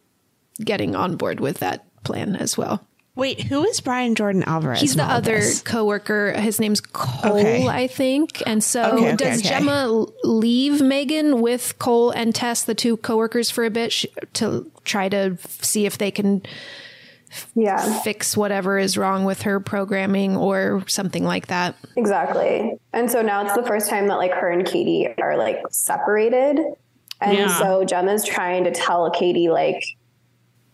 getting 0.61 0.97
on 0.97 1.17
board 1.17 1.39
with 1.39 1.59
that 1.59 1.87
plan 2.03 2.35
as 2.35 2.59
well. 2.59 2.85
Wait, 3.17 3.43
who 3.45 3.65
is 3.65 3.81
Brian 3.81 4.17
Jordan 4.17 4.43
Alvarez? 4.43 4.81
He's 4.81 4.97
the 4.97 5.05
other 5.05 5.37
this? 5.37 5.63
coworker. 5.63 6.33
His 6.33 6.59
name's 6.59 6.81
Cole, 6.81 7.39
Okay. 7.39 7.67
I 7.67 7.87
think. 7.87 8.43
And 8.45 8.63
so 8.63 8.83
Okay, 8.97 9.07
okay, 9.15 9.17
does 9.17 9.39
okay. 9.39 9.49
Gemma 9.51 10.05
leave 10.25 10.81
Megan 10.83 11.41
with 11.41 11.79
Cole 11.79 12.11
and 12.11 12.35
Tess, 12.35 12.65
the 12.65 12.75
two 12.75 12.97
coworkers, 12.97 13.51
for 13.51 13.65
a 13.65 13.71
bit 13.71 13.93
sh- 13.93 14.07
to 14.35 14.69
try 14.85 15.09
to 15.09 15.39
see 15.61 15.87
if 15.87 15.97
they 15.97 16.11
can 16.11 16.43
yeah. 17.55 18.01
fix 18.01 18.37
whatever 18.37 18.79
is 18.79 18.99
wrong 18.99 19.25
with 19.25 19.43
her 19.43 19.61
programming 19.61 20.37
or 20.37 20.83
something 20.89 21.23
like 21.25 21.47
that? 21.47 21.77
Exactly. 21.97 22.79
And 22.93 23.09
so 23.09 23.23
now 23.23 23.45
it's 23.45 23.55
the 23.55 23.63
first 23.65 23.89
time 23.89 24.09
that 24.09 24.17
like 24.17 24.33
her 24.33 24.51
and 24.51 24.67
Katie 24.67 25.09
are 25.23 25.37
like 25.37 25.59
separated. 25.71 26.59
And 27.21 27.39
Yeah. 27.39 27.59
so 27.59 27.85
Gemma's 27.85 28.25
trying 28.25 28.65
to 28.65 28.73
tell 28.73 29.09
Katie 29.13 29.49
like 29.51 29.85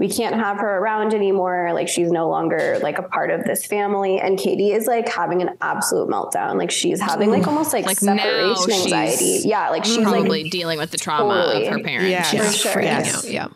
we 0.00 0.08
can't 0.08 0.34
have 0.34 0.56
her 0.56 0.78
around 0.78 1.12
anymore. 1.12 1.72
Like 1.74 1.86
she's 1.86 2.10
no 2.10 2.26
longer 2.30 2.78
like 2.82 2.96
a 2.96 3.02
part 3.02 3.30
of 3.30 3.44
this 3.44 3.66
family. 3.66 4.18
And 4.18 4.38
Katie 4.38 4.72
is 4.72 4.86
like 4.86 5.06
having 5.06 5.42
an 5.42 5.50
absolute 5.60 6.08
meltdown. 6.08 6.56
Like 6.56 6.70
she's 6.70 6.98
having 6.98 7.30
like 7.30 7.42
mm. 7.42 7.48
almost 7.48 7.74
like, 7.74 7.84
Like 7.84 7.98
separation 7.98 8.56
she's 8.64 8.84
anxiety. 8.84 9.42
Yeah, 9.46 9.68
like 9.68 9.84
she's 9.84 9.98
probably 9.98 10.42
like 10.44 10.50
dealing 10.50 10.78
with 10.78 10.90
the 10.90 10.96
trauma 10.96 11.44
Totally. 11.44 11.66
of 11.66 11.72
her 11.74 11.82
parents. 11.82 12.10
Yeah, 12.10 12.22
She's 12.22 12.40
for 12.62 12.70
sure. 12.70 12.72
freaking 12.72 12.84
Yes. 12.84 13.24
out. 13.26 13.30
Yeah. 13.30 13.48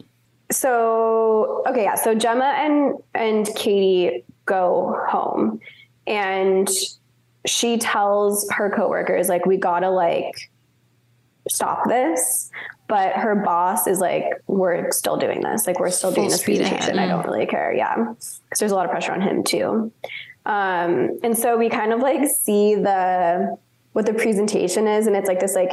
so 0.51 1.65
okay 1.66 1.85
yeah 1.85 1.95
so 1.95 2.15
gemma 2.15 2.45
and 2.45 2.97
and 3.15 3.49
katie 3.57 4.23
go 4.45 5.03
home 5.09 5.59
and 6.07 6.69
she 7.47 7.79
tells 7.79 8.47
her 8.51 8.69
coworkers 8.71 9.31
like 9.31 9.47
we 9.47 9.57
gotta 9.57 9.89
like 9.89 10.51
stop 11.49 11.89
this 11.89 12.51
but 12.86 13.12
her 13.15 13.35
boss 13.35 13.86
is 13.86 13.98
like 13.98 14.24
we're 14.47 14.90
still 14.90 15.16
doing 15.16 15.40
this. 15.40 15.66
Like 15.66 15.81
we're 15.81 15.90
still 15.90 16.12
doing 16.12 16.28
Full 16.28 16.32
this 16.32 16.40
speed 16.43 16.59
presentation 16.59 16.98
i 16.98 17.06
don't 17.06 17.24
really 17.24 17.47
care. 17.47 17.73
Yeah. 17.73 17.97
Because 17.97 18.59
there's 18.59 18.73
a 18.73 18.74
lot 18.74 18.85
of 18.85 18.90
pressure 18.90 19.12
on 19.12 19.20
him 19.20 19.43
too. 19.43 19.93
Um 20.47 21.19
and 21.23 21.36
so 21.36 21.56
we 21.56 21.69
kind 21.70 21.93
of 21.93 22.01
like 22.01 22.28
see 22.28 22.74
the 22.74 23.56
what 23.93 24.06
the 24.06 24.15
presentation 24.15 24.86
is 24.86 25.06
and 25.06 25.16
it's 25.16 25.28
like 25.28 25.40
this 25.40 25.55
like 25.55 25.70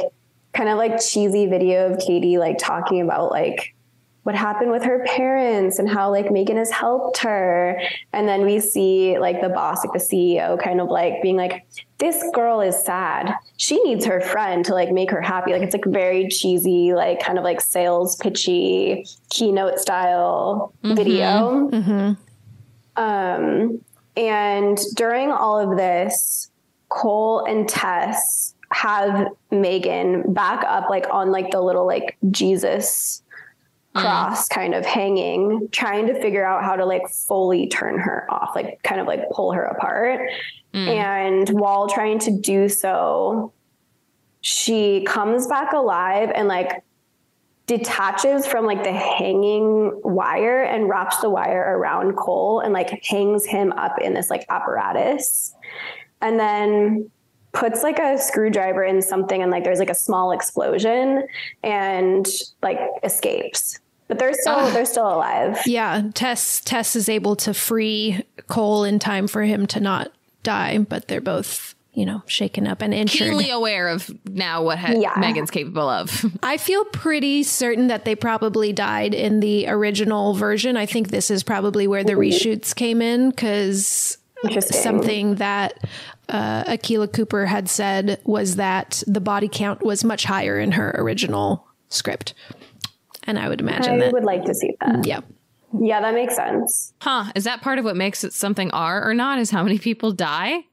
kind 0.54 0.68
of 0.68 0.78
like 0.78 1.00
cheesy 1.00 1.46
video 1.46 1.92
of 1.92 1.98
katie 1.98 2.38
like 2.38 2.56
talking 2.58 3.00
about 3.02 3.30
like 3.30 3.74
what 4.22 4.36
happened 4.36 4.70
with 4.70 4.84
her 4.84 5.04
parents 5.04 5.78
and 5.78 5.88
how 5.88 6.10
like 6.10 6.30
Megan 6.30 6.56
has 6.56 6.70
helped 6.70 7.18
her. 7.18 7.80
And 8.12 8.28
then 8.28 8.44
we 8.44 8.60
see 8.60 9.18
like 9.18 9.40
the 9.40 9.48
boss, 9.48 9.84
like 9.84 9.92
the 9.92 9.98
CEO 9.98 10.62
kind 10.62 10.80
of 10.80 10.88
like 10.88 11.22
being 11.22 11.36
like, 11.36 11.66
this 11.98 12.22
girl 12.32 12.60
is 12.60 12.80
sad. 12.84 13.34
She 13.56 13.82
needs 13.82 14.04
her 14.06 14.20
friend 14.20 14.64
to 14.66 14.74
like 14.74 14.92
make 14.92 15.10
her 15.10 15.20
happy. 15.20 15.52
Like 15.52 15.62
it's 15.62 15.74
like 15.74 15.84
very 15.86 16.28
cheesy, 16.28 16.94
like 16.94 17.20
kind 17.20 17.36
of 17.36 17.44
like 17.44 17.60
sales 17.60 18.16
pitchy 18.16 19.06
keynote 19.30 19.78
style 19.80 20.72
video. 20.82 22.16
Um, 22.96 23.80
and 24.16 24.78
during 24.94 25.32
all 25.32 25.58
of 25.58 25.76
this, 25.76 26.50
Cole 26.90 27.44
and 27.44 27.68
Tess 27.68 28.54
have 28.70 29.28
Megan 29.50 30.32
back 30.32 30.64
up 30.64 30.88
like 30.90 31.06
on 31.10 31.30
like 31.30 31.50
the 31.50 31.60
little 31.60 31.86
like 31.86 32.16
Jesus 32.30 33.21
Mm-hmm. 33.94 34.06
cross 34.06 34.48
kind 34.48 34.74
of 34.74 34.86
hanging, 34.86 35.68
trying 35.70 36.06
to 36.06 36.18
figure 36.18 36.46
out 36.46 36.64
how 36.64 36.76
to 36.76 36.86
like 36.86 37.06
fully 37.10 37.66
turn 37.66 37.98
her 37.98 38.26
off, 38.30 38.56
like 38.56 38.82
kind 38.82 39.02
of 39.02 39.06
like 39.06 39.28
pull 39.30 39.52
her 39.52 39.64
apart. 39.64 40.30
Mm. 40.72 40.88
And 40.88 41.48
while 41.50 41.88
trying 41.90 42.18
to 42.20 42.30
do 42.30 42.70
so, 42.70 43.52
she 44.40 45.04
comes 45.04 45.46
back 45.46 45.74
alive 45.74 46.32
and 46.34 46.48
like 46.48 46.82
detaches 47.66 48.46
from 48.46 48.64
like 48.64 48.82
the 48.82 48.92
hanging 48.92 50.00
wire 50.02 50.62
and 50.62 50.88
wraps 50.88 51.18
the 51.18 51.28
wire 51.28 51.76
around 51.76 52.16
Cole 52.16 52.60
and 52.60 52.72
like 52.72 53.04
hangs 53.04 53.44
him 53.44 53.72
up 53.72 54.00
in 54.00 54.14
this 54.14 54.30
like 54.30 54.46
apparatus. 54.48 55.54
And 56.22 56.40
then 56.40 57.10
puts 57.52 57.82
like 57.82 57.98
a 57.98 58.18
screwdriver 58.18 58.82
in 58.82 59.02
something 59.02 59.42
and 59.42 59.50
like 59.50 59.64
there's 59.64 59.78
like 59.78 59.90
a 59.90 59.94
small 59.94 60.32
explosion 60.32 61.26
and 61.62 62.26
like 62.62 62.78
escapes. 63.04 63.78
But 64.08 64.18
they're 64.18 64.34
still 64.34 64.54
ah. 64.56 64.70
they're 64.70 64.84
still 64.84 65.06
alive. 65.06 65.58
Yeah. 65.66 66.02
Tess 66.14 66.60
Tess 66.60 66.96
is 66.96 67.08
able 67.08 67.36
to 67.36 67.54
free 67.54 68.24
Cole 68.46 68.84
in 68.84 68.98
time 68.98 69.26
for 69.26 69.42
him 69.42 69.66
to 69.68 69.80
not 69.80 70.12
die, 70.42 70.78
but 70.78 71.08
they're 71.08 71.20
both, 71.20 71.74
you 71.94 72.04
know, 72.04 72.22
shaken 72.26 72.66
up 72.66 72.82
and 72.82 72.92
injured. 72.92 73.28
Keenly 73.28 73.50
aware 73.50 73.88
of 73.88 74.10
now 74.28 74.62
what 74.62 74.78
ha- 74.78 74.94
Yeah. 74.96 75.14
Megan's 75.18 75.50
capable 75.50 75.88
of. 75.88 76.26
I 76.42 76.56
feel 76.56 76.84
pretty 76.86 77.42
certain 77.42 77.86
that 77.86 78.04
they 78.04 78.14
probably 78.14 78.72
died 78.72 79.14
in 79.14 79.40
the 79.40 79.66
original 79.68 80.34
version. 80.34 80.76
I 80.76 80.84
think 80.84 81.08
this 81.08 81.30
is 81.30 81.42
probably 81.42 81.86
where 81.86 82.04
the 82.04 82.12
mm-hmm. 82.12 82.20
reshoots 82.20 82.74
came 82.74 83.00
in 83.00 83.30
because 83.30 83.48
Interesting. 83.48 84.21
Something 84.60 85.36
that 85.36 85.78
uh, 86.28 86.64
Akela 86.66 87.08
Cooper 87.08 87.46
had 87.46 87.68
said 87.68 88.20
was 88.24 88.56
that 88.56 89.02
the 89.06 89.20
body 89.20 89.48
count 89.50 89.82
was 89.84 90.04
much 90.04 90.24
higher 90.24 90.58
in 90.58 90.72
her 90.72 90.90
original 90.98 91.66
script. 91.88 92.34
And 93.24 93.38
I 93.38 93.48
would 93.48 93.60
imagine 93.60 93.94
I 93.94 93.98
that. 93.98 94.12
would 94.12 94.24
like 94.24 94.44
to 94.44 94.54
see 94.54 94.76
that. 94.80 95.06
yeah. 95.06 95.20
Yeah, 95.80 96.00
that 96.02 96.12
makes 96.14 96.36
sense. 96.36 96.92
Huh. 97.00 97.32
Is 97.34 97.44
that 97.44 97.62
part 97.62 97.78
of 97.78 97.84
what 97.84 97.96
makes 97.96 98.24
it 98.24 98.32
something 98.34 98.70
R 98.72 99.08
or 99.08 99.14
not? 99.14 99.38
Is 99.38 99.50
how 99.50 99.62
many 99.62 99.78
people 99.78 100.12
die? 100.12 100.64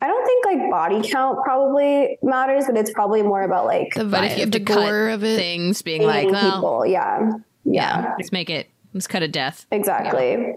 I 0.00 0.06
don't 0.06 0.24
think 0.26 0.44
like 0.44 0.70
body 0.70 1.08
count 1.10 1.38
probably 1.42 2.18
matters, 2.22 2.66
but 2.66 2.76
it's 2.76 2.92
probably 2.92 3.22
more 3.22 3.42
about 3.42 3.64
like 3.66 3.94
The, 3.94 4.04
But 4.04 4.24
if 4.24 4.32
you 4.36 4.40
have 4.42 4.52
the 4.52 4.60
to 4.60 4.64
gore 4.64 4.76
cut 5.08 5.14
of 5.14 5.24
it. 5.24 5.36
things 5.36 5.82
being 5.82 6.02
like, 6.02 6.14
hating 6.18 6.32
well, 6.32 6.52
people. 6.52 6.86
Yeah. 6.86 7.30
Yeah. 7.64 8.14
let's 8.16 8.30
make 8.30 8.48
it, 8.48 8.68
let's 8.94 9.08
cut 9.08 9.24
a 9.24 9.28
death. 9.28 9.66
Exactly. 9.72 10.54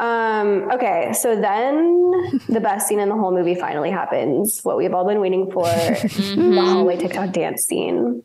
Um, 0.00 0.70
okay, 0.72 1.12
so 1.12 1.38
then 1.38 2.40
the 2.48 2.60
best 2.60 2.88
scene 2.88 3.00
in 3.00 3.10
the 3.10 3.14
whole 3.14 3.32
movie 3.32 3.54
finally 3.54 3.90
happens. 3.90 4.60
What 4.62 4.78
we've 4.78 4.94
all 4.94 5.06
been 5.06 5.20
waiting 5.20 5.50
for 5.50 5.64
the 5.64 6.62
hallway 6.64 6.96
TikTok 6.96 7.32
dance 7.32 7.64
scene. 7.64 8.22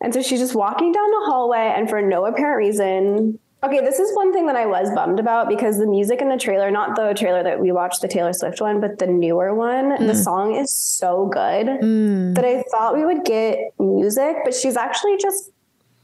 And 0.00 0.12
so 0.12 0.22
she's 0.22 0.40
just 0.40 0.56
walking 0.56 0.90
down 0.90 1.10
the 1.10 1.26
hallway, 1.26 1.72
and 1.76 1.88
for 1.88 2.02
no 2.02 2.26
apparent 2.26 2.58
reason, 2.58 3.38
Okay, 3.60 3.80
this 3.80 3.98
is 3.98 4.14
one 4.14 4.32
thing 4.32 4.46
that 4.46 4.54
I 4.54 4.66
was 4.66 4.88
bummed 4.94 5.18
about 5.18 5.48
because 5.48 5.78
the 5.78 5.86
music 5.86 6.22
in 6.22 6.28
the 6.28 6.36
trailer, 6.36 6.70
not 6.70 6.94
the 6.94 7.12
trailer 7.12 7.42
that 7.42 7.58
we 7.58 7.72
watched, 7.72 8.00
the 8.02 8.06
Taylor 8.06 8.32
Swift 8.32 8.60
one, 8.60 8.80
but 8.80 9.00
the 9.00 9.08
newer 9.08 9.52
one, 9.52 9.96
mm. 9.96 10.06
the 10.06 10.14
song 10.14 10.54
is 10.54 10.72
so 10.72 11.26
good 11.26 11.66
mm. 11.66 12.34
that 12.36 12.44
I 12.44 12.62
thought 12.70 12.96
we 12.96 13.04
would 13.04 13.24
get 13.24 13.58
music, 13.80 14.36
but 14.44 14.54
she's 14.54 14.76
actually 14.76 15.16
just 15.16 15.50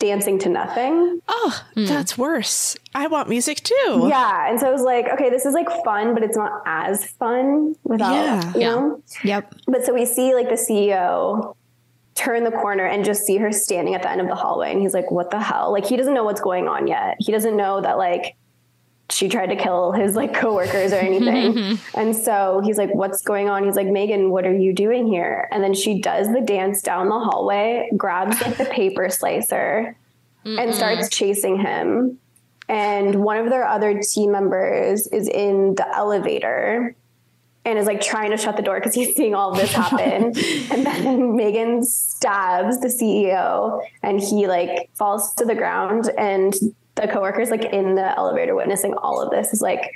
dancing 0.04 0.38
to 0.40 0.48
nothing. 0.48 1.20
Oh, 1.28 1.64
mm. 1.76 1.88
that's 1.88 2.18
worse. 2.18 2.76
I 2.94 3.06
want 3.06 3.28
music 3.28 3.62
too. 3.62 4.06
Yeah. 4.08 4.50
And 4.50 4.60
so 4.60 4.68
I 4.68 4.70
was 4.70 4.82
like, 4.82 5.08
okay, 5.08 5.30
this 5.30 5.46
is 5.46 5.54
like 5.54 5.68
fun, 5.84 6.12
but 6.14 6.22
it's 6.22 6.36
not 6.36 6.62
as 6.66 7.06
fun 7.06 7.74
without, 7.84 8.12
yeah. 8.12 8.52
you 8.54 8.60
know? 8.60 9.02
Yep. 9.22 9.54
But 9.66 9.84
so 9.84 9.94
we 9.94 10.04
see 10.04 10.34
like 10.34 10.48
the 10.48 10.54
CEO 10.56 11.56
turn 12.14 12.44
the 12.44 12.50
corner 12.50 12.86
and 12.86 13.04
just 13.04 13.24
see 13.24 13.36
her 13.38 13.50
standing 13.50 13.94
at 13.94 14.02
the 14.02 14.10
end 14.10 14.20
of 14.20 14.28
the 14.28 14.34
hallway. 14.34 14.70
And 14.70 14.80
he's 14.80 14.94
like, 14.94 15.10
what 15.10 15.30
the 15.30 15.40
hell? 15.40 15.72
Like, 15.72 15.84
he 15.84 15.96
doesn't 15.96 16.14
know 16.14 16.24
what's 16.24 16.40
going 16.40 16.68
on 16.68 16.86
yet. 16.86 17.16
He 17.18 17.32
doesn't 17.32 17.56
know 17.56 17.80
that, 17.80 17.98
like, 17.98 18.36
she 19.10 19.28
tried 19.28 19.46
to 19.46 19.56
kill 19.56 19.92
his 19.92 20.16
like 20.16 20.34
coworkers 20.34 20.92
or 20.92 20.96
anything. 20.96 21.78
and 21.94 22.16
so 22.16 22.62
he's 22.64 22.78
like, 22.78 22.94
What's 22.94 23.22
going 23.22 23.48
on? 23.48 23.64
He's 23.64 23.76
like, 23.76 23.86
Megan, 23.86 24.30
what 24.30 24.46
are 24.46 24.56
you 24.56 24.72
doing 24.72 25.06
here? 25.06 25.48
And 25.52 25.62
then 25.62 25.74
she 25.74 26.00
does 26.00 26.32
the 26.32 26.40
dance 26.40 26.82
down 26.82 27.08
the 27.08 27.18
hallway, 27.18 27.90
grabs 27.96 28.40
like 28.40 28.56
the 28.56 28.64
paper 28.64 29.08
slicer, 29.10 29.96
Mm-mm. 30.44 30.58
and 30.58 30.74
starts 30.74 31.08
chasing 31.10 31.58
him. 31.58 32.18
And 32.68 33.22
one 33.22 33.36
of 33.36 33.50
their 33.50 33.66
other 33.66 34.00
team 34.00 34.32
members 34.32 35.06
is 35.08 35.28
in 35.28 35.74
the 35.74 35.86
elevator 35.94 36.96
and 37.66 37.78
is 37.78 37.86
like 37.86 38.00
trying 38.00 38.30
to 38.30 38.36
shut 38.36 38.56
the 38.56 38.62
door 38.62 38.78
because 38.78 38.94
he's 38.94 39.14
seeing 39.16 39.34
all 39.34 39.54
this 39.54 39.72
happen. 39.72 40.24
and 40.70 40.86
then 40.86 41.36
Megan 41.36 41.82
stabs 41.82 42.80
the 42.80 42.88
CEO 42.88 43.82
and 44.02 44.20
he 44.20 44.46
like 44.46 44.90
falls 44.94 45.34
to 45.34 45.44
the 45.44 45.54
ground 45.54 46.10
and 46.18 46.54
the 46.94 47.08
coworkers 47.08 47.50
like 47.50 47.64
in 47.64 47.94
the 47.94 48.16
elevator 48.16 48.54
witnessing 48.54 48.94
all 48.94 49.20
of 49.20 49.30
this 49.30 49.52
is 49.52 49.60
like, 49.60 49.92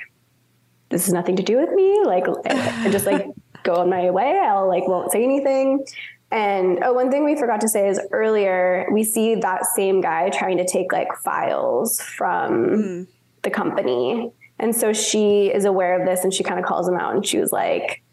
this 0.89 1.05
has 1.05 1.13
nothing 1.13 1.35
to 1.35 1.43
do 1.43 1.57
with 1.57 1.71
me. 1.71 2.01
Like 2.03 2.25
I 2.45 2.89
just 2.91 3.05
like 3.05 3.25
go 3.63 3.75
on 3.75 3.89
my 3.89 4.09
way. 4.09 4.39
I'll 4.39 4.67
like 4.67 4.87
won't 4.87 5.11
say 5.11 5.23
anything. 5.23 5.85
And 6.31 6.83
oh, 6.83 6.93
one 6.93 7.09
thing 7.09 7.25
we 7.25 7.35
forgot 7.35 7.61
to 7.61 7.67
say 7.67 7.89
is 7.89 7.99
earlier 8.11 8.87
we 8.91 9.03
see 9.03 9.35
that 9.35 9.65
same 9.65 10.01
guy 10.01 10.29
trying 10.29 10.57
to 10.57 10.65
take 10.65 10.91
like 10.91 11.07
files 11.23 12.01
from 12.01 12.51
mm. 12.51 13.07
the 13.41 13.49
company 13.49 14.31
and 14.59 14.75
so 14.75 14.91
she 14.91 15.47
is 15.47 15.65
aware 15.65 15.99
of 15.99 16.05
this 16.05 16.23
and 16.23 16.33
she 16.33 16.43
kind 16.43 16.59
of 16.59 16.65
calls 16.65 16.87
him 16.87 16.95
out 16.95 17.15
and 17.15 17.25
she 17.25 17.39
was 17.39 17.51
like 17.51 18.03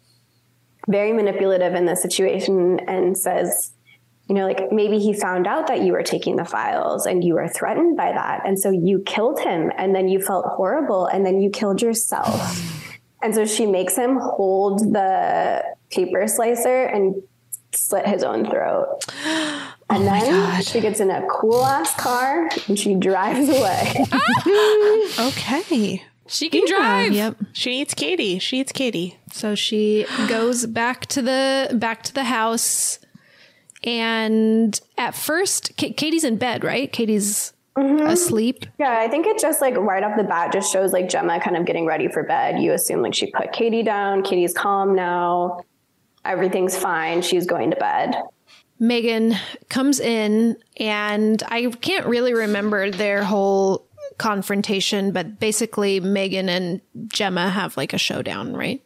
very 0.87 1.11
manipulative 1.11 1.75
in 1.75 1.85
this 1.85 2.01
situation 2.01 2.79
and 2.87 3.17
says, 3.17 3.73
you 4.27 4.35
know, 4.35 4.45
like 4.45 4.71
maybe 4.71 4.99
he 4.99 5.13
found 5.13 5.47
out 5.47 5.67
that 5.67 5.81
you 5.81 5.93
were 5.93 6.03
taking 6.03 6.35
the 6.35 6.45
files 6.45 7.05
and 7.05 7.23
you 7.23 7.35
were 7.35 7.47
threatened 7.47 7.95
by 7.95 8.11
that. 8.11 8.41
And 8.45 8.59
so 8.59 8.71
you 8.71 9.01
killed 9.05 9.39
him 9.39 9.71
and 9.77 9.95
then 9.95 10.09
you 10.09 10.21
felt 10.21 10.45
horrible 10.45 11.05
and 11.05 11.25
then 11.25 11.39
you 11.39 11.49
killed 11.49 11.81
yourself. 11.81 12.93
and 13.21 13.33
so 13.33 13.45
she 13.45 13.65
makes 13.65 13.95
him 13.95 14.17
hold 14.17 14.79
the 14.93 15.63
paper 15.89 16.27
slicer 16.27 16.83
and 16.83 17.15
slit 17.71 18.05
his 18.05 18.23
own 18.23 18.49
throat. 18.49 19.05
And 19.89 20.03
oh 20.03 20.05
then 20.05 20.31
God. 20.31 20.65
she 20.65 20.81
gets 20.81 20.99
in 20.99 21.09
a 21.09 21.25
cool 21.29 21.63
ass 21.63 21.95
car 21.95 22.49
and 22.67 22.77
she 22.77 22.95
drives 22.95 23.47
away. 23.47 24.05
okay. 25.29 26.03
She 26.27 26.49
can 26.49 26.63
yeah, 26.67 26.77
drive. 26.77 27.13
Yep. 27.13 27.37
She 27.53 27.81
eats 27.81 27.93
Katie. 27.93 28.39
She 28.39 28.59
eats 28.59 28.73
Katie. 28.73 29.17
So 29.31 29.55
she 29.55 30.05
goes 30.27 30.65
back 30.65 31.05
to 31.07 31.21
the 31.21 31.69
back 31.73 32.03
to 32.03 32.13
the 32.13 32.25
house, 32.25 32.99
and 33.83 34.79
at 34.97 35.15
first, 35.15 35.75
K- 35.77 35.93
Katie's 35.93 36.23
in 36.23 36.37
bed, 36.37 36.63
right? 36.63 36.91
Katie's 36.91 37.53
mm-hmm. 37.77 38.07
asleep. 38.07 38.65
Yeah, 38.79 38.97
I 38.99 39.07
think 39.07 39.27
it 39.27 39.39
just 39.39 39.61
like 39.61 39.75
right 39.75 40.03
off 40.03 40.17
the 40.17 40.23
bat 40.23 40.51
just 40.51 40.71
shows 40.71 40.93
like 40.93 41.09
Gemma 41.09 41.39
kind 41.39 41.55
of 41.57 41.65
getting 41.65 41.85
ready 41.85 42.07
for 42.07 42.23
bed. 42.23 42.59
You 42.59 42.73
assume 42.73 43.01
like 43.01 43.13
she 43.13 43.31
put 43.31 43.53
Katie 43.53 43.83
down. 43.83 44.23
Katie's 44.23 44.53
calm 44.53 44.95
now. 44.95 45.61
Everything's 46.25 46.77
fine. 46.77 47.21
She's 47.21 47.45
going 47.45 47.71
to 47.71 47.77
bed. 47.77 48.15
Megan 48.79 49.35
comes 49.69 49.99
in, 49.99 50.57
and 50.79 51.41
I 51.47 51.67
can't 51.67 52.05
really 52.05 52.33
remember 52.33 52.91
their 52.91 53.23
whole 53.23 53.87
confrontation, 54.17 55.11
but 55.11 55.39
basically 55.39 55.99
Megan 55.99 56.49
and 56.49 56.81
Gemma 57.07 57.49
have 57.49 57.77
like 57.77 57.93
a 57.93 57.97
showdown, 57.97 58.55
right? 58.55 58.81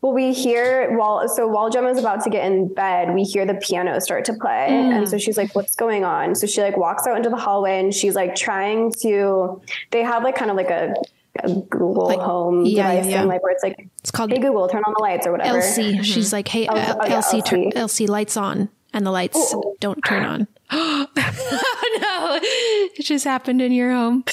Well, 0.00 0.12
we 0.12 0.32
hear 0.32 0.96
while 0.96 1.28
so 1.28 1.46
while 1.46 1.70
Gemma's 1.70 1.98
about 1.98 2.22
to 2.24 2.30
get 2.30 2.46
in 2.46 2.72
bed, 2.72 3.14
we 3.14 3.24
hear 3.24 3.44
the 3.44 3.54
piano 3.54 4.00
start 4.00 4.24
to 4.26 4.34
play, 4.34 4.68
mm. 4.70 4.96
and 4.96 5.08
so 5.08 5.18
she's 5.18 5.36
like, 5.36 5.54
"What's 5.54 5.74
going 5.74 6.04
on?" 6.04 6.34
So 6.34 6.46
she 6.46 6.62
like 6.62 6.76
walks 6.76 7.06
out 7.06 7.16
into 7.16 7.30
the 7.30 7.36
hallway, 7.36 7.80
and 7.80 7.94
she's 7.94 8.14
like 8.14 8.34
trying 8.34 8.92
to. 9.02 9.60
They 9.90 10.02
have 10.02 10.22
like 10.22 10.36
kind 10.36 10.50
of 10.50 10.56
like 10.56 10.70
a, 10.70 10.94
a 11.40 11.54
Google 11.54 12.06
like, 12.06 12.20
Home 12.20 12.64
yeah, 12.64 12.94
device, 12.94 13.10
yeah, 13.10 13.22
yeah. 13.22 13.24
like 13.24 13.42
where 13.42 13.52
it's 13.52 13.62
like, 13.62 13.88
it's 13.98 14.10
called 14.10 14.30
"Hey 14.30 14.38
Google, 14.38 14.68
turn 14.68 14.82
on 14.86 14.94
the 14.96 15.02
lights" 15.02 15.26
or 15.26 15.32
whatever. 15.32 15.58
Elsie, 15.58 15.94
mm-hmm. 15.94 16.02
she's 16.02 16.32
like, 16.32 16.48
"Hey, 16.48 16.68
oh, 16.68 16.74
uh, 16.74 16.96
oh, 17.00 17.06
Elsie. 17.06 17.72
Elsie, 17.74 18.06
lights 18.06 18.36
on," 18.36 18.68
and 18.92 19.04
the 19.04 19.10
lights 19.10 19.36
oh. 19.54 19.74
don't 19.80 20.00
turn 20.02 20.24
on. 20.24 20.48
Oh 20.70 21.06
no, 21.16 22.38
it 22.42 23.02
just 23.04 23.24
happened 23.24 23.60
in 23.60 23.72
your 23.72 23.90
home. 23.92 24.24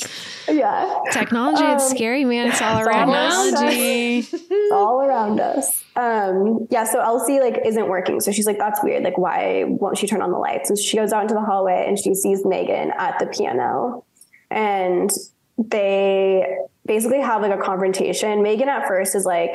Yeah. 0.48 1.00
Technology, 1.12 1.64
um, 1.64 1.76
it's 1.76 1.90
scary, 1.90 2.26
man. 2.26 2.48
It's 2.48 2.62
all 2.62 2.80
around 2.80 3.08
Technology. 3.08 4.20
us. 4.20 4.34
it's 4.34 4.72
all 4.72 5.02
around 5.02 5.40
us. 5.40 5.84
Um, 5.96 6.68
yeah, 6.70 6.84
so 6.84 7.00
Elsie 7.00 7.40
like 7.40 7.62
isn't 7.66 7.88
working. 7.88 8.20
So 8.20 8.32
she's 8.32 8.46
like, 8.46 8.58
that's 8.58 8.84
weird. 8.84 9.04
Like, 9.04 9.18
why 9.18 9.64
won't 9.66 9.98
she 9.98 10.08
turn 10.08 10.22
on 10.22 10.32
the 10.32 10.38
lights? 10.38 10.70
And 10.70 10.78
she 10.78 10.98
goes 10.98 11.14
out 11.14 11.24
into 11.24 11.34
the 11.34 11.42
hallway 11.42 11.86
and 11.88 11.98
she 11.98 12.14
sees 12.14 12.46
Megan 12.46 12.92
at 12.98 13.20
the 13.20 13.28
piano. 13.28 14.06
And 14.52 15.10
they 15.58 16.58
basically 16.86 17.22
have 17.22 17.42
like 17.42 17.54
a 17.54 17.62
confrontation. 17.62 18.44
Megan 18.44 18.70
at 18.70 18.88
first 18.88 19.16
is 19.16 19.26
like 19.26 19.52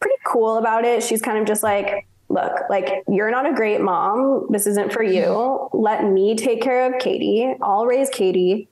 pretty 0.00 0.16
cool 0.24 0.56
about 0.56 0.84
it. 0.84 1.02
She's 1.02 1.20
kind 1.20 1.38
of 1.38 1.46
just 1.46 1.62
like, 1.62 2.06
look, 2.30 2.52
like 2.70 3.02
you're 3.08 3.30
not 3.30 3.44
a 3.44 3.52
great 3.52 3.80
mom. 3.80 4.46
This 4.50 4.66
isn't 4.66 4.92
for 4.92 5.02
you. 5.02 5.22
Mm-hmm. 5.22 5.76
Let 5.76 6.04
me 6.04 6.36
take 6.36 6.62
care 6.62 6.92
of 6.92 7.00
Katie. 7.00 7.54
I'll 7.60 7.86
raise 7.86 8.08
Katie. 8.08 8.68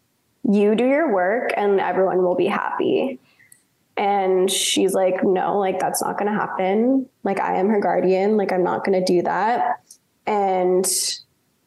You 0.48 0.74
do 0.74 0.86
your 0.86 1.12
work 1.12 1.50
and 1.56 1.80
everyone 1.80 2.22
will 2.22 2.36
be 2.36 2.46
happy. 2.46 3.18
And 3.96 4.48
she's 4.48 4.94
like, 4.94 5.24
no, 5.24 5.58
like 5.58 5.80
that's 5.80 6.00
not 6.00 6.16
going 6.18 6.32
to 6.32 6.38
happen. 6.38 7.08
Like 7.24 7.40
I 7.40 7.56
am 7.56 7.68
her 7.68 7.80
guardian. 7.80 8.36
Like 8.36 8.52
I'm 8.52 8.62
not 8.62 8.84
going 8.84 8.98
to 8.98 9.04
do 9.04 9.22
that. 9.22 9.82
And 10.24 10.86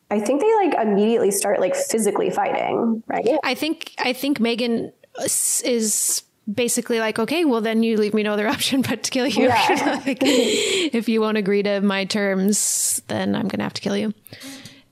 I 0.09 0.19
think 0.22 0.41
they 0.41 0.55
like 0.55 0.73
immediately 0.81 1.31
start 1.31 1.59
like 1.59 1.76
physically 1.76 2.30
fighting, 2.30 3.03
right? 3.07 3.38
I 3.43 3.53
think 3.53 3.93
I 3.99 4.13
think 4.13 4.39
Megan 4.39 4.93
is 5.19 6.23
basically 6.51 6.99
like, 6.99 7.19
okay, 7.19 7.45
well 7.45 7.61
then 7.61 7.84
you 7.84 7.97
leave 7.97 8.13
me 8.13 8.23
no 8.23 8.34
other 8.34 8.47
option 8.55 8.81
but 8.81 9.03
to 9.03 9.11
kill 9.11 9.27
you. 9.27 9.47
Yeah. 9.47 10.01
like, 10.05 10.19
if 10.23 11.09
you 11.09 11.22
won't 11.22 11.38
agree 11.38 11.63
to 11.63 11.81
my 11.81 12.05
terms, 12.05 13.01
then 13.07 13.35
I'm 13.35 13.47
gonna 13.47 13.63
have 13.63 13.73
to 13.73 13.81
kill 13.81 13.97
you. 13.97 14.13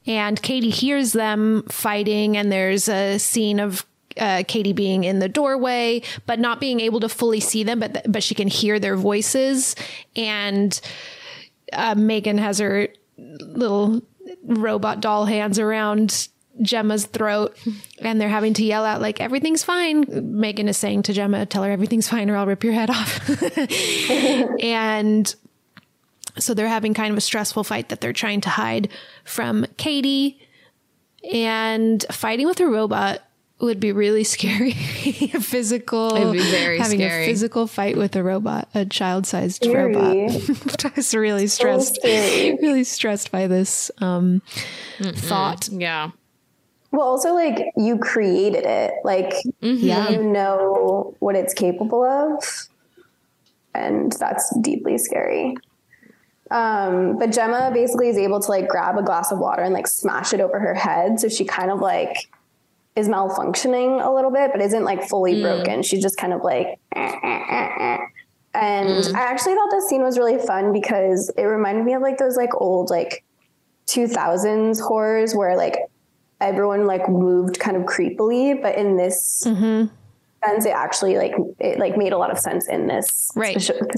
And 0.05 0.41
Katie 0.41 0.69
hears 0.69 1.13
them 1.13 1.63
fighting, 1.69 2.35
and 2.35 2.51
there's 2.51 2.89
a 2.89 3.19
scene 3.19 3.59
of 3.59 3.85
uh, 4.17 4.43
Katie 4.47 4.73
being 4.73 5.03
in 5.03 5.19
the 5.19 5.29
doorway, 5.29 6.01
but 6.25 6.39
not 6.39 6.59
being 6.59 6.79
able 6.79 6.99
to 7.01 7.09
fully 7.09 7.39
see 7.39 7.63
them, 7.63 7.79
but 7.79 7.93
th- 7.93 8.05
but 8.07 8.23
she 8.23 8.33
can 8.33 8.47
hear 8.47 8.79
their 8.79 8.95
voices. 8.95 9.75
And 10.15 10.79
uh, 11.73 11.95
Megan 11.95 12.37
has 12.39 12.59
her 12.59 12.87
little 13.17 14.01
robot 14.43 15.01
doll 15.01 15.25
hands 15.25 15.59
around 15.59 16.29
Gemma's 16.61 17.05
throat 17.05 17.57
and 17.99 18.19
they're 18.19 18.29
having 18.29 18.53
to 18.55 18.63
yell 18.63 18.85
out 18.85 19.01
like 19.01 19.21
everything's 19.21 19.63
fine. 19.63 20.05
Megan 20.39 20.67
is 20.67 20.77
saying 20.77 21.03
to 21.03 21.13
Gemma, 21.13 21.45
tell 21.45 21.63
her 21.63 21.71
everything's 21.71 22.07
fine 22.07 22.29
or 22.29 22.35
I'll 22.37 22.45
rip 22.47 22.63
your 22.63 22.73
head 22.73 22.89
off. 22.89 23.29
and 24.63 25.33
so 26.37 26.53
they're 26.53 26.67
having 26.67 26.93
kind 26.93 27.11
of 27.11 27.17
a 27.17 27.21
stressful 27.21 27.63
fight 27.63 27.89
that 27.89 28.01
they're 28.01 28.13
trying 28.13 28.41
to 28.41 28.49
hide 28.49 28.89
from 29.23 29.65
Katie 29.77 30.39
and 31.33 32.05
fighting 32.11 32.47
with 32.47 32.59
a 32.59 32.67
robot 32.67 33.21
would 33.59 33.79
be 33.79 33.91
really 33.91 34.23
scary. 34.35 34.69
a 34.71 35.41
physical, 35.41 36.15
It'd 36.15 36.31
be 36.33 36.39
very 36.39 36.77
having 36.77 36.99
scary. 36.99 37.23
a 37.23 37.27
physical 37.27 37.67
fight 37.67 37.97
with 37.97 38.15
a 38.15 38.23
robot, 38.23 38.69
a 38.73 38.85
child-sized 38.85 39.57
scary. 39.63 39.93
robot. 39.95 40.85
I 40.85 40.91
was 40.95 41.13
really 41.13 41.47
stressed, 41.47 41.99
so 42.01 42.07
really 42.07 42.85
stressed 42.85 43.31
by 43.31 43.47
this 43.47 43.91
um, 43.99 44.41
thought. 45.01 45.67
Yeah. 45.69 46.11
Well, 46.91 47.07
also 47.07 47.33
like 47.33 47.71
you 47.77 47.99
created 47.99 48.65
it, 48.65 48.93
like 49.03 49.33
mm-hmm. 49.61 50.13
you 50.13 50.23
know 50.23 51.15
what 51.19 51.35
it's 51.35 51.53
capable 51.53 52.03
of, 52.03 52.43
and 53.75 54.11
that's 54.13 54.55
deeply 54.61 54.97
scary. 54.97 55.55
Um, 56.51 57.19
but 57.19 57.31
Gemma 57.31 57.69
basically 57.71 58.09
is 58.09 58.17
able 58.17 58.39
to 58.39 58.49
like 58.49 58.67
grab 58.67 58.97
a 58.97 59.03
glass 59.03 59.31
of 59.31 59.37
water 59.37 59.61
and 59.61 59.73
like 59.73 59.85
smash 59.85 60.33
it 60.33 60.41
over 60.41 60.59
her 60.59 60.73
head, 60.73 61.19
so 61.19 61.29
she 61.29 61.45
kind 61.45 61.69
of 61.69 61.79
like 61.79 62.27
is 62.95 63.07
malfunctioning 63.07 64.03
a 64.03 64.11
little 64.11 64.31
bit, 64.31 64.51
but 64.51 64.61
isn't 64.61 64.83
like 64.83 65.07
fully 65.07 65.35
mm. 65.35 65.41
broken. 65.43 65.83
She's 65.83 66.01
just 66.01 66.17
kind 66.17 66.33
of 66.33 66.41
like. 66.41 66.79
Eh, 66.95 67.15
eh, 67.23 67.69
eh, 67.79 67.97
and 68.55 68.89
mm. 68.89 69.15
I 69.15 69.21
actually 69.21 69.53
thought 69.53 69.69
this 69.69 69.87
scene 69.87 70.01
was 70.01 70.17
really 70.17 70.39
fun 70.39 70.73
because 70.73 71.31
it 71.37 71.43
reminded 71.43 71.85
me 71.85 71.93
of 71.93 72.01
like 72.01 72.17
those 72.17 72.35
like 72.35 72.49
old 72.55 72.89
like 72.89 73.23
2000s 73.87 74.81
horrors 74.81 75.35
where 75.35 75.55
like 75.55 75.75
everyone 76.41 76.85
like 76.85 77.07
moved 77.09 77.59
kind 77.59 77.75
of 77.77 77.83
creepily, 77.83 78.61
but 78.61 78.77
in 78.77 78.97
this 78.97 79.41
sense, 79.41 80.65
it 80.65 80.69
actually 80.69 81.17
like 81.17 81.33
it 81.59 81.79
like 81.79 81.97
made 81.97 82.13
a 82.13 82.17
lot 82.17 82.31
of 82.31 82.39
sense 82.39 82.67
in 82.67 82.87
this 82.87 83.31
Right. 83.35 83.59
specific, 83.61 83.91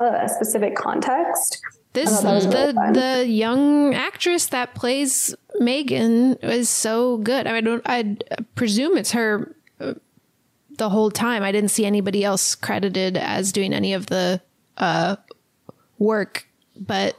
uh, 0.00 0.28
specific 0.28 0.74
context. 0.76 1.60
This 1.92 2.22
really 2.22 2.40
the 2.46 2.72
fun. 2.74 2.92
the 2.92 3.26
young 3.26 3.94
actress 3.94 4.46
that 4.48 4.74
plays 4.74 5.34
Megan 5.58 6.34
is 6.42 6.68
so 6.68 7.16
good. 7.18 7.46
I 7.46 7.52
mean, 7.52 7.56
I 7.56 7.60
don't. 7.62 7.82
I 7.86 8.16
presume 8.54 8.98
it's 8.98 9.12
her 9.12 9.54
uh, 9.80 9.94
the 10.76 10.90
whole 10.90 11.10
time. 11.10 11.42
I 11.42 11.52
didn't 11.52 11.70
see 11.70 11.86
anybody 11.86 12.22
else 12.22 12.54
credited 12.54 13.16
as 13.16 13.50
doing 13.50 13.72
any 13.72 13.94
of 13.94 14.06
the 14.06 14.42
uh, 14.76 15.16
work, 15.98 16.46
but 16.78 17.16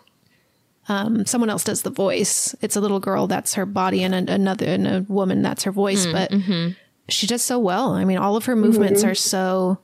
um, 0.90 1.26
someone 1.26 1.50
else 1.50 1.64
does 1.64 1.82
the 1.82 1.90
voice. 1.90 2.56
It's 2.62 2.76
a 2.76 2.82
little 2.82 3.00
girl 3.00 3.28
that's 3.28 3.54
her 3.56 3.66
body, 3.66 4.04
and 4.04 4.14
a, 4.16 4.34
another 4.34 4.66
and 4.66 4.88
a 4.88 5.06
woman 5.08 5.42
that's 5.42 5.64
her 5.64 5.72
voice. 5.72 6.06
Mm, 6.06 6.12
but 6.14 6.32
mhm. 6.32 6.76
she 7.10 7.28
does 7.28 7.44
so 7.44 7.60
well. 7.60 7.92
I 7.94 8.06
mean, 8.06 8.18
all 8.18 8.36
of 8.36 8.46
her 8.46 8.56
movements 8.56 9.04
Mhm. 9.04 9.12
are 9.12 9.16
so. 9.16 9.80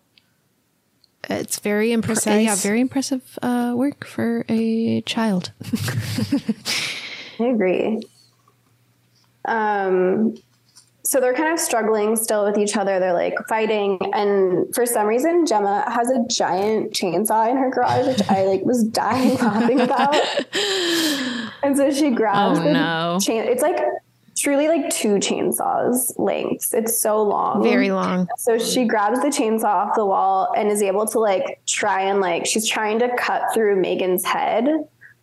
It's 1.30 1.60
very 1.60 1.94
impressive. 1.94 2.24
Precise. 2.34 2.46
Yeah, 2.46 2.56
very 2.56 2.82
impressive 2.82 3.40
uh, 3.42 3.74
work 3.76 4.06
for 4.06 4.44
a 4.50 5.02
child. 5.02 5.52
I 7.40 7.46
agree. 7.46 8.02
Um, 9.46 10.36
so 11.06 11.20
they're 11.20 11.34
kind 11.34 11.52
of 11.54 11.60
struggling 11.60 12.16
still 12.16 12.46
with 12.46 12.58
each 12.58 12.78
other. 12.78 13.00
They're 13.00 13.14
like 13.14 13.36
fighting, 13.50 14.00
and 14.14 14.74
for 14.74 14.86
some 14.86 15.06
reason, 15.08 15.46
Gemma 15.46 15.84
has 15.92 16.10
a 16.10 16.24
giant 16.30 16.94
chainsaw 16.94 17.50
in 17.52 17.58
her 17.58 17.70
garage, 17.70 18.08
which 18.08 18.30
I 18.30 18.46
like 18.46 18.64
was 18.64 18.84
dying 18.84 19.36
laughing 19.38 19.82
about. 19.82 20.16
And 21.64 21.78
so 21.78 21.92
she 21.92 22.10
grabs 22.12 22.60
Oh, 22.60 22.64
the 22.64 22.74
no. 22.74 23.20
chain. 23.22 23.44
It's 23.44 23.62
like 23.62 23.80
truly 24.38 24.68
like 24.68 24.90
two 24.90 25.16
chainsaws 25.16 26.14
lengths. 26.20 26.74
It's 26.74 27.00
so 27.00 27.22
long, 27.24 27.64
Very 27.64 27.92
long. 27.92 28.28
So 28.38 28.58
she 28.58 28.84
grabs 28.86 29.22
the 29.22 29.28
chainsaw 29.30 29.64
off 29.66 29.96
the 29.96 30.06
wall 30.06 30.52
and 30.58 30.70
is 30.70 30.82
able 30.82 31.08
to 31.08 31.20
like 31.20 31.62
try 31.66 32.02
and 32.02 32.20
like 32.20 32.46
she's 32.46 32.68
trying 32.68 33.00
to 33.00 33.16
cut 33.16 33.44
through 33.54 33.78
Megan's 33.78 34.26
head, 34.26 34.68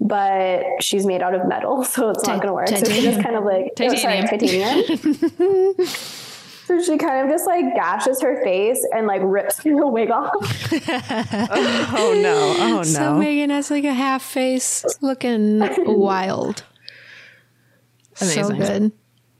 but 0.00 0.64
she's 0.80 1.04
made 1.06 1.22
out 1.22 1.34
of 1.34 1.46
metal, 1.46 1.84
so 1.94 2.10
it's 2.10 2.26
not 2.26 2.36
going 2.40 2.48
to 2.48 2.54
work. 2.54 2.68
So 2.68 2.76
she 2.90 3.02
just 3.02 3.22
kind 3.22 3.36
of 3.36 3.44
like 3.44 3.72
oh, 3.80 3.94
sorry, 3.94 4.22
titanium. 4.22 5.84
so 5.86 6.80
she 6.82 6.96
kind 6.98 7.24
of 7.26 7.30
just 7.32 7.46
like 7.46 7.74
gashes 7.74 8.20
her 8.22 8.42
face 8.44 8.86
and 8.94 9.06
like 9.06 9.20
rips 9.24 9.58
her 9.64 9.86
wig 9.86 10.10
off. 10.10 10.32
oh 10.72 12.20
no! 12.22 12.54
Oh 12.58 12.68
no! 12.76 12.82
So! 12.82 13.18
Megan 13.18 13.50
has 13.50 13.70
like 13.70 13.84
a 13.84 13.92
half 13.92 14.22
face 14.22 14.84
looking 15.00 15.60
wild. 15.86 16.62
So 18.14 18.48
Amazing. 18.48 18.58
good. 18.58 18.92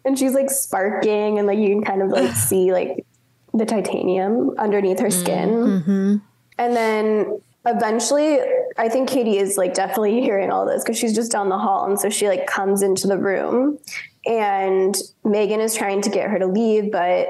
and 0.07 0.19
she's 0.19 0.33
like 0.35 0.49
sparking 0.51 1.39
and 1.39 1.47
like 1.47 1.59
you 1.59 1.69
can 1.69 1.85
kind 1.85 2.03
of 2.03 2.09
like 2.11 2.35
see 2.49 2.73
like 2.73 3.05
the 3.53 3.67
titanium 3.67 4.55
underneath 4.59 5.01
her 5.01 5.11
skin 5.11 5.49
Mm-hmm. 5.51 6.17
and 6.59 6.77
then 6.77 7.41
eventually 7.67 8.39
i 8.79 8.89
think 8.89 9.09
katie 9.09 9.37
is 9.37 9.59
like 9.59 9.75
definitely 9.75 10.21
hearing 10.21 10.51
all 10.51 10.65
this 10.65 10.83
because 10.83 10.99
she's 10.99 11.15
just 11.15 11.31
down 11.31 11.49
the 11.49 11.59
hall 11.59 11.87
and 11.87 11.99
so 11.99 12.09
she 12.09 12.29
like 12.29 12.47
comes 12.47 12.83
into 12.83 13.07
the 13.07 13.19
room 13.19 13.79
and 14.27 14.97
megan 15.25 15.61
is 15.61 15.75
trying 15.75 16.01
to 16.01 16.09
get 16.09 16.31
her 16.31 16.39
to 16.39 16.47
leave 16.47 16.91
but 16.91 17.27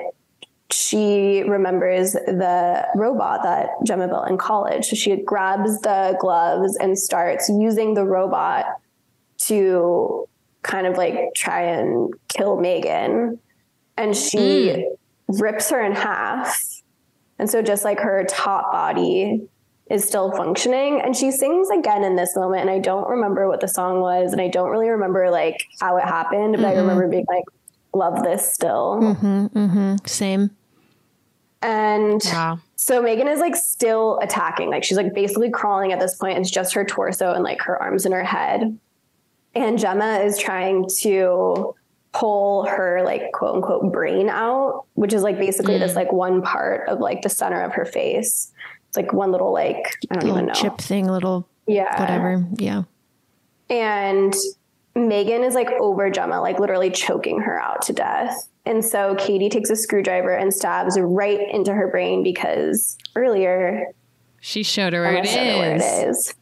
she 0.73 1.43
remembers 1.43 2.13
the 2.13 2.87
robot 2.95 3.43
that 3.43 3.71
Gemma 3.85 4.09
built 4.09 4.29
in 4.29 4.39
college. 4.39 4.87
So 4.87 4.97
she 4.97 5.17
grabs 5.17 5.81
the 5.81 6.17
gloves 6.21 6.77
and 6.77 6.99
starts 6.99 7.49
using 7.49 7.95
the 7.95 8.05
robot 8.05 8.67
to 9.47 10.29
kind 10.63 10.87
of 10.87 10.97
like 10.97 11.35
try 11.35 11.63
and 11.63 12.15
kill 12.29 12.61
Megan. 12.61 13.39
And 13.97 14.17
she 14.17 14.73
hmm. 15.29 15.41
rips 15.41 15.71
her 15.71 15.83
in 15.83 15.93
half. 15.93 16.83
And 17.39 17.51
so 17.51 17.63
just 17.63 17.85
like 17.85 18.01
her 18.01 18.25
top 18.29 18.71
body 18.71 19.49
is 19.91 20.05
still 20.07 20.31
functioning. 20.33 21.01
And 21.01 21.17
she 21.17 21.31
sings 21.33 21.69
again 21.71 22.05
in 22.05 22.17
this 22.17 22.35
moment. 22.37 22.63
And 22.63 22.71
I 22.71 22.79
don't 22.79 23.09
remember 23.09 23.49
what 23.49 23.61
the 23.61 23.69
song 23.69 24.01
was. 24.01 24.33
And 24.33 24.41
I 24.41 24.49
don't 24.49 24.71
really 24.71 24.89
remember 24.89 25.31
like 25.31 25.67
how 25.81 25.97
it 25.97 26.05
happened, 26.05 26.57
but 26.57 26.65
I 26.65 26.75
Mhm. 26.75 26.79
remember 26.83 27.09
being 27.09 27.27
like, 27.29 27.45
love 27.93 28.23
this 28.23 28.53
still. 28.55 29.01
Mm-hmm, 29.03 29.47
mm-hmm. 29.47 29.97
Same. 30.07 30.51
And 31.63 32.23
so 32.77 33.03
Megan 33.03 33.29
is 33.29 33.41
like 33.41 33.55
still 33.57 34.19
attacking. 34.23 34.71
Like 34.71 34.85
she's 34.85 34.97
like 34.97 35.13
basically 35.13 35.51
crawling 35.51 35.93
at 35.93 36.01
this 36.01 36.15
point. 36.15 36.39
It's 36.39 36.51
just 36.51 36.73
her 36.75 36.85
torso 36.85 37.33
and 37.35 37.45
like 37.45 37.61
her 37.63 37.81
arms 37.83 38.05
and 38.07 38.15
her 38.15 38.25
head. 38.25 38.79
And 39.55 39.79
Gemma 39.79 40.21
is 40.21 40.39
trying 40.39 40.89
to 41.01 41.75
pull 42.13 42.65
her 42.67 43.03
like 43.05 43.31
quote 43.33 43.57
unquote 43.57 43.93
brain 43.93 44.29
out, 44.31 44.85
which 44.95 45.13
is 45.13 45.23
like 45.23 45.39
basically 45.39 45.77
this 45.79 45.95
like 45.97 46.13
one 46.13 46.41
part 46.43 46.89
of 46.89 47.01
like 47.01 47.23
the 47.23 47.29
center 47.29 47.61
of 47.61 47.73
her 47.75 47.85
face. 47.85 48.53
It's 48.91 48.97
like 48.97 49.13
one 49.13 49.31
little 49.31 49.53
like 49.53 49.97
I 50.11 50.15
don't 50.15 50.25
Little 50.25 50.39
even 50.39 50.47
know. 50.47 50.53
chip 50.53 50.79
thing, 50.79 51.07
little 51.07 51.47
Yeah. 51.69 51.99
whatever. 52.01 52.45
Yeah. 52.57 52.83
And 53.69 54.35
Megan 54.97 55.45
is 55.45 55.55
like 55.55 55.69
over 55.79 56.11
Gemma, 56.11 56.41
like 56.41 56.59
literally 56.59 56.91
choking 56.91 57.39
her 57.43 57.57
out 57.63 57.83
to 57.83 57.93
death. 57.93 58.49
And 58.67 58.85
so 58.85 59.15
Katie 59.17 59.49
takes 59.49 59.71
a 59.71 59.77
screwdriver 59.77 60.33
and 60.33 60.53
stabs 60.53 60.99
right 60.99 61.39
into 61.53 61.73
her 61.73 61.87
brain 61.87 62.25
because 62.25 62.99
earlier 63.15 63.93
She 64.41 64.65
showed 64.65 64.93
her 64.93 65.03
where 65.03 65.15
it 65.19 65.27
showed 65.29 65.47
her 65.47 65.59
where 65.59 65.77
it 65.77 65.83
is. 65.83 66.17
is. 66.19 66.35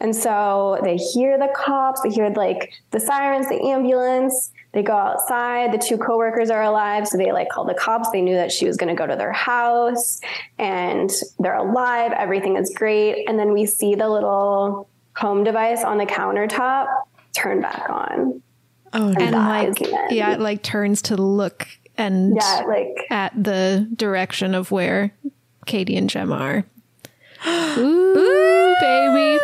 And 0.00 0.14
so 0.14 0.78
they 0.84 0.94
hear 0.96 1.36
the 1.36 1.48
cops, 1.56 2.00
they 2.02 2.10
hear 2.10 2.30
like 2.30 2.72
the 2.92 3.00
sirens, 3.00 3.48
the 3.48 3.60
ambulance. 3.60 4.52
They 4.72 4.82
go 4.82 4.92
outside. 4.92 5.72
The 5.72 5.78
two 5.78 5.96
coworkers 5.98 6.50
are 6.50 6.62
alive, 6.62 7.08
so 7.08 7.16
they 7.16 7.32
like 7.32 7.48
call 7.48 7.64
the 7.64 7.74
cops. 7.74 8.10
They 8.10 8.20
knew 8.20 8.34
that 8.34 8.52
she 8.52 8.66
was 8.66 8.76
going 8.76 8.94
to 8.94 8.94
go 8.94 9.06
to 9.06 9.16
their 9.16 9.32
house, 9.32 10.20
and 10.58 11.10
they're 11.38 11.54
alive. 11.56 12.12
Everything 12.12 12.56
is 12.56 12.72
great. 12.76 13.26
And 13.28 13.38
then 13.38 13.52
we 13.52 13.64
see 13.66 13.94
the 13.94 14.08
little 14.08 14.88
home 15.16 15.42
device 15.42 15.82
on 15.84 15.96
the 15.98 16.06
countertop 16.06 16.86
turn 17.34 17.60
back 17.62 17.88
on. 17.88 18.42
Oh, 18.92 19.08
And 19.08 19.22
and 19.22 19.32
like 19.32 19.68
is 19.68 19.74
the 19.76 19.98
end. 19.98 20.10
yeah, 20.12 20.32
it 20.34 20.40
like 20.40 20.62
turns 20.62 21.02
to 21.02 21.16
look 21.16 21.66
and 21.96 22.36
Yeah, 22.36 22.62
like 22.68 23.06
at 23.10 23.32
the 23.42 23.88
direction 23.96 24.54
of 24.54 24.70
where 24.70 25.12
Katie 25.66 25.96
and 25.96 26.08
Gemma 26.08 26.36
are. 26.36 26.64
Ooh, 27.78 28.74
baby. 28.80 29.38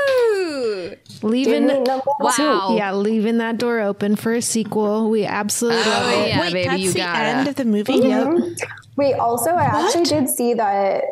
Leaving 1.24 1.66
Give 1.68 1.84
me 1.86 2.00
Wow. 2.20 2.74
yeah, 2.76 2.92
leaving 2.92 3.38
that 3.38 3.56
door 3.58 3.80
open 3.80 4.14
for 4.14 4.34
a 4.34 4.42
sequel. 4.42 5.08
We 5.08 5.24
absolutely 5.24 5.80
Oh, 5.84 5.88
love 5.88 6.10
it. 6.12 6.28
yeah, 6.28 6.40
Wait, 6.40 6.52
baby, 6.52 6.68
that's 6.68 6.82
you 6.82 6.92
the 6.92 6.98
got 6.98 7.16
end 7.16 7.48
of 7.48 7.54
the 7.54 7.64
movie. 7.64 7.92
Mhm. 7.94 8.60
Wait, 8.96 9.14
also, 9.14 9.50
I 9.50 9.64
actually 9.64 10.04
did 10.04 10.28
see 10.28 10.52
that 10.54 11.02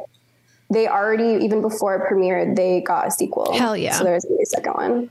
they 0.70 0.86
already, 0.86 1.42
even 1.44 1.62
before 1.62 1.96
it 1.96 2.02
premiered, 2.12 2.56
they 2.56 2.80
got 2.82 3.06
a 3.08 3.10
sequel. 3.10 3.52
Hell 3.54 3.76
yeah. 3.76 3.92
So 3.94 4.04
there's 4.04 4.24
a 4.26 4.44
second 4.46 4.72
one. 4.74 5.10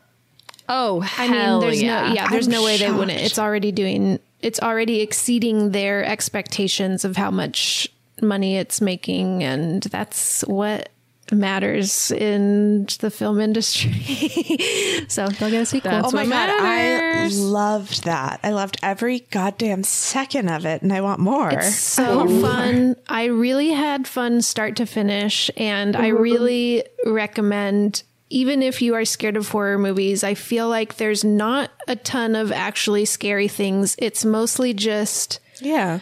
Oh, 0.69 1.01
I 1.01 1.25
hell 1.25 1.59
mean, 1.59 1.67
there's 1.67 1.81
yeah. 1.81 2.07
no 2.09 2.13
yeah, 2.13 2.27
there's 2.29 2.47
I'm 2.47 2.53
no 2.53 2.63
way 2.63 2.77
they 2.77 2.91
wouldn't. 2.91 3.19
It's 3.19 3.39
already 3.39 3.71
doing 3.71 4.19
it's 4.41 4.59
already 4.61 5.01
exceeding 5.01 5.71
their 5.71 6.03
expectations 6.05 7.03
of 7.05 7.17
how 7.17 7.29
much 7.31 7.87
money 8.21 8.55
it's 8.57 8.79
making 8.81 9.43
and 9.43 9.81
that's 9.83 10.41
what 10.43 10.89
matters 11.31 12.11
in 12.11 12.85
the 12.99 13.09
film 13.09 13.39
industry. 13.39 13.91
so 15.07 15.27
they'll 15.27 15.49
get 15.49 15.61
a 15.61 15.65
sequel. 15.65 15.91
That's 15.91 16.13
oh 16.13 16.15
my 16.15 16.23
what 16.23 16.29
god, 16.29 16.49
I 16.49 17.27
loved 17.27 18.03
that. 18.03 18.39
I 18.43 18.51
loved 18.51 18.77
every 18.83 19.21
goddamn 19.31 19.83
second 19.83 20.49
of 20.49 20.65
it, 20.65 20.81
and 20.81 20.91
I 20.91 21.01
want 21.01 21.19
more. 21.19 21.51
It's 21.51 21.75
so 21.75 22.27
fun. 22.41 22.95
I 23.07 23.25
really 23.25 23.69
had 23.69 24.07
fun 24.07 24.41
start 24.41 24.75
to 24.77 24.85
finish, 24.85 25.49
and 25.57 25.95
I 25.95 26.09
mm-hmm. 26.11 26.21
really 26.21 26.83
recommend. 27.05 28.03
Even 28.33 28.63
if 28.63 28.81
you 28.81 28.95
are 28.95 29.03
scared 29.03 29.35
of 29.35 29.49
horror 29.49 29.77
movies, 29.77 30.23
I 30.23 30.35
feel 30.35 30.69
like 30.69 30.95
there's 30.95 31.25
not 31.25 31.69
a 31.89 31.97
ton 31.97 32.33
of 32.37 32.53
actually 32.53 33.03
scary 33.03 33.49
things. 33.49 33.97
It's 33.99 34.23
mostly 34.23 34.73
just 34.73 35.41
yeah. 35.59 35.99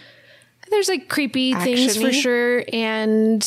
there's 0.70 0.90
like 0.90 1.10
creepy 1.10 1.56
things 1.56 1.98
for 1.98 2.14
sure, 2.14 2.64
and 2.72 3.44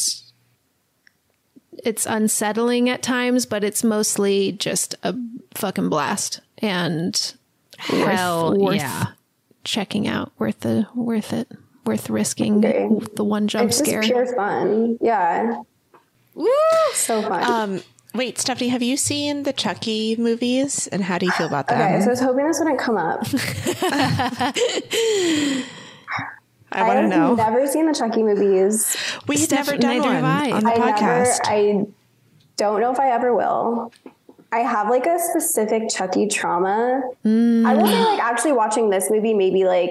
it's 1.84 2.06
unsettling 2.06 2.88
at 2.88 3.02
times, 3.02 3.46
but 3.46 3.64
it's 3.64 3.82
mostly 3.84 4.52
just 4.52 4.94
a 5.02 5.14
fucking 5.54 5.88
blast 5.88 6.40
and 6.58 7.34
Hell 7.78 8.50
worth, 8.52 8.60
worth 8.60 8.76
yeah. 8.76 9.06
checking 9.64 10.06
out. 10.06 10.30
Worth 10.38 10.60
the 10.60 10.86
worth 10.94 11.32
it. 11.32 11.48
Worth 11.84 12.08
risking 12.08 12.64
Okay. 12.64 12.88
the 13.16 13.24
one 13.24 13.48
jump 13.48 13.68
It's 13.70 13.78
just 13.78 13.90
scare. 13.90 14.02
pure 14.02 14.26
fun. 14.36 14.98
Yeah. 15.00 15.62
Woo! 16.34 16.48
So 16.94 17.20
fun. 17.22 17.42
Um, 17.42 17.82
wait, 18.14 18.38
Stephanie, 18.38 18.68
have 18.70 18.82
you 18.82 18.96
seen 18.96 19.42
the 19.42 19.52
Chucky 19.52 20.14
movies, 20.16 20.86
and 20.86 21.02
how 21.02 21.18
do 21.18 21.26
you 21.26 21.32
feel 21.32 21.48
about 21.48 21.66
that? 21.68 21.90
okay, 21.94 22.00
so 22.00 22.06
I 22.06 22.10
was 22.10 22.20
hoping 22.20 22.46
this 22.46 22.58
wouldn't 22.60 22.78
come 22.78 22.96
up. 22.96 23.26
I 26.74 26.82
want 26.84 26.96
to 26.96 27.00
have 27.02 27.10
know. 27.10 27.34
never 27.34 27.66
seen 27.66 27.86
the 27.86 27.94
Chucky 27.94 28.22
movies. 28.22 28.96
We've 29.26 29.38
Steph- 29.38 29.66
never 29.66 29.78
done 29.78 29.90
neither 29.98 30.06
one 30.08 30.14
have 30.16 30.24
I. 30.24 30.50
on 30.52 30.64
the 30.64 30.70
I 30.70 30.76
podcast. 30.92 31.40
never, 31.44 31.46
I 31.46 31.84
don't 32.56 32.80
know 32.80 32.92
if 32.92 33.00
I 33.00 33.10
ever 33.12 33.34
will. 33.34 33.92
I 34.52 34.58
have 34.60 34.90
like 34.90 35.06
a 35.06 35.18
specific 35.18 35.88
Chucky 35.88 36.26
trauma. 36.28 37.02
I 37.24 37.74
will 37.74 37.86
say, 37.86 38.04
like, 38.04 38.22
actually 38.22 38.52
watching 38.52 38.90
this 38.90 39.10
movie 39.10 39.32
maybe 39.34 39.64
like 39.64 39.90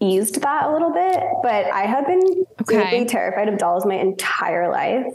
eased 0.00 0.42
that 0.42 0.64
a 0.66 0.72
little 0.72 0.92
bit. 0.92 1.18
But 1.42 1.66
I 1.72 1.82
have 1.86 2.06
been 2.06 2.44
Okay. 2.62 2.90
deeply 2.90 3.04
terrified 3.06 3.48
of 3.48 3.56
dolls 3.58 3.86
my 3.86 3.94
entire 3.94 4.70
life. 4.70 5.06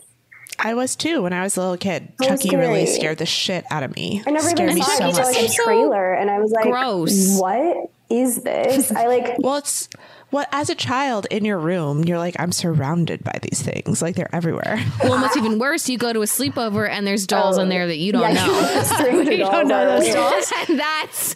I 0.60 0.74
was 0.74 0.96
too 0.96 1.22
when 1.24 1.34
I 1.34 1.44
was 1.44 1.56
a 1.58 1.60
little 1.62 1.78
kid. 1.78 2.14
So 2.22 2.30
Chucky 2.30 2.56
really 2.56 2.86
scared 2.86 3.18
the 3.20 3.26
shit 3.26 3.64
out 3.72 3.84
of 3.84 3.96
me. 3.96 4.22
I 4.28 4.32
never 4.32 4.50
scared 4.50 4.70
even 4.70 4.76
me 4.76 4.82
saw 4.82 4.92
so 4.98 5.22
until 5.22 5.26
like 5.26 5.50
a 5.50 5.54
trailer, 5.54 6.14
and 6.14 6.30
I 6.30 6.40
was 6.40 6.52
like, 6.52 6.66
gross. 6.66 7.40
What 7.40 7.90
is 8.10 8.42
this? 8.44 8.92
I 8.92 9.06
like. 9.08 9.36
Well, 9.40 9.58
it's 9.58 9.88
well 10.32 10.46
as 10.52 10.70
a 10.70 10.76
child 10.76 11.28
in 11.30 11.44
your 11.46 11.58
room, 11.60 12.04
you're 12.06 12.18
like, 12.18 12.36
I'm 12.40 12.52
surrounded 12.52 13.24
by 13.24 13.38
these 13.42 13.62
things. 13.62 14.02
Like 14.02 14.16
they're 14.16 14.34
everywhere. 14.34 14.80
Well, 15.04 15.14
and 15.14 15.22
what's 15.22 15.36
even 15.38 15.60
worse, 15.60 15.90
you 15.90 15.98
go 15.98 16.14
to 16.14 16.22
a 16.22 16.26
sleepover 16.26 16.90
and 16.90 17.06
there's 17.06 17.28
dolls 17.28 17.58
in 17.58 17.70
there 17.70 17.88
that 17.88 17.98
you 17.98 18.12
don't 18.12 18.24
Oh, 18.24 18.28
Yeah, 18.28 18.46
know. 18.46 19.22
you 19.32 19.38
don't 19.38 19.68
know 19.68 19.86
those 19.86 20.04
weird. 20.04 20.16
dolls. 20.16 20.54
that's 20.70 21.36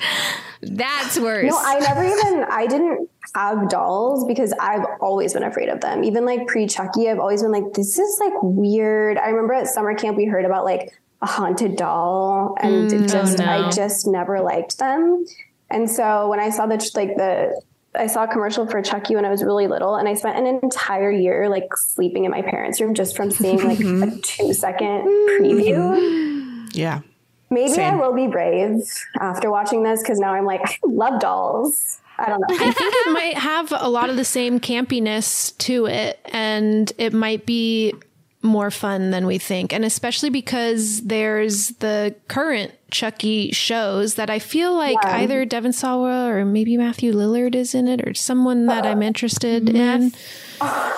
that's 0.62 1.20
worse. 1.20 1.50
No, 1.52 1.58
I 1.58 1.80
never 1.80 2.04
even. 2.04 2.46
I 2.50 2.68
didn't 2.68 3.10
have 3.36 3.70
dolls 3.70 4.26
because 4.26 4.54
I've 4.60 4.86
always 5.02 5.34
been 5.34 5.44
afraid 5.44 5.70
of 5.70 5.82
them. 5.82 6.04
Even 6.04 6.26
like 6.26 6.48
pre 6.48 6.68
Chucky, 6.68 7.10
I've 7.10 7.20
always 7.20 7.42
been 7.44 7.52
like, 7.52 7.74
this 7.74 8.00
is 8.00 8.18
like 8.20 8.34
weird. 8.42 9.18
I 9.18 9.30
remember 9.30 9.54
at 9.54 9.68
summer 9.68 9.94
camp 9.96 10.18
we 10.18 10.26
heard 10.26 10.46
about 10.46 10.64
like 10.64 10.94
a 11.22 11.26
haunted 11.28 11.76
doll, 11.76 12.56
and 12.62 12.90
Mm, 12.90 13.10
just 13.12 13.40
oh, 13.40 13.44
no. 13.46 13.68
I 13.68 13.70
just 13.72 14.08
never 14.08 14.42
liked 14.42 14.78
them. 14.80 15.26
And 15.70 15.90
so 15.90 16.30
when 16.30 16.40
I 16.40 16.50
saw 16.50 16.66
the 16.68 16.76
like 16.96 17.16
the 17.18 17.62
I 17.98 18.08
saw 18.08 18.24
a 18.24 18.28
commercial 18.28 18.68
for 18.68 18.82
Chucky 18.82 19.16
when 19.16 19.26
I 19.26 19.30
was 19.30 19.44
really 19.44 19.68
little, 19.68 19.96
and 19.96 20.08
I 20.08 20.14
spent 20.14 20.38
an 20.38 20.46
entire 20.46 21.12
year 21.12 21.50
like 21.50 21.76
sleeping 21.76 22.26
in 22.26 22.32
my 22.32 22.42
parents' 22.42 22.80
room 22.82 22.94
just 22.94 23.16
from 23.16 23.32
seeing 23.32 23.64
like 23.64 23.80
a 23.80 24.20
two 24.22 24.54
second 24.54 25.06
preview. 25.40 26.68
yeah. 26.74 27.02
Maybe 27.50 27.82
I 27.82 27.96
will 27.96 28.14
be 28.14 28.28
brave 28.28 28.82
after 29.20 29.52
watching 29.52 29.84
this 29.84 30.02
because 30.02 30.20
now 30.20 30.34
I'm 30.34 30.46
like, 30.46 30.62
I 30.62 30.78
love 30.84 31.20
dolls. 31.22 32.02
I 32.18 32.28
don't 32.28 32.40
know. 32.40 32.48
I 32.50 32.72
think 32.72 32.94
it 32.96 33.14
might 33.14 33.38
have 33.38 33.74
a 33.78 33.90
lot 33.90 34.10
of 34.10 34.16
the 34.16 34.26
same 34.26 34.60
campiness 34.60 35.56
to 35.60 35.86
it, 35.86 36.20
and 36.26 36.92
it 36.98 37.14
might 37.14 37.46
be 37.46 37.94
more 38.42 38.72
fun 38.72 39.12
than 39.12 39.26
we 39.26 39.38
think. 39.38 39.74
And 39.74 39.84
especially 39.84 40.30
because 40.30 41.02
there's 41.02 41.70
the 41.78 42.16
current 42.28 42.72
Chucky 42.92 43.52
shows 43.52 44.16
that 44.16 44.30
I 44.30 44.40
feel 44.40 44.74
like 44.76 44.98
Yeah. 45.04 45.18
either 45.18 45.44
Devon 45.46 45.74
Sawa 45.74 46.28
or 46.30 46.46
maybe 46.46 46.78
Matthew 46.78 47.12
Lillard 47.14 47.56
is 47.56 47.74
in 47.76 47.88
it, 47.88 48.08
or 48.08 48.14
someone 48.14 48.68
that 48.68 48.86
I'm 48.86 49.02
interested 49.02 49.70
in. 49.70 50.12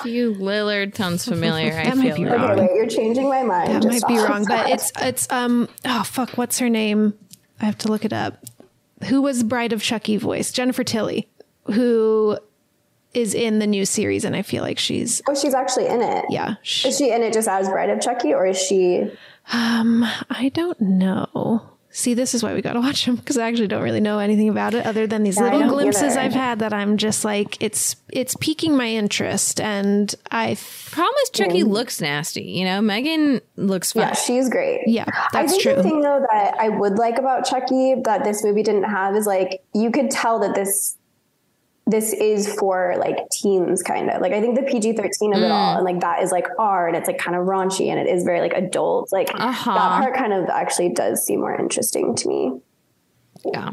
you 0.06 0.36
Lillard 0.36 0.96
sounds 0.96 1.26
familiar. 1.26 1.72
I 1.74 1.86
That 1.86 1.94
feel 1.94 2.04
might 2.04 2.16
be 2.16 2.26
like. 2.26 2.40
wrong. 2.40 2.52
Okay, 2.52 2.62
wait, 2.62 2.76
you're 2.76 2.88
changing 2.88 3.30
my 3.30 3.44
mind. 3.44 3.70
That 3.74 3.82
Just 3.84 4.04
might 4.04 4.08
be 4.08 4.18
stop. 4.18 4.30
wrong, 4.30 4.46
but 4.48 4.70
it's 4.70 4.92
it's 5.02 5.32
um 5.32 5.68
oh 5.86 6.04
fuck, 6.04 6.32
what's 6.32 6.60
her 6.60 6.70
name? 6.70 7.14
I 7.62 7.66
have 7.66 7.78
to 7.80 7.88
look 7.88 8.06
it 8.06 8.14
up. 8.14 8.38
Who 9.06 9.22
was 9.22 9.44
Bride 9.44 9.74
of 9.74 9.82
Chucky 9.82 10.18
voice? 10.18 10.52
Jennifer 10.52 10.84
Tilly, 10.84 11.28
who 11.66 12.38
is 13.14 13.34
in 13.34 13.60
the 13.60 13.66
new 13.68 13.86
series, 13.86 14.26
and 14.26 14.36
I 14.36 14.42
feel 14.44 14.62
like 14.62 14.78
she's 14.78 15.22
Oh, 15.28 15.34
she's 15.34 15.54
actually 15.56 15.88
in 15.88 16.02
it. 16.02 16.26
yeah. 16.30 16.56
sh- 16.62 16.86
Is 16.86 16.98
she 16.98 17.12
in 17.12 17.24
it 17.24 17.34
just 17.34 17.48
as 17.48 17.68
Bride 17.70 17.90
of 17.90 18.00
Chucky, 18.02 18.34
or 18.34 18.46
is 18.46 18.62
she? 18.62 19.10
Um, 19.54 20.06
I 20.30 20.50
don't 20.54 20.80
know. 20.82 21.62
See, 21.98 22.14
this 22.14 22.36
is 22.36 22.44
why 22.44 22.54
we 22.54 22.62
got 22.62 22.74
to 22.74 22.80
watch 22.80 23.06
them 23.08 23.16
because 23.16 23.40
I 23.40 23.48
actually 23.48 23.70
don't 23.70 23.82
really 23.82 24.00
know 24.00 24.20
anything 24.20 24.50
about 24.50 24.76
it 24.76 24.86
other 24.86 25.08
than 25.08 25.24
these 25.24 25.36
Yeah, 25.38 25.46
little 25.52 25.68
glimpses 25.70 26.16
either. 26.16 26.20
I've 26.20 26.34
had 26.34 26.60
that 26.60 26.72
I'm 26.72 26.98
just 26.98 27.26
like 27.26 27.60
it's 27.60 27.96
it's 28.10 28.36
piquing 28.36 28.78
my 28.78 28.86
interest, 28.88 29.60
and 29.60 30.14
I 30.30 30.50
th- 30.54 30.92
Problem 30.92 31.16
is 31.24 31.32
Chucky 31.32 31.64
looks 31.64 32.00
nasty. 32.00 32.44
You 32.44 32.66
know, 32.66 32.82
Megan 32.82 33.42
looks 33.56 33.94
fine. 33.94 34.04
Yeah, 34.10 34.14
she's 34.14 34.48
great. 34.48 34.82
yeah, 34.86 35.06
I 35.08 35.28
that's 35.34 35.54
think 35.54 35.64
true. 35.64 35.76
the 35.76 35.82
thing 35.82 36.02
though 36.02 36.24
that 36.32 36.54
I 36.60 36.70
would 36.70 37.00
like 37.00 37.18
about 37.18 37.46
Chucky 37.48 37.96
that 38.04 38.24
this 38.24 38.44
movie 38.44 38.62
didn't 38.62 38.84
have 38.84 39.16
is 39.16 39.26
like 39.26 39.64
you 39.74 39.90
could 39.90 40.12
tell 40.12 40.38
that 40.42 40.54
this 40.54 40.98
this 41.90 42.12
is 42.14 42.54
for 42.56 42.96
like 43.00 43.18
teens 43.32 43.82
kind 43.82 44.10
of 44.10 44.22
like 44.22 44.34
I 44.34 44.42
think 44.42 44.56
the 44.60 44.64
PG 44.64 44.94
thirteen 44.94 45.34
of 45.34 45.42
it 45.42 45.50
all 45.50 45.76
Mm. 45.76 45.78
and 45.78 45.86
like 45.86 46.00
that 46.02 46.22
is 46.22 46.32
like 46.32 46.46
R 46.60 46.88
and 46.88 46.96
it's 46.98 47.08
like 47.08 47.18
kind 47.18 47.36
of 47.38 47.46
raunchy 47.48 47.88
and 47.90 47.98
it 48.00 48.08
is 48.08 48.24
very 48.24 48.42
like 48.42 48.54
adult 48.54 49.12
like 49.12 49.30
Uh-huh. 49.34 49.74
that 49.74 50.02
part 50.02 50.16
kind 50.16 50.34
of 50.34 50.50
actually 50.50 50.90
does 50.90 51.24
seem 51.26 51.40
more 51.40 51.56
interesting 51.58 52.14
to 52.16 52.28
me. 52.28 52.60
Yeah. 53.46 53.72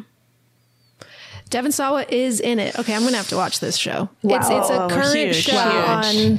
Devon 1.51 1.73
Sawa 1.73 2.07
is 2.09 2.41
in 2.41 2.59
it. 2.59 2.79
Okay, 2.79 2.95
I'm 2.95 3.03
gonna 3.05 3.17
have 3.17 3.29
to 3.29 3.37
watch 3.37 3.61
this 3.61 3.77
show. 3.77 4.09
Wow. 4.23 4.37
It's 4.37 4.49
it's 4.51 4.71
a 4.71 4.89
current 4.89 5.15
huge, 5.35 5.37
show 5.37 5.53
huge. 5.53 6.39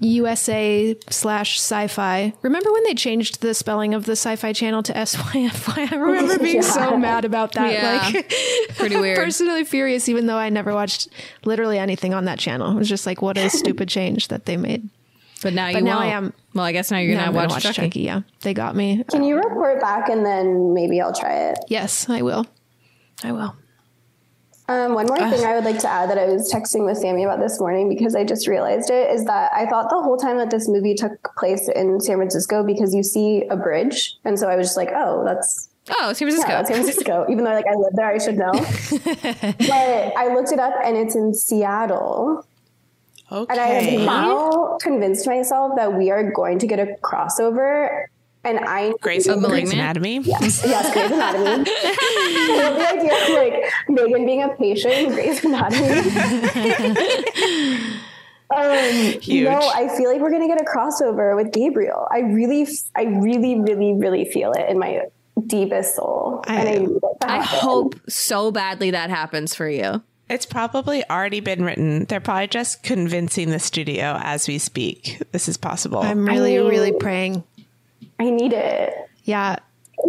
USA 0.00 0.96
slash 1.10 1.58
sci-fi. 1.58 2.32
Remember 2.42 2.72
when 2.72 2.84
they 2.84 2.94
changed 2.94 3.40
the 3.40 3.54
spelling 3.54 3.94
of 3.94 4.04
the 4.06 4.12
sci-fi 4.12 4.52
channel 4.52 4.82
to 4.84 4.92
SYFY? 4.92 5.92
I 5.92 5.96
remember 5.96 6.38
being 6.42 6.62
so 6.62 6.96
mad 6.96 7.24
about 7.24 7.52
that. 7.52 7.72
Yeah. 7.72 8.10
Like 8.14 8.32
Pretty 8.76 8.96
weird. 8.96 9.16
personally 9.22 9.64
furious, 9.64 10.08
even 10.08 10.26
though 10.26 10.36
I 10.36 10.48
never 10.48 10.72
watched 10.72 11.08
literally 11.44 11.78
anything 11.78 12.14
on 12.14 12.24
that 12.26 12.38
channel. 12.38 12.70
It 12.72 12.76
was 12.76 12.88
just 12.88 13.06
like, 13.06 13.22
what 13.22 13.36
a 13.38 13.50
stupid 13.50 13.88
change 13.88 14.28
that 14.28 14.46
they 14.46 14.56
made. 14.56 14.88
But 15.42 15.52
now 15.52 15.70
But 15.72 15.78
you 15.78 15.84
now 15.84 15.98
I 15.98 16.04
won't. 16.06 16.14
am- 16.14 16.32
Well, 16.54 16.64
I 16.64 16.72
guess 16.72 16.90
now 16.90 16.98
you're 16.98 17.14
Now 17.14 17.26
gonna 17.26 17.38
I'm 17.42 17.48
watch, 17.50 17.62
gonna 17.62 17.74
Chucky. 17.74 18.00
Yeah, 18.00 18.22
they 18.40 18.54
got 18.54 18.74
me. 18.74 19.04
Can 19.10 19.22
you 19.22 19.36
report 19.36 19.80
back 19.80 20.08
and 20.08 20.24
then 20.24 20.72
maybe 20.72 21.00
I'll 21.00 21.12
try 21.12 21.50
it? 21.50 21.58
Yes, 21.68 22.08
I 22.08 22.22
will. 22.22 22.46
I 23.22 23.32
will. 23.32 23.54
Um, 24.68 24.94
one 24.94 25.06
more 25.06 25.16
thing 25.30 25.44
I 25.44 25.54
would 25.54 25.64
like 25.64 25.78
to 25.80 25.88
add 25.88 26.10
that 26.10 26.18
I 26.18 26.26
was 26.26 26.52
texting 26.52 26.84
with 26.84 26.98
Sammy 26.98 27.22
about 27.22 27.38
this 27.38 27.60
morning 27.60 27.88
because 27.88 28.16
I 28.16 28.24
just 28.24 28.48
realized 28.48 28.90
it 28.90 29.10
is 29.10 29.24
that 29.26 29.52
I 29.54 29.66
thought 29.66 29.90
the 29.90 30.02
whole 30.02 30.16
time 30.16 30.38
that 30.38 30.50
this 30.50 30.68
movie 30.68 30.94
took 30.94 31.12
place 31.38 31.68
in 31.68 32.00
San 32.00 32.16
Francisco 32.16 32.64
because 32.64 32.92
you 32.92 33.04
see 33.04 33.44
a 33.48 33.56
bridge, 33.56 34.16
and 34.24 34.36
so 34.38 34.48
I 34.48 34.56
was 34.56 34.66
just 34.66 34.76
like, 34.76 34.90
oh, 34.94 35.24
that's 35.24 35.68
Oh, 35.88 36.12
San 36.12 36.26
Francisco. 36.28 36.50
yeah, 36.50 36.64
San 36.64 36.82
Francisco. 36.82 37.26
Even 37.30 37.44
though 37.44 37.52
like 37.52 37.64
I 37.66 37.74
live 37.76 37.92
there, 37.94 38.08
I 38.10 38.18
should 38.18 38.36
know. 38.36 38.50
but 39.70 40.18
I 40.18 40.34
looked 40.34 40.50
it 40.50 40.58
up, 40.58 40.74
and 40.84 40.96
it's 40.96 41.14
in 41.14 41.32
Seattle. 41.32 42.44
Okay. 43.30 43.52
And 43.52 43.60
I 43.60 43.66
have 43.66 44.00
now 44.00 44.78
convinced 44.80 45.26
myself 45.26 45.76
that 45.76 45.94
we 45.94 46.10
are 46.10 46.28
going 46.30 46.58
to 46.60 46.66
get 46.66 46.78
a 46.80 46.96
crossover. 47.02 48.06
And 48.46 48.60
I 48.60 48.92
Grey's, 49.00 49.26
A 49.26 49.36
Grey's 49.36 49.72
Anatomy. 49.72 50.20
Yes, 50.20 50.62
yes, 50.64 50.92
Grey's 50.92 51.10
Anatomy. 51.10 51.64
I 51.70 52.62
love 52.62 52.76
the 52.76 52.88
idea 52.88 53.12
of 53.24 53.28
like 53.34 53.72
Megan 53.88 54.24
being 54.24 54.42
a 54.44 54.48
patient 54.50 54.94
in 54.94 55.10
Grey's 55.12 55.44
Anatomy. 55.44 55.88
um, 58.54 59.20
Huge. 59.20 59.48
No, 59.48 59.58
I 59.58 59.88
feel 59.96 60.10
like 60.12 60.20
we're 60.20 60.30
gonna 60.30 60.46
get 60.46 60.60
a 60.60 60.64
crossover 60.64 61.34
with 61.34 61.52
Gabriel. 61.52 62.06
I 62.10 62.20
really, 62.20 62.68
I 62.94 63.02
really, 63.04 63.60
really, 63.60 63.94
really 63.94 64.24
feel 64.26 64.52
it 64.52 64.70
in 64.70 64.78
my 64.78 65.02
deepest 65.46 65.96
soul, 65.96 66.44
and 66.46 66.68
I 66.68 66.72
need 66.74 66.90
it 66.90 67.00
to 67.22 67.30
I 67.30 67.42
hope 67.42 67.96
so 68.08 68.52
badly 68.52 68.92
that 68.92 69.10
happens 69.10 69.54
for 69.54 69.68
you. 69.68 70.02
It's 70.28 70.46
probably 70.46 71.08
already 71.08 71.40
been 71.40 71.64
written. 71.64 72.04
They're 72.04 72.20
probably 72.20 72.48
just 72.48 72.82
convincing 72.82 73.50
the 73.50 73.60
studio 73.60 74.18
as 74.22 74.48
we 74.48 74.58
speak. 74.58 75.20
This 75.32 75.48
is 75.48 75.56
possible. 75.56 75.98
I'm 76.00 76.26
really, 76.26 76.58
mean- 76.58 76.68
really 76.68 76.92
praying. 76.92 77.44
I 78.18 78.30
need 78.30 78.52
it. 78.52 78.94
Yeah, 79.24 79.56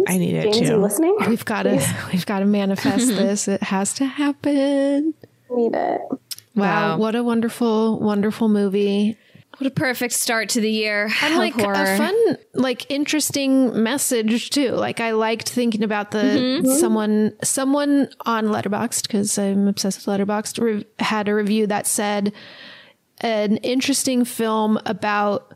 I 0.06 0.18
need 0.18 0.34
it 0.34 0.52
James, 0.52 0.68
you 0.68 0.76
listening? 0.76 1.16
we've 1.26 1.44
got 1.44 1.62
to, 1.64 2.06
we've 2.12 2.26
got 2.26 2.40
to 2.40 2.44
manifest 2.44 3.08
this. 3.08 3.48
It 3.48 3.62
has 3.62 3.94
to 3.94 4.06
happen. 4.06 5.14
Need 5.50 5.74
it. 5.74 6.00
Wow, 6.10 6.18
Wow. 6.54 6.96
what 6.98 7.14
a 7.14 7.22
wonderful, 7.22 7.98
wonderful 8.00 8.48
movie. 8.48 9.16
What 9.58 9.66
a 9.66 9.70
perfect 9.72 10.14
start 10.14 10.50
to 10.50 10.60
the 10.60 10.70
year. 10.70 11.08
And 11.20 11.34
of 11.34 11.38
like 11.38 11.54
horror. 11.54 11.74
a 11.74 11.96
fun, 11.96 12.36
like 12.54 12.88
interesting 12.90 13.82
message 13.82 14.50
too. 14.50 14.70
Like 14.70 15.00
I 15.00 15.10
liked 15.12 15.48
thinking 15.48 15.82
about 15.82 16.12
the 16.12 16.18
mm-hmm. 16.18 16.66
Mm-hmm. 16.66 16.78
someone 16.78 17.32
someone 17.42 18.08
on 18.24 18.46
Letterboxd 18.46 19.02
because 19.02 19.36
I'm 19.36 19.66
obsessed 19.66 20.06
with 20.06 20.20
Letterboxd 20.20 20.62
re- 20.62 20.86
had 21.00 21.26
a 21.28 21.34
review 21.34 21.66
that 21.66 21.88
said 21.88 22.32
an 23.20 23.56
interesting 23.58 24.24
film 24.24 24.78
about 24.86 25.54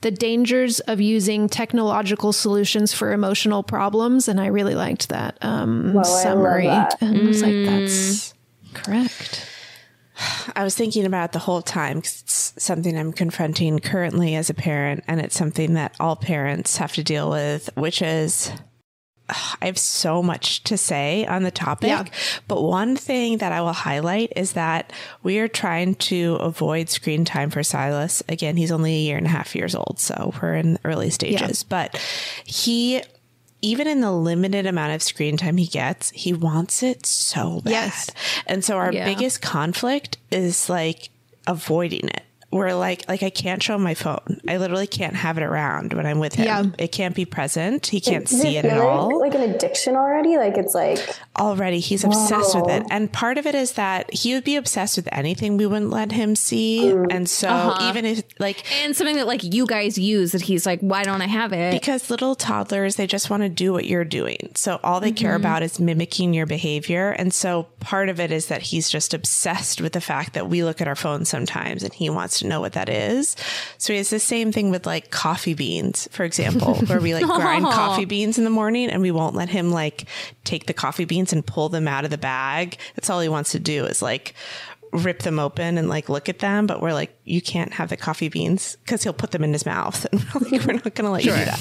the 0.00 0.10
dangers 0.10 0.80
of 0.80 1.00
using 1.00 1.48
technological 1.48 2.32
solutions 2.32 2.92
for 2.92 3.12
emotional 3.12 3.62
problems, 3.62 4.28
and 4.28 4.40
I 4.40 4.46
really 4.46 4.74
liked 4.74 5.08
that 5.08 5.36
um, 5.42 5.94
Well, 5.94 6.04
I 6.04 6.22
summary. 6.22 6.66
that. 6.66 6.96
And 7.00 7.22
I 7.22 7.26
was 7.28 7.42
like, 7.42 7.56
that's 7.64 8.34
correct. 8.74 9.46
I 10.56 10.64
was 10.64 10.74
thinking 10.74 11.04
about 11.04 11.26
it 11.30 11.32
the 11.32 11.38
whole 11.38 11.62
time 11.62 12.02
'cause 12.02 12.22
it's 12.24 12.52
something 12.58 12.98
I'm 12.98 13.12
confronting 13.12 13.78
currently 13.78 14.34
as 14.34 14.50
a 14.50 14.54
parent, 14.54 15.04
and 15.06 15.20
it's 15.20 15.36
something 15.36 15.74
that 15.74 15.94
all 16.00 16.16
parents 16.16 16.76
have 16.78 16.92
to 16.94 17.04
deal 17.04 17.30
with, 17.30 17.70
which 17.76 18.02
is 18.02 18.50
I 19.62 19.66
have 19.66 19.78
so 19.78 20.22
much 20.22 20.62
to 20.64 20.76
say 20.76 21.26
on 21.26 21.42
the 21.42 21.50
topic. 21.50 21.88
Yeah. 21.88 22.04
But 22.46 22.62
one 22.62 22.96
thing 22.96 23.38
that 23.38 23.52
I 23.52 23.60
will 23.60 23.72
highlight 23.72 24.32
is 24.36 24.52
that 24.52 24.92
we 25.22 25.38
are 25.38 25.48
trying 25.48 25.94
to 25.96 26.34
avoid 26.36 26.88
screen 26.88 27.24
time 27.24 27.50
for 27.50 27.62
Silas. 27.62 28.22
Again, 28.28 28.56
he's 28.56 28.72
only 28.72 28.94
a 28.94 29.00
year 29.00 29.16
and 29.16 29.26
a 29.26 29.30
half 29.30 29.54
years 29.54 29.74
old, 29.74 29.98
so 29.98 30.32
we're 30.40 30.54
in 30.54 30.74
the 30.74 30.80
early 30.84 31.10
stages. 31.10 31.62
But 31.62 31.96
he, 32.44 33.02
even 33.60 33.86
in 33.86 34.00
the 34.00 34.12
limited 34.12 34.66
amount 34.66 34.94
of 34.94 35.02
screen 35.02 35.36
time 35.36 35.56
he 35.56 35.66
gets, 35.66 36.10
he 36.10 36.32
wants 36.32 36.82
it 36.82 37.04
so 37.06 37.60
bad. 37.60 37.70
Yes. 37.70 38.10
And 38.46 38.64
so 38.64 38.76
our 38.76 38.92
Yeah. 38.92 39.04
biggest 39.04 39.42
conflict 39.42 40.16
is 40.30 40.68
like 40.68 41.10
avoiding 41.46 42.08
it. 42.08 42.22
We're 42.50 42.72
like 42.74 43.06
like 43.08 43.22
I 43.22 43.28
can't 43.30 43.62
show 43.62 43.74
him 43.74 43.82
my 43.82 43.94
phone. 43.94 44.40
I 44.48 44.56
literally 44.56 44.86
can't 44.86 45.14
have 45.14 45.36
it 45.36 45.42
around 45.42 45.92
when 45.92 46.06
I'm 46.06 46.18
with 46.18 46.34
him. 46.34 46.46
Yeah. 46.46 46.64
It 46.78 46.92
can't 46.92 47.14
be 47.14 47.26
present. 47.26 47.86
He 47.88 48.00
can't 48.00 48.26
Does 48.26 48.40
see 48.40 48.56
it 48.56 48.62
feel 48.62 48.70
at 48.72 48.78
like, 48.78 48.86
all. 48.88 49.20
Like 49.20 49.34
an 49.34 49.42
addiction 49.50 49.96
already? 49.96 50.38
Like 50.38 50.56
it's 50.56 50.74
like 50.74 50.98
Already 51.38 51.78
he's 51.78 52.04
obsessed 52.04 52.54
with 52.54 52.68
it. 52.70 52.84
And 52.90 53.12
part 53.12 53.36
of 53.38 53.46
it 53.46 53.54
is 53.54 53.72
that 53.72 54.12
he 54.14 54.32
would 54.34 54.44
be 54.44 54.56
obsessed 54.56 54.96
with 54.96 55.08
anything 55.12 55.56
we 55.58 55.66
wouldn't 55.66 55.90
let 55.90 56.12
him 56.12 56.34
see. 56.34 56.88
And 56.88 57.28
so 57.28 57.48
Uh-huh. 57.48 57.88
even 57.90 58.04
if 58.06 58.22
like 58.38 58.64
And 58.82 58.96
something 58.96 59.16
that 59.16 59.26
like 59.26 59.42
you 59.44 59.66
guys 59.66 59.98
use 59.98 60.32
that 60.32 60.42
he's 60.42 60.64
like, 60.64 60.80
why 60.80 61.02
don't 61.04 61.20
I 61.22 61.26
have 61.26 61.52
it? 61.52 61.72
because 61.74 62.08
little 62.10 62.34
toddlers 62.34 62.96
they 62.96 63.06
just 63.06 63.28
want 63.30 63.42
to 63.42 63.48
do 63.50 63.72
what 63.72 63.84
you're 63.84 64.04
doing 64.04 64.50
so 64.54 64.80
all 64.82 65.00
they 65.00 65.12
care 65.12 65.32
Mhm. 65.34 65.36
about 65.40 65.62
is 65.62 65.78
mimicking 65.78 66.32
your 66.34 66.46
behavior 66.46 67.10
and 67.10 67.32
so 67.34 67.66
part 67.80 68.08
of 68.08 68.18
it 68.20 68.32
is 68.32 68.46
that 68.46 68.62
he's 68.62 68.88
just 68.88 69.12
obsessed 69.12 69.80
with 69.80 69.92
the 69.92 70.00
fact 70.00 70.32
that 70.32 70.48
we 70.48 70.64
look 70.64 70.80
at 70.80 70.88
our 70.88 70.96
phones 70.96 71.28
sometimes 71.28 71.82
and 71.82 71.92
he 71.92 72.08
wants 72.08 72.37
to 72.38 72.46
know 72.46 72.60
what 72.60 72.72
that 72.72 72.88
is. 72.88 73.36
So 73.78 73.94
has 73.94 74.10
the 74.10 74.18
same 74.18 74.52
thing 74.52 74.70
with 74.70 74.86
like 74.86 75.10
coffee 75.10 75.54
beans 75.54 76.08
for 76.12 76.24
example 76.24 76.74
where 76.86 77.00
we 77.00 77.14
like 77.14 77.26
grind 77.26 77.66
Aw. 77.66 77.72
coffee 77.72 78.04
beans 78.04 78.38
in 78.38 78.44
the 78.44 78.50
morning 78.50 78.90
and 78.90 79.02
we 79.02 79.10
won't 79.10 79.34
let 79.34 79.48
him 79.48 79.70
like 79.70 80.06
take 80.44 80.66
the 80.66 80.72
coffee 80.72 81.04
beans 81.04 81.32
and 81.32 81.46
pull 81.46 81.68
them 81.68 81.86
out 81.86 82.04
of 82.04 82.10
the 82.10 82.18
bag. 82.18 82.78
That's 82.94 83.10
all 83.10 83.20
he 83.20 83.28
wants 83.28 83.52
to 83.52 83.58
do 83.58 83.84
is 83.84 84.02
like 84.02 84.34
rip 84.92 85.20
them 85.20 85.38
open 85.38 85.76
and 85.76 85.88
like 85.88 86.08
look 86.08 86.28
at 86.28 86.38
them. 86.38 86.66
But 86.66 86.80
we're 86.80 86.92
like 86.94 87.16
you 87.24 87.42
can't 87.42 87.72
have 87.74 87.88
the 87.88 87.96
coffee 87.96 88.28
beans 88.28 88.76
because 88.84 89.02
he'll 89.02 89.12
put 89.12 89.32
them 89.32 89.44
in 89.44 89.52
his 89.52 89.66
mouth. 89.66 90.06
And 90.12 90.24
we're 90.34 90.58
like 90.58 90.66
we're 90.66 90.72
not 90.74 90.94
gonna 90.94 91.12
let 91.12 91.24
you 91.24 91.32
do 91.32 91.44
that. 91.44 91.58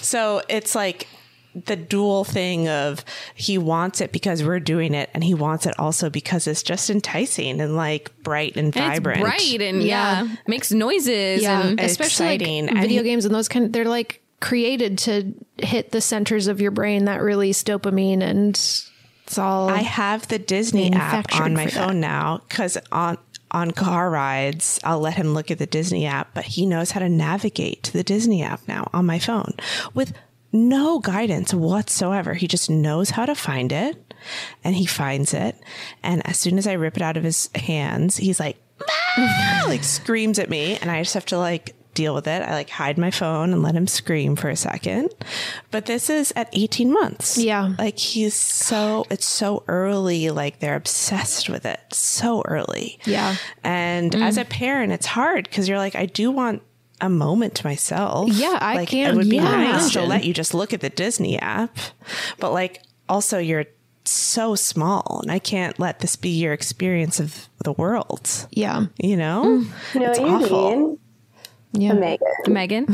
So 0.00 0.42
it's 0.48 0.74
like 0.74 1.06
the 1.54 1.76
dual 1.76 2.24
thing 2.24 2.68
of 2.68 3.04
he 3.34 3.58
wants 3.58 4.00
it 4.00 4.10
because 4.12 4.42
we're 4.42 4.60
doing 4.60 4.92
it 4.94 5.08
and 5.14 5.22
he 5.22 5.34
wants 5.34 5.66
it 5.66 5.78
also 5.78 6.10
because 6.10 6.46
it's 6.46 6.62
just 6.62 6.90
enticing 6.90 7.60
and 7.60 7.76
like 7.76 8.10
bright 8.22 8.56
and 8.56 8.66
And 8.66 8.68
it's 8.76 8.76
vibrant 8.76 9.20
bright 9.20 9.60
and 9.60 9.82
yeah, 9.82 10.26
makes 10.46 10.72
noises 10.72 11.42
yeah, 11.42 11.66
and 11.66 11.80
especially 11.80 12.34
exciting. 12.34 12.68
And 12.68 12.78
video 12.80 13.02
he- 13.02 13.08
games 13.10 13.24
and 13.24 13.34
those 13.34 13.48
kind. 13.48 13.66
of, 13.66 13.72
they're 13.72 13.84
like 13.84 14.20
created 14.40 14.98
to 14.98 15.32
hit 15.58 15.90
the 15.92 16.00
centers 16.00 16.48
of 16.48 16.60
your 16.60 16.70
brain 16.70 17.04
that 17.06 17.22
release 17.22 17.62
dopamine, 17.62 18.20
and 18.22 18.50
it's 18.50 19.38
all. 19.38 19.68
I 19.70 19.78
have 19.78 20.28
the 20.28 20.38
Disney 20.38 20.92
app 20.92 21.34
on 21.40 21.54
my 21.54 21.66
for 21.66 21.74
that. 21.78 21.86
phone 21.86 22.00
now 22.00 22.40
because 22.48 22.76
on 22.90 23.16
on 23.50 23.70
car 23.70 24.10
rides 24.10 24.80
I'll 24.82 24.98
let 24.98 25.14
him 25.14 25.32
look 25.32 25.50
at 25.52 25.58
the 25.58 25.66
Disney 25.66 26.06
app, 26.06 26.34
but 26.34 26.44
he 26.44 26.66
knows 26.66 26.90
how 26.90 26.98
to 27.00 27.08
navigate 27.08 27.84
to 27.84 27.92
the 27.92 28.02
Disney 28.02 28.42
app 28.42 28.66
now 28.66 28.90
on 28.92 29.06
my 29.06 29.20
phone 29.20 29.54
with 29.94 30.12
no 30.54 31.00
guidance 31.00 31.52
whatsoever. 31.52 32.34
He 32.34 32.46
just 32.46 32.70
knows 32.70 33.10
how 33.10 33.26
to 33.26 33.34
find 33.34 33.72
it 33.72 34.14
and 34.62 34.74
he 34.74 34.86
finds 34.86 35.34
it. 35.34 35.56
And 36.02 36.26
as 36.26 36.38
soon 36.38 36.56
as 36.56 36.66
I 36.66 36.72
rip 36.74 36.96
it 36.96 37.02
out 37.02 37.16
of 37.16 37.24
his 37.24 37.50
hands, 37.54 38.16
he's 38.16 38.40
like, 38.40 38.56
"Ah!" 39.18 39.64
like 39.66 39.84
screams 39.84 40.38
at 40.38 40.48
me 40.48 40.76
and 40.76 40.90
I 40.90 41.02
just 41.02 41.14
have 41.14 41.26
to 41.26 41.38
like 41.38 41.74
deal 41.94 42.14
with 42.14 42.26
it. 42.26 42.42
I 42.42 42.52
like 42.52 42.70
hide 42.70 42.98
my 42.98 43.10
phone 43.10 43.52
and 43.52 43.62
let 43.62 43.74
him 43.74 43.86
scream 43.86 44.36
for 44.36 44.48
a 44.48 44.56
second. 44.56 45.10
But 45.70 45.86
this 45.86 46.10
is 46.10 46.32
at 46.36 46.48
18 46.52 46.92
months. 46.92 47.38
Yeah. 47.38 47.74
Like 47.78 47.98
he's 47.98 48.34
so 48.34 49.06
it's 49.10 49.26
so 49.26 49.64
early 49.68 50.30
like 50.30 50.58
they're 50.60 50.76
obsessed 50.76 51.48
with 51.48 51.64
it 51.64 51.80
so 51.92 52.42
early. 52.46 52.98
Yeah. 53.04 53.36
And 53.62 54.14
as 54.14 54.36
a 54.36 54.44
parent 54.44 54.92
it's 54.92 55.06
hard 55.06 55.50
cuz 55.50 55.68
you're 55.68 55.78
like 55.78 55.94
I 55.94 56.06
do 56.06 56.30
want 56.30 56.62
a 57.00 57.08
moment 57.08 57.54
to 57.56 57.66
myself. 57.66 58.30
Yeah, 58.32 58.58
I 58.60 58.74
like, 58.76 58.88
can't- 58.88 59.14
It 59.14 59.16
would 59.16 59.28
be 59.28 59.36
yeah, 59.36 59.42
nice 59.42 59.92
to 59.92 60.02
let 60.02 60.24
you 60.24 60.32
just 60.34 60.54
look 60.54 60.72
at 60.72 60.80
the 60.80 60.90
Disney 60.90 61.38
app, 61.38 61.76
but 62.38 62.52
like 62.52 62.82
also 63.08 63.38
you're 63.38 63.66
so 64.04 64.54
small 64.54 65.20
and 65.22 65.32
I 65.32 65.38
can't 65.38 65.78
let 65.78 66.00
this 66.00 66.14
be 66.16 66.28
your 66.30 66.52
experience 66.52 67.20
of 67.20 67.48
the 67.64 67.72
world. 67.72 68.46
Yeah. 68.50 68.86
You 68.98 69.16
know? 69.16 69.44
Mm. 69.44 69.94
you 69.94 70.00
know 70.00 70.10
it's 70.10 70.18
what 70.18 70.28
you 70.28 70.34
awful. 70.36 70.70
mean? 70.70 70.98
Yeah. 71.72 71.92
A 71.92 71.94
Megan. 71.94 72.28
Megan. 72.46 72.86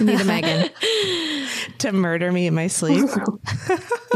Need 0.00 0.20
a 0.20 0.24
Megan. 0.24 0.70
To 1.78 1.92
murder 1.92 2.30
me 2.30 2.46
in 2.46 2.54
my 2.54 2.66
sleep. 2.68 3.08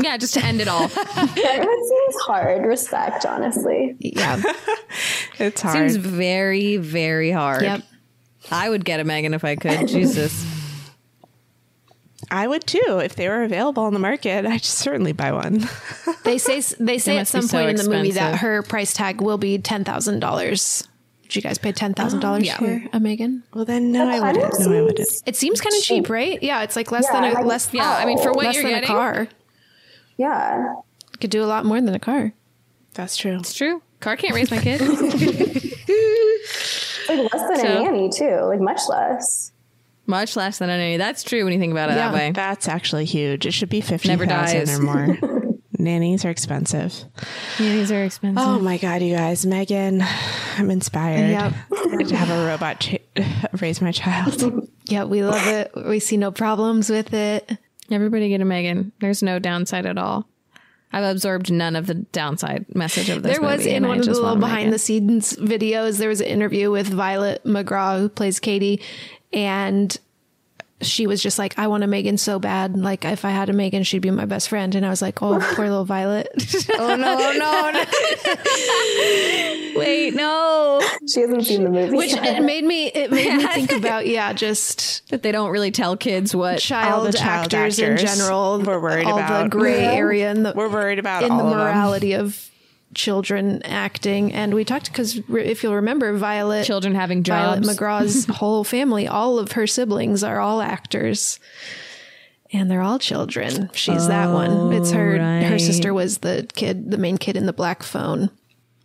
Yeah, 0.00 0.16
just 0.16 0.34
to 0.34 0.44
end 0.44 0.60
it 0.60 0.68
all. 0.68 0.86
That 0.88 1.26
seems 1.34 2.22
hard. 2.22 2.64
Respect, 2.64 3.26
honestly. 3.26 3.96
Yeah. 3.98 4.40
it's 5.38 5.60
hard. 5.60 5.90
Seems 5.90 5.96
very, 5.96 6.76
very 6.76 7.32
hard. 7.32 7.62
Yep. 7.62 7.82
I 8.50 8.68
would 8.70 8.84
get 8.84 9.00
a 9.00 9.04
Megan 9.04 9.34
if 9.34 9.44
I 9.44 9.56
could. 9.56 9.88
Jesus. 9.88 10.44
I 12.30 12.46
would 12.46 12.66
too 12.66 13.00
if 13.02 13.14
they 13.14 13.28
were 13.28 13.42
available 13.44 13.84
on 13.84 13.92
the 13.94 13.98
market. 13.98 14.44
I'd 14.44 14.64
certainly 14.64 15.12
buy 15.12 15.32
one. 15.32 15.66
They 16.24 16.36
say 16.38 16.60
they 16.82 16.98
say 16.98 17.16
at 17.16 17.20
must 17.20 17.32
be 17.34 17.40
some 17.40 17.48
so 17.48 17.58
point 17.58 17.78
in 17.78 17.84
the 17.84 17.90
movie 17.90 18.10
that 18.12 18.36
her 18.40 18.62
price 18.62 18.92
tag 18.92 19.20
will 19.20 19.38
be 19.38 19.58
ten 19.58 19.84
thousand 19.84 20.20
dollars. 20.20 20.86
Did 21.22 21.36
you 21.36 21.42
guys 21.42 21.58
pay 21.58 21.72
ten 21.72 21.94
thousand 21.94 22.20
dollars 22.20 22.44
Yeah. 22.44 22.56
for 22.58 22.82
a 22.92 23.00
Megan? 23.00 23.44
Well, 23.54 23.64
then 23.64 23.92
no, 23.92 24.08
I 24.08 24.20
wouldn't. 24.32 24.58
No, 24.60 24.72
I 24.78 24.82
wouldn't. 24.82 25.08
It 25.26 25.36
seems 25.36 25.60
kind 25.60 25.74
of 25.74 25.82
cheap, 25.82 26.10
right? 26.10 26.42
Yeah, 26.42 26.62
it's 26.62 26.76
like 26.76 26.90
less 26.90 27.04
Yeah, 27.04 27.20
than 27.20 27.30
a 27.30 27.34
like- 27.34 27.44
less. 27.46 27.72
Yeah, 27.72 27.88
I 27.88 28.04
mean, 28.04 28.18
for 28.18 28.32
what 28.32 28.44
less 28.46 28.54
you're 28.56 28.64
than 28.64 28.72
getting. 28.72 28.90
a 28.90 28.92
car, 28.92 29.28
Yeah. 30.16 30.74
could 31.20 31.30
do 31.30 31.42
a 31.42 31.46
lot 31.46 31.64
more 31.64 31.80
than 31.80 31.94
a 31.94 31.98
car. 32.00 32.32
That's 32.94 33.16
true. 33.16 33.38
It's 33.38 33.54
true. 33.54 33.80
Car 34.00 34.16
can't 34.16 34.34
raise 34.34 34.50
my 34.50 34.58
kid. 34.58 34.80
It's 37.09 37.32
like 37.32 37.32
less 37.32 37.48
than 37.48 37.56
So- 37.60 37.80
a 37.80 37.85
nanny 37.85 38.10
too. 38.10 38.40
Like 38.44 38.60
much 38.60 38.80
less. 38.89 39.52
Much 40.06 40.36
less 40.36 40.59
than 40.59 40.70
a 40.70 40.76
nanny. 40.78 40.97
That's 40.97 41.22
true 41.22 41.44
when 41.44 41.52
you 41.52 41.59
think 41.59 41.72
about 41.72 41.90
it 41.90 41.94
that 41.97 42.14
way. 42.14 42.32
That's 42.32 42.66
actually 42.68 43.05
huge. 43.05 43.44
It 43.47 43.52
should 43.52 43.68
be 43.68 43.80
fifty 43.82 44.09
Never 44.09 44.26
thousand 44.26 44.66
dies. 44.66 44.78
or 44.78 44.82
more. 44.82 45.18
Nannies 45.78 46.24
are 46.24 46.30
expensive. 46.30 47.05
Nannies 47.60 47.93
are 47.93 48.02
expensive. 48.02 48.43
Oh 48.44 48.59
my 48.59 48.78
god, 48.78 49.01
you 49.02 49.14
guys, 49.14 49.47
Megan, 49.47 50.02
I'm 50.56 50.70
inspired 50.72 51.30
Yep. 51.30 52.09
to 52.09 52.16
have 52.16 52.30
a 52.30 52.47
robot 52.48 52.80
ch- 52.80 52.97
raise 53.60 53.80
my 53.80 53.93
child. 53.93 54.66
Yeah, 54.86 55.05
we 55.05 55.22
love 55.22 55.47
it. 55.47 55.70
We 55.76 56.01
see 56.01 56.16
no 56.16 56.32
problems 56.32 56.90
with 56.90 57.12
it. 57.14 57.56
Everybody 57.93 58.28
get 58.28 58.40
a 58.40 58.44
Megan. 58.44 58.90
There's 59.01 59.22
no 59.22 59.39
downside 59.39 59.86
at 59.86 59.98
all. 59.98 60.26
I've 60.93 61.05
absorbed 61.05 61.52
none 61.52 61.77
of 61.77 61.86
the 61.86 61.94
downside 61.94 62.66
message 62.74 63.10
of 63.10 63.23
this. 63.23 63.39
Movie. 63.39 63.47
There 63.47 63.56
was 63.56 63.66
in 63.66 63.85
I 63.85 63.89
one 63.89 63.98
of 64.01 64.06
the 64.06 64.12
little 64.12 64.36
behind 64.36 64.73
the 64.73 64.78
scenes 64.78 65.35
videos, 65.35 65.98
there 65.98 66.09
was 66.09 66.20
an 66.20 66.28
interview 66.28 66.70
with 66.70 66.89
Violet 66.89 67.44
McGraw, 67.44 68.01
who 68.01 68.09
plays 68.09 68.40
Katie, 68.40 68.81
and 69.32 69.98
she 70.80 71.06
was 71.09 71.20
just 71.22 71.38
like, 71.38 71.59
I 71.59 71.66
want 71.66 71.82
a 71.82 71.86
Megan 71.88 72.18
so 72.18 72.38
bad. 72.38 72.76
Like, 72.78 73.05
if 73.05 73.24
I 73.24 73.30
had 73.30 73.48
a 73.48 73.52
Megan, 73.52 73.82
she'd 73.82 73.98
be 74.00 74.10
my 74.12 74.26
best 74.26 74.48
friend. 74.48 74.74
And 74.76 74.86
I 74.86 74.90
was 74.90 75.02
like, 75.02 75.20
oh, 75.22 75.38
poor 75.55 75.68
little 75.68 75.84
Violet. 75.84 76.28
Oh 76.78 76.94
no, 76.96 77.16
no, 77.18 77.70
no. 77.72 77.84
Wait, 79.76 80.14
no. 80.14 80.80
She 81.12 81.20
hasn't 81.20 81.46
seen 81.46 81.64
the 81.64 81.70
movie. 81.70 81.96
Which 81.96 82.12
it 82.12 82.42
made 82.42 82.64
me, 82.64 82.86
it 82.88 83.10
made 83.10 83.36
me 83.36 83.46
think 83.48 83.72
about, 83.76 84.06
yeah, 84.06 84.32
just 84.32 85.09
That 85.10 85.22
they 85.22 85.32
don't 85.32 85.50
really 85.50 85.70
tell 85.70 85.96
kids 85.96 86.34
what 86.34 86.59
child, 86.59 87.06
the 87.06 87.12
child 87.12 87.52
actors, 87.55 87.78
in 87.78 87.96
general. 87.96 88.60
we're 88.60 88.80
worried 88.80 89.06
all 89.06 89.18
about. 89.18 89.44
the 89.44 89.48
gray 89.48 89.82
Yeah. 89.82 89.92
area 89.92 90.30
and 90.30 90.44
the, 90.44 90.52
We're 90.55 90.68
worried 90.68 90.98
about 90.98 91.22
in 91.22 91.30
all 91.30 91.38
the 91.38 91.44
of 91.44 91.50
them. 91.50 91.59
morality 91.59 92.12
of 92.14 92.48
children 92.94 93.62
acting. 93.65 94.32
And 94.32 94.55
we 94.55 94.65
talked 94.65 94.86
because 94.89 95.16
if 95.28 95.62
you'll 95.62 95.74
remember, 95.77 96.12
Violet, 96.16 96.65
children 96.65 96.94
having 96.94 97.23
Violet 97.23 97.62
jobs. 97.62 97.77
McGraw's 97.78 98.24
whole 98.36 98.65
family, 98.65 99.06
all 99.09 99.39
of 99.39 99.52
her 99.52 99.66
siblings 99.66 100.23
are 100.24 100.40
all 100.40 100.60
actors. 100.60 101.39
And 102.52 102.70
they're 102.70 102.81
all 102.82 102.98
children. 102.98 103.69
She's 103.74 104.09
that 104.09 104.32
one. 104.32 104.73
It's 104.73 104.90
her. 104.93 105.19
Her 105.43 105.59
sister 105.59 105.93
was 105.93 106.19
the 106.19 106.48
kid, 106.55 106.90
the 106.90 106.97
main 106.97 107.19
kid 107.19 107.36
in 107.36 107.44
the 107.44 107.52
black 107.52 107.82
phone. 107.82 108.31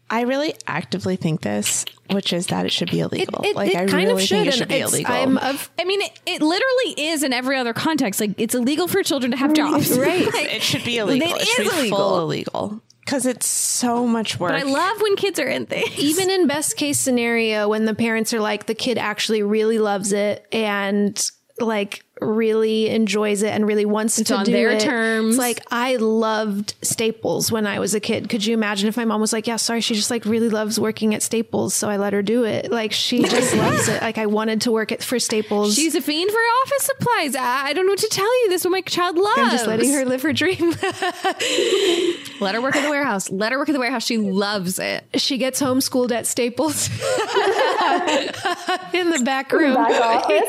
I 0.09 0.23
really 0.23 0.53
actively 0.67 1.15
think 1.15 1.41
this, 1.41 1.85
which 2.11 2.33
is 2.33 2.47
that 2.47 2.65
it 2.65 2.71
should 2.73 2.91
be 2.91 2.99
illegal. 2.99 3.41
it- 3.43 3.55
like 3.55 3.69
it 3.71 3.77
I 3.77 3.85
kind 3.85 4.09
of 4.11 4.17
really 4.17 4.25
should, 4.25 4.35
think 4.37 4.47
it 4.49 4.53
should 4.55 4.67
be 4.67 4.79
illegal. 4.81 5.11
I'm 5.13 5.37
of 5.37 5.71
I 5.79 5.85
mean, 5.85 6.01
it, 6.01 6.19
it 6.25 6.41
literally 6.41 7.07
is 7.09 7.23
in 7.23 7.31
every 7.33 7.57
other 7.57 7.73
context. 7.73 8.19
Like, 8.19 8.31
it's 8.37 8.53
illegal 8.53 8.87
for 8.87 9.01
children 9.01 9.31
to 9.31 9.37
have 9.37 9.53
jobs. 9.53 9.97
Right. 9.97 10.25
Like, 10.31 10.53
it 10.55 10.61
should 10.61 10.83
be 10.83 10.97
illegal. 10.97 11.29
It 11.35 11.41
It, 11.43 11.47
should 11.47 11.65
is 11.67 11.71
be 11.73 11.79
illegal. 11.79 11.97
full 11.97 12.19
illegal 12.21 12.81
because 13.05 13.25
it's 13.25 13.45
so 13.45 14.07
much 14.07 14.39
work. 14.39 14.51
But 14.51 14.61
I 14.61 14.63
love 14.63 15.01
when 15.01 15.15
kids 15.15 15.39
are 15.39 15.47
in 15.47 15.65
things. 15.65 15.97
even 15.97 16.29
in 16.29 16.47
best 16.47 16.77
case 16.77 16.99
scenario 16.99 17.67
when 17.69 17.85
the 17.85 17.95
parents 17.95 18.33
are 18.33 18.39
like 18.39 18.65
the 18.65 18.75
kid 18.75 18.97
actually 18.97 19.43
really 19.43 19.79
loves 19.79 20.13
it 20.13 20.45
and 20.51 21.29
like 21.59 22.03
really 22.25 22.89
enjoys 22.89 23.41
it 23.43 23.49
and 23.53 23.67
really 23.67 23.85
wants 23.85 24.17
It's 24.19 24.29
to 24.29 24.35
on 24.37 24.45
do 24.45 24.51
their 24.51 24.71
it. 24.71 24.81
terms. 24.81 25.35
It's 25.35 25.37
like 25.37 25.59
I 25.71 25.95
loved 25.97 26.75
Staples 26.81 27.51
when 27.51 27.67
I 27.67 27.79
was 27.79 27.93
a 27.93 27.99
kid. 27.99 28.29
Could 28.29 28.45
you 28.45 28.53
imagine 28.53 28.87
if 28.89 28.97
my 28.97 29.05
mom 29.05 29.21
was 29.21 29.33
like, 29.33 29.47
"Yeah, 29.47 29.55
sorry, 29.57 29.81
she 29.81 29.95
just 29.95 30.09
like 30.11 30.25
really 30.25 30.49
loves 30.49 30.79
working 30.79 31.13
at 31.15 31.21
Staples, 31.21 31.73
so 31.73 31.89
I 31.89 31.97
let 31.97 32.13
her 32.13 32.21
do 32.21 32.43
it." 32.45 32.71
Like 32.71 32.91
she 32.91 33.23
just 33.23 33.55
loves 33.57 33.87
it. 33.87 34.01
Like 34.01 34.17
I 34.17 34.25
wanted 34.25 34.61
to 34.61 34.71
work 34.71 34.91
at 34.91 35.03
for 35.03 35.19
Staples. 35.19 35.75
She's 35.75 35.95
a 35.95 36.01
fiend 36.01 36.31
for 36.31 36.37
office 36.63 36.83
supplies. 36.83 37.35
I, 37.35 37.67
I 37.67 37.73
don't 37.73 37.85
know 37.85 37.91
what 37.91 37.99
to 37.99 38.07
tell 38.09 38.41
you. 38.43 38.49
This 38.49 38.61
is 38.61 38.65
what 38.65 38.71
my 38.71 38.81
child 38.81 39.17
loves. 39.17 39.37
I'm 39.37 39.51
just 39.51 39.67
letting 39.67 39.91
her 39.93 40.05
live 40.05 40.21
her 40.21 40.33
dream. 40.33 40.73
Let 42.41 42.55
her 42.55 42.61
work 42.61 42.75
at 42.75 42.83
the 42.83 42.89
warehouse. 42.89 43.29
Let 43.31 43.51
her 43.53 43.57
work 43.57 43.69
at 43.69 43.73
the 43.73 43.79
warehouse. 43.79 44.03
She 44.05 44.17
loves 44.17 44.79
it. 44.79 45.05
she 45.15 45.37
gets 45.37 45.61
homeschooled 45.61 46.11
at 46.11 46.27
Staples 46.27 46.89
in 48.93 49.09
the 49.09 49.21
back 49.23 49.51
room. 49.51 49.75
Back 49.75 50.01
office. 50.01 50.41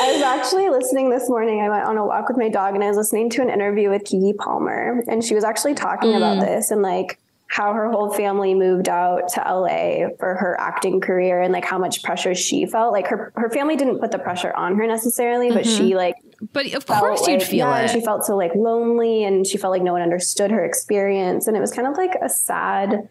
I 0.00 0.10
was 0.12 0.22
actually 0.38 0.68
listening 0.70 1.10
this 1.10 1.28
morning. 1.28 1.60
I 1.60 1.68
went 1.68 1.84
on 1.84 1.96
a 1.96 2.04
walk 2.06 2.28
with 2.28 2.36
my 2.36 2.48
dog 2.48 2.74
and 2.74 2.82
I 2.84 2.88
was 2.88 2.96
listening 2.96 3.30
to 3.30 3.42
an 3.42 3.50
interview 3.50 3.90
with 3.90 4.02
Keke 4.04 4.36
Palmer. 4.36 5.02
And 5.08 5.22
she 5.24 5.34
was 5.34 5.44
actually 5.44 5.74
talking 5.74 6.14
about 6.14 6.40
this 6.40 6.70
and 6.70 6.82
like 6.82 7.18
how 7.46 7.72
her 7.72 7.90
whole 7.90 8.10
family 8.12 8.54
moved 8.54 8.88
out 8.88 9.28
to 9.28 9.40
LA 9.40 10.08
for 10.18 10.34
her 10.34 10.56
acting 10.58 11.00
career 11.00 11.40
and 11.40 11.52
like 11.52 11.64
how 11.64 11.78
much 11.78 12.02
pressure 12.02 12.34
she 12.34 12.66
felt. 12.66 12.92
Like 12.92 13.06
her 13.08 13.32
her 13.36 13.48
family 13.50 13.76
didn't 13.76 14.00
put 14.00 14.10
the 14.10 14.18
pressure 14.18 14.52
on 14.52 14.76
her 14.76 14.86
necessarily, 14.86 15.50
but 15.50 15.64
Mhm. 15.64 15.76
she 15.76 15.94
like 15.94 16.16
But 16.52 16.72
of 16.74 16.84
course 16.86 17.26
you'd 17.28 17.42
feel 17.42 17.68
yeah, 17.68 17.76
and 17.76 17.84
it. 17.90 17.92
She 17.92 18.00
felt 18.00 18.24
so 18.24 18.36
like 18.36 18.54
lonely 18.56 19.24
and 19.24 19.46
she 19.46 19.56
felt 19.56 19.70
like 19.70 19.82
no 19.82 19.92
one 19.92 20.02
understood 20.02 20.50
her 20.50 20.64
experience. 20.64 21.46
And 21.46 21.56
it 21.56 21.60
was 21.60 21.70
kind 21.72 21.86
of 21.86 21.96
like 21.96 22.16
a 22.20 22.28
sad 22.28 23.08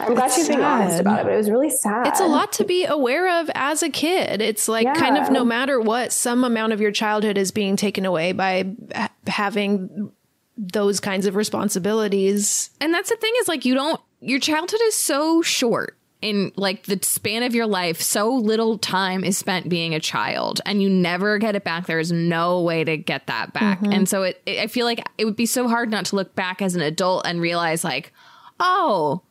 I'm 0.00 0.14
glad 0.14 0.26
It's 0.26 0.36
she's 0.36 0.48
being 0.48 0.60
honest 0.62 1.00
about 1.00 1.20
it, 1.20 1.24
but 1.24 1.32
it 1.32 1.36
was 1.36 1.50
really 1.50 1.70
sad. 1.70 2.06
It's 2.06 2.20
a 2.20 2.26
lot 2.26 2.52
to 2.54 2.64
be 2.64 2.84
aware 2.84 3.40
of 3.40 3.50
as 3.54 3.82
a 3.82 3.90
kid. 3.90 4.40
It's 4.40 4.68
like 4.68 4.92
kind 4.94 5.16
of 5.18 5.30
no 5.30 5.44
matter 5.44 5.80
what, 5.80 6.12
some 6.12 6.44
amount 6.44 6.72
of 6.72 6.80
your 6.80 6.90
childhood 6.92 7.36
is 7.38 7.50
being 7.50 7.76
taken 7.76 8.04
away 8.06 8.32
by 8.32 8.74
ha- 8.94 9.10
having 9.26 10.12
those 10.56 11.00
kinds 11.00 11.26
of 11.26 11.36
responsibilities. 11.36 12.70
And 12.80 12.92
that's 12.92 13.10
the 13.10 13.16
thing 13.16 13.32
is 13.40 13.48
like 13.48 13.64
you 13.64 13.74
don't 13.74 14.00
your 14.20 14.38
childhood 14.40 14.80
is 14.84 14.94
so 14.94 15.40
short 15.42 15.96
in 16.20 16.52
like 16.56 16.82
the 16.84 16.98
span 17.02 17.42
of 17.42 17.54
your 17.54 17.66
life 17.66 17.98
so 18.02 18.28
little 18.34 18.76
time 18.76 19.24
is 19.24 19.38
spent 19.38 19.70
being 19.70 19.94
a 19.94 20.00
child 20.00 20.60
and 20.66 20.82
you 20.82 20.90
never 20.90 21.38
get 21.38 21.56
it 21.56 21.64
back 21.64 21.86
there 21.86 21.98
is 21.98 22.12
no 22.12 22.60
way 22.60 22.84
to 22.84 22.98
get 22.98 23.26
that 23.28 23.54
back 23.54 23.80
Mhm. 23.80 23.94
and 23.94 24.06
so 24.06 24.24
it, 24.24 24.38
it 24.44 24.58
i 24.58 24.66
feel 24.66 24.84
like 24.84 25.02
it 25.16 25.24
would 25.24 25.34
be 25.36 25.46
so 25.46 25.66
hard 25.66 25.90
not 25.90 26.04
to 26.04 26.16
look 26.16 26.34
back 26.34 26.60
as 26.60 26.74
an 26.74 26.82
adult 26.82 27.26
and 27.26 27.40
realize 27.40 27.82
like 27.84 28.12
oh 28.58 29.22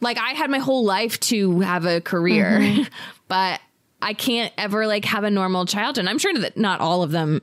like 0.00 0.18
i 0.18 0.30
had 0.30 0.50
my 0.50 0.58
whole 0.58 0.84
life 0.84 1.18
to 1.20 1.60
have 1.60 1.84
a 1.86 2.00
career 2.00 2.58
Mhm. 2.60 2.88
but 3.28 3.60
i 4.02 4.12
can't 4.14 4.52
ever 4.58 4.86
like 4.86 5.04
have 5.04 5.24
a 5.24 5.30
normal 5.30 5.66
childhood 5.66 5.98
and 5.98 6.08
i'm 6.08 6.18
sure 6.18 6.34
that 6.34 6.56
not 6.56 6.80
all 6.80 7.02
of 7.02 7.10
them 7.10 7.40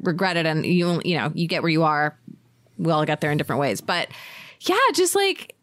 regret 0.00 0.36
it 0.36 0.46
and 0.46 0.64
you 0.66 1.00
you 1.04 1.16
know 1.18 1.30
you 1.34 1.46
get 1.48 1.62
where 1.62 1.70
you 1.70 1.82
are 1.82 2.16
we 2.78 2.90
all 2.90 3.04
got 3.04 3.20
there 3.20 3.30
in 3.30 3.38
different 3.38 3.60
ways 3.60 3.80
but 3.80 4.08
yeah 4.60 4.76
just 4.94 5.14
like 5.14 5.54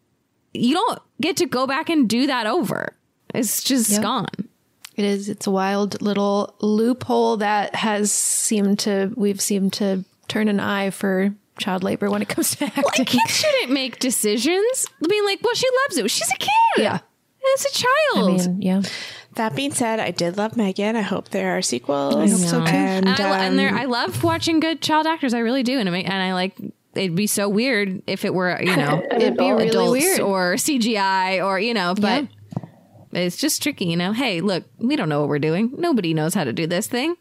you 0.54 0.74
don't 0.76 1.00
get 1.20 1.38
to 1.38 1.46
go 1.46 1.66
back 1.66 1.90
and 1.90 2.10
do 2.10 2.28
that 2.28 2.46
over 2.48 2.94
it's 3.34 3.64
just 3.64 3.90
Yep. 3.92 4.02
gone 4.02 4.28
It 4.98 5.06
is. 5.06 5.30
It's 5.30 5.48
a 5.48 5.52
wild 5.52 6.02
little 6.02 6.54
loophole 6.60 7.38
that 7.38 7.74
has 7.76 8.12
seemed 8.12 8.80
to 8.80 9.12
we've 9.16 9.40
seemed 9.42 9.72
to 9.74 10.04
turn 10.28 10.50
an 10.50 10.60
eye 10.60 10.90
for 10.90 11.34
child 11.62 11.84
labor 11.84 12.10
when 12.10 12.22
it 12.22 12.28
comes 12.30 12.56
to 12.56 12.66
acting. 12.66 12.84
well, 12.84 13.06
kids 13.06 13.36
shouldn't 13.36 13.72
make 13.72 14.00
decisions 14.00 14.86
being 15.08 15.24
like 15.26 15.40
well 15.44 15.54
she 15.56 15.68
loves 15.86 15.98
it 15.98 16.10
she's 16.12 16.30
a 16.32 16.38
kid 16.38 16.50
Yeah. 16.78 17.00
it's 17.42 17.66
a 17.66 17.84
child 17.84 18.30
I 18.30 18.48
mean, 18.48 18.62
yeah. 18.62 18.82
That 19.36 19.56
being 19.56 19.72
said, 19.74 20.02
I 20.02 20.12
did 20.12 20.36
love 20.36 20.58
Megan. 20.58 20.98
I 20.98 21.02
hope 21.04 21.30
there 21.30 21.58
are 21.58 21.62
sequels. 21.62 22.18
I 22.18 22.28
hope 22.28 22.38
so 22.40 22.60
too. 22.66 22.66
And, 22.70 23.08
And, 23.08 23.18
I, 23.22 23.46
and 23.46 23.58
there, 23.58 23.70
um, 23.70 23.78
I 23.78 23.86
love 23.86 24.24
watching 24.26 24.60
good 24.60 24.82
child 24.82 25.08
actors. 25.08 25.34
I 25.34 25.40
really 25.40 25.64
do, 25.64 25.80
and 25.80 25.88
I, 25.90 26.00
and 26.00 26.22
I 26.22 26.34
like. 26.34 26.54
It'd 26.96 27.16
be 27.16 27.28
so 27.28 27.48
weird 27.48 28.02
if 28.08 28.26
it 28.26 28.34
were, 28.34 28.62
you 28.62 28.76
know, 28.76 29.02
It'd 29.12 29.38
be 29.38 29.50
really 29.50 29.70
adults 29.70 29.92
weird. 30.02 30.20
or 30.20 30.56
CGI 30.56 31.42
or 31.46 31.58
you 31.62 31.74
know, 31.74 31.96
but 31.96 32.28
it's 33.14 33.38
just 33.38 33.64
tricky, 33.64 33.86
you 33.86 33.96
know. 33.96 34.12
Hey, 34.12 34.42
look, 34.42 34.66
we 34.80 34.98
don't 34.98 35.08
know 35.08 35.22
what 35.22 35.30
we're 35.30 35.40
doing. 35.40 35.76
Nobody 35.78 36.14
knows 36.14 36.34
how 36.34 36.44
to 36.44 36.52
do 36.52 36.68
this 36.68 36.88
thing. 36.88 37.16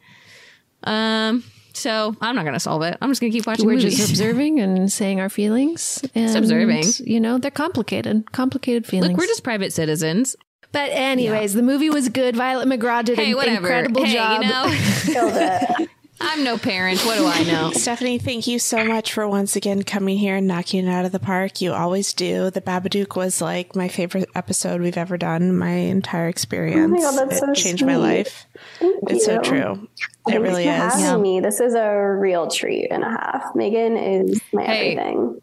Um, 0.83 1.45
so 1.81 2.15
I'm 2.20 2.36
not 2.36 2.44
gonna 2.44 2.61
solve 2.61 2.82
it. 2.82 2.97
I'm 3.01 3.11
just 3.11 3.20
gonna 3.20 3.32
keep 3.32 3.47
watching. 3.47 3.66
We're 3.66 3.74
movies. 3.74 3.97
just 3.97 4.11
observing 4.11 4.61
and 4.61 4.90
saying 4.93 5.20
our 5.20 5.28
feelings. 5.28 6.05
And, 6.15 6.36
observing. 6.36 6.85
You 7.01 7.20
know, 7.20 7.39
they're 7.39 7.51
complicated, 7.51 8.31
complicated 8.32 8.86
feelings. 8.86 9.12
Look, 9.12 9.19
we're 9.19 9.27
just 9.27 9.43
private 9.44 9.73
citizens. 9.73 10.36
But 10.73 10.90
anyways, 10.93 11.55
the 11.55 11.62
movie 11.62 11.90
was 11.90 12.09
good. 12.09 12.36
Violet 12.36 12.69
McGraw 12.69 13.05
did 13.05 13.19
Hey, 13.19 13.31
an 13.32 13.36
whatever. 13.36 13.57
incredible 13.66 14.05
Hey, 14.05 14.12
job. 14.15 14.43
you 14.43 14.48
know, 14.48 14.65
Killed 15.12 15.32
it. 15.35 15.89
I'm 16.22 16.44
no 16.44 16.59
parent. 16.59 17.01
What 17.06 17.16
do 17.16 17.26
I 17.26 17.42
know? 17.44 17.70
Stephanie, 17.74 18.18
thank 18.18 18.47
you 18.47 18.59
so 18.59 18.84
much 18.84 19.12
for 19.12 19.26
once 19.26 19.56
again 19.56 19.82
coming 19.84 20.18
here 20.18 20.36
and 20.36 20.47
knocking 20.47 20.86
it 20.86 20.90
out 20.90 21.06
of 21.06 21.12
the 21.12 21.18
park. 21.18 21.60
You 21.62 21.72
always 21.72 22.12
do. 22.12 22.51
The 22.51 22.60
Babadook 22.60 23.16
was 23.16 23.40
like 23.40 23.74
my 23.74 23.88
favorite 23.88 24.28
episode 24.34 24.82
we've 24.82 24.98
ever 24.98 25.16
done. 25.16 25.56
My 25.56 25.70
entire 25.70 26.28
experience. 26.28 27.02
Oh 27.02 27.12
my 27.12 27.24
that's 27.24 27.36
it 27.42 27.47
so 27.47 27.52
changed 27.55 27.86
my 27.86 27.97
life. 27.97 28.47
Thank 28.78 29.10
It's 29.10 29.24
so 29.24 29.34
you. 29.36 29.42
true. 29.42 29.88
It 30.28 30.40
really 30.40 30.64
for 30.64 30.70
is. 30.70 30.76
having 31.02 31.22
me. 31.22 31.40
This 31.40 31.59
is 31.59 31.74
a 31.74 31.90
real 32.18 32.48
treat 32.48 32.88
and 32.90 33.02
a 33.02 33.09
half. 33.10 33.55
Megan 33.55 33.97
is 33.97 34.40
my 34.52 34.64
Hey. 34.64 34.92
everything. 34.97 35.40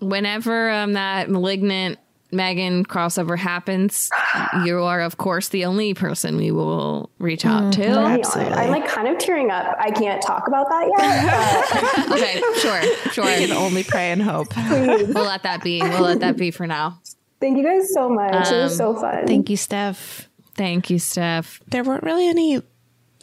whenever 0.00 0.70
um, 0.70 0.94
that 0.94 1.30
malignant 1.30 1.98
Megan 2.32 2.84
crossover 2.84 3.36
happens, 3.36 4.10
you 4.64 4.82
are 4.82 5.00
of 5.00 5.16
course 5.16 5.48
the 5.48 5.64
only 5.64 5.94
person 5.94 6.36
we 6.36 6.50
will 6.50 7.10
reach 7.18 7.44
out 7.44 7.72
to. 7.74 7.82
Don't 7.82 8.16
be 8.16 8.22
honest. 8.22 8.36
I'm 8.36 8.70
like 8.70 8.86
kind 8.88 9.08
of 9.08 9.18
tearing 9.18 9.50
up. 9.50 9.76
I 9.78 9.90
can't 9.90 10.22
talk 10.22 10.46
about 10.48 10.66
that 10.68 10.88
yet. 10.98 12.10
okay, 12.12 12.40
sure, 12.60 13.12
sure. 13.12 13.24
We 13.24 13.46
can 13.46 13.52
only 13.56 13.82
pray 13.84 14.12
and 14.12 14.22
hope. 14.22 14.50
Please. 14.50 15.08
We'll 15.14 15.24
let 15.24 15.42
that 15.44 15.62
be. 15.62 15.80
We'll 15.82 16.02
let 16.02 16.20
that 16.20 16.36
be 16.36 16.50
for 16.50 16.66
now. 16.66 17.00
Thank 17.40 17.56
you 17.56 17.64
guys 17.64 17.92
so 17.92 18.08
much. 18.10 18.32
it 18.50 18.62
was 18.62 18.72
Um, 18.80 18.94
so 18.94 19.00
fun. 19.00 19.26
Thank 19.26 19.48
you, 19.50 19.56
Steph. 19.56 20.28
Thank 20.54 20.90
you, 20.90 20.98
Steph. 20.98 21.60
There 21.68 21.82
weren't 21.82 22.02
really 22.04 22.28
any 22.28 22.60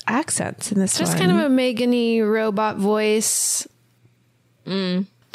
accents 0.08 0.72
in 0.72 0.80
this 0.80 0.98
Just 0.98 1.14
one. 1.20 1.28
kind 1.28 1.32
of 1.40 1.46
a 1.46 1.50
Megan-y 1.50 2.22
robot 2.22 2.78
voice. 2.78 3.68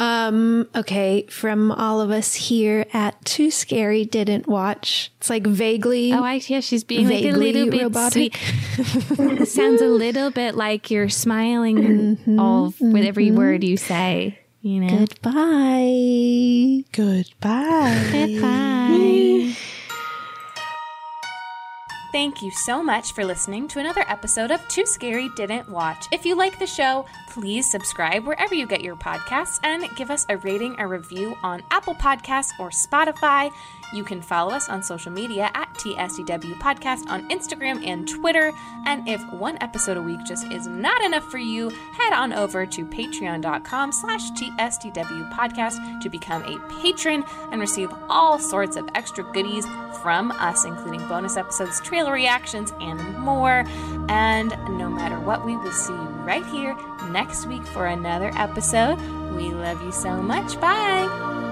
Um, 0.02 0.68
okay, 0.74 1.26
from 1.30 1.70
all 1.70 2.00
of 2.00 2.10
us 2.10 2.34
here 2.34 2.86
at 2.92 3.24
Too 3.24 3.52
Scary 3.52 4.04
Didn't 4.04 4.48
Watch. 4.48 5.12
It's 5.18 5.30
like 5.30 5.46
vaguely 5.46 6.12
Oh, 6.12 6.24
I 6.24 6.40
yeah, 6.48 6.58
she's 6.58 6.82
being 6.82 7.06
like 7.06 7.20
a 7.20 7.30
vaguely 7.30 7.52
little 7.52 7.70
bit 7.70 7.82
robotic. 7.84 8.36
sweet. 8.36 9.40
it 9.42 9.48
sounds 9.48 9.80
a 9.80 9.86
little 9.86 10.32
bit 10.32 10.56
like 10.56 10.90
you're 10.90 11.08
smiling 11.08 12.18
all 12.38 12.74
with 12.80 13.04
every 13.04 13.30
word 13.30 13.62
you 13.62 13.76
say. 13.76 14.40
You 14.60 14.80
know. 14.80 14.98
Goodbye. 15.06 16.84
Goodbye. 16.92 18.08
Goodbye. 18.12 19.56
Thank 22.12 22.42
you 22.42 22.50
so 22.50 22.82
much 22.82 23.12
for 23.12 23.24
listening 23.24 23.68
to 23.68 23.78
another 23.78 24.04
episode 24.06 24.50
of 24.50 24.68
Too 24.68 24.84
Scary 24.84 25.30
Didn't 25.30 25.70
Watch. 25.70 26.08
If 26.12 26.26
you 26.26 26.36
like 26.36 26.58
the 26.58 26.66
show, 26.66 27.06
please 27.30 27.70
subscribe 27.70 28.26
wherever 28.26 28.54
you 28.54 28.66
get 28.66 28.84
your 28.84 28.96
podcasts 28.96 29.58
and 29.64 29.88
give 29.96 30.10
us 30.10 30.26
a 30.28 30.36
rating 30.36 30.78
or 30.78 30.88
review 30.88 31.34
on 31.42 31.62
Apple 31.70 31.94
Podcasts 31.94 32.50
or 32.58 32.68
Spotify. 32.68 33.50
You 33.92 34.04
can 34.04 34.22
follow 34.22 34.52
us 34.52 34.68
on 34.68 34.82
social 34.82 35.12
media 35.12 35.50
at 35.54 35.72
TSDW 35.74 36.58
Podcast 36.58 37.08
on 37.08 37.28
Instagram 37.28 37.86
and 37.86 38.08
Twitter. 38.08 38.52
And 38.86 39.06
if 39.08 39.22
one 39.32 39.58
episode 39.60 39.96
a 39.96 40.02
week 40.02 40.24
just 40.24 40.50
is 40.50 40.66
not 40.66 41.02
enough 41.02 41.24
for 41.24 41.38
you, 41.38 41.68
head 41.68 42.12
on 42.12 42.32
over 42.32 42.64
to 42.64 42.86
patreon.com 42.86 43.92
slash 43.92 44.30
TSDW 44.32 45.32
Podcast 45.32 46.00
to 46.02 46.08
become 46.08 46.42
a 46.44 46.58
patron 46.80 47.24
and 47.50 47.60
receive 47.60 47.90
all 48.08 48.38
sorts 48.38 48.76
of 48.76 48.88
extra 48.94 49.24
goodies 49.32 49.66
from 50.02 50.30
us, 50.32 50.64
including 50.64 51.06
bonus 51.08 51.36
episodes, 51.36 51.80
trailer 51.82 52.12
reactions, 52.12 52.72
and 52.80 53.18
more. 53.18 53.64
And 54.08 54.50
no 54.78 54.88
matter 54.88 55.18
what, 55.20 55.44
we 55.44 55.56
will 55.56 55.72
see 55.72 55.92
you 55.92 55.98
right 56.24 56.46
here 56.46 56.76
next 57.10 57.46
week 57.46 57.66
for 57.66 57.86
another 57.86 58.30
episode. 58.36 58.96
We 59.34 59.50
love 59.50 59.82
you 59.82 59.92
so 59.92 60.22
much. 60.22 60.60
Bye. 60.60 61.51